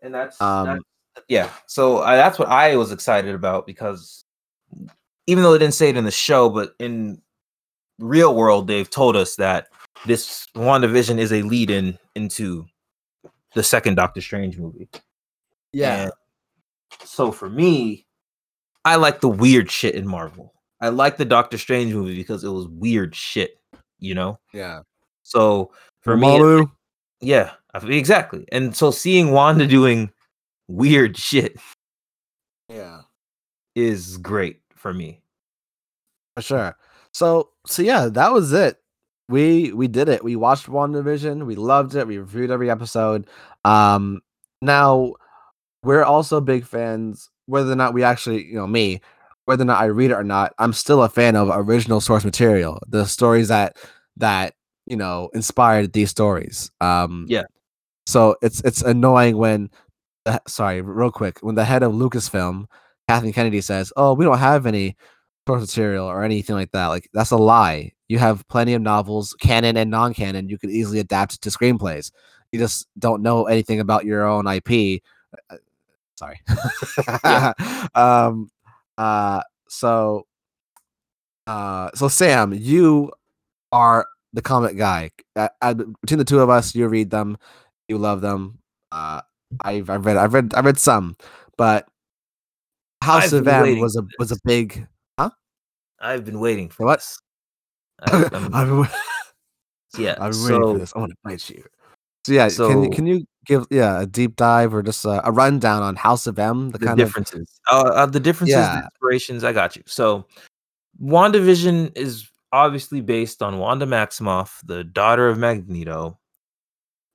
and 0.00 0.14
that's, 0.14 0.40
Um, 0.40 0.66
that's- 0.66 0.82
yeah 1.28 1.50
so 1.66 1.98
I, 2.00 2.16
that's 2.16 2.38
what 2.38 2.48
i 2.48 2.74
was 2.74 2.90
excited 2.90 3.34
about 3.34 3.66
because 3.66 4.24
even 5.26 5.42
though 5.42 5.52
they 5.52 5.58
didn't 5.58 5.74
say 5.74 5.90
it 5.90 5.96
in 5.98 6.04
the 6.06 6.10
show 6.10 6.48
but 6.48 6.74
in 6.78 7.20
real 8.02 8.34
world 8.34 8.66
they've 8.66 8.90
told 8.90 9.16
us 9.16 9.36
that 9.36 9.68
this 10.06 10.46
WandaVision 10.54 11.18
is 11.18 11.32
a 11.32 11.42
lead 11.42 11.70
in 11.70 11.98
into 12.14 12.66
the 13.54 13.62
second 13.62 13.94
doctor 13.94 14.20
strange 14.20 14.58
movie 14.58 14.88
And 16.04 16.12
so 17.04 17.32
for 17.32 17.48
me 17.48 18.06
i 18.84 18.96
like 18.96 19.20
the 19.20 19.28
weird 19.28 19.70
shit 19.70 19.94
in 19.94 20.06
marvel 20.06 20.52
i 20.80 20.88
like 20.88 21.16
the 21.16 21.24
doctor 21.24 21.56
strange 21.56 21.92
movie 21.94 22.16
because 22.16 22.44
it 22.44 22.50
was 22.50 22.66
weird 22.68 23.14
shit 23.14 23.58
you 23.98 24.14
know 24.14 24.38
yeah. 24.52 24.80
so 25.22 25.70
for 26.02 26.16
me. 26.16 26.66
Yeah, 27.20 27.52
exactly. 27.84 28.44
And 28.50 28.76
so 28.76 28.90
seeing 28.90 29.30
Wanda 29.30 29.66
doing 29.66 30.10
weird 30.66 31.16
shit 31.16 31.56
yeah. 32.68 33.02
is 33.76 34.18
great 34.18 34.60
for 34.74 34.92
me. 34.92 35.22
For 36.34 36.42
sure. 36.42 36.76
So 37.12 37.50
so 37.66 37.82
yeah, 37.82 38.08
that 38.08 38.32
was 38.32 38.52
it. 38.52 38.78
We 39.28 39.72
we 39.72 39.88
did 39.88 40.08
it. 40.08 40.24
We 40.24 40.36
watched 40.36 40.66
WandaVision. 40.66 41.46
We 41.46 41.54
loved 41.56 41.94
it. 41.94 42.06
We 42.06 42.18
reviewed 42.18 42.50
every 42.50 42.70
episode. 42.70 43.26
Um 43.64 44.20
now 44.60 45.14
we're 45.84 46.04
also 46.04 46.40
big 46.40 46.64
fans, 46.66 47.30
whether 47.46 47.72
or 47.72 47.76
not 47.76 47.94
we 47.94 48.04
actually, 48.04 48.44
you 48.46 48.54
know, 48.56 48.66
me, 48.66 49.00
whether 49.46 49.62
or 49.62 49.66
not 49.66 49.80
I 49.82 49.86
read 49.86 50.10
it 50.12 50.14
or 50.14 50.24
not, 50.24 50.54
I'm 50.58 50.72
still 50.72 51.02
a 51.02 51.08
fan 51.08 51.36
of 51.36 51.50
original 51.52 52.00
source 52.00 52.24
material. 52.24 52.80
The 52.88 53.06
stories 53.06 53.48
that 53.48 53.76
that, 54.18 54.54
you 54.86 54.96
know, 54.96 55.30
inspired 55.34 55.92
these 55.92 56.10
stories. 56.10 56.70
Um 56.80 57.26
Yeah. 57.28 57.44
So 58.06 58.36
it's 58.42 58.62
it's 58.64 58.82
annoying 58.82 59.36
when 59.38 59.70
the, 60.24 60.40
sorry, 60.48 60.80
real 60.82 61.10
quick, 61.12 61.38
when 61.42 61.54
the 61.56 61.64
head 61.64 61.82
of 61.82 61.92
Lucasfilm, 61.92 62.66
Kathleen 63.08 63.32
Kennedy 63.32 63.60
says, 63.60 63.92
"Oh, 63.96 64.14
we 64.14 64.24
don't 64.24 64.38
have 64.38 64.66
any 64.66 64.96
source 65.46 65.60
material 65.62 66.06
or 66.06 66.24
anything 66.24 66.56
like 66.56 66.70
that. 66.72 66.88
Like 66.88 67.08
that's 67.12 67.30
a 67.30 67.36
lie. 67.36 67.92
You 68.08 68.18
have 68.18 68.46
plenty 68.48 68.74
of 68.74 68.82
novels, 68.82 69.34
canon 69.40 69.76
and 69.76 69.90
non-canon. 69.90 70.48
You 70.48 70.58
could 70.58 70.70
easily 70.70 70.98
adapt 70.98 71.40
to 71.42 71.50
screenplays. 71.50 72.12
You 72.50 72.58
just 72.58 72.86
don't 72.98 73.22
know 73.22 73.46
anything 73.46 73.80
about 73.80 74.04
your 74.04 74.26
own 74.26 74.46
IP. 74.46 75.02
Uh, 75.50 75.56
Sorry. 76.16 76.40
um. 77.94 78.50
Uh. 78.98 79.42
So. 79.68 80.26
Uh. 81.46 81.90
So 81.94 82.08
Sam, 82.08 82.52
you 82.52 83.12
are 83.72 84.06
the 84.34 84.42
comic 84.42 84.76
guy. 84.76 85.10
Uh, 85.34 85.48
uh, 85.62 85.74
between 85.74 86.18
the 86.18 86.24
two 86.24 86.40
of 86.40 86.50
us, 86.50 86.74
you 86.74 86.86
read 86.88 87.10
them, 87.10 87.38
you 87.88 87.98
love 87.98 88.20
them. 88.20 88.58
Uh. 88.90 89.22
I've 89.60 89.90
I've 89.90 90.06
read 90.06 90.16
I've 90.16 90.34
read 90.34 90.54
I've 90.54 90.64
read 90.64 90.78
some, 90.78 91.16
but 91.56 91.86
House 93.02 93.32
I've 93.32 93.40
of 93.40 93.48
M 93.48 93.78
was 93.80 93.96
a 93.96 94.02
was 94.18 94.32
a 94.32 94.36
big 94.44 94.86
I've 96.02 96.24
been 96.24 96.40
waiting 96.40 96.68
for 96.68 96.84
What? 96.86 96.98
this. 96.98 97.18
I, 98.02 98.28
I've 98.52 98.68
been, 98.68 98.86
yeah. 99.98 100.16
I've 100.20 100.32
been 100.32 100.42
waiting 100.44 100.62
for 100.62 100.78
this. 100.78 100.92
I 100.94 100.98
want 100.98 101.12
to 101.12 101.16
fight 101.22 101.48
you. 101.50 101.64
So 102.26 102.32
yeah, 102.32 102.44
can 102.48 102.50
So- 102.50 102.82
you 102.82 102.90
can 102.90 103.06
you 103.06 103.24
give 103.46 103.66
yeah 103.70 104.00
a 104.02 104.06
deep 104.06 104.36
dive 104.36 104.72
or 104.74 104.82
just 104.82 105.04
a, 105.04 105.26
a 105.26 105.32
rundown 105.32 105.82
on 105.82 105.96
House 105.96 106.26
of 106.26 106.38
M? 106.38 106.70
The, 106.70 106.78
the 106.78 106.86
kind 106.86 107.00
of 107.00 107.06
differences, 107.08 107.60
uh, 107.70 107.82
uh, 107.94 108.06
the 108.06 108.20
differences, 108.20 108.54
Yeah. 108.56 108.76
the 108.76 108.84
inspirations. 108.84 109.44
I 109.44 109.52
got 109.52 109.74
you. 109.76 109.82
So, 109.86 110.26
WandaVision 111.02 111.96
is 111.96 112.28
obviously 112.52 113.00
based 113.00 113.42
on 113.42 113.58
Wanda 113.58 113.86
Maximoff, 113.86 114.58
the 114.64 114.84
daughter 114.84 115.28
of 115.28 115.38
Magneto. 115.38 116.18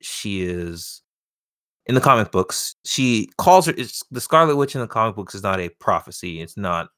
She 0.02 0.42
is 0.44 1.02
in 1.86 1.96
the 1.96 2.02
comic 2.02 2.32
books. 2.32 2.76
She 2.86 3.30
calls 3.38 3.66
her. 3.68 3.74
It's 3.78 4.04
the 4.12 4.22
Scarlet 4.22 4.56
Witch 4.58 4.76
in 4.76 4.82
the 4.82 4.88
comic 4.88 5.16
books 5.16 5.36
is 5.36 5.44
not 5.44 5.60
a 5.60 5.70
prophecy. 5.80 6.42
It's 6.42 6.58
not. 6.58 6.90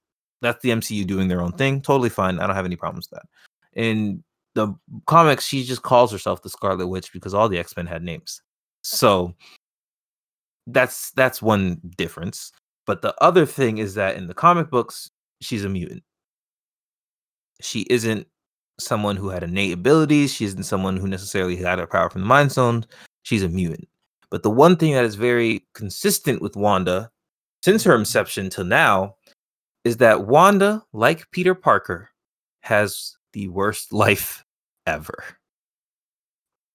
That's 0.42 0.62
the 0.62 0.70
MCU 0.70 1.06
doing 1.06 1.28
their 1.28 1.42
own 1.42 1.52
thing. 1.54 1.82
Totally 1.82 2.10
fine. 2.10 2.40
I 2.40 2.48
don't 2.48 2.56
have 2.56 2.66
any 2.66 2.76
problems 2.76 3.10
with 3.10 3.20
that. 3.20 3.30
In 3.80 4.24
the 4.56 4.74
comics, 5.06 5.46
she 5.46 5.64
just 5.64 5.82
calls 5.82 6.12
herself 6.12 6.42
the 6.42 6.50
Scarlet 6.50 6.88
Witch 6.88 7.12
because 7.14 7.34
all 7.34 7.50
the 7.50 7.58
X 7.58 7.76
Men 7.76 7.86
had 7.86 8.04
names. 8.04 8.42
So 8.84 9.34
that's 10.68 11.12
that's 11.12 11.42
one 11.42 11.80
difference. 11.98 12.52
But 12.86 13.02
the 13.02 13.14
other 13.22 13.46
thing 13.46 13.78
is 13.78 13.94
that 13.96 14.16
in 14.16 14.28
the 14.28 14.34
comic 14.34 14.70
books, 14.70 15.10
she's 15.42 15.64
a 15.64 15.70
mutant. 15.70 16.04
She 17.62 17.82
isn't 17.90 18.28
someone 18.80 19.18
who 19.18 19.30
had 19.30 19.44
innate 19.44 19.74
abilities. 19.74 20.34
She 20.34 20.46
isn't 20.46 20.64
someone 20.64 20.98
who 20.98 21.08
necessarily 21.08 21.56
had 21.58 21.80
her 21.80 21.88
power 21.88 22.10
from 22.10 22.22
the 22.22 22.28
Mind 22.28 22.52
Stone. 22.52 22.86
She's 23.24 23.44
a 23.44 23.50
mutant. 23.50 23.88
But 24.32 24.44
the 24.44 24.50
one 24.50 24.78
thing 24.78 24.94
that 24.94 25.06
is 25.06 25.16
very 25.16 25.68
consistent 25.74 26.42
with 26.42 26.56
Wanda 26.56 27.12
since 27.64 27.84
her 27.84 27.96
inception 27.96 28.50
till 28.50 28.64
now 28.64 29.16
is 29.84 29.98
that 29.98 30.28
Wanda, 30.28 30.84
like 30.94 31.30
Peter 31.32 31.56
Parker, 31.56 32.10
has 32.62 33.16
the 33.34 33.48
worst 33.50 33.94
life 33.94 34.46
ever. 34.86 35.24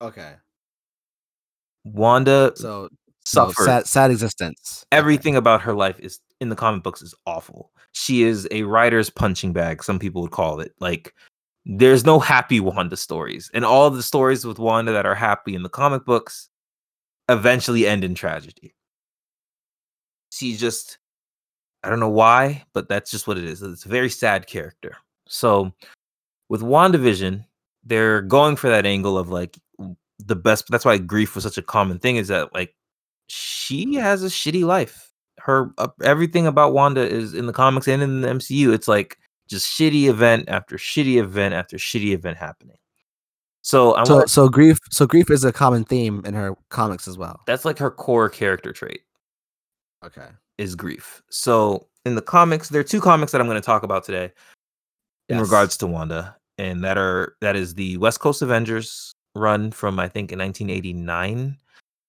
okay. 0.01 0.35
Wanda 1.85 2.53
So 2.57 2.89
suffered 3.27 3.65
sad 3.65 3.87
sad 3.87 4.11
existence. 4.11 4.85
Okay. 4.93 4.99
everything 4.99 5.37
about 5.37 5.63
her 5.63 5.75
life 5.75 5.99
is 6.01 6.21
in 6.41 6.49
the 6.49 6.57
comic 6.57 6.83
books 6.83 7.03
is 7.03 7.15
awful. 7.27 7.71
She 7.93 8.23
is 8.23 8.49
a 8.51 8.63
writer's 8.65 9.11
punching 9.11 9.53
bag, 9.53 9.83
some 9.85 9.99
people 9.99 10.23
would 10.23 10.31
call 10.31 10.61
it. 10.61 10.73
Like 10.81 11.15
there's 11.67 12.05
no 12.05 12.19
happy 12.19 12.61
Wanda 12.61 12.97
stories. 12.97 13.51
And 13.55 13.65
all 13.65 13.91
the 13.91 14.03
stories 14.03 14.45
with 14.45 14.59
Wanda 14.59 14.93
that 14.93 15.07
are 15.07 15.15
happy 15.15 15.55
in 15.55 15.63
the 15.63 15.69
comic 15.69 16.05
books 16.05 16.49
eventually 17.29 17.87
end 17.87 18.05
in 18.05 18.15
tragedy. 18.15 18.75
She 20.31 20.57
just 20.57 20.99
I 21.85 21.91
don't 21.91 22.01
know 22.01 22.09
why, 22.09 22.65
but 22.73 22.89
that's 22.89 23.11
just 23.11 23.27
what 23.29 23.37
it 23.39 23.45
is. 23.45 23.63
It's 23.63 23.85
a 23.85 23.89
very 23.89 24.09
sad 24.09 24.47
character. 24.47 24.97
So 25.29 25.73
with 26.49 26.63
WandaVision, 26.63 27.45
they're 27.85 28.23
going 28.23 28.57
for 28.57 28.71
that 28.71 28.87
angle 28.87 29.19
of 29.19 29.29
like 29.29 29.59
the 30.19 30.37
best 30.37 30.67
that's 30.71 30.85
why 30.85 30.97
grief 30.97 31.35
was 31.35 31.45
such 31.45 31.59
a 31.59 31.63
common 31.63 31.99
thing 31.99 32.17
is 32.17 32.29
that 32.29 32.55
like 32.55 32.75
she 33.27 33.95
has 33.97 34.23
a 34.23 34.29
shitty 34.29 34.65
life. 34.65 35.11
Her 35.39 35.73
uh, 35.79 35.89
everything 36.03 36.47
about 36.47 36.73
Wanda 36.73 37.03
is 37.07 37.35
in 37.35 37.47
the 37.47 37.53
comics 37.53 37.87
and 37.89 38.03
in 38.03 38.23
the 38.23 38.29
MCU. 38.29 38.73
It's 38.73 38.89
like 38.89 39.19
just 39.49 39.67
shitty 39.67 40.09
event 40.09 40.49
after 40.49 40.77
shitty 40.77 41.17
event 41.17 41.53
after 41.53 41.77
shitty 41.77 42.13
event 42.15 42.39
happening. 42.39 42.79
So 43.61 43.93
I 43.93 44.05
So 44.05 44.17
want 44.17 44.31
so 44.31 44.49
grief 44.49 44.79
so 44.91 45.07
grief 45.07 45.31
is 45.31 45.45
a 45.45 45.53
common 45.53 45.85
theme 45.85 46.23
in 46.25 46.33
her 46.35 46.55
comics 46.71 47.07
as 47.09 47.19
well. 47.19 47.41
that's 47.47 47.65
like 47.65 47.79
her 47.79 47.91
core 47.91 48.29
character 48.31 48.73
trait 48.73 49.03
Okay. 50.05 50.29
Is 50.59 50.75
grief. 50.75 51.23
So 51.31 51.87
in 52.05 52.15
the 52.15 52.23
comics, 52.23 52.69
there 52.69 52.81
are 52.81 52.85
two 52.85 53.01
comics 53.01 53.33
that 53.33 53.41
I'm 53.41 53.47
going 53.47 53.61
to 53.61 53.65
talk 53.67 53.83
about 53.83 54.05
today 54.05 54.33
in 55.29 55.37
Yes. 55.37 55.41
regards 55.43 55.77
to 55.79 55.87
Wanda, 55.87 56.37
and 56.59 56.85
that 56.85 56.99
are 56.99 57.37
that 57.41 57.57
is 57.57 57.75
the 57.75 57.97
West 57.99 58.21
Coast 58.21 58.43
Avengers 58.43 59.13
run 59.35 59.71
from 59.71 59.99
I 59.99 60.09
think 60.09 60.31
in 60.33 60.39
1989 60.39 61.57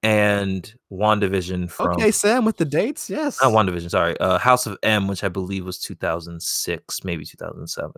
and 0.04 0.74
WandaVision 0.92 1.72
from 1.72 1.88
Okay, 1.94 2.12
Sam 2.12 2.46
with 2.46 2.58
the 2.58 2.66
dates. 2.66 3.10
Yes. 3.10 3.40
not 3.42 3.52
WandaVision, 3.54 3.90
sorry, 3.90 4.20
uh, 4.20 4.38
House 4.38 4.68
of 4.68 4.78
M, 4.84 5.08
which 5.08 5.24
I 5.24 5.30
believe 5.30 5.66
was 5.66 5.80
2006, 5.80 7.04
maybe 7.04 7.26
2007, 7.26 7.92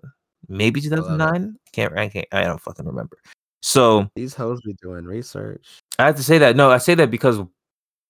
maybe 0.48 0.80
2009. 0.80 1.58
Can't 1.74 1.98
I 1.98 2.08
can't 2.10 2.28
I 2.32 2.44
don't 2.44 2.62
fucking 2.62 2.86
remember. 2.86 3.18
So 3.62 4.08
These 4.16 4.34
hoes 4.36 4.62
be 4.62 4.74
doing 4.82 5.04
research. 5.06 5.82
I 6.00 6.06
have 6.06 6.16
to 6.16 6.24
say 6.24 6.38
that. 6.38 6.56
No, 6.56 6.70
I 6.72 6.78
say 6.78 6.96
that 6.96 7.12
because 7.12 7.40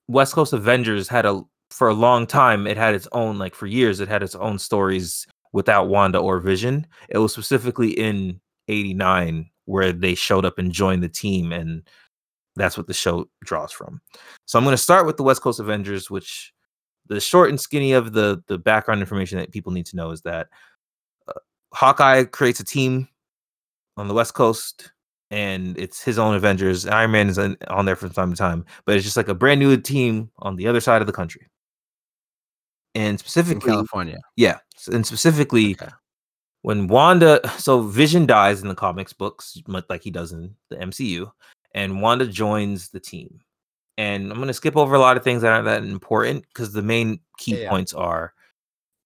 West 0.07 0.33
Coast 0.35 0.53
Avengers 0.53 1.07
had 1.07 1.25
a 1.25 1.41
for 1.69 1.87
a 1.87 1.93
long 1.93 2.25
time. 2.25 2.67
It 2.67 2.77
had 2.77 2.95
its 2.95 3.07
own 3.11 3.37
like 3.37 3.55
for 3.55 3.67
years. 3.67 3.99
It 3.99 4.07
had 4.09 4.23
its 4.23 4.35
own 4.35 4.59
stories 4.59 5.27
without 5.53 5.89
Wanda 5.89 6.19
or 6.19 6.39
Vision. 6.39 6.87
It 7.09 7.17
was 7.17 7.33
specifically 7.33 7.91
in 7.91 8.39
'89 8.67 9.49
where 9.65 9.91
they 9.91 10.15
showed 10.15 10.45
up 10.45 10.57
and 10.57 10.71
joined 10.71 11.03
the 11.03 11.09
team, 11.09 11.51
and 11.51 11.87
that's 12.55 12.77
what 12.77 12.87
the 12.87 12.93
show 12.93 13.29
draws 13.43 13.71
from. 13.71 14.01
So 14.45 14.57
I'm 14.57 14.65
going 14.65 14.73
to 14.73 14.81
start 14.81 15.05
with 15.05 15.17
the 15.17 15.23
West 15.23 15.41
Coast 15.41 15.59
Avengers, 15.59 16.09
which 16.09 16.53
the 17.07 17.19
short 17.19 17.49
and 17.49 17.59
skinny 17.59 17.93
of 17.93 18.13
the 18.13 18.43
the 18.47 18.57
background 18.57 19.01
information 19.01 19.37
that 19.39 19.51
people 19.51 19.71
need 19.71 19.85
to 19.87 19.95
know 19.95 20.11
is 20.11 20.21
that 20.21 20.47
uh, 21.27 21.33
Hawkeye 21.73 22.25
creates 22.25 22.59
a 22.59 22.65
team 22.65 23.07
on 23.97 24.07
the 24.07 24.13
West 24.13 24.33
Coast, 24.33 24.91
and 25.31 25.77
it's 25.77 26.03
his 26.03 26.19
own 26.19 26.35
Avengers. 26.35 26.87
Iron 26.87 27.11
Man 27.11 27.29
is 27.29 27.37
on, 27.37 27.57
on 27.67 27.85
there 27.85 27.95
from 27.95 28.09
time 28.11 28.31
to 28.31 28.37
time, 28.37 28.65
but 28.85 28.95
it's 28.95 29.05
just 29.05 29.17
like 29.17 29.27
a 29.27 29.35
brand 29.35 29.59
new 29.59 29.75
team 29.77 30.31
on 30.39 30.55
the 30.55 30.67
other 30.67 30.79
side 30.79 31.01
of 31.01 31.07
the 31.07 31.13
country. 31.13 31.47
And 32.97 33.09
In 33.11 33.17
specifically, 33.19 33.69
California. 33.71 34.17
yeah, 34.35 34.57
and 34.91 35.05
specifically 35.05 35.75
Okay. 35.79 35.91
when 36.63 36.87
Wanda, 36.87 37.39
so 37.59 37.81
Vision 37.81 38.25
dies 38.25 38.61
in 38.63 38.67
the 38.69 38.75
comics 38.75 39.13
books, 39.13 39.61
much 39.67 39.85
like 39.87 40.01
he 40.01 40.09
does 40.09 40.31
in 40.31 40.55
the 40.69 40.77
MCU, 40.77 41.31
and 41.75 42.01
Wanda 42.01 42.25
joins 42.25 42.89
the 42.89 42.99
team. 42.99 43.39
And 43.99 44.31
I'm 44.31 44.39
gonna 44.39 44.53
skip 44.53 44.75
over 44.75 44.95
a 44.95 44.99
lot 44.99 45.15
of 45.15 45.23
things 45.23 45.43
that 45.43 45.51
aren't 45.53 45.65
that 45.65 45.83
important 45.83 46.45
because 46.47 46.73
the 46.73 46.81
main 46.81 47.19
key 47.37 47.61
yeah. 47.61 47.69
points 47.69 47.93
are 47.93 48.33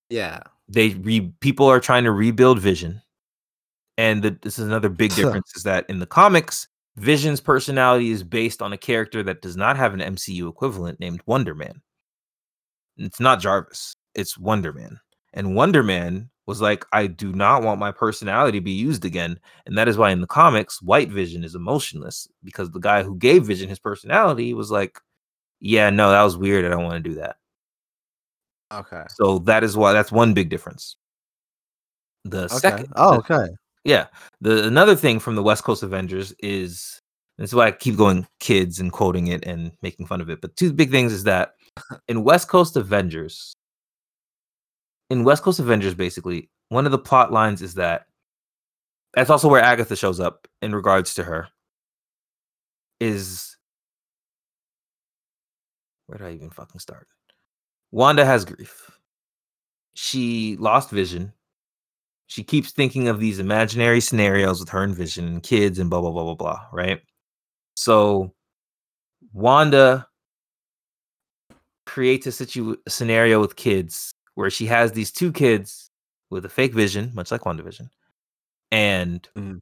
Yeah. 0.10 0.39
they 0.70 0.89
re- 0.96 1.34
people 1.42 1.66
are 1.68 1.80
trying 1.82 2.06
to 2.06 2.12
rebuild 2.12 2.60
Vision, 2.60 3.02
and 3.98 4.24
the, 4.24 4.38
this 4.42 4.58
is 4.58 4.66
another 4.68 4.89
big 4.89 5.14
difference 5.16 5.52
is 5.56 5.64
that 5.64 5.86
in 5.89 6.00
the 6.00 6.06
comics, 6.08 6.66
Vision's 6.96 7.42
personality 7.42 8.12
is 8.12 8.24
based 8.24 8.62
on 8.62 8.72
a 8.74 8.78
character 8.78 9.22
that 9.24 9.42
does 9.42 9.58
not 9.58 9.76
have 9.76 9.94
an 9.94 10.00
MCU 10.00 10.48
equivalent 10.50 10.98
named 11.02 11.22
Wonder 11.26 11.54
Man. 11.56 11.82
It's 12.98 13.20
not 13.20 13.39
Jarvis; 13.39 13.96
it's 14.16 14.38
Wonder 14.38 14.74
Man, 14.74 15.00
and 15.34 15.56
Wonder 15.56 15.84
Man 15.84 16.30
was 16.48 16.62
like, 16.62 16.86
"I 16.94 17.08
do 17.08 17.32
not 17.34 17.64
want 17.64 17.80
my 17.80 17.92
personality 17.92 18.60
to 18.60 18.64
be 18.64 18.72
used 18.72 19.06
again," 19.06 19.39
and 19.66 19.78
that 19.78 19.88
is 19.88 19.98
why 19.98 20.12
in 20.12 20.22
the 20.22 20.28
comics, 20.28 20.82
White 20.82 21.10
Vision 21.12 21.44
is 21.44 21.56
emotionless 21.56 22.28
because 22.44 22.72
the 22.72 22.80
guy 22.80 23.04
who 23.04 23.16
gave 23.18 23.46
Vision 23.46 23.70
his 23.70 23.80
personality 23.80 24.54
was 24.54 24.72
like, 24.72 25.00
"Yeah, 25.60 25.89
no, 25.92 26.12
that 26.12 26.24
was 26.24 26.38
weird. 26.38 26.66
I 26.66 26.70
don't 26.70 26.84
want 26.84 27.04
to 27.04 27.10
do 27.10 27.16
that." 27.16 27.38
Okay. 28.72 29.04
So 29.18 29.39
that 29.39 29.64
is 29.64 29.76
why 29.76 29.94
that's 29.94 30.12
one 30.12 30.34
big 30.34 30.50
difference. 30.50 30.96
The 32.26 32.44
Okay. 32.46 32.60
second, 32.60 32.94
Oh, 32.96 33.18
okay. 33.20 33.48
yeah, 33.84 34.08
the 34.42 34.66
another 34.68 34.96
thing 34.96 35.20
from 35.20 35.36
the 35.36 35.44
West 35.44 35.64
Coast 35.64 35.84
Avengers 35.84 36.34
is 36.39 37.02
this 37.38 37.50
is 37.50 37.56
why 37.56 37.68
I 37.68 37.72
keep 37.72 37.98
going 37.98 38.28
kids 38.39 38.80
and 38.80 38.92
quoting 38.92 39.28
it 39.28 39.44
and 39.46 39.72
making 39.82 40.06
fun 40.06 40.22
of 40.22 40.30
it. 40.30 40.39
But 40.42 40.56
two 40.56 40.72
big 40.72 40.92
things 40.92 41.14
is 41.14 41.24
that 41.24 41.54
in 42.07 42.24
West 42.24 42.47
Coast 42.47 42.76
Avengers, 42.76 43.53
in 45.09 45.24
West 45.24 45.43
Coast 45.43 45.59
Avengers, 45.59 45.93
basically 45.93 46.49
one 46.69 46.86
of 46.86 46.91
the 46.91 46.97
plot 46.97 47.32
lines 47.32 47.61
is 47.61 47.74
that 47.76 48.05
that's 49.13 49.30
also 49.30 49.49
where 49.49 49.61
Agatha 49.61 49.95
shows 49.95 50.19
up 50.19 50.47
in 50.61 50.74
regards 50.74 51.13
to 51.15 51.24
her. 51.24 51.49
Is 52.99 53.57
where 56.07 56.17
do 56.17 56.26
I 56.26 56.34
even 56.34 56.49
fucking 56.49 56.80
start? 56.80 57.07
Wanda 57.91 58.26
has 58.26 58.45
grief. 58.45 58.91
She 59.93 60.55
lost 60.57 60.89
vision. 60.91 61.34
She 62.28 62.43
keeps 62.43 62.72
thinking 62.72 63.09
of 63.09 63.19
these 63.19 63.39
imaginary 63.39 63.99
scenarios 63.99 64.61
with 64.61 64.69
her 64.69 64.84
and 64.84 64.95
Vision 64.95 65.28
and 65.28 65.43
kids 65.43 65.80
and 65.80 65.89
blah 65.89 65.99
blah 65.99 66.11
blah 66.11 66.24
blah 66.24 66.36
blah, 66.36 66.61
right? 66.72 67.01
So 67.76 68.34
Wanda 69.34 70.07
creates 71.94 72.26
a 72.28 72.32
situ- 72.32 72.78
a 72.86 72.89
scenario 72.89 73.39
with 73.42 73.56
kids 73.58 74.14
where 74.36 74.50
she 74.50 74.66
has 74.66 74.92
these 74.94 75.12
two 75.12 75.32
kids 75.32 75.89
with 76.30 76.46
a 76.46 76.50
fake 76.50 76.74
vision, 76.74 77.12
much 77.14 77.32
like 77.32 77.42
WandaVision. 77.42 77.89
And 78.72 79.28
Mhm. 79.38 79.60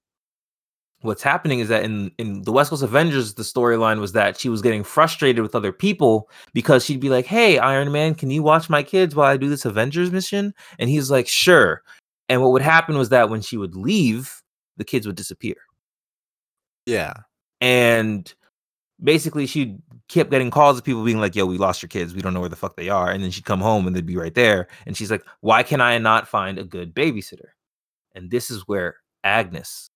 what's 1.01 1.23
happening 1.23 1.59
is 1.59 1.69
that 1.69 1.83
in 1.83 2.11
in 2.19 2.43
the 2.43 2.51
West 2.51 2.69
Coast 2.69 2.83
Avengers, 2.83 3.33
the 3.33 3.43
storyline 3.43 3.99
was 3.99 4.11
that 4.13 4.39
she 4.39 4.49
was 4.49 4.61
getting 4.61 4.83
frustrated 4.83 5.41
with 5.41 5.55
other 5.55 5.71
people 5.71 6.29
because 6.53 6.85
she'd 6.85 6.99
be 6.99 7.09
like, 7.09 7.25
"Hey, 7.25 7.57
Iron 7.57 7.91
Man, 7.91 8.13
can 8.15 8.29
you 8.29 8.43
watch 8.43 8.69
my 8.69 8.83
kids 8.83 9.15
while 9.15 9.27
I 9.31 9.37
do 9.37 9.49
this 9.49 9.65
Avengers 9.65 10.11
mission?" 10.11 10.53
And 10.77 10.89
he's 10.89 11.09
like, 11.09 11.27
"Sure." 11.27 11.81
And 12.29 12.41
what 12.41 12.51
would 12.51 12.61
happen 12.61 12.95
was 12.97 13.09
that 13.09 13.29
when 13.31 13.41
she 13.41 13.57
would 13.57 13.75
leave, 13.75 14.43
the 14.77 14.85
kids 14.85 15.07
would 15.07 15.15
disappear. 15.15 15.55
Yeah. 16.85 17.13
And 17.61 18.31
basically, 19.03 19.47
she 19.47 19.77
kept 20.09 20.31
getting 20.31 20.51
calls 20.51 20.77
of 20.77 20.83
people 20.83 21.03
being 21.05 21.19
like, 21.19 21.35
"Yo, 21.35 21.45
we 21.45 21.57
lost 21.57 21.81
your 21.81 21.87
kids. 21.89 22.13
We 22.13 22.21
don't 22.21 22.33
know 22.33 22.39
where 22.41 22.49
the 22.49 22.55
fuck 22.57 22.75
they 22.75 22.89
are." 22.89 23.09
And 23.09 23.23
then 23.23 23.31
she'd 23.31 23.45
come 23.45 23.61
home 23.61 23.87
and 23.87 23.95
they'd 23.95 24.05
be 24.05 24.17
right 24.17 24.33
there. 24.35 24.67
And 24.85 24.97
she's 24.97 25.09
like, 25.11 25.23
"Why 25.41 25.63
can 25.63 25.79
I 25.81 25.97
not 25.99 26.27
find 26.27 26.57
a 26.59 26.63
good 26.63 26.93
babysitter?" 26.93 27.49
And 28.15 28.29
this 28.31 28.51
is 28.51 28.67
where 28.67 28.97
Agnes, 29.23 29.89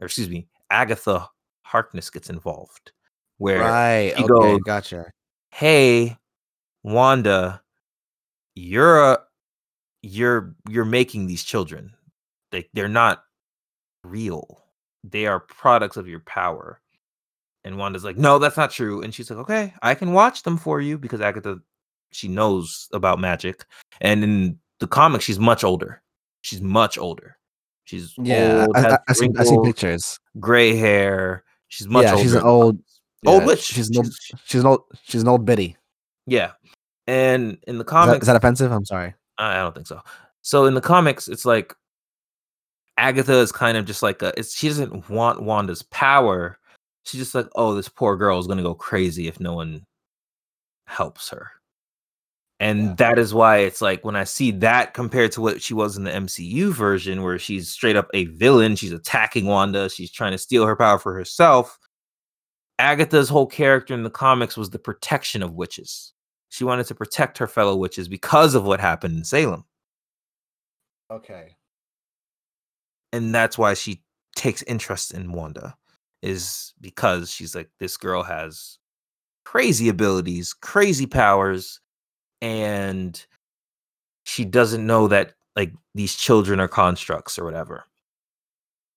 or 0.00 0.06
excuse 0.06 0.28
me, 0.30 0.48
Agatha 0.70 1.28
Harkness 1.62 2.10
gets 2.10 2.30
involved. 2.30 2.92
Where 3.38 3.60
Right. 3.60 4.12
Okay. 4.14 4.26
goes- 4.26 4.60
Gotcha. 4.64 5.10
hey 5.50 6.16
wanda 6.82 7.62
you're 8.54 9.12
a 9.12 9.18
you're 10.02 10.54
you're 10.68 10.84
making 10.84 11.26
these 11.26 11.42
children 11.42 11.92
like 12.52 12.68
they're 12.74 12.88
not 12.88 13.24
real 14.04 14.62
they 15.04 15.26
are 15.26 15.40
products 15.40 15.96
of 15.96 16.06
your 16.08 16.20
power 16.20 16.80
and 17.66 17.76
wanda's 17.76 18.04
like 18.04 18.16
no 18.16 18.38
that's 18.38 18.56
not 18.56 18.70
true 18.70 19.02
and 19.02 19.12
she's 19.14 19.28
like 19.30 19.38
okay 19.38 19.74
i 19.82 19.94
can 19.94 20.12
watch 20.12 20.42
them 20.44 20.56
for 20.56 20.80
you 20.80 20.96
because 20.96 21.20
agatha 21.20 21.58
she 22.12 22.28
knows 22.28 22.88
about 22.92 23.18
magic 23.18 23.64
and 24.00 24.22
in 24.24 24.58
the 24.80 24.86
comic 24.86 25.20
she's 25.20 25.38
much 25.38 25.64
older 25.64 26.00
she's 26.42 26.62
much 26.62 26.96
older 26.96 27.36
she's 27.84 28.14
Yeah. 28.18 28.66
old, 28.68 28.76
I, 28.76 28.98
I, 29.08 29.12
see, 29.12 29.28
I 29.38 29.44
see 29.44 29.58
pictures. 29.64 30.18
gray 30.40 30.74
hair 30.76 31.44
she's 31.68 31.88
much 31.88 32.04
yeah, 32.04 32.12
older 32.12 32.22
she's 32.22 32.34
an 32.34 32.42
old 32.42 32.76
comics. 32.76 33.00
old 33.26 33.40
yeah, 33.42 33.46
witch 33.46 33.62
She's 33.62 33.88
an 33.90 33.96
old, 33.98 34.06
She's- 34.06 34.40
she's 34.46 34.60
an 34.60 34.66
old 34.66 34.80
she's 35.02 35.22
an 35.22 35.28
old 35.28 35.44
biddy. 35.44 35.76
yeah 36.26 36.52
and 37.08 37.58
in 37.66 37.78
the 37.78 37.84
Is 37.84 37.90
comics 37.90 38.22
is 38.22 38.26
that 38.28 38.36
offensive? 38.36 38.72
I'm 38.72 38.84
sorry. 38.84 39.14
I 39.38 39.52
I 39.58 39.62
don't 39.62 39.74
think 39.74 39.86
so. 39.86 40.00
So 40.42 40.64
in 40.66 40.74
the 40.74 40.80
comics, 40.80 41.28
it's 41.28 41.44
like 41.44 41.72
Agatha 42.98 43.34
is 43.34 43.52
kind 43.52 43.76
of 43.76 43.84
just 43.84 44.02
like 44.02 44.22
a, 44.22 44.32
it's 44.38 44.56
she 44.56 44.68
doesn't 44.68 45.08
want 45.10 45.42
Wanda's 45.42 45.82
power. 45.82 46.58
She's 47.06 47.20
just 47.20 47.34
like, 47.34 47.46
oh, 47.54 47.74
this 47.74 47.88
poor 47.88 48.16
girl 48.16 48.38
is 48.38 48.46
gonna 48.46 48.62
go 48.62 48.74
crazy 48.74 49.28
if 49.28 49.38
no 49.40 49.54
one 49.54 49.84
helps 50.86 51.28
her. 51.30 51.50
And 52.58 52.80
Yeah. 52.86 52.94
that 52.98 53.18
is 53.18 53.34
why 53.34 53.58
it's 53.58 53.80
like 53.82 54.04
when 54.04 54.16
I 54.16 54.24
see 54.24 54.50
that 54.50 54.94
compared 54.94 55.30
to 55.32 55.40
what 55.42 55.60
she 55.62 55.74
was 55.74 55.96
in 55.96 56.04
the 56.04 56.10
MCU 56.10 56.72
version, 56.72 57.22
where 57.22 57.38
she's 57.38 57.68
straight 57.70 57.96
up 57.96 58.08
a 58.14 58.24
villain, 58.26 58.76
she's 58.76 58.92
attacking 58.92 59.46
Wanda, 59.46 59.88
she's 59.90 60.10
trying 60.10 60.32
to 60.32 60.38
steal 60.38 60.64
her 60.66 60.74
power 60.76 60.98
for 60.98 61.14
herself. 61.14 61.78
Agatha's 62.78 63.28
whole 63.28 63.46
character 63.46 63.94
in 63.94 64.02
the 64.02 64.10
comics 64.10 64.56
was 64.56 64.70
the 64.70 64.78
protection 64.78 65.42
of 65.42 65.54
witches. 65.54 66.12
She 66.48 66.64
wanted 66.64 66.86
to 66.86 66.94
protect 66.94 67.38
her 67.38 67.46
fellow 67.46 67.76
witches 67.76 68.08
because 68.08 68.54
of 68.54 68.64
what 68.64 68.80
happened 68.80 69.16
in 69.18 69.24
Salem. 69.24 69.64
Okay. 71.10 71.56
And 73.12 73.34
that's 73.34 73.56
why 73.58 73.74
she 73.74 74.02
takes 74.34 74.62
interest 74.62 75.12
in 75.12 75.32
Wanda, 75.32 75.76
is 76.26 76.74
because 76.80 77.30
she's 77.30 77.54
like, 77.54 77.70
this 77.78 77.96
girl 77.96 78.22
has 78.24 78.78
crazy 79.44 79.88
abilities, 79.88 80.52
crazy 80.52 81.06
powers, 81.06 81.80
and 82.42 83.24
she 84.24 84.44
doesn't 84.44 84.84
know 84.84 85.06
that 85.08 85.34
like 85.54 85.72
these 85.94 86.16
children 86.16 86.58
are 86.58 86.68
constructs 86.68 87.38
or 87.38 87.44
whatever. 87.44 87.84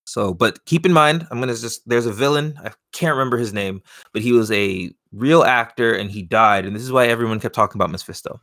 So, 0.06 0.34
but 0.34 0.66
keep 0.66 0.88
in 0.88 0.92
mind, 0.92 1.28
I'm 1.30 1.40
gonna 1.40 1.56
just 1.56 1.88
there's 1.88 2.08
a 2.08 2.12
villain. 2.12 2.60
I 2.64 2.72
can't 2.94 3.16
remember 3.16 3.38
his 3.38 3.54
name, 3.54 3.84
but 4.12 4.24
he 4.24 4.32
was 4.32 4.52
a 4.52 4.92
real 5.12 5.44
actor 5.44 5.94
and 5.94 6.10
he 6.10 6.24
died. 6.24 6.66
And 6.66 6.76
this 6.76 6.84
is 6.84 6.92
why 6.92 7.08
everyone 7.08 7.40
kept 7.40 7.54
talking 7.54 7.80
about 7.80 7.92
Mephisto. 7.92 8.42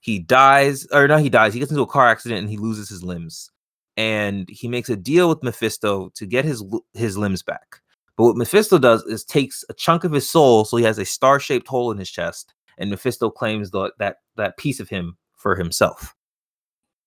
He 0.00 0.20
dies, 0.20 0.86
or 0.92 1.08
no, 1.08 1.16
he 1.16 1.28
dies, 1.28 1.54
he 1.54 1.58
gets 1.58 1.72
into 1.72 1.82
a 1.82 1.88
car 1.88 2.06
accident 2.06 2.40
and 2.40 2.48
he 2.48 2.56
loses 2.56 2.88
his 2.88 3.02
limbs. 3.02 3.50
And 3.96 4.48
he 4.48 4.68
makes 4.68 4.88
a 4.90 4.96
deal 4.96 5.28
with 5.28 5.42
Mephisto 5.42 6.10
to 6.14 6.24
get 6.24 6.44
his 6.44 6.62
his 6.94 7.18
limbs 7.18 7.42
back. 7.42 7.80
But 8.18 8.24
what 8.24 8.36
Mephisto 8.36 8.78
does 8.78 9.04
is 9.04 9.24
takes 9.24 9.64
a 9.68 9.72
chunk 9.72 10.02
of 10.02 10.10
his 10.10 10.28
soul, 10.28 10.64
so 10.64 10.76
he 10.76 10.82
has 10.82 10.98
a 10.98 11.04
star-shaped 11.04 11.68
hole 11.68 11.92
in 11.92 11.98
his 11.98 12.10
chest, 12.10 12.52
and 12.76 12.90
Mephisto 12.90 13.30
claims 13.30 13.70
the, 13.70 13.92
that 14.00 14.16
that 14.36 14.56
piece 14.58 14.80
of 14.80 14.88
him 14.88 15.16
for 15.36 15.54
himself. 15.54 16.16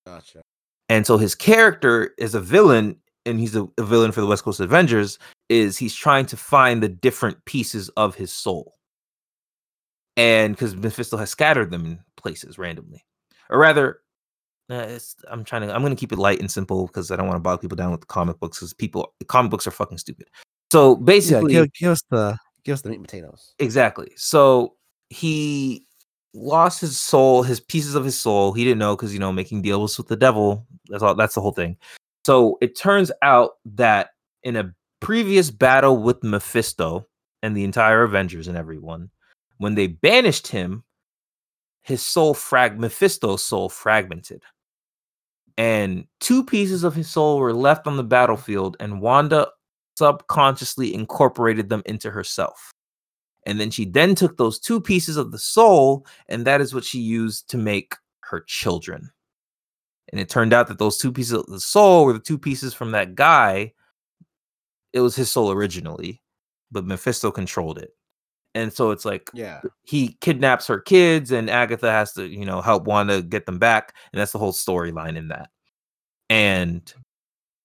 Gotcha. 0.08 0.42
And 0.88 1.06
so 1.06 1.18
his 1.18 1.36
character 1.36 2.14
is 2.18 2.34
a 2.34 2.40
villain, 2.40 2.96
and 3.26 3.42
he's 3.42 3.58
a, 3.58 3.68
a 3.78 3.84
villain 3.84 4.14
for 4.14 4.22
the 4.22 4.28
West 4.28 4.46
Coast 4.46 4.62
Avengers. 4.62 5.20
Is 5.50 5.78
he's 5.78 5.94
trying 5.94 6.28
to 6.28 6.38
find 6.38 6.82
the 6.82 6.88
different 6.88 7.44
pieces 7.44 7.90
of 7.90 8.16
his 8.16 8.32
soul, 8.32 8.76
and 10.16 10.56
because 10.56 10.78
Mephisto 10.78 11.18
has 11.18 11.30
scattered 11.30 11.72
them 11.72 11.86
in 11.86 12.00
places 12.16 12.58
randomly, 12.58 13.04
or 13.50 13.60
rather, 13.60 14.00
uh, 14.70 14.98
I'm 15.30 15.44
trying 15.44 15.64
to. 15.64 15.76
I'm 15.76 15.82
going 15.82 15.94
to 15.94 16.00
keep 16.00 16.14
it 16.14 16.20
light 16.20 16.40
and 16.40 16.50
simple 16.50 16.88
because 16.88 17.12
I 17.12 17.18
don't 17.18 17.28
want 17.28 17.36
to 17.36 17.42
bog 17.42 17.60
people 17.60 17.76
down 17.76 17.92
with 17.92 18.08
comic 18.08 18.40
books. 18.40 18.60
Because 18.60 18.74
people, 18.74 19.14
comic 19.28 19.52
books 19.52 19.68
are 19.68 19.72
fucking 19.72 19.98
stupid. 19.98 20.30
So 20.72 20.96
Yeah, 20.96 21.04
basically, 21.04 21.54
give, 21.54 21.74
give 21.74 21.92
us 21.92 22.02
the 22.10 22.38
give 22.64 22.74
us 22.74 22.82
the 22.82 22.90
meat 22.90 22.96
and 22.96 23.06
potatoes. 23.06 23.54
Exactly. 23.60 24.12
So 24.16 24.76
he 25.10 25.86
lost 26.34 26.80
his 26.80 26.98
soul, 26.98 27.44
his 27.44 27.60
pieces 27.60 27.96
of 27.96 28.06
his 28.06 28.18
soul. 28.18 28.54
He 28.54 28.64
didn't 28.64 28.80
know 28.80 28.96
because 28.96 29.14
you 29.14 29.20
know 29.20 29.34
making 29.34 29.62
deals 29.64 29.98
with 29.98 30.08
the 30.08 30.16
devil. 30.16 30.66
That's 30.88 31.04
all. 31.04 31.16
That's 31.16 31.36
the 31.36 31.42
whole 31.42 31.52
thing. 31.52 31.78
So 32.26 32.58
it 32.62 32.78
turns 32.78 33.12
out 33.22 33.52
that 33.66 34.12
in 34.44 34.56
a 34.56 34.74
previous 35.02 35.52
battle 35.52 35.98
with 35.98 36.24
Mephisto 36.24 37.06
and 37.44 37.58
the 37.58 37.64
entire 37.64 38.04
Avengers 38.04 38.48
and 38.48 38.58
everyone, 38.58 39.10
when 39.58 39.76
they 39.76 39.88
banished 39.88 40.48
him, 40.48 40.84
his 41.82 42.02
soul 42.02 42.34
frag 42.34 42.80
Mephisto's 42.80 43.44
soul 43.44 43.68
fragmented. 43.68 44.44
And 45.58 46.06
two 46.20 46.46
pieces 46.46 46.84
of 46.84 46.96
his 46.96 47.10
soul 47.10 47.40
were 47.40 47.54
left 47.54 47.88
on 47.88 47.98
the 47.98 48.04
battlefield, 48.04 48.78
and 48.80 49.02
Wanda 49.02 49.48
subconsciously 50.02 50.96
incorporated 50.96 51.70
them 51.70 51.84
into 51.86 52.10
herself. 52.10 52.72
And 53.46 53.60
then 53.60 53.70
she 53.70 53.86
then 53.86 54.16
took 54.16 54.38
those 54.38 54.60
two 54.60 54.82
pieces 54.82 55.16
of 55.16 55.32
the 55.32 55.38
soul, 55.38 56.08
and 56.28 56.46
that 56.46 56.60
is 56.60 56.74
what 56.74 56.84
she 56.84 57.00
used 57.00 57.50
to 57.52 57.58
make 57.58 57.96
her 58.22 58.42
children. 58.48 59.12
And 60.12 60.20
it 60.20 60.28
turned 60.28 60.54
out 60.54 60.68
that 60.68 60.80
those 60.80 60.98
two 60.98 61.12
pieces 61.12 61.34
of 61.34 61.46
the 61.46 61.60
soul 61.60 62.06
were 62.06 62.14
the 62.14 62.20
two 62.20 62.40
pieces 62.40 62.74
from 62.74 62.92
that 62.92 63.14
guy. 63.14 63.74
It 64.92 65.02
was 65.02 65.16
his 65.16 65.32
soul 65.32 65.52
originally, 65.52 66.22
but 66.72 66.86
Mephisto 66.86 67.32
controlled 67.32 67.78
it. 67.78 67.92
And 68.56 68.74
so 68.74 68.90
it's 68.92 69.06
like 69.06 69.30
Yeah. 69.34 69.62
he 69.84 70.18
kidnaps 70.20 70.66
her 70.68 70.80
kids, 70.80 71.32
and 71.32 71.48
Agatha 71.48 71.92
has 71.92 72.14
to, 72.14 72.28
you 72.28 72.46
know, 72.46 72.62
help 72.62 72.86
Wanda 72.86 73.22
get 73.22 73.46
them 73.46 73.60
back. 73.60 73.96
And 74.12 74.20
that's 74.20 74.32
the 74.34 74.40
whole 74.40 74.54
storyline 74.54 75.16
in 75.16 75.28
that. 75.28 75.50
And 76.30 76.92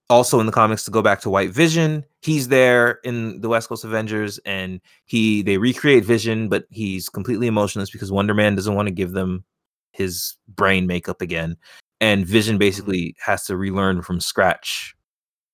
also 0.08 0.40
in 0.40 0.46
the 0.46 0.52
comics 0.52 0.84
to 0.84 0.90
go 0.90 1.02
back 1.02 1.20
to 1.20 1.30
White 1.30 1.50
Vision, 1.50 2.04
he's 2.22 2.48
there 2.48 3.00
in 3.04 3.40
the 3.40 3.48
West 3.48 3.68
Coast 3.68 3.84
Avengers 3.84 4.38
and 4.44 4.80
he 5.04 5.42
they 5.42 5.58
recreate 5.58 6.04
Vision, 6.04 6.48
but 6.48 6.64
he's 6.70 7.08
completely 7.08 7.46
emotionless 7.46 7.90
because 7.90 8.12
Wonder 8.12 8.34
Man 8.34 8.54
doesn't 8.54 8.74
want 8.74 8.86
to 8.86 8.94
give 8.94 9.12
them 9.12 9.44
his 9.92 10.36
brain 10.48 10.86
makeup 10.86 11.20
again. 11.20 11.56
And 12.00 12.26
Vision 12.26 12.54
mm-hmm. 12.54 12.60
basically 12.60 13.16
has 13.24 13.44
to 13.46 13.56
relearn 13.56 14.02
from 14.02 14.20
scratch 14.20 14.94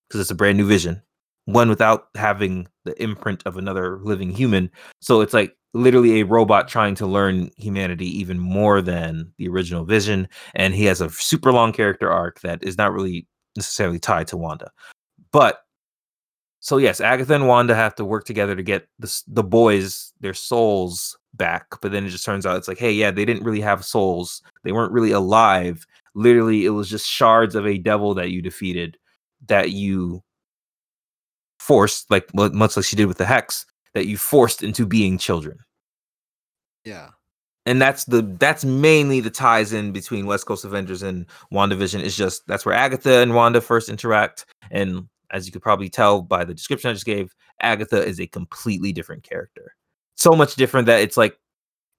because 0.09 0.21
it's 0.21 0.31
a 0.31 0.35
brand 0.35 0.59
new 0.59 0.67
vision, 0.67 1.01
one 1.47 1.69
without 1.69 2.09
having 2.15 2.69
the 2.85 3.01
imprint 3.03 3.43
of 3.47 3.57
another 3.57 3.99
living 4.03 4.31
human. 4.31 4.71
So 5.01 5.21
it's 5.23 5.33
like 5.33 5.57
literally 5.73 6.21
a 6.21 6.27
robot 6.27 6.69
trying 6.69 6.95
to 6.97 7.07
learn 7.07 7.51
humanity 7.57 8.07
even 8.19 8.39
more 8.39 8.83
than 8.83 9.33
the 9.39 9.49
original 9.49 9.85
vision. 9.85 10.29
And 10.55 10.75
he 10.75 10.85
has 10.85 11.01
a 11.01 11.09
super 11.09 11.53
long 11.53 11.73
character 11.73 12.11
arc 12.11 12.41
that 12.41 12.63
is 12.63 12.77
not 12.77 12.93
really 12.93 13.27
necessarily 13.57 13.99
tied 13.99 14.29
to 14.29 14.37
Wanda. 14.37 14.71
But 15.33 15.63
so 16.61 16.77
yes, 16.79 17.01
Agatha 17.01 17.35
and 17.35 17.49
Wanda 17.49 17.75
have 17.75 17.95
to 17.97 18.05
work 18.05 18.25
together 18.25 18.55
to 18.55 18.63
get 18.63 18.87
the 18.99 19.23
the 19.27 19.43
boys 19.43 20.13
their 20.21 20.35
souls 20.35 21.17
back. 21.35 21.67
But 21.81 21.93
then 21.93 22.07
it 22.07 22.11
just 22.11 22.25
turns 22.25 22.47
out 22.47 22.57
it's 22.57 22.69
like, 22.69 22.79
hey, 22.79 22.93
yeah, 22.93 23.11
they 23.11 23.25
didn't 23.25 23.45
really 23.45 23.61
have 23.61 23.85
souls. 23.85 24.43
They 24.65 24.73
weren't 24.73 24.93
really 24.93 25.13
alive. 25.13 25.87
Literally, 26.15 26.67
it 26.67 26.71
was 26.71 26.89
just 26.91 27.09
shards 27.09 27.55
of 27.55 27.67
a 27.67 27.79
devil 27.79 28.15
that 28.15 28.31
you 28.31 28.43
defeated 28.43 28.97
that 29.49 29.73
you 29.73 30.23
forced, 31.59 32.11
like 32.11 32.33
much 32.35 32.77
like 32.77 32.85
she 32.85 32.97
did 32.97 33.07
with 33.07 33.19
the 33.19 33.27
hex, 33.27 33.67
that 33.95 34.07
you 34.07 34.17
forced 34.17 34.63
into 34.63 34.87
being 34.87 35.19
children 35.19 35.59
Yeah. 36.85 37.11
And 37.67 37.81
that's 37.81 38.05
the 38.05 38.23
that's 38.39 38.65
mainly 38.65 39.21
the 39.21 39.31
ties 39.31 39.73
in 39.73 39.93
between 39.93 40.27
West 40.27 40.47
Coast 40.47 40.65
Avengers 40.65 41.03
and 41.03 41.27
WandaVision 41.53 42.03
is 42.03 42.17
just 42.17 42.47
that's 42.47 42.67
where 42.67 42.75
Agatha 42.75 43.19
and 43.19 43.35
Wanda 43.35 43.61
first 43.61 43.89
interact. 43.89 44.47
And 44.71 45.09
as 45.31 45.47
you 45.47 45.53
could 45.53 45.63
probably 45.63 45.89
tell 45.89 46.23
by 46.23 46.45
the 46.45 46.55
description 46.55 46.91
I 46.91 46.95
just 46.95 47.07
gave 47.07 47.35
Agatha 47.61 48.05
is 48.05 48.21
a 48.21 48.27
completely 48.27 48.93
different 48.93 49.23
character. 49.23 49.75
So 50.17 50.33
much 50.33 50.57
different 50.57 50.87
that 50.87 51.01
it's 51.01 51.17
like 51.17 51.39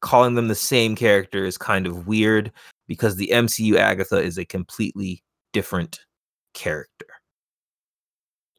calling 0.02 0.36
them 0.36 0.50
the 0.50 0.56
same 0.56 0.96
character 0.96 1.46
is 1.46 1.58
kind 1.58 1.88
of 1.88 2.08
weird 2.08 2.52
because 2.88 3.16
the 3.16 3.30
MCU 3.32 3.76
Agatha 3.78 4.18
is 4.18 4.38
a 4.38 4.46
completely 4.46 5.24
different 5.54 6.02
character. 6.54 7.08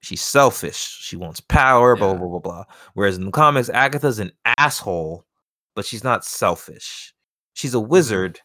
She's 0.01 0.23
selfish. 0.23 0.77
She 0.77 1.17
wants 1.17 1.41
power 1.41 1.97
blah 1.97 2.15
blah 2.15 2.29
blah 2.29 2.39
blah. 2.39 2.65
Whereas 2.95 3.19
in 3.19 3.27
the 3.27 3.31
comics 3.31 3.69
Agatha's 3.69 4.21
an 4.21 4.33
asshole 4.59 5.27
but 5.75 5.85
she's 5.85 6.05
not 6.05 6.25
selfish. 6.25 7.15
She's 7.55 7.75
a 7.75 7.79
mm-hmm. 7.79 7.89
wizard, 7.89 8.41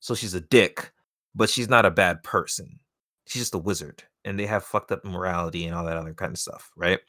so 0.00 0.14
she's 0.14 0.34
a 0.34 0.40
dick, 0.40 0.92
but 1.34 1.50
she's 1.50 1.68
not 1.68 1.86
a 1.86 1.90
bad 1.90 2.22
person. 2.22 2.78
She's 3.26 3.42
just 3.42 3.54
a 3.54 3.58
wizard, 3.58 4.02
and 4.24 4.38
they 4.38 4.46
have 4.46 4.64
fucked 4.64 4.92
up 4.92 5.04
morality 5.04 5.66
and 5.66 5.74
all 5.74 5.84
that 5.84 5.96
other 5.96 6.14
kind 6.14 6.32
of 6.32 6.38
stuff, 6.38 6.70
right? 6.76 7.00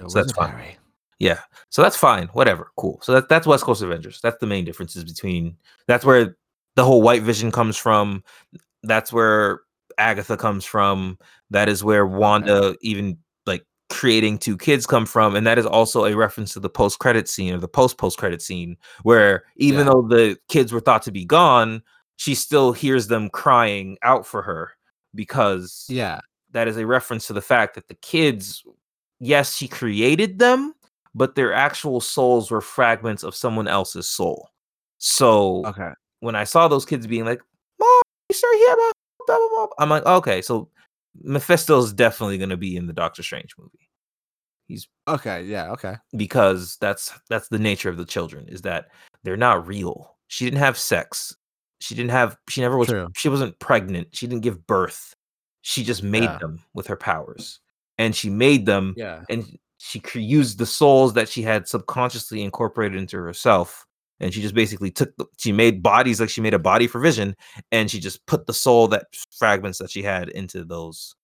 So 0.00 0.08
that's 0.08 0.32
fine. 0.32 0.76
Yeah, 1.18 1.40
so 1.70 1.80
that's 1.80 1.96
fine. 1.96 2.26
Whatever, 2.28 2.70
cool. 2.76 2.98
So 3.02 3.12
that, 3.12 3.28
that's 3.28 3.46
West 3.46 3.64
Coast 3.64 3.82
Avengers. 3.82 4.20
That's 4.22 4.38
the 4.40 4.46
main 4.46 4.64
differences 4.64 5.04
between. 5.04 5.56
That's 5.86 6.04
where 6.04 6.36
the 6.74 6.84
whole 6.84 7.02
White 7.02 7.22
Vision 7.22 7.50
comes 7.50 7.76
from. 7.76 8.24
That's 8.82 9.12
where 9.12 9.60
Agatha 9.96 10.36
comes 10.36 10.64
from. 10.64 11.18
That 11.50 11.68
is 11.68 11.84
where 11.84 12.06
Wanda 12.06 12.76
even 12.82 13.18
creating 13.90 14.38
two 14.38 14.56
kids 14.56 14.86
come 14.86 15.06
from, 15.06 15.36
and 15.36 15.46
that 15.46 15.58
is 15.58 15.66
also 15.66 16.04
a 16.04 16.14
reference 16.16 16.52
to 16.54 16.60
the 16.60 16.70
post 16.70 16.98
credit 16.98 17.28
scene 17.28 17.54
or 17.54 17.58
the 17.58 17.68
post 17.68 17.98
post 17.98 18.18
credit 18.18 18.40
scene 18.42 18.76
where 19.02 19.44
even 19.56 19.86
Yeah. 19.86 19.92
though 19.92 20.02
the 20.08 20.38
kids 20.48 20.72
were 20.72 20.80
thought 20.80 21.02
to 21.02 21.12
be 21.12 21.24
gone, 21.24 21.82
she 22.16 22.34
still 22.34 22.72
hears 22.72 23.08
them 23.08 23.28
crying 23.30 23.98
out 24.02 24.26
for 24.26 24.42
her 24.42 24.72
because 25.14 25.86
Yeah. 25.88 26.20
that 26.52 26.68
is 26.68 26.76
a 26.76 26.86
reference 26.86 27.26
to 27.26 27.32
the 27.32 27.42
fact 27.42 27.74
that 27.74 27.88
the 27.88 27.94
kids, 27.96 28.64
yes, 29.20 29.54
she 29.54 29.68
created 29.68 30.38
them, 30.38 30.74
but 31.14 31.34
their 31.34 31.52
actual 31.52 32.00
souls 32.00 32.50
were 32.50 32.60
fragments 32.60 33.22
of 33.22 33.34
someone 33.34 33.68
else's 33.68 34.08
soul. 34.08 34.50
So 34.98 35.64
Okay. 35.66 35.90
when 36.20 36.34
I 36.34 36.44
saw 36.44 36.68
those 36.68 36.86
kids 36.86 37.06
being 37.06 37.24
like, 37.24 37.40
"Mom, 37.78 38.00
you 38.30 38.34
still 38.34 38.52
here?" 38.56 38.74
Blah, 38.76 38.92
blah, 39.26 39.36
blah, 39.38 39.66
blah," 39.66 39.74
I'm 39.78 39.90
like, 39.90 40.06
okay, 40.06 40.40
so 40.42 40.68
Mephisto's 41.22 41.92
definitely 41.92 42.38
going 42.38 42.50
to 42.50 42.56
be 42.56 42.76
in 42.76 42.86
the 42.86 42.92
Doctor 42.92 43.22
Strange 43.22 43.54
movie. 43.58 43.88
He's 44.66 44.88
Okay. 45.06 45.44
Yeah. 45.44 45.70
Okay. 45.72 45.96
because 46.16 46.76
that's 46.80 47.12
that's 47.28 47.48
the 47.48 47.58
nature 47.58 47.90
of 47.90 47.96
the 47.98 48.04
children 48.06 48.48
is 48.48 48.62
that 48.62 48.86
they're 49.22 49.36
not 49.36 49.66
real. 49.66 50.16
She 50.28 50.44
didn't 50.46 50.60
have 50.60 50.78
sex. 50.78 51.36
She 51.80 51.94
didn't 51.94 52.10
have 52.12 52.36
she 52.48 52.60
never 52.62 52.78
was 52.78 52.88
True. 52.88 53.08
she 53.14 53.28
wasn't 53.28 53.58
pregnant. 53.58 54.08
She 54.12 54.26
didn't 54.26 54.42
give 54.42 54.66
birth. 54.66 55.14
She 55.60 55.84
just 55.84 56.02
made 56.02 56.24
Yeah. 56.24 56.38
them 56.38 56.62
with 56.72 56.86
her 56.86 56.96
powers. 56.96 57.60
And 57.98 58.16
she 58.16 58.30
made 58.30 58.64
them 58.66 58.94
Yeah. 58.96 59.22
and 59.28 59.58
she 59.78 60.00
used 60.14 60.56
the 60.58 60.64
souls 60.66 61.12
that 61.12 61.28
she 61.28 61.42
had 61.42 61.68
subconsciously 61.68 62.42
incorporated 62.42 62.98
into 62.98 63.18
herself 63.18 63.84
and 64.20 64.32
she 64.32 64.40
just 64.40 64.54
basically 64.54 64.90
took 64.90 65.16
the, 65.16 65.26
she 65.38 65.52
made 65.52 65.82
bodies 65.82 66.20
like 66.20 66.30
she 66.30 66.40
made 66.40 66.54
a 66.54 66.58
body 66.58 66.86
for 66.86 67.00
vision 67.00 67.34
and 67.72 67.90
she 67.90 68.00
just 68.00 68.24
put 68.26 68.46
the 68.46 68.52
soul 68.52 68.88
that 68.88 69.06
fragments 69.38 69.78
that 69.78 69.90
she 69.90 70.02
had 70.02 70.28
into 70.30 70.64
those 70.64 71.14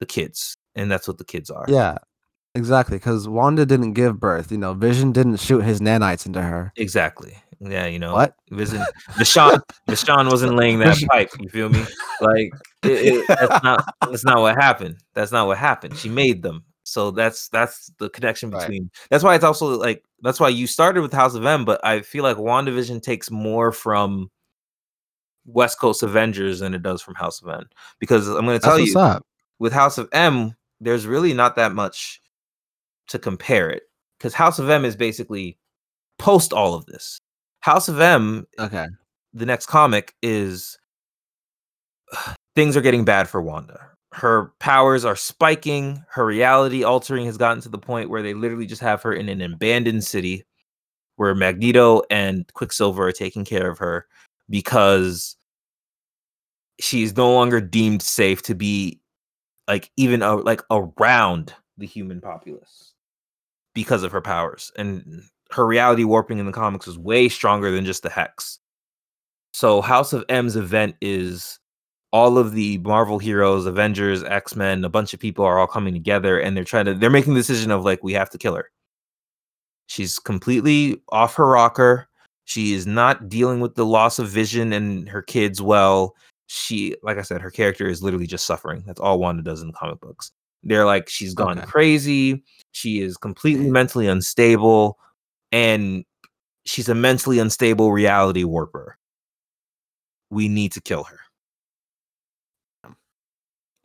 the 0.00 0.06
kids 0.06 0.56
and 0.74 0.90
that's 0.90 1.08
what 1.08 1.18
the 1.18 1.24
kids 1.24 1.50
are 1.50 1.64
Yeah. 1.68 1.98
Exactly. 2.54 2.96
Because 2.96 3.28
Wanda 3.28 3.64
didn't 3.64 3.92
give 3.92 4.18
birth. 4.18 4.50
You 4.50 4.58
know, 4.58 4.74
Vision 4.74 5.12
didn't 5.12 5.36
shoot 5.36 5.60
his 5.60 5.80
nanites 5.80 6.26
into 6.26 6.42
her. 6.42 6.72
Exactly. 6.76 7.36
Yeah, 7.60 7.86
you 7.86 7.98
know. 7.98 8.14
What? 8.14 8.34
Vision 8.50 8.82
Deshaun 9.12 9.60
Deshaun 9.88 10.30
wasn't 10.30 10.54
laying 10.54 10.78
that 10.80 10.98
pipe, 11.10 11.30
you 11.38 11.48
feel 11.48 11.68
me? 11.68 11.84
Like 12.20 12.52
it, 12.84 12.90
it, 12.90 13.24
that's 13.28 13.62
not 13.64 13.94
that's 14.00 14.24
not 14.24 14.38
what 14.40 14.54
happened. 14.56 14.96
That's 15.14 15.32
not 15.32 15.46
what 15.46 15.58
happened. 15.58 15.96
She 15.96 16.08
made 16.08 16.42
them. 16.42 16.64
So 16.88 17.10
that's 17.10 17.48
that's 17.50 17.92
the 17.98 18.08
connection 18.10 18.50
Right. 18.50 18.60
between 18.60 18.90
that's 19.10 19.22
why 19.22 19.34
it's 19.34 19.44
also 19.44 19.78
like 19.78 20.02
that's 20.22 20.40
why 20.40 20.48
you 20.48 20.66
started 20.66 21.02
with 21.02 21.12
House 21.12 21.34
of 21.34 21.44
M, 21.44 21.64
but 21.64 21.84
I 21.84 22.00
feel 22.00 22.22
like 22.24 22.36
WandaVision 22.38 23.02
takes 23.02 23.30
more 23.30 23.72
from 23.72 24.30
West 25.44 25.78
Coast 25.78 26.02
Avengers 26.02 26.60
than 26.60 26.74
it 26.74 26.82
does 26.82 27.02
from 27.02 27.14
House 27.14 27.42
of 27.42 27.48
M. 27.48 27.68
Because 27.98 28.26
I'm 28.28 28.44
gonna 28.46 28.58
tell 28.58 28.78
what's 28.78 28.92
you 28.92 28.98
up. 28.98 29.24
with 29.58 29.72
House 29.72 29.98
of 29.98 30.08
M, 30.12 30.54
there's 30.80 31.06
really 31.06 31.34
not 31.34 31.56
that 31.56 31.72
much 31.74 32.20
to 33.08 33.18
compare 33.18 33.68
it 33.70 33.82
because 34.18 34.34
House 34.34 34.58
of 34.58 34.68
M 34.70 34.84
is 34.84 34.96
basically 34.96 35.58
post 36.18 36.52
all 36.52 36.74
of 36.74 36.86
this. 36.86 37.18
House 37.60 37.88
of 37.88 38.00
M, 38.00 38.46
Okay. 38.58 38.86
the 39.34 39.46
next 39.46 39.66
comic, 39.66 40.14
is 40.22 40.78
things 42.56 42.76
are 42.76 42.82
getting 42.82 43.04
bad 43.04 43.28
for 43.28 43.42
Wanda. 43.42 43.90
Her 44.18 44.52
powers 44.58 45.04
are 45.04 45.14
spiking. 45.14 46.04
Her 46.10 46.26
reality 46.26 46.82
altering 46.82 47.24
has 47.26 47.36
gotten 47.36 47.62
to 47.62 47.68
the 47.68 47.78
point 47.78 48.10
where 48.10 48.20
they 48.20 48.34
literally 48.34 48.66
just 48.66 48.82
have 48.82 49.00
her 49.02 49.12
in 49.12 49.28
an 49.28 49.40
abandoned 49.40 50.02
city 50.02 50.44
where 51.14 51.36
Magneto 51.36 52.02
and 52.10 52.44
Quicksilver 52.52 53.06
are 53.06 53.12
taking 53.12 53.44
care 53.44 53.70
of 53.70 53.78
her 53.78 54.06
because 54.50 55.36
she's 56.80 57.16
no 57.16 57.32
longer 57.32 57.60
deemed 57.60 58.02
safe 58.02 58.42
to 58.42 58.56
be 58.56 59.00
like 59.68 59.90
even 59.96 60.22
a, 60.22 60.34
like 60.34 60.62
around 60.70 61.54
the 61.76 61.86
human 61.86 62.20
populace 62.20 62.94
because 63.72 64.02
of 64.02 64.10
her 64.10 64.20
powers 64.20 64.72
and 64.76 65.22
her 65.52 65.64
reality 65.64 66.02
warping 66.02 66.38
in 66.38 66.46
the 66.46 66.52
comics 66.52 66.88
is 66.88 66.98
way 66.98 67.28
stronger 67.28 67.70
than 67.70 67.84
just 67.84 68.02
the 68.02 68.10
hex 68.10 68.58
so 69.52 69.80
house 69.80 70.12
of 70.12 70.24
m's 70.28 70.56
event 70.56 70.96
is 71.00 71.58
all 72.12 72.38
of 72.38 72.52
the 72.52 72.78
marvel 72.78 73.18
heroes 73.18 73.66
avengers 73.66 74.24
x-men 74.24 74.82
a 74.84 74.88
bunch 74.88 75.12
of 75.12 75.20
people 75.20 75.44
are 75.44 75.58
all 75.58 75.66
coming 75.66 75.92
together 75.92 76.40
and 76.40 76.56
they're 76.56 76.64
trying 76.64 76.86
to 76.86 76.94
they're 76.94 77.10
making 77.10 77.34
the 77.34 77.40
decision 77.40 77.70
of 77.70 77.84
like 77.84 78.02
we 78.02 78.12
have 78.12 78.30
to 78.30 78.38
kill 78.38 78.54
her. 78.54 78.70
She's 79.88 80.18
completely 80.18 81.00
off 81.10 81.34
her 81.36 81.46
rocker. 81.46 82.08
She 82.44 82.74
is 82.74 82.86
not 82.86 83.28
dealing 83.28 83.60
with 83.60 83.74
the 83.74 83.86
loss 83.86 84.18
of 84.18 84.28
vision 84.28 84.72
and 84.72 85.08
her 85.08 85.22
kids 85.22 85.60
well. 85.62 86.14
She 86.46 86.94
like 87.02 87.18
i 87.18 87.22
said 87.22 87.40
her 87.42 87.50
character 87.50 87.86
is 87.88 88.02
literally 88.02 88.26
just 88.26 88.46
suffering. 88.46 88.82
That's 88.86 89.00
all 89.00 89.18
wanda 89.18 89.42
does 89.42 89.60
in 89.62 89.68
the 89.68 89.74
comic 89.74 90.00
books. 90.00 90.32
They're 90.62 90.86
like 90.86 91.08
she's 91.08 91.34
gone 91.34 91.58
Okay. 91.58 91.66
crazy. 91.66 92.42
She 92.72 93.00
is 93.00 93.16
completely 93.16 93.70
mentally 93.70 94.08
unstable 94.08 94.98
and 95.52 96.04
she's 96.64 96.88
a 96.88 96.94
mentally 96.94 97.38
unstable 97.38 97.92
reality 97.92 98.44
warper. 98.44 98.98
We 100.30 100.48
need 100.48 100.72
to 100.72 100.80
kill 100.80 101.04
her 101.04 101.18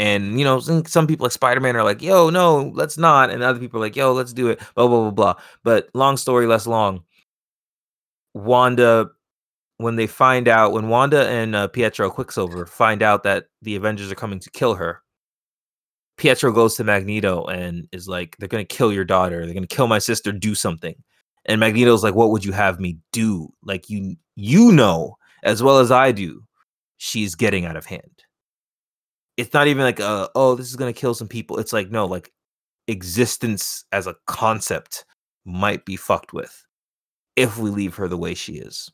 and 0.04 0.38
you 0.38 0.46
know 0.46 0.60
some, 0.60 1.08
people 1.08 1.24
like 1.24 1.32
spider-man 1.32 1.76
are 1.76 1.84
like 1.84 2.02
yo 2.02 2.30
no 2.30 2.72
let's 2.76 2.98
not 2.98 3.30
and 3.30 3.42
other 3.42 3.60
people 3.60 3.80
are 3.80 3.86
like 3.86 3.96
yo 3.96 4.12
let's 4.12 4.34
do 4.34 4.50
it 4.50 4.60
blah 4.76 4.88
blah 4.88 5.02
blah 5.02 5.12
blah 5.12 5.34
but 5.64 5.90
long 5.94 6.18
story 6.18 6.46
less 6.46 6.68
long 6.68 7.04
wanda 8.34 9.10
when 9.78 9.96
they 9.96 10.08
find 10.08 10.48
out 10.48 10.72
when 10.72 10.90
Wanda 10.90 11.28
and 11.28 11.56
uh, 11.56 11.68
Pietro 11.68 12.10
Quicksilver 12.10 12.66
find 12.66 13.02
out 13.02 13.24
that 13.24 13.48
the 13.62 13.76
Avengers 13.76 14.12
are 14.12 14.16
coming 14.16 14.40
to 14.40 14.50
kill 14.52 14.76
her, 14.76 15.02
Pietro 16.18 16.52
goes 16.52 16.76
to 16.76 16.84
Magneto 16.84 17.46
and 17.46 17.88
is 17.92 18.08
like, 18.08 18.38
"They're 18.38 18.48
gonna 18.48 18.66
kill 18.66 18.94
your 18.94 19.06
daughter. 19.06 19.46
They're 19.46 19.54
gonna 19.54 19.68
kill 19.68 19.88
my 19.88 20.00
sister. 20.00 20.32
Do 20.32 20.56
something." 20.56 20.96
And 21.46 21.60
Magneto's 21.60 22.04
like, 22.04 22.16
"What 22.16 22.30
would 22.30 22.46
you 22.46 22.54
have 22.54 22.80
me 22.80 22.98
do? 23.12 23.52
Like 23.64 23.90
you, 23.90 24.16
you 24.36 24.72
know 24.72 25.18
as 25.44 25.62
well 25.62 25.80
as 25.80 25.92
I 25.92 26.12
do, 26.12 26.44
she's 26.98 27.36
getting 27.36 27.66
out 27.66 27.76
of 27.76 27.86
hand. 27.86 28.23
It's 29.38 29.54
not 29.54 29.68
even 29.68 29.84
like, 29.84 30.00
uh, 30.00 30.28
oh, 30.36 30.56
this 30.56 30.68
is 30.70 30.76
gonna 30.76 30.94
kill 30.94 31.14
some 31.14 31.28
people. 31.28 31.60
It's 31.60 31.74
like, 31.74 31.90
no, 31.92 32.06
like 32.06 32.32
existence 32.88 33.86
as 33.92 34.08
a 34.08 34.16
concept 34.28 35.06
might 35.46 35.86
be 35.86 35.96
fucked 35.96 36.34
with 36.34 36.66
if 37.36 37.58
we 37.58 37.70
leave 37.70 37.96
her 37.96 38.08
the 38.08 38.18
way 38.18 38.34
she 38.34 38.54
is." 38.54 38.92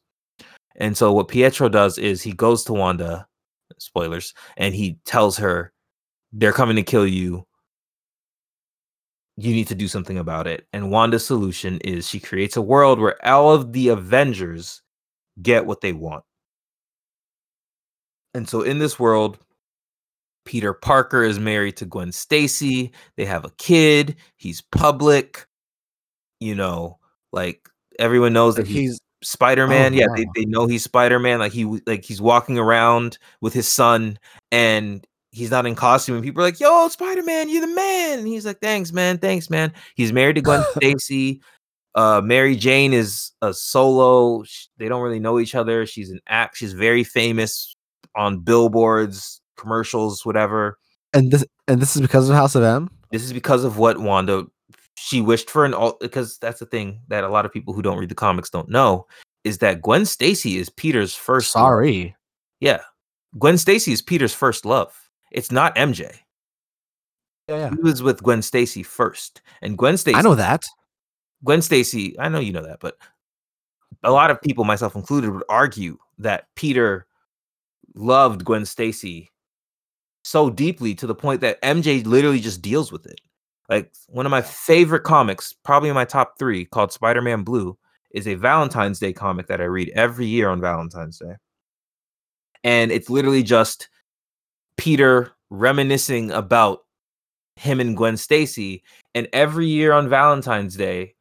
And 0.75 0.97
so 0.97 1.11
what 1.11 1.27
Pietro 1.27 1.69
does 1.69 1.97
is 1.97 2.21
he 2.21 2.31
goes 2.31 2.63
to 2.65 2.73
Wanda, 2.73 3.27
spoilers, 3.79 4.33
and 4.57 4.73
he 4.73 4.99
tells 5.05 5.37
her 5.37 5.73
they're 6.31 6.53
coming 6.53 6.75
to 6.77 6.83
kill 6.83 7.07
you. 7.07 7.45
You 9.37 9.53
need 9.53 9.67
to 9.67 9.75
do 9.75 9.87
something 9.87 10.17
about 10.17 10.47
it. 10.47 10.67
And 10.73 10.91
Wanda's 10.91 11.25
solution 11.25 11.79
is 11.79 12.07
she 12.07 12.19
creates 12.19 12.57
a 12.57 12.61
world 12.61 12.99
where 12.99 13.25
all 13.25 13.53
of 13.53 13.73
the 13.73 13.89
Avengers 13.89 14.81
get 15.41 15.65
what 15.65 15.81
they 15.81 15.93
want. 15.93 16.23
And 18.33 18.47
so 18.47 18.61
in 18.61 18.79
this 18.79 18.99
world, 18.99 19.39
Peter 20.49 20.73
Parker 20.73 21.21
is 21.21 21.37
married 21.37 21.77
to 21.77 21.85
Gwen 21.85 22.11
Stacy. 22.11 22.91
They 23.17 23.25
have 23.25 23.45
a 23.45 23.51
kid. 23.59 24.15
He's 24.35 24.61
public. 24.61 25.45
You 26.39 26.55
know, 26.55 26.97
like 27.31 27.69
everyone 27.99 28.33
knows 28.33 28.55
that 28.55 28.65
he's 28.65 28.75
he's 28.75 28.99
Spider 29.21 29.67
Man. 29.67 29.93
yeah, 29.93 30.07
they, 30.15 30.25
wow. 30.25 30.31
they 30.33 30.45
know 30.45 30.65
he's 30.65 30.83
Spider 30.83 31.19
Man. 31.19 31.37
Like 31.37 31.51
he 31.51 31.65
like 31.85 32.03
he's 32.03 32.19
walking 32.19 32.57
around 32.57 33.19
with 33.41 33.53
his 33.53 33.67
son, 33.67 34.17
and 34.51 35.05
he's 35.31 35.51
not 35.51 35.67
in 35.67 35.75
costume. 35.75 36.15
And 36.15 36.23
people 36.23 36.41
are 36.41 36.45
like, 36.45 36.59
"Yo, 36.59 36.87
Spider 36.87 37.21
Man, 37.21 37.47
you're 37.47 37.61
the 37.61 37.75
man." 37.75 38.17
And 38.17 38.27
he's 38.27 38.47
like, 38.47 38.59
"Thanks, 38.59 38.91
man. 38.91 39.19
Thanks, 39.19 39.51
man." 39.51 39.71
He's 39.93 40.11
married 40.11 40.37
to 40.37 40.41
Gwen 40.41 40.63
Stacy. 40.77 41.43
Uh, 41.93 42.21
Mary 42.23 42.55
Jane 42.55 42.93
is 42.93 43.33
a 43.43 43.53
solo. 43.53 44.43
They 44.77 44.87
don't 44.87 45.03
really 45.03 45.19
know 45.19 45.39
each 45.39 45.53
other. 45.53 45.85
She's 45.85 46.09
an 46.09 46.21
act. 46.27 46.57
She's 46.57 46.73
very 46.73 47.03
famous 47.03 47.75
on 48.15 48.39
billboards, 48.39 49.38
commercials, 49.59 50.25
whatever. 50.25 50.77
and 51.13 51.31
this 51.31 51.45
and 51.67 51.81
this 51.81 51.95
is 51.95 52.01
because 52.01 52.29
of 52.29 52.35
House 52.35 52.55
of 52.55 52.63
M. 52.63 52.89
This 53.11 53.23
is 53.23 53.33
because 53.33 53.63
of 53.63 53.77
what 53.77 53.99
Wanda 53.99 54.45
she 54.95 55.21
wished 55.21 55.49
for 55.49 55.65
an 55.65 55.73
all 55.73 55.97
because 56.01 56.37
that's 56.39 56.59
the 56.59 56.65
thing 56.65 56.99
that 57.07 57.23
a 57.23 57.29
lot 57.29 57.45
of 57.45 57.53
people 57.53 57.73
who 57.73 57.81
don't 57.81 57.97
read 57.97 58.09
the 58.09 58.15
comics 58.15 58.49
don't 58.49 58.69
know 58.69 59.07
is 59.43 59.59
that 59.59 59.81
Gwen 59.81 60.05
Stacy 60.05 60.57
is 60.57 60.69
Peter's 60.69 61.15
first 61.15 61.55
love. 61.55 61.63
Sorry. 61.63 62.15
Yeah. 62.59 62.81
Gwen 63.37 63.57
Stacy 63.57 63.93
is 63.93 64.01
Peter's 64.01 64.33
first 64.33 64.65
love. 64.65 64.93
It's 65.31 65.51
not 65.51 65.75
MJ. 65.75 66.17
Yeah, 67.47 67.57
yeah. 67.57 67.69
He 67.69 67.81
was 67.81 68.03
with 68.03 68.21
Gwen 68.21 68.41
Stacy 68.41 68.83
first. 68.83 69.41
And 69.61 69.77
Gwen 69.77 69.97
Stacy 69.97 70.15
I 70.15 70.21
know 70.21 70.35
that. 70.35 70.65
Gwen 71.45 71.61
Stacy, 71.61 72.19
I 72.19 72.27
know 72.27 72.39
you 72.39 72.51
know 72.51 72.63
that, 72.63 72.79
but 72.81 72.97
a 74.03 74.11
lot 74.11 74.31
of 74.31 74.41
people, 74.41 74.65
myself 74.65 74.95
included, 74.95 75.31
would 75.31 75.43
argue 75.47 75.97
that 76.17 76.47
Peter 76.55 77.07
loved 77.95 78.43
Gwen 78.43 78.65
Stacy 78.65 79.31
so 80.29 80.47
deeply 80.47 80.93
to 80.93 81.07
the 81.07 81.15
point 81.15 81.41
that 81.41 81.59
MJ 81.63 82.05
literally 82.05 82.39
just 82.39 82.61
deals 82.61 82.91
with 82.91 83.07
it. 83.07 83.19
Like 83.67 83.91
one 84.09 84.27
of 84.27 84.29
my 84.29 84.43
favorite 84.43 85.03
comics, 85.03 85.53
probably 85.53 85.89
in 85.89 85.95
my 85.95 86.05
top 86.05 86.37
three, 86.37 86.65
called 86.65 86.91
Spider 86.91 87.21
Man 87.21 87.41
Blue, 87.41 87.75
is 88.11 88.27
a 88.27 88.35
Valentine's 88.35 88.99
Day 88.99 89.11
comic 89.11 89.47
that 89.47 89.59
I 89.59 89.63
read 89.63 89.89
every 89.95 90.27
year 90.27 90.49
on 90.49 90.61
Valentine's 90.61 91.17
Day. 91.17 91.33
And 92.63 92.91
it's 92.91 93.09
literally 93.09 93.41
just 93.41 93.89
Peter 94.77 95.31
reminiscing 95.49 96.29
about 96.29 96.81
him 97.55 97.79
and 97.79 97.97
Gwen 97.97 98.15
Stacy. 98.15 98.83
And 99.15 99.27
every 99.33 99.65
year 99.65 99.93
on 99.93 100.09
Valentine's 100.09 100.75
Day, 100.75 101.15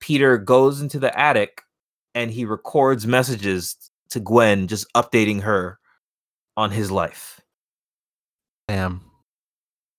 Peter 0.00 0.36
goes 0.36 0.80
into 0.80 0.98
the 0.98 1.16
attic 1.16 1.62
and 2.16 2.32
he 2.32 2.44
records 2.44 3.06
messages 3.06 3.76
to 4.08 4.18
Gwen, 4.18 4.66
just 4.66 4.92
updating 4.94 5.42
her 5.42 5.78
on 6.56 6.72
his 6.72 6.90
life. 6.90 7.39
Damn. 8.70 9.00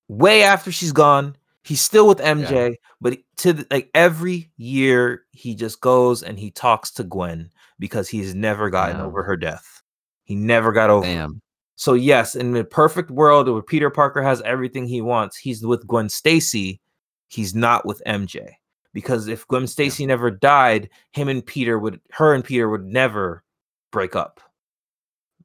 Way 0.08 0.44
after 0.44 0.72
she's 0.72 0.94
gone, 0.94 1.36
he's 1.66 1.82
still 1.82 2.08
with 2.08 2.20
MJ, 2.20 2.76
but 3.02 3.18
to 3.38 3.52
the, 3.52 3.68
like 3.70 3.90
every 3.94 4.50
year 4.56 5.24
he 5.32 5.56
just 5.56 5.82
goes 5.82 6.24
and 6.24 6.40
he 6.40 6.52
talks 6.52 6.90
to 6.92 7.04
Gwen 7.04 7.50
because 7.80 8.08
he's 8.08 8.34
never 8.34 8.70
gotten 8.70 8.98
Damn. 8.98 9.08
over 9.08 9.24
her 9.24 9.36
death. 9.36 9.82
He 10.24 10.36
never 10.36 10.72
got 10.72 10.90
over. 10.90 11.06
Damn. 11.06 11.42
So 11.76 11.96
yes, 11.96 12.34
in 12.34 12.54
the 12.54 12.64
perfect 12.64 13.12
world 13.12 13.50
where 13.50 13.62
Peter 13.62 13.90
Parker 13.90 14.24
has 14.24 14.42
everything 14.44 14.86
he 14.88 15.02
wants, 15.02 15.36
he's 15.36 15.66
with 15.66 15.86
Gwen 15.86 16.08
Stacy. 16.08 16.80
He's 17.28 17.54
not 17.54 17.86
with 17.86 18.02
MJ 18.08 18.54
because 18.94 19.28
if 19.28 19.46
Gwen 19.50 19.68
Stacy 19.68 20.06
never 20.06 20.32
died, 20.32 20.90
him 21.12 21.28
and 21.28 21.46
Peter 21.46 21.78
would, 21.78 22.00
her 22.12 22.34
and 22.34 22.44
Peter 22.44 22.70
would 22.70 22.86
never 22.86 23.44
break 23.92 24.16
up 24.16 24.40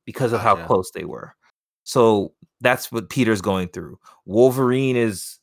because 0.04 0.32
of 0.32 0.40
how 0.40 0.54
Gotcha. 0.54 0.66
close 0.68 0.90
they 0.92 1.04
were. 1.04 1.34
So 1.86 2.32
that's 2.60 2.90
what 2.90 3.10
Peter's 3.10 3.40
going 3.42 3.68
through. 3.68 3.98
Wolverine 4.24 4.96
is 4.96 5.38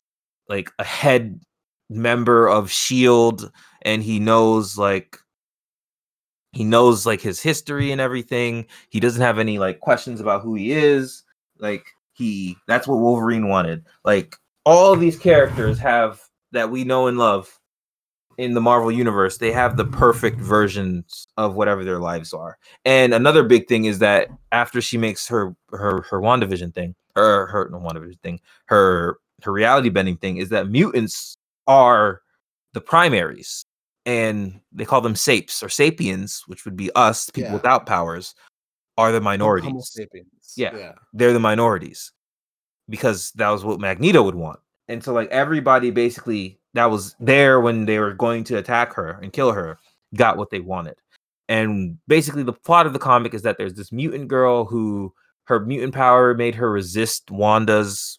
like 0.48 0.70
a 0.78 0.84
head 0.84 1.40
member 1.88 2.48
of 2.48 2.70
Shield, 2.70 3.50
and 3.82 4.02
he 4.02 4.18
knows 4.18 4.76
like 4.78 5.18
he 6.52 6.64
knows 6.64 7.04
like 7.06 7.20
his 7.20 7.40
history 7.40 7.90
and 7.90 8.00
everything. 8.00 8.66
He 8.90 9.00
doesn't 9.00 9.22
have 9.22 9.38
any 9.38 9.58
like 9.58 9.80
questions 9.80 10.20
about 10.20 10.42
who 10.42 10.54
he 10.54 10.72
is. 10.72 11.22
Like 11.58 11.86
he 12.12 12.56
that's 12.66 12.86
what 12.86 13.00
Wolverine 13.00 13.48
wanted. 13.48 13.84
Like 14.04 14.36
all 14.64 14.96
these 14.96 15.18
characters 15.18 15.78
have 15.78 16.20
that 16.52 16.70
we 16.70 16.84
know 16.84 17.06
and 17.06 17.18
love 17.18 17.58
in 18.38 18.54
the 18.54 18.60
Marvel 18.60 18.90
universe, 18.90 19.38
they 19.38 19.52
have 19.52 19.76
the 19.76 19.84
perfect 19.84 20.38
versions 20.38 21.26
of 21.36 21.54
whatever 21.54 21.84
their 21.84 21.98
lives 21.98 22.32
are. 22.32 22.58
And 22.84 23.14
another 23.14 23.42
big 23.42 23.66
thing 23.68 23.84
is 23.86 23.98
that 24.00 24.28
after 24.52 24.80
she 24.80 24.98
makes 24.98 25.26
her 25.28 25.54
her 25.70 26.02
her 26.02 26.20
WandaVision 26.20 26.74
thing, 26.74 26.94
her 27.14 27.46
her 27.46 27.68
no 27.70 27.78
WandaVision 27.78 28.20
thing, 28.20 28.40
her 28.66 29.18
her 29.42 29.52
reality 29.52 29.88
bending 29.88 30.16
thing 30.16 30.36
is 30.38 30.48
that 30.50 30.68
mutants 30.68 31.36
are 31.66 32.22
the 32.72 32.80
primaries 32.80 33.64
and 34.06 34.60
they 34.72 34.84
call 34.84 35.00
them 35.00 35.14
sapes 35.14 35.62
or 35.62 35.68
sapiens, 35.68 36.42
which 36.46 36.64
would 36.64 36.76
be 36.76 36.90
us, 36.94 37.30
people 37.30 37.50
Yeah. 37.50 37.54
without 37.54 37.86
powers, 37.86 38.34
are 38.98 39.12
the 39.12 39.20
minorities 39.20 39.68
Homo 39.70 39.80
sapiens. 39.82 40.54
Yeah. 40.56 40.92
they're 41.12 41.32
the 41.32 41.40
minorities 41.40 42.12
because 42.88 43.30
that 43.32 43.48
was 43.50 43.64
what 43.64 43.80
Magneto 43.80 44.22
would 44.22 44.34
want. 44.34 44.60
and 44.88 45.02
so 45.02 45.12
like 45.14 45.28
everybody 45.30 45.90
basically 45.90 46.58
that 46.74 46.90
was 46.90 47.16
there 47.18 47.60
when 47.60 47.86
they 47.86 47.98
were 47.98 48.12
going 48.12 48.44
to 48.44 48.58
attack 48.58 48.92
her 48.94 49.18
and 49.22 49.32
kill 49.32 49.52
her 49.52 49.78
got 50.14 50.36
what 50.36 50.50
they 50.50 50.60
wanted. 50.60 50.96
And 51.48 51.98
basically, 52.08 52.42
the 52.42 52.52
plot 52.52 52.86
of 52.86 52.92
the 52.92 52.98
comic 52.98 53.34
is 53.34 53.42
that 53.42 53.58
there's 53.58 53.74
this 53.74 53.92
mutant 53.92 54.28
girl 54.28 54.64
who 54.64 55.12
her 55.44 55.60
mutant 55.60 55.94
power 55.94 56.34
made 56.34 56.54
her 56.54 56.70
resist 56.70 57.30
Wanda's 57.30 58.18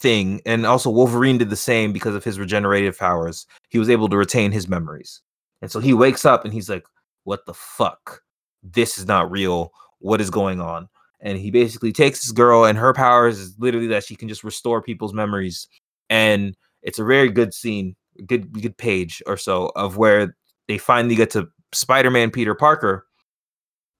thing, 0.00 0.40
and 0.46 0.64
also 0.64 0.90
Wolverine 0.90 1.38
did 1.38 1.50
the 1.50 1.56
same 1.56 1.92
because 1.92 2.14
of 2.14 2.22
his 2.22 2.38
regenerative 2.38 2.98
powers. 2.98 3.46
He 3.68 3.78
was 3.78 3.90
able 3.90 4.08
to 4.08 4.16
retain 4.16 4.52
his 4.52 4.68
memories, 4.68 5.22
and 5.60 5.70
so 5.70 5.80
he 5.80 5.92
wakes 5.92 6.24
up 6.24 6.44
and 6.44 6.54
he's 6.54 6.68
like, 6.68 6.84
"What 7.24 7.46
the 7.46 7.54
fuck? 7.54 8.22
This 8.62 8.96
is 8.98 9.06
not 9.06 9.30
real. 9.30 9.72
What 9.98 10.20
is 10.20 10.30
going 10.30 10.60
on?" 10.60 10.88
And 11.20 11.38
he 11.38 11.50
basically 11.50 11.92
takes 11.92 12.20
this 12.22 12.32
girl, 12.32 12.64
and 12.64 12.78
her 12.78 12.92
powers 12.92 13.38
is 13.40 13.56
literally 13.58 13.88
that 13.88 14.04
she 14.04 14.14
can 14.14 14.28
just 14.28 14.44
restore 14.44 14.82
people's 14.82 15.14
memories, 15.14 15.66
and 16.10 16.54
it's 16.84 16.98
a 16.98 17.04
very 17.04 17.30
good 17.30 17.52
scene, 17.52 17.96
good 18.26 18.52
good 18.52 18.76
page 18.76 19.22
or 19.26 19.36
so 19.36 19.72
of 19.74 19.96
where 19.96 20.36
they 20.68 20.78
finally 20.78 21.16
get 21.16 21.30
to 21.30 21.48
Spider-Man 21.72 22.30
Peter 22.30 22.54
Parker 22.54 23.06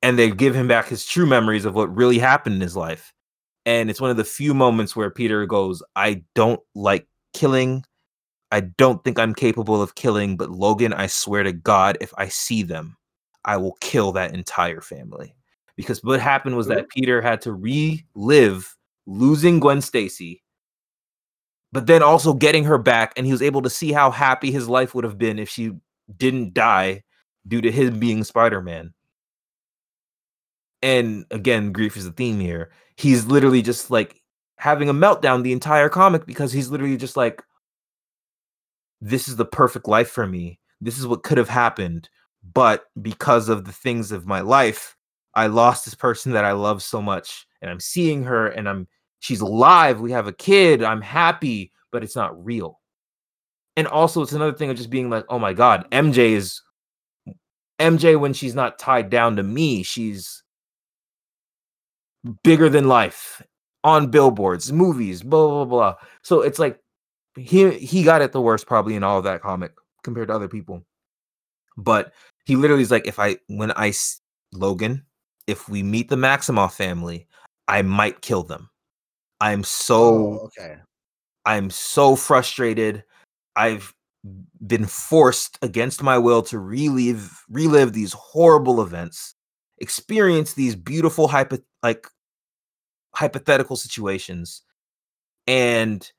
and 0.03 0.19
they 0.19 0.31
give 0.31 0.55
him 0.55 0.69
back 0.69 0.87
his 0.87 1.05
true 1.05 1.27
memories 1.27 1.65
of 1.65 1.75
what 1.75 1.95
really 1.95 2.19
happened 2.19 2.55
in 2.55 2.61
his 2.61 2.77
life. 2.77 3.13
And 3.67 3.91
it's 3.91 4.01
one 4.01 4.11
of 4.11 4.19
the 4.19 4.25
few 4.25 4.53
moments 4.53 4.95
where 4.95 5.11
Peter 5.11 5.47
goes, 5.47 5.83
I 5.97 6.23
don't 6.35 6.61
like 6.75 7.09
killing. 7.33 7.85
I 8.53 8.61
don't 8.61 9.03
think 9.03 9.19
I'm 9.19 9.35
capable 9.35 9.81
of 9.81 9.95
killing, 9.95 10.37
but 10.37 10.51
Logan, 10.51 10.93
I 10.93 11.07
swear 11.07 11.43
to 11.43 11.53
God, 11.53 11.97
if 12.01 12.13
I 12.19 12.29
see 12.29 12.63
them, 12.63 12.97
I 13.45 13.57
will 13.57 13.77
kill 13.81 14.13
that 14.13 14.35
entire 14.35 14.83
family. 14.83 15.35
Because 15.77 16.05
what 16.05 16.21
happened 16.21 16.57
was 16.57 16.69
that 16.69 16.89
Peter 16.91 17.21
had 17.21 17.41
to 17.41 17.53
relive 17.53 18.77
losing 19.07 19.59
Gwen 19.59 19.81
Stacy, 19.81 20.43
but 21.75 21.89
then 21.89 22.05
also 22.05 22.33
getting 22.33 22.63
her 22.63 22.79
back, 22.79 23.13
and 23.17 23.27
he 23.27 23.33
was 23.33 23.43
able 23.43 23.61
to 23.61 23.69
see 23.69 23.91
how 23.91 24.13
happy 24.13 24.53
his 24.53 24.69
life 24.69 24.95
would 24.95 25.03
have 25.03 25.19
been 25.19 25.41
if 25.41 25.49
she 25.49 25.73
didn't 26.17 26.55
die 26.55 27.03
due 27.49 27.61
to 27.61 27.73
him 27.73 27.99
being 27.99 28.23
Spider-Man. 28.23 28.95
And 30.83 31.27
again, 31.33 31.73
grief 31.73 31.97
is 31.97 32.05
the 32.05 32.13
theme 32.13 32.39
here. 32.39 32.71
He's 32.97 33.27
literally 33.27 33.61
just 33.61 33.91
like 33.91 34.23
having 34.57 34.89
a 34.89 34.95
meltdown 34.95 35.43
the 35.43 35.51
entire 35.51 35.89
comic 35.89 36.27
because 36.27 36.53
he's 36.53 36.71
literally 36.71 36.97
just 36.97 37.17
like, 37.17 37.43
this 39.01 39.27
is 39.27 39.35
the 39.35 39.45
perfect 39.45 39.89
life 39.89 40.11
for 40.11 40.29
me. 40.29 40.61
This 40.81 40.97
is 40.97 41.09
what 41.09 41.25
could 41.25 41.39
have 41.39 41.49
happened. 41.49 42.09
But 42.53 42.85
because 43.03 43.49
of 43.49 43.65
the 43.65 43.73
things 43.73 44.13
of 44.13 44.29
my 44.29 44.43
life, 44.43 44.97
I 45.35 45.49
lost 45.49 45.87
this 45.87 45.97
person 45.97 46.31
that 46.35 46.45
I 46.45 46.53
love 46.53 46.85
so 46.85 47.03
much. 47.03 47.49
And 47.61 47.69
I'm 47.69 47.81
seeing 47.81 48.23
her 48.23 48.47
and 48.47 48.69
I'm 48.69 48.87
she's 49.25 49.41
alive. 49.41 50.01
We 50.01 50.13
have 50.13 50.27
a 50.27 50.35
kid. 50.35 50.83
I'm 50.83 51.01
happy, 51.01 51.73
but 51.91 52.05
it's 52.05 52.15
not 52.15 52.45
real. 52.45 52.79
And 53.75 53.87
also 53.87 54.21
it's 54.21 54.35
another 54.35 54.53
thing 54.53 54.69
of 54.69 54.77
just 54.77 54.91
being 54.91 55.09
like, 55.09 55.25
oh 55.31 55.39
my 55.39 55.55
God, 55.55 55.87
MJ 55.91 56.33
is 56.33 56.61
MJ 57.81 58.21
when 58.21 58.35
she's 58.35 58.55
not 58.55 58.79
tied 58.79 59.09
down 59.09 59.37
to 59.37 59.43
me, 59.43 59.83
she's 59.83 60.43
bigger 62.43 62.69
than 62.69 62.87
life 62.87 63.43
on 63.83 64.11
billboards, 64.11 64.71
movies, 64.71 65.23
blah 65.23 65.49
blah 65.49 65.65
blah. 65.65 65.95
So 66.21 66.43
it's 66.43 66.59
like 66.59 66.79
he 67.35 67.71
he 67.71 68.05
got 68.05 68.21
it 68.21 68.33
the 68.33 68.43
worst 68.43 68.67
probably 68.67 68.95
in 68.95 69.03
all 69.03 69.19
of 69.19 69.25
that 69.25 69.41
comic 69.41 69.73
compared 70.03 70.29
to 70.29 70.35
other 70.35 70.49
people. 70.49 70.85
But 71.79 72.13
he 72.45 72.57
literally 72.57 72.83
is 72.83 72.91
like, 72.91 73.07
if 73.07 73.19
I 73.19 73.39
when 73.47 73.73
I 73.73 73.95
Logan, 74.53 75.07
if 75.47 75.67
we 75.67 75.83
meet 75.83 76.11
the 76.11 76.17
Maximoff 76.17 76.75
family, 76.75 77.27
I 77.67 77.81
might 77.81 78.21
kill 78.21 78.43
them. 78.43 78.69
I'm 79.45 79.63
so 79.63 80.03
oh, 80.03 80.39
okay. 80.47 80.77
I'm 81.45 81.69
so 81.69 82.17
frustrated. 82.17 83.05
I've 83.57 83.93
been 84.67 84.87
forced 84.87 85.59
against 85.61 86.03
my 86.03 86.17
will 86.17 86.41
to 86.45 86.59
relive 86.59 87.45
relive 87.51 87.93
these 87.93 88.15
horrible 88.15 88.81
events, 88.81 89.35
experience 89.79 90.55
these 90.55 90.75
beautiful 90.75 91.29
hypo 91.29 91.59
like 91.83 92.07
hypothetical 93.15 93.77
situations, 93.77 94.63
and 95.47 96.11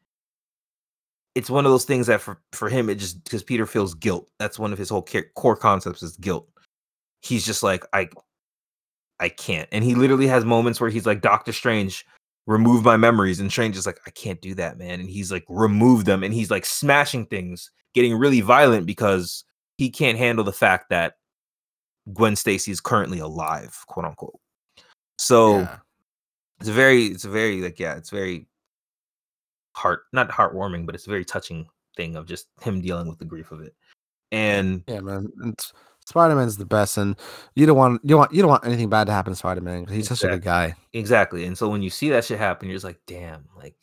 it's 1.34 1.50
one 1.50 1.66
of 1.66 1.72
those 1.72 1.86
things 1.86 2.06
that 2.06 2.22
for 2.22 2.40
for 2.54 2.70
him 2.70 2.92
it 2.92 3.00
just 3.00 3.24
because 3.24 3.42
Peter 3.42 3.66
feels 3.66 3.96
guilt. 3.96 4.30
That's 4.38 4.60
one 4.60 4.72
of 4.72 4.78
his 4.78 4.90
whole 4.90 5.02
ca- 5.02 5.32
core 5.34 5.58
concepts 5.58 6.04
is 6.04 6.16
guilt. 6.18 6.48
He's 7.24 7.44
just 7.44 7.64
like 7.64 7.86
I 7.92 8.08
I 9.20 9.30
can't, 9.30 9.68
and 9.72 9.84
he 9.84 9.96
literally 9.96 10.28
has 10.28 10.46
moments 10.46 10.80
where 10.80 10.92
he's 10.92 11.08
like 11.08 11.22
Doctor 11.22 11.54
Strange 11.54 12.06
remove 12.48 12.84
my 12.84 12.96
memories 12.98 13.40
and 13.40 13.52
Strange 13.52 13.76
is 13.76 13.86
like 13.86 14.00
I 14.06 14.12
can't 14.12 14.42
do 14.42 14.54
that 14.56 14.78
man 14.78 15.00
and 15.00 15.10
he's 15.10 15.32
like 15.32 15.44
remove 15.50 16.06
them 16.06 16.24
and 16.24 16.34
he's 16.34 16.52
like 16.52 16.66
smashing 16.66 17.26
things 17.26 17.72
getting 17.94 18.16
really 18.16 18.42
violent 18.42 18.86
because 18.86 19.44
he 19.78 19.90
can't 19.90 20.18
handle 20.18 20.44
the 20.46 20.54
fact 20.54 20.90
that 20.90 21.16
Gwen 22.14 22.36
Stacy 22.36 22.72
is 22.72 22.80
currently 22.80 23.20
alive 23.20 23.76
quote 23.88 24.06
unquote 24.06 24.40
so 25.18 25.60
Yeah. 25.60 25.78
it's 26.60 26.70
a 26.70 26.74
very 26.74 27.06
it's 27.06 27.26
a 27.26 27.30
very 27.30 27.62
like 27.62 27.80
yeah 27.80 27.96
it's 27.96 28.12
very 28.12 28.48
heart 29.76 30.04
not 30.14 30.30
heartwarming 30.30 30.86
but 30.86 30.94
it's 30.96 31.08
a 31.08 31.10
very 31.10 31.26
touching 31.26 31.68
thing 31.98 32.16
of 32.16 32.28
just 32.28 32.48
him 32.62 32.80
dealing 32.82 33.08
with 33.08 33.18
the 33.18 33.26
grief 33.26 33.52
of 33.52 33.62
it 33.62 33.74
and 34.32 34.84
Yeah, 34.88 35.00
man. 35.00 35.32
It's, 35.46 35.74
Spider-Man's 36.06 36.58
the 36.58 36.66
best, 36.66 36.98
and 36.98 37.16
you 37.56 37.66
don't 37.66 37.78
want 37.78 38.02
you 38.04 38.10
don't 38.10 38.20
want 38.20 38.34
you 38.34 38.42
don't 38.42 38.50
want 38.50 38.66
anything 38.66 38.90
bad 38.90 39.08
to 39.08 39.14
happen 39.14 39.34
to 39.34 39.38
Spider-Man 39.38 39.82
because 39.82 39.96
he's 39.96 40.08
such 40.08 40.24
a 40.24 40.28
good 40.28 40.44
guy. 40.44 40.76
Exactly. 40.94 41.46
And 41.46 41.58
so 41.58 41.68
when 41.68 41.82
you 41.82 41.90
see 41.90 42.10
that 42.10 42.26
shit 42.26 42.38
happen, 42.38 42.68
you're 42.70 42.76
just 42.76 42.86
like, 42.86 43.00
damn, 43.08 43.46
like 43.58 43.76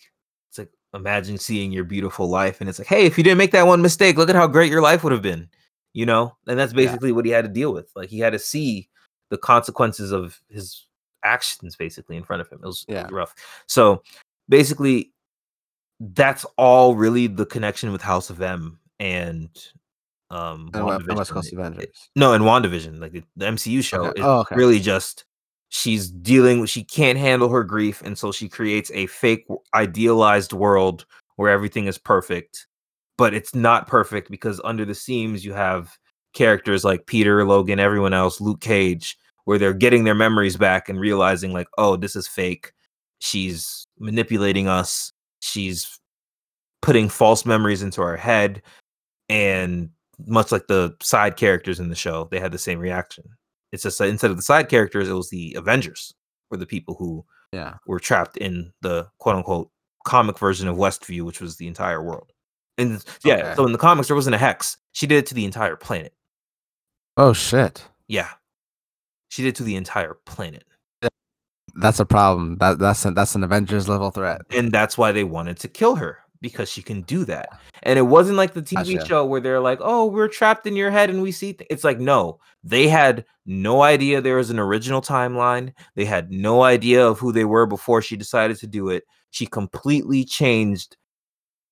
it's 0.48 0.58
like 0.58 0.70
imagine 0.94 1.36
seeing 1.38 1.72
your 1.72 1.84
beautiful 1.84 2.28
life 2.28 2.60
and 2.60 2.70
it's 2.70 2.78
like, 2.78 2.88
hey, 2.88 3.06
if 3.06 3.18
you 3.18 3.24
didn't 3.24 3.38
make 3.38 3.52
that 3.52 3.66
one 3.66 3.82
mistake, 3.82 4.16
look 4.16 4.30
at 4.30 4.36
how 4.36 4.46
great 4.46 4.70
your 4.70 4.82
life 4.82 5.02
would 5.02 5.12
have 5.12 5.22
been. 5.22 5.48
You 5.94 6.06
know? 6.06 6.36
And 6.46 6.58
that's 6.58 6.72
Yeah. 6.72 6.86
basically 6.86 7.12
what 7.12 7.24
he 7.26 7.32
had 7.32 7.44
to 7.44 7.50
deal 7.50 7.72
with. 7.72 7.90
Like 7.96 8.08
he 8.08 8.20
had 8.20 8.32
to 8.32 8.38
see 8.38 8.88
the 9.30 9.38
consequences 9.38 10.12
of 10.12 10.40
his 10.48 10.86
actions 11.24 11.76
basically 11.76 12.16
in 12.16 12.24
front 12.24 12.40
of 12.40 12.48
him. 12.48 12.60
It 12.62 12.66
was, 12.66 12.84
it 12.88 12.94
was 12.94 13.10
rough. 13.10 13.34
So 13.66 14.02
basically 14.48 15.12
that's 16.00 16.44
all 16.56 16.94
really 16.94 17.26
the 17.26 17.46
connection 17.46 17.92
with 17.92 18.02
House 18.02 18.30
of 18.30 18.40
M 18.42 18.78
and 19.00 19.48
um 20.32 20.70
And, 20.74 20.84
West. 21.16 21.30
Coast 21.30 21.52
It- 21.52 21.58
Avengers. 21.58 22.08
no, 22.16 22.32
and 22.32 22.42
WandaVision, 22.44 22.98
like 23.00 23.12
the, 23.12 23.22
the 23.36 23.46
MCU 23.46 23.82
show, 23.84 24.06
Okay. 24.06 24.20
is 24.20 24.26
Oh, 24.26 24.40
okay. 24.40 24.56
really 24.56 24.80
just 24.80 25.24
she's 25.68 26.10
dealing 26.10 26.60
with 26.60 26.68
she 26.70 26.84
can't 26.84 27.18
handle 27.18 27.48
her 27.50 27.64
grief, 27.64 28.02
and 28.02 28.16
so 28.18 28.32
she 28.32 28.48
creates 28.48 28.90
a 28.94 29.06
fake 29.06 29.46
idealized 29.74 30.52
world 30.52 31.06
where 31.36 31.50
everything 31.50 31.86
is 31.86 31.98
perfect, 31.98 32.66
but 33.16 33.32
it's 33.34 33.54
not 33.54 33.86
perfect 33.86 34.30
because 34.30 34.60
under 34.64 34.84
the 34.84 34.94
seams 34.94 35.44
you 35.44 35.52
have 35.52 35.96
characters 36.34 36.84
like 36.84 37.06
Peter, 37.06 37.44
Logan, 37.46 37.78
everyone 37.80 38.12
else, 38.14 38.40
Luke 38.40 38.60
Cage, 38.60 39.16
where 39.44 39.58
they're 39.58 39.72
getting 39.74 40.04
their 40.04 40.14
memories 40.14 40.56
back 40.56 40.88
and 40.88 40.98
realizing 41.00 41.52
like, 41.52 41.68
oh, 41.78 41.96
this 41.96 42.16
is 42.16 42.26
fake. 42.28 42.72
She's 43.20 43.86
manipulating 43.98 44.68
us. 44.68 45.12
She's 45.40 45.98
putting 46.80 47.08
false 47.08 47.44
memories 47.46 47.82
into 47.82 48.02
our 48.02 48.16
head 48.16 48.62
and 49.28 49.90
much 50.26 50.52
like 50.52 50.66
the 50.66 50.94
side 51.00 51.36
characters 51.36 51.80
in 51.80 51.88
the 51.88 51.94
show, 51.94 52.28
they 52.30 52.40
had 52.40 52.52
the 52.52 52.58
same 52.58 52.78
reaction. 52.78 53.24
It's 53.72 53.82
just 53.84 53.98
that 53.98 54.08
instead 54.08 54.30
of 54.30 54.36
the 54.36 54.42
side 54.42 54.68
characters, 54.68 55.08
it 55.08 55.12
was 55.12 55.30
the 55.30 55.54
Avengers 55.56 56.12
were 56.50 56.56
the 56.58 56.66
people 56.66 56.94
who 56.98 57.24
Yeah. 57.52 57.74
were 57.86 57.98
trapped 58.00 58.36
in 58.36 58.72
the 58.82 59.08
quote 59.18 59.36
unquote 59.36 59.70
comic 60.04 60.38
version 60.38 60.68
of 60.68 60.76
Westview, 60.76 61.22
which 61.22 61.40
was 61.40 61.56
the 61.56 61.66
entire 61.68 62.02
world. 62.02 62.32
And 62.78 63.04
yeah, 63.24 63.34
Okay. 63.36 63.54
so 63.56 63.66
in 63.66 63.72
the 63.72 63.78
comics 63.78 64.08
there 64.08 64.16
wasn't 64.16 64.34
a 64.34 64.38
hex. 64.38 64.76
She 64.92 65.06
did 65.06 65.18
it 65.18 65.26
to 65.26 65.34
the 65.34 65.44
entire 65.44 65.76
planet. 65.76 66.14
Oh 67.16 67.32
shit. 67.32 67.86
Yeah. 68.08 68.28
She 69.28 69.42
did 69.42 69.50
it 69.50 69.56
to 69.56 69.62
the 69.62 69.76
entire 69.76 70.14
planet. 70.26 70.64
That's 71.74 72.00
a 72.00 72.04
problem. 72.04 72.58
That 72.58 72.78
that's 72.78 73.04
an, 73.06 73.14
that's 73.14 73.34
an 73.34 73.44
Avengers 73.44 73.88
level 73.88 74.10
threat. 74.10 74.42
And 74.50 74.70
that's 74.72 74.98
why 74.98 75.12
they 75.12 75.24
wanted 75.24 75.58
to 75.60 75.68
kill 75.68 75.96
her 75.96 76.18
because 76.42 76.68
she 76.68 76.82
can 76.82 77.00
do 77.02 77.24
that. 77.24 77.48
And 77.84 77.98
it 77.98 78.02
wasn't 78.02 78.36
like 78.36 78.52
the 78.52 78.60
TV 78.60 78.96
Gotcha. 78.96 79.06
show 79.06 79.24
where 79.24 79.40
they're 79.40 79.60
like, 79.60 79.78
"Oh, 79.80 80.06
we're 80.06 80.28
trapped 80.28 80.66
in 80.66 80.76
your 80.76 80.90
head 80.90 81.08
and 81.08 81.22
we 81.22 81.32
see." 81.32 81.54
Th-. 81.54 81.66
It's 81.70 81.84
like, 81.84 81.98
no, 81.98 82.38
they 82.62 82.88
had 82.88 83.24
no 83.46 83.82
idea 83.82 84.20
there 84.20 84.36
was 84.36 84.50
an 84.50 84.58
original 84.58 85.00
timeline. 85.00 85.72
They 85.94 86.04
had 86.04 86.30
no 86.30 86.64
idea 86.64 87.06
of 87.06 87.18
who 87.18 87.32
they 87.32 87.46
were 87.46 87.64
before 87.64 88.02
she 88.02 88.16
decided 88.16 88.58
to 88.58 88.66
do 88.66 88.90
it. 88.90 89.04
She 89.30 89.46
completely 89.46 90.24
changed 90.24 90.96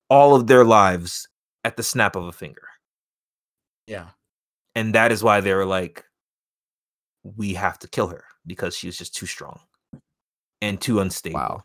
all 0.09 0.35
of 0.35 0.47
their 0.47 0.63
lives 0.65 1.27
at 1.63 1.77
the 1.77 1.83
snap 1.83 2.15
of 2.15 2.25
a 2.25 2.31
finger. 2.31 2.67
Yeah. 3.85 4.09
And 4.73 4.95
that 4.95 5.11
is 5.11 5.21
why 5.21 5.41
they 5.41 5.53
were 5.53 5.65
like, 5.65 6.05
we 7.23 7.53
have 7.53 7.77
to 7.79 7.87
kill 7.87 8.07
her 8.07 8.23
because 8.47 8.75
she 8.75 8.87
was 8.87 8.97
just 8.97 9.13
too 9.13 9.25
strong 9.25 9.59
and 10.61 10.79
too 10.81 11.01
unstable. 11.01 11.39
Wow. 11.39 11.63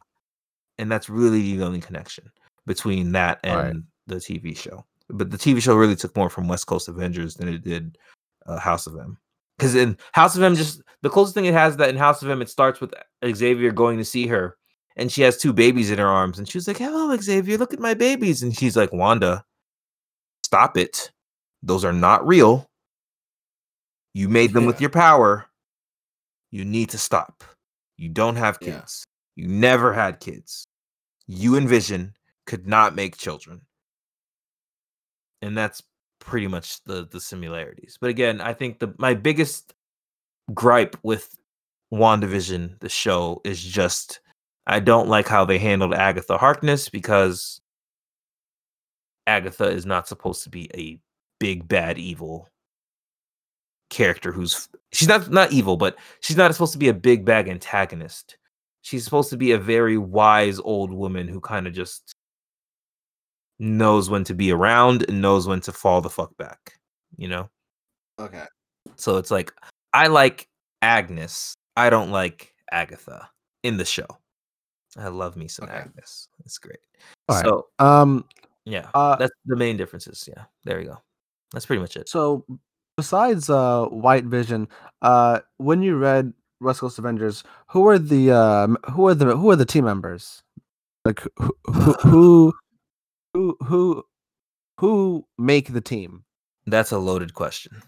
And 0.79 0.91
that's 0.91 1.09
really 1.09 1.57
the 1.57 1.65
only 1.65 1.81
connection 1.81 2.31
between 2.67 3.13
that 3.13 3.41
and 3.45 3.53
Alright. 3.55 3.77
the 4.07 4.17
TV 4.17 4.57
show. 4.57 4.85
But 5.09 5.31
the 5.31 5.39
TV 5.39 5.63
show 5.63 5.77
really 5.77 5.97
took 5.97 6.17
more 6.17 6.29
from 6.31 6.49
West 6.49 6.67
Coast 6.67 6.89
Avengers 6.89 7.35
than 7.37 7.49
it 7.49 7.63
did 7.63 7.97
uh, 8.47 8.59
House 8.59 8.87
of 8.87 8.99
M. 8.99 9.19
Because 9.57 9.75
in 9.75 9.97
House 10.13 10.37
of 10.37 10.43
M, 10.43 10.55
just 10.57 10.83
the 11.03 11.09
closest 11.11 11.35
thing 11.35 11.47
it 11.47 11.55
has 11.55 11.77
that 11.77 11.89
in 11.91 11.97
House 11.97 12.23
of 12.23 12.29
M, 12.31 12.43
it 12.43 12.51
starts 12.51 12.81
with 12.81 12.93
Xavier 13.25 13.71
going 13.73 13.99
to 13.99 14.05
see 14.05 14.27
her, 14.27 14.57
and 14.97 15.11
she 15.11 15.23
has 15.23 15.37
two 15.39 15.53
babies 15.53 15.91
in 15.91 15.99
her 15.99 16.07
arms, 16.09 16.39
and 16.39 16.49
she's 16.49 16.67
like, 16.69 16.77
"Hello, 16.79 17.17
Xavier, 17.17 17.57
look 17.57 17.73
at 17.73 17.79
my 17.81 17.95
babies," 17.95 18.43
and 18.43 18.55
she's 18.57 18.77
like, 18.77 18.93
"Wanda, 18.93 19.45
stop 20.45 20.77
it. 20.77 21.11
Those 21.63 21.85
are 21.85 21.93
not 21.93 22.27
real. 22.27 22.67
You 24.13 24.29
made 24.29 24.53
them 24.53 24.67
with 24.67 24.81
your 24.81 24.91
power. 24.91 25.47
You 26.51 26.65
need 26.65 26.91
to 26.91 26.99
stop. 26.99 27.45
You 27.97 28.09
don't 28.09 28.37
have 28.37 28.59
Yeah. 28.61 28.79
kids. 28.81 29.05
You 29.37 29.47
never 29.49 29.93
had 29.93 30.21
kids. 30.21 30.67
You 31.27 31.57
and 31.57 31.69
Vision 31.69 32.15
could 32.47 32.67
not 32.67 32.95
make 32.95 33.17
children." 33.17 33.63
And 35.43 35.57
that's 35.57 35.83
pretty 36.19 36.49
much 36.49 36.83
the 36.85 37.07
the 37.07 37.21
similarities. 37.21 37.99
But 38.01 38.11
again, 38.11 38.41
I 38.41 38.53
think 38.55 38.79
the 38.79 38.95
my 38.99 39.15
biggest 39.15 39.75
gripe 40.55 40.97
with 41.03 41.35
WandaVision, 41.93 42.81
the 42.81 42.89
show, 42.89 43.41
is 43.45 43.63
just 43.63 44.21
I 44.67 44.81
don't 44.81 45.09
like 45.09 45.29
how 45.29 45.45
they 45.45 45.59
handled 45.59 45.95
Agatha 45.95 46.39
Harkness 46.39 46.89
because 46.89 47.61
Agatha 49.27 49.67
is 49.69 49.87
not 49.87 50.09
supposed 50.09 50.43
to 50.45 50.51
be 50.51 50.71
a 50.75 50.99
big 51.39 51.69
bad 51.69 51.99
evil 51.99 52.49
character 53.91 54.33
who's 54.33 54.69
she's 54.93 55.09
not 55.09 55.31
not 55.31 55.53
evil, 55.53 55.77
but 55.77 55.97
she's 56.21 56.37
not 56.37 56.53
supposed 56.53 56.73
to 56.73 56.79
be 56.79 56.89
a 56.89 56.95
big 56.95 57.25
bad 57.25 57.49
antagonist. 57.49 58.37
She's 58.83 59.05
supposed 59.05 59.31
to 59.31 59.37
be 59.37 59.53
a 59.53 59.59
very 59.59 59.99
wise 59.99 60.59
old 60.61 60.93
woman 60.93 61.29
who 61.29 61.41
kind 61.41 61.67
of 61.67 61.73
just 61.73 62.16
knows 63.59 64.11
when 64.11 64.25
to 64.25 64.35
be 64.35 64.53
around 64.53 65.05
and 65.09 65.21
knows 65.23 65.47
when 65.47 65.61
to 65.63 65.73
fall 65.73 66.01
the 66.01 66.11
fuck 66.11 66.37
back, 66.37 66.75
you 67.17 67.29
know? 67.29 67.49
Okay. 68.19 68.45
So 68.97 69.17
it's 69.17 69.31
like 69.31 69.53
I 69.93 70.07
like 70.09 70.49
Agnes. 70.83 71.55
I 71.77 71.91
don't 71.91 72.11
like 72.11 72.53
Agatha 72.73 73.29
in 73.63 73.77
the 73.77 73.85
show. 73.85 74.07
I 74.99 75.09
love 75.09 75.37
me 75.37 75.49
some 75.49 75.69
Okay. 75.69 75.77
Agnes. 75.79 76.29
It's 76.45 76.59
great. 76.59 76.79
All 77.29 77.37
right. 77.37 77.45
so 77.45 77.67
Um. 77.79 78.25
yeah, 78.65 78.89
Uh. 78.95 79.17
that's 79.17 79.33
the 79.45 79.57
main 79.57 79.77
differences. 79.77 80.29
Yeah, 80.29 80.45
there 80.65 80.81
you 80.81 80.87
go. 80.89 80.99
That's 81.53 81.67
pretty 81.67 81.81
much 81.81 81.97
it. 81.97 82.09
So 82.09 82.45
besides 82.97 83.51
uh 83.51 83.87
White 83.87 84.25
Vision, 84.25 84.69
uh 85.03 85.41
when 85.59 85.83
you 85.83 85.97
read 85.99 86.33
West 86.61 86.81
Coast 86.81 86.99
Avengers, 86.99 87.45
who 87.69 87.87
are 87.89 87.99
the 87.99 88.31
uh 88.33 88.69
who 88.93 89.07
are 89.09 89.15
the 89.15 89.37
who 89.37 89.51
are 89.51 89.57
the 89.57 89.67
team 89.67 89.85
members? 89.85 90.43
Like 91.05 91.21
who 91.39 91.55
who 91.67 91.93
who 91.93 92.55
who 93.37 93.57
who, 93.65 94.05
who 94.79 95.27
make 95.39 95.73
the 95.73 95.81
team? 95.81 96.25
That's 96.67 96.91
a 96.91 96.99
loaded 96.99 97.35
question. 97.35 97.83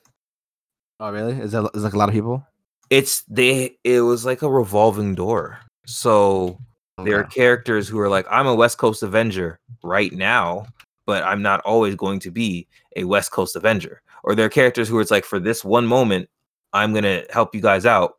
Oh 1.01 1.11
really? 1.11 1.39
Is 1.41 1.53
that 1.53 1.71
is 1.75 1.83
like 1.83 1.95
a 1.95 1.99
lot 1.99 2.09
of 2.09 2.15
people? 2.15 2.47
It's 2.91 3.23
they. 3.23 3.77
It 3.85 4.03
was 4.03 4.25
like 4.25 4.43
a 4.43 4.51
revolving 4.51 5.15
door. 5.15 5.59
So 5.87 6.59
there 7.03 7.19
are 7.19 7.25
characters 7.25 7.89
who 7.89 7.99
are 7.99 8.09
like, 8.09 8.27
I'm 8.31 8.47
a 8.47 8.55
West 8.55 8.79
Coast 8.79 9.03
Avenger 9.03 9.59
right 9.83 10.13
now, 10.13 10.67
but 11.07 11.23
I'm 11.23 11.41
not 11.41 11.61
always 11.61 11.95
going 11.95 12.21
to 12.21 12.31
be 12.31 12.67
a 12.97 13.05
West 13.05 13.31
Coast 13.31 13.57
Avenger. 13.57 14.03
Or 14.25 14.35
there 14.35 14.47
are 14.47 14.51
characters 14.51 14.89
who 14.89 15.01
it's 15.01 15.11
like, 15.11 15.25
for 15.25 15.41
this 15.41 15.65
one 15.65 15.87
moment, 15.87 16.29
I'm 16.75 16.93
gonna 16.93 17.23
help 17.31 17.55
you 17.55 17.63
guys 17.63 17.87
out, 17.87 18.19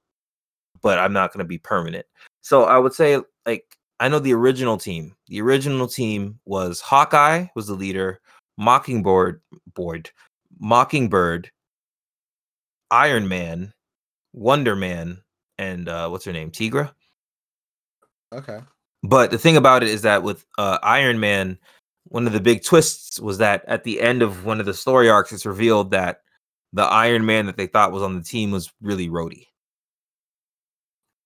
but 0.81 0.97
I'm 0.97 1.13
not 1.13 1.31
gonna 1.31 1.45
be 1.45 1.59
permanent. 1.59 2.07
So 2.41 2.63
I 2.63 2.79
would 2.79 2.93
say, 2.93 3.19
like, 3.45 3.65
I 3.99 4.07
know 4.07 4.19
the 4.19 4.33
original 4.33 4.77
team. 4.77 5.15
The 5.27 5.41
original 5.41 5.87
team 5.87 6.39
was 6.45 6.79
Hawkeye 6.79 7.47
was 7.55 7.67
the 7.67 7.73
leader, 7.73 8.21
Mockingbird, 8.57 9.41
board, 9.73 10.09
Mockingbird, 10.59 11.51
Iron 12.91 13.27
Man, 13.27 13.73
Wonder 14.33 14.75
Man, 14.75 15.21
and 15.57 15.89
uh, 15.89 16.07
what's 16.09 16.25
her 16.25 16.33
name, 16.33 16.51
Tigra. 16.51 16.91
Okay. 18.33 18.59
But 19.03 19.31
the 19.31 19.37
thing 19.37 19.57
about 19.57 19.83
it 19.83 19.89
is 19.89 20.01
that 20.03 20.23
with 20.23 20.45
uh, 20.57 20.79
Iron 20.83 21.19
Man, 21.19 21.57
one 22.05 22.25
of 22.25 22.33
the 22.33 22.39
big 22.39 22.63
twists 22.63 23.19
was 23.19 23.37
that 23.37 23.63
at 23.67 23.83
the 23.83 24.01
end 24.01 24.21
of 24.21 24.45
one 24.45 24.59
of 24.59 24.65
the 24.65 24.73
story 24.73 25.09
arcs, 25.09 25.31
it's 25.31 25.45
revealed 25.45 25.91
that 25.91 26.21
the 26.73 26.83
Iron 26.83 27.25
Man 27.25 27.45
that 27.45 27.57
they 27.57 27.67
thought 27.67 27.91
was 27.91 28.03
on 28.03 28.15
the 28.15 28.23
team 28.23 28.51
was 28.51 28.71
really 28.81 29.09
Rhodey. 29.09 29.47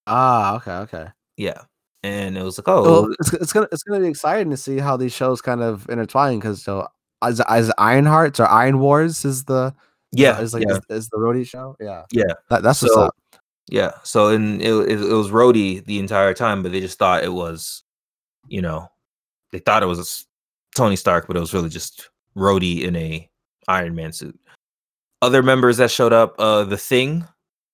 Ah, 0.08 0.56
okay, 0.56 0.72
okay. 0.72 1.08
Yeah, 1.38 1.62
and 2.04 2.38
it 2.38 2.44
was 2.44 2.58
like, 2.58 2.68
oh, 2.68 2.84
Well, 2.84 3.16
it's, 3.20 3.34
it's 3.34 3.54
gonna 3.54 3.68
it's 3.72 3.84
gonna 3.84 4.00
be 4.02 4.08
exciting 4.08 4.50
to 4.52 4.58
see 4.58 4.78
how 4.78 4.98
these 4.98 5.14
shows 5.14 5.42
kind 5.42 5.62
of 5.62 5.88
intertwine 5.90 6.40
because 6.40 6.62
so 6.64 6.88
as 7.22 7.40
as 7.42 7.70
Ironhearts 7.80 8.40
or 8.40 8.46
Armor 8.46 8.78
Wars 8.78 9.26
is 9.26 9.46
the 9.46 9.74
yeah, 10.12 10.40
is 10.40 10.54
like 10.54 10.64
yeah, 10.68 10.78
is, 10.90 11.04
is 11.04 11.10
the 11.10 11.18
Rhodey 11.18 11.48
show 11.48 11.76
yeah 11.80 12.04
Yeah. 12.12 12.34
that, 12.50 12.62
that's 12.64 12.82
what's 12.82 12.94
So- 12.94 13.02
up 13.04 13.16
yeah. 13.70 13.92
So 14.04 14.28
and 14.28 14.62
it, 14.62 14.72
it, 14.74 15.02
it 15.02 15.14
was 15.14 15.30
Rhodey 15.30 15.84
the 15.86 15.98
entire 16.00 16.34
time, 16.34 16.62
but 16.64 16.72
they 16.74 16.82
just 16.82 17.00
thought 17.00 17.24
it 17.24 17.32
was, 17.32 17.84
you 18.48 18.62
know, 18.62 18.90
they 19.54 19.60
thought 19.60 19.84
it 19.84 19.88
was 19.88 20.26
Tony 20.76 20.98
Stark, 20.98 21.28
but 21.28 21.38
it 21.38 21.40
was 21.40 21.54
really 21.54 21.70
just 21.70 22.10
Rhodey 22.36 22.82
in 22.84 22.96
a 22.98 23.30
Iron 23.70 23.96
Man 23.96 24.12
suit. 24.12 24.38
Other 25.22 25.42
members 25.42 25.78
that 25.78 25.90
showed 25.92 26.12
up, 26.12 26.36
uh, 26.38 26.66
the 26.66 26.78
Thing 26.78 27.26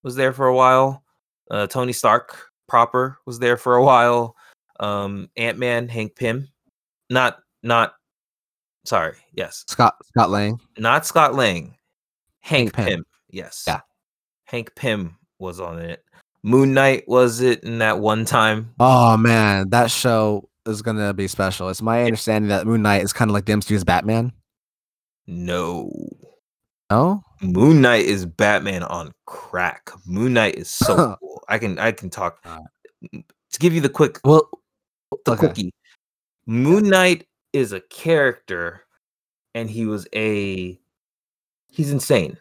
was 0.04 0.16
there 0.16 0.32
for 0.32 0.46
a 0.46 0.56
while. 0.56 1.04
Uh, 1.50 1.66
Tony 1.66 1.92
Stark 1.92 2.49
proper 2.70 3.18
was 3.26 3.40
there 3.40 3.58
for 3.58 3.76
a 3.76 3.84
while. 3.84 4.36
Um, 4.80 5.30
Ant 5.36 5.58
Man, 5.58 5.90
Hank 5.90 6.16
Pym, 6.16 6.48
not 7.10 7.40
not. 7.64 7.94
Sorry, 8.86 9.18
yes, 9.34 9.66
Scott 9.68 9.96
Scott 10.06 10.30
Lang 10.30 10.60
not 10.78 11.06
Scott 11.06 11.36
Lang. 11.36 11.76
Hank, 12.40 12.74
Hank 12.74 12.74
Pym. 12.74 12.86
Pym. 12.86 13.06
Yes. 13.30 13.66
Yeah. 13.68 13.82
Hank 14.46 14.74
Pym 14.76 15.18
was 15.38 15.60
on 15.60 15.80
it. 15.80 16.04
Moon 16.42 16.74
Knight 16.74 17.04
was 17.08 17.42
it 17.42 17.64
in 17.64 17.80
that 17.80 18.00
one 18.00 18.24
time? 18.24 18.74
oh 18.80 19.18
man 19.18 19.70
that 19.72 19.92
show 19.92 20.48
is 20.66 20.82
gonna 20.82 21.14
be 21.14 21.28
special 21.28 21.68
it's 21.68 21.82
my 21.82 22.04
understanding 22.06 22.48
that 22.48 22.66
Moon 22.66 22.82
Knight 22.82 23.04
is 23.04 23.12
kind 23.12 23.30
of 23.30 23.34
like 23.34 23.46
the 23.46 23.52
MCU's 23.54 23.84
Batman 23.84 24.32
No. 25.28 25.92
Oh 26.90 27.24
Moon 27.42 27.82
Knight 27.82 28.06
is 28.06 28.26
Batman 28.26 28.84
on 28.84 29.12
crack. 29.26 29.92
Moon 30.06 30.34
Knight 30.34 30.56
is 30.56 30.70
so 30.70 31.16
cool. 31.20 31.44
I 31.48 31.58
can 31.58 31.80
I 31.80 31.92
can 31.92 32.10
talk 32.10 32.44
to 32.44 33.60
give 33.60 33.74
you 33.74 33.82
the 33.82 33.90
quick 33.90 34.20
well 34.24 34.50
the 35.26 35.32
okay. 35.32 35.40
quickie. 35.40 35.74
Moon 36.46 36.90
Knight 36.90 37.28
is 37.54 37.72
a 37.72 37.82
character 37.82 38.86
and 39.56 39.70
he 39.70 39.86
was 39.86 40.08
a 40.14 40.80
he's 41.70 41.92
insane. 41.92 42.38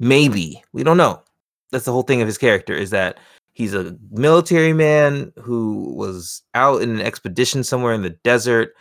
Maybe. 0.00 0.62
We 0.72 0.82
don't 0.82 0.96
know. 0.96 1.22
That's 1.70 1.84
the 1.84 1.92
whole 1.92 2.02
thing 2.02 2.20
of 2.20 2.26
his 2.26 2.38
character 2.38 2.74
is 2.74 2.90
that 2.90 3.18
he's 3.54 3.74
a 3.74 3.96
military 4.10 4.72
man 4.72 5.32
who 5.40 5.92
was 5.94 6.42
out 6.54 6.82
in 6.82 6.90
an 6.90 7.00
expedition 7.00 7.64
somewhere 7.64 7.94
in 7.94 8.02
the 8.02 8.10
desert, 8.10 8.74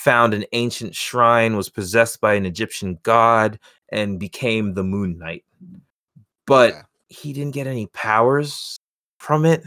found 0.00 0.34
an 0.34 0.44
ancient 0.52 0.94
shrine, 0.94 1.56
was 1.56 1.68
possessed 1.68 2.20
by 2.20 2.34
an 2.34 2.46
Egyptian 2.46 2.98
god, 3.02 3.58
and 3.90 4.18
became 4.18 4.74
the 4.74 4.84
Moon 4.84 5.18
Knight. 5.18 5.44
But 6.46 6.72
Okay. 6.72 6.82
he 7.08 7.32
didn't 7.32 7.54
get 7.54 7.66
any 7.66 7.86
powers 7.88 8.76
from 9.18 9.44
it. 9.44 9.62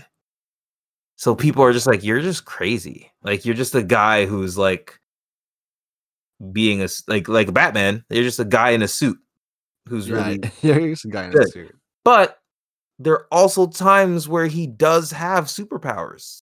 So 1.15 1.35
people 1.35 1.63
are 1.63 1.71
just 1.71 1.87
like, 1.87 2.03
you're 2.03 2.21
just 2.21 2.45
crazy. 2.45 3.11
Like 3.21 3.45
you're 3.45 3.55
just 3.55 3.75
a 3.75 3.83
guy 3.83 4.25
who's 4.25 4.57
like 4.57 4.99
being 6.51 6.81
a 6.81 6.87
like 7.07 7.27
like 7.27 7.53
Batman. 7.53 8.03
You're 8.09 8.23
just 8.23 8.39
a 8.39 8.45
guy 8.45 8.71
in 8.71 8.81
a 8.81 8.87
suit 8.87 9.17
who's 9.87 10.09
really 10.09 10.39
right 10.39 10.51
you're 10.63 10.89
just 10.89 11.05
a 11.05 11.09
guy 11.09 11.25
in 11.25 11.37
a 11.37 11.47
suit 11.47 11.75
but 12.05 12.39
there 12.99 13.13
are 13.13 13.27
also 13.31 13.67
times 13.67 14.27
where 14.27 14.47
he 14.47 14.67
does 14.67 15.11
have 15.11 15.45
superpowers. 15.45 16.41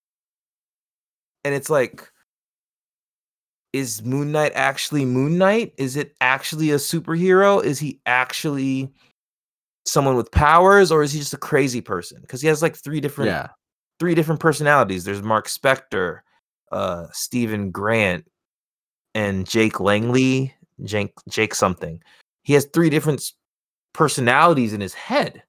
And 1.43 1.55
it's 1.55 1.69
like, 1.69 2.11
is 3.73 4.03
Moon 4.03 4.31
Knight 4.31 4.51
actually 4.55 5.05
Moon 5.05 5.37
Knight? 5.37 5.73
Is 5.77 5.95
it 5.95 6.15
actually 6.21 6.71
a 6.71 6.75
superhero? 6.75 7.63
Is 7.63 7.79
he 7.79 8.01
actually 8.05 8.91
someone 9.85 10.15
with 10.15 10.31
powers 10.31 10.91
or 10.91 11.01
is 11.03 11.11
he 11.13 11.19
just 11.19 11.33
a 11.33 11.37
crazy 11.37 11.81
person? 11.81 12.19
Because 12.21 12.41
he 12.41 12.47
has 12.47 12.61
like 12.61 12.75
three 12.75 12.99
different 12.99 13.29
yeah 13.29 13.47
three 14.01 14.15
different 14.15 14.39
personalities. 14.39 15.03
There's 15.03 15.21
Mark 15.21 15.47
Spector, 15.47 16.21
uh, 16.71 17.05
Stephen 17.13 17.69
Grant, 17.69 18.25
and 19.13 19.47
Jake 19.47 19.79
Langley, 19.79 20.55
Jake 20.83 21.13
Jake 21.29 21.53
something. 21.53 22.01
He 22.41 22.53
has 22.53 22.65
three 22.73 22.89
different 22.89 23.31
personalities 23.93 24.73
in 24.73 24.81
his 24.81 24.95
head. 24.95 25.43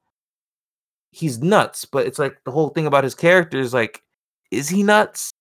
He's 1.12 1.38
nuts, 1.38 1.86
but 1.86 2.06
it's 2.06 2.18
like 2.18 2.44
the 2.44 2.50
whole 2.50 2.68
thing 2.68 2.86
about 2.86 3.04
his 3.04 3.14
character 3.14 3.58
is 3.58 3.72
like, 3.72 4.02
is 4.50 4.68
he 4.68 4.82
nuts? 4.82 5.32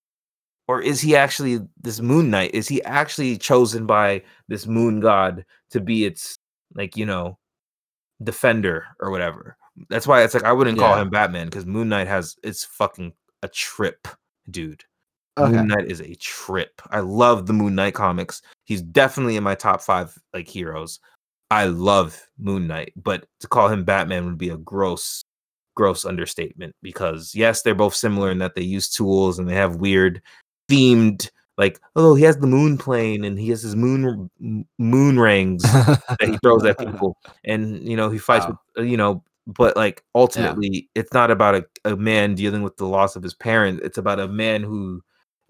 Or 0.72 0.82
is 0.82 1.02
he 1.02 1.18
actually 1.18 1.60
this 1.82 2.00
moon 2.00 2.30
knight? 2.30 2.52
Is 2.54 2.70
he 2.70 2.82
actually 2.84 3.38
chosen 3.38 3.86
by 3.86 4.24
this 4.48 4.68
moon 4.68 5.02
god 5.02 5.44
to 5.72 5.82
be 5.82 6.06
its 6.06 6.38
like, 6.74 6.96
you 6.96 7.06
know, 7.06 7.38
defender 8.24 8.86
or 9.02 9.12
whatever? 9.12 9.58
That's 9.90 10.08
why 10.08 10.24
it's 10.24 10.34
like 10.34 10.46
I 10.46 10.54
wouldn't 10.54 10.80
call 10.80 10.98
him 10.98 11.10
Batman 11.10 11.48
because 11.48 11.66
Moon 11.66 11.90
Knight 11.90 12.08
has 12.08 12.38
it's 12.42 12.64
fucking 12.64 13.12
a 13.44 13.50
trip, 13.50 14.08
dude. 14.50 14.86
okay 15.38 15.58
Moon 15.58 15.68
Knight 15.68 15.92
is 15.92 16.00
a 16.00 16.16
trip. 16.16 16.82
I 16.90 17.02
love 17.02 17.48
the 17.48 17.54
Moon 17.54 17.76
Knight 17.76 17.94
comics. 17.94 18.42
He's 18.64 18.82
definitely 18.82 19.36
in 19.36 19.44
my 19.44 19.56
top 19.56 19.82
five 19.82 20.18
like 20.34 20.48
heroes. 20.48 21.02
I 21.50 21.66
love 21.66 22.18
Moon 22.40 22.66
Knight, 22.66 22.94
but 22.96 23.26
to 23.42 23.48
call 23.50 23.68
him 23.68 23.84
Batman 23.84 24.24
would 24.24 24.38
be 24.38 24.50
a 24.50 24.58
gross, 24.58 25.22
gross 25.76 26.06
understatement 26.06 26.74
because 26.82 27.36
yes, 27.36 27.62
they're 27.62 27.76
both 27.76 27.94
similar 27.94 28.32
in 28.32 28.38
that 28.38 28.56
they 28.56 28.62
use 28.62 28.90
tools 28.90 29.38
and 29.38 29.50
they 29.50 29.56
have 29.56 29.76
weird 29.76 30.22
themed 30.72 31.30
like 31.58 31.80
oh 31.96 32.16
he 32.16 32.24
has 32.24 32.38
the 32.38 32.48
moon 32.48 32.78
plane 32.78 33.24
and 33.26 33.40
he 33.40 33.50
has 33.50 33.62
his 33.62 33.76
moon 33.76 34.30
moon 34.80 35.20
rings 35.20 35.62
that 35.64 36.18
he 36.22 36.38
throws 36.40 36.64
at 36.66 36.78
people 36.80 37.18
and 37.46 37.88
you 37.88 37.96
know 37.98 38.10
he 38.10 38.18
fights 38.18 38.46
Wow. 38.46 38.60
with 38.78 38.88
you 38.88 38.98
know 38.98 39.24
but 39.48 39.76
like 39.76 40.04
ultimately 40.16 40.90
it's 40.96 41.14
not 41.14 41.32
about 41.32 41.56
a, 41.56 41.66
a 41.86 41.96
man 41.98 42.36
dealing 42.36 42.64
with 42.64 42.78
the 42.78 42.86
loss 42.86 43.16
of 43.16 43.24
his 43.24 43.34
parent 43.34 43.82
it's 43.84 43.98
about 43.98 44.20
a 44.20 44.28
man 44.28 44.64
who 44.64 45.02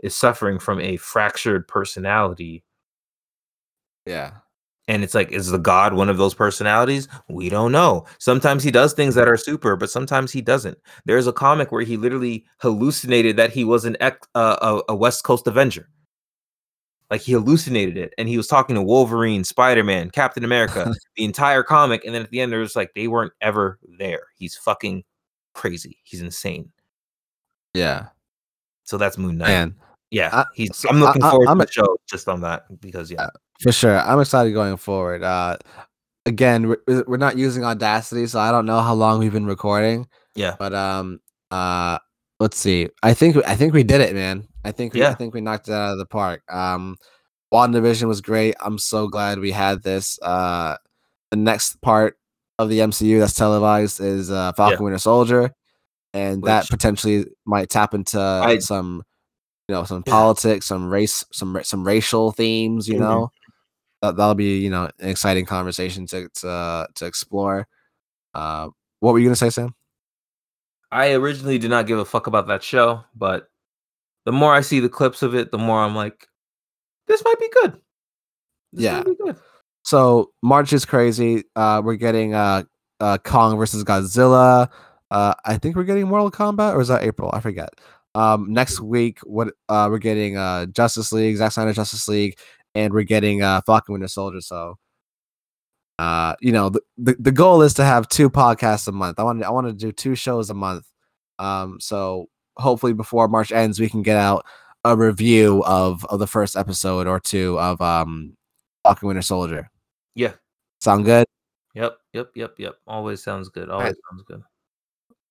is 0.03 0.15
suffering 0.15 0.60
from 0.60 0.80
a 0.81 0.98
fractured 0.98 1.68
personality 1.68 2.64
yeah. 4.06 4.40
And 4.91 5.03
it's 5.03 5.15
like 5.15 5.31
is 5.31 5.47
the 5.49 5.57
god 5.57 5.93
one 5.93 6.09
of 6.09 6.18
those 6.18 6.34
personalities? 6.35 7.07
We 7.30 7.47
don't 7.49 7.72
know. 7.72 8.05
Sometimes 8.19 8.61
he 8.63 8.72
does 8.72 8.91
things 8.93 9.15
that 9.15 9.27
are 9.30 9.38
super 9.38 9.76
but 9.77 9.89
sometimes 9.89 10.31
he 10.31 10.41
doesn't. 10.41 10.77
There's 11.05 11.27
a 11.27 11.34
comic 11.34 11.72
where 11.72 11.81
he 11.84 11.95
literally 11.97 12.45
hallucinated 12.57 13.38
that 13.38 13.51
he 13.51 13.63
was 13.63 13.85
an 13.85 13.95
ex- 14.01 14.27
uh, 14.35 14.81
a, 14.89 14.91
a 14.91 14.95
west 14.95 15.23
coast 15.23 15.47
avenger. 15.47 15.88
Like 17.09 17.22
he 17.22 17.31
hallucinated 17.34 17.97
it 17.97 18.13
and 18.18 18.27
he 18.30 18.38
was 18.38 18.47
talking 18.47 18.76
to 18.76 18.81
wolverine 18.81 19.43
spider-man 19.43 20.11
captain 20.11 20.43
america 20.45 20.93
the 21.18 21.23
entire 21.26 21.61
comic 21.63 22.05
and 22.05 22.13
then 22.15 22.22
at 22.22 22.30
the 22.31 22.39
end 22.39 22.51
there's 22.53 22.76
like 22.76 22.93
they 22.93 23.07
weren't 23.07 23.34
ever 23.41 23.80
there. 23.97 24.27
He's 24.35 24.55
fucking 24.57 25.03
crazy. 25.53 25.97
He's 26.03 26.22
insane. 26.22 26.72
Yeah. 27.73 28.07
so 28.84 28.97
that's 28.97 29.18
moon 29.18 29.38
knight. 29.38 29.47
Man, 29.47 29.76
yeah 30.09 30.30
I, 30.34 30.45
he's, 30.53 30.85
I'm 30.89 30.99
looking 30.99 31.23
I- 31.23 31.27
I- 31.27 31.31
forward 31.31 31.47
I'm 31.47 31.57
to 31.57 31.63
a- 31.63 31.65
the 31.65 31.72
show 31.72 31.97
just 32.09 32.27
on 32.27 32.41
that 32.41 32.63
because 32.81 33.09
yeah 33.11 33.27
for 33.61 33.71
sure. 33.71 33.99
I'm 33.99 34.19
excited 34.19 34.53
going 34.53 34.77
forward. 34.77 35.23
Uh, 35.23 35.57
again, 36.25 36.67
we're, 36.69 37.03
we're 37.07 37.17
not 37.17 37.38
using 37.38 37.63
Audacity, 37.63 38.27
so 38.27 38.39
I 38.39 38.51
don't 38.51 38.65
know 38.65 38.81
how 38.81 38.93
long 38.93 39.19
we've 39.19 39.31
been 39.33 39.45
recording. 39.45 40.07
yeah 40.35 40.55
But 40.59 40.73
um, 40.73 41.19
uh, 41.51 41.97
let's 42.39 42.57
see. 42.57 42.89
I 43.03 43.13
think 43.13 43.38
I 43.47 43.55
think 43.55 43.73
we 43.73 43.83
did 43.83 44.01
it, 44.01 44.13
man. 44.15 44.47
I 44.63 44.71
think 44.71 44.93
we, 44.93 45.03
I 45.05 45.13
think 45.13 45.33
we 45.33 45.41
knocked 45.41 45.67
it 45.69 45.73
out 45.73 45.93
of 45.93 45.97
the 45.97 46.05
park. 46.05 46.41
Um, 46.51 46.95
WandaVision 47.53 48.07
was 48.07 48.21
great. 48.21 48.55
I'm 48.61 48.77
so 48.77 49.07
glad 49.07 49.39
we 49.39 49.51
had 49.51 49.83
this. 49.83 50.17
Uh, 50.21 50.77
the 51.31 51.38
next 51.38 51.81
part 51.81 52.17
of 52.59 52.69
the 52.69 52.79
MCU 52.79 53.19
that's 53.19 53.33
televised 53.33 53.99
is 53.99 54.29
uh, 54.31 54.53
Falcon 54.53 54.83
Winter 54.83 54.99
Soldier, 54.99 55.51
and 56.13 56.43
that 56.43 56.69
potentially 56.69 57.25
might 57.45 57.69
tap 57.69 57.93
into 57.93 58.19
I- 58.19 58.59
some, 58.59 59.01
you 59.67 59.73
know, 59.75 59.83
some 59.83 60.03
Yeah. 60.05 60.11
politics, 60.13 60.67
some 60.67 60.89
race, 60.89 61.25
some 61.33 61.59
some 61.63 61.85
racial 61.85 62.31
themes. 62.31 62.88
You 62.88 62.95
Mhm. 62.95 62.99
know, 62.99 63.31
that 64.02 64.15
that'll 64.18 64.36
be 64.36 64.57
you 64.60 64.69
know 64.69 64.90
an 64.99 65.10
exciting 65.10 65.45
conversation 65.45 66.06
to 66.07 66.30
to 66.36 66.88
to 66.95 67.06
explore. 67.06 67.68
Uh, 68.34 68.69
what 68.99 69.14
were 69.14 69.19
you 69.19 69.26
gonna 69.28 69.36
say, 69.36 69.49
Sam? 69.49 69.73
I 70.91 71.14
originally 71.14 71.57
did 71.57 71.69
not 71.69 71.88
give 71.88 71.99
a 71.99 72.06
fuck 72.06 72.28
about 72.28 72.48
that 72.48 72.64
show, 72.64 73.03
but 73.15 73.48
the 74.26 74.32
more 74.32 74.53
I 74.53 74.61
see 74.61 74.80
the 74.80 74.90
clips 74.90 75.22
of 75.23 75.34
it, 75.36 75.52
the 75.52 75.57
more 75.57 75.80
I'm 75.80 75.95
like, 75.95 76.28
this 77.07 77.23
might 77.23 77.40
be 77.40 77.49
good. 77.61 77.73
This 78.73 78.84
Yeah. 78.84 79.03
be 79.03 79.15
good. 79.15 79.38
So 79.84 80.32
March 80.44 80.73
is 80.73 80.86
crazy. 80.86 81.44
Uh, 81.56 81.82
we're 81.84 81.95
getting 81.95 82.34
uh, 82.34 82.64
uh, 82.99 83.18
Kong 83.23 83.57
versus 83.57 83.84
Godzilla. 83.84 84.69
Uh, 85.10 85.34
I 85.45 85.57
think 85.57 85.76
we're 85.76 85.86
getting 85.86 86.07
Mortal 86.07 86.30
Kombat, 86.30 86.76
or 86.76 86.82
is 86.82 86.90
that 86.90 87.03
April? 87.03 87.32
I 87.34 87.40
forget. 87.40 87.69
Um, 88.14 88.52
next 88.52 88.80
week, 88.82 89.19
what 89.22 89.53
uh, 89.69 89.88
we're 89.90 89.98
getting 89.98 90.38
uh, 90.38 90.65
Justice 90.68 91.11
League, 91.11 91.38
Zack 91.38 91.53
Snyder 91.53 91.73
Justice 91.73 92.07
League, 92.07 92.38
and 92.76 92.93
we're 92.93 93.03
getting 93.03 93.41
uh, 93.41 93.61
Falcon 93.65 93.93
Winter 93.93 94.07
Soldier. 94.07 94.41
So, 94.41 94.77
uh, 95.99 96.35
you 96.41 96.52
know, 96.52 96.69
the, 96.69 96.81
the 96.98 97.15
the 97.19 97.31
goal 97.31 97.61
is 97.61 97.73
to 97.76 97.84
have 97.84 98.07
two 98.07 98.30
podcasts 98.30 98.88
a 98.88 98.91
month. 98.91 99.19
I 99.19 99.23
want 99.23 99.43
I 99.43 99.49
want 99.52 99.68
to 99.68 99.73
do 99.73 99.91
two 99.91 100.15
shows 100.15 100.49
a 100.49 100.53
month. 100.53 100.85
Um, 101.39 101.80
so 101.80 102.27
hopefully 102.57 102.93
before 102.93 103.27
March 103.27 103.52
ends, 103.52 103.80
we 103.80 103.89
can 103.89 104.02
get 104.02 104.18
out 104.18 104.45
a 104.84 104.95
review 104.95 105.64
of 105.65 106.06
of 106.06 106.19
the 106.19 106.27
first 106.27 106.56
episode 106.56 107.07
or 107.07 107.19
two 107.19 107.60
of 107.60 107.81
um 107.81 108.35
Falcon 108.84 109.07
Winter 109.10 109.22
Soldier. 109.22 109.69
Yeah. 110.15 110.34
Sound 110.80 111.06
good? 111.06 111.26
Yep. 111.76 111.98
Yep. 112.14 112.31
Yep. 112.35 112.56
Yep. 112.57 112.76
Always 112.88 113.23
sounds 113.23 113.49
good. 113.49 113.69
Always 113.69 113.95
sounds 114.10 114.23
good. 114.27 114.41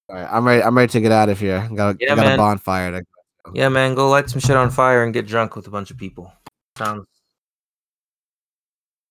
All 0.08 0.16
right, 0.16 0.28
I'm 0.30 0.46
ready. 0.46 0.62
I'm 0.62 0.76
ready 0.76 0.90
to 0.90 1.00
get 1.00 1.12
out 1.12 1.28
of 1.28 1.38
here. 1.38 1.68
Got, 1.74 1.96
Yeah, 2.00 2.16
got 2.16 2.18
a 2.18 2.28
man. 2.30 2.38
bonfire. 2.38 2.90
To, 2.92 3.06
Yeah, 3.54 3.68
man. 3.68 3.94
Go 3.94 4.08
light 4.08 4.28
some 4.28 4.40
shit 4.40 4.56
on 4.56 4.70
fire 4.70 5.04
and 5.04 5.12
get 5.12 5.26
drunk 5.26 5.54
with 5.54 5.66
a 5.66 5.70
bunch 5.70 5.90
of 5.90 5.98
people. 5.98 6.32
Sounds 6.76 7.06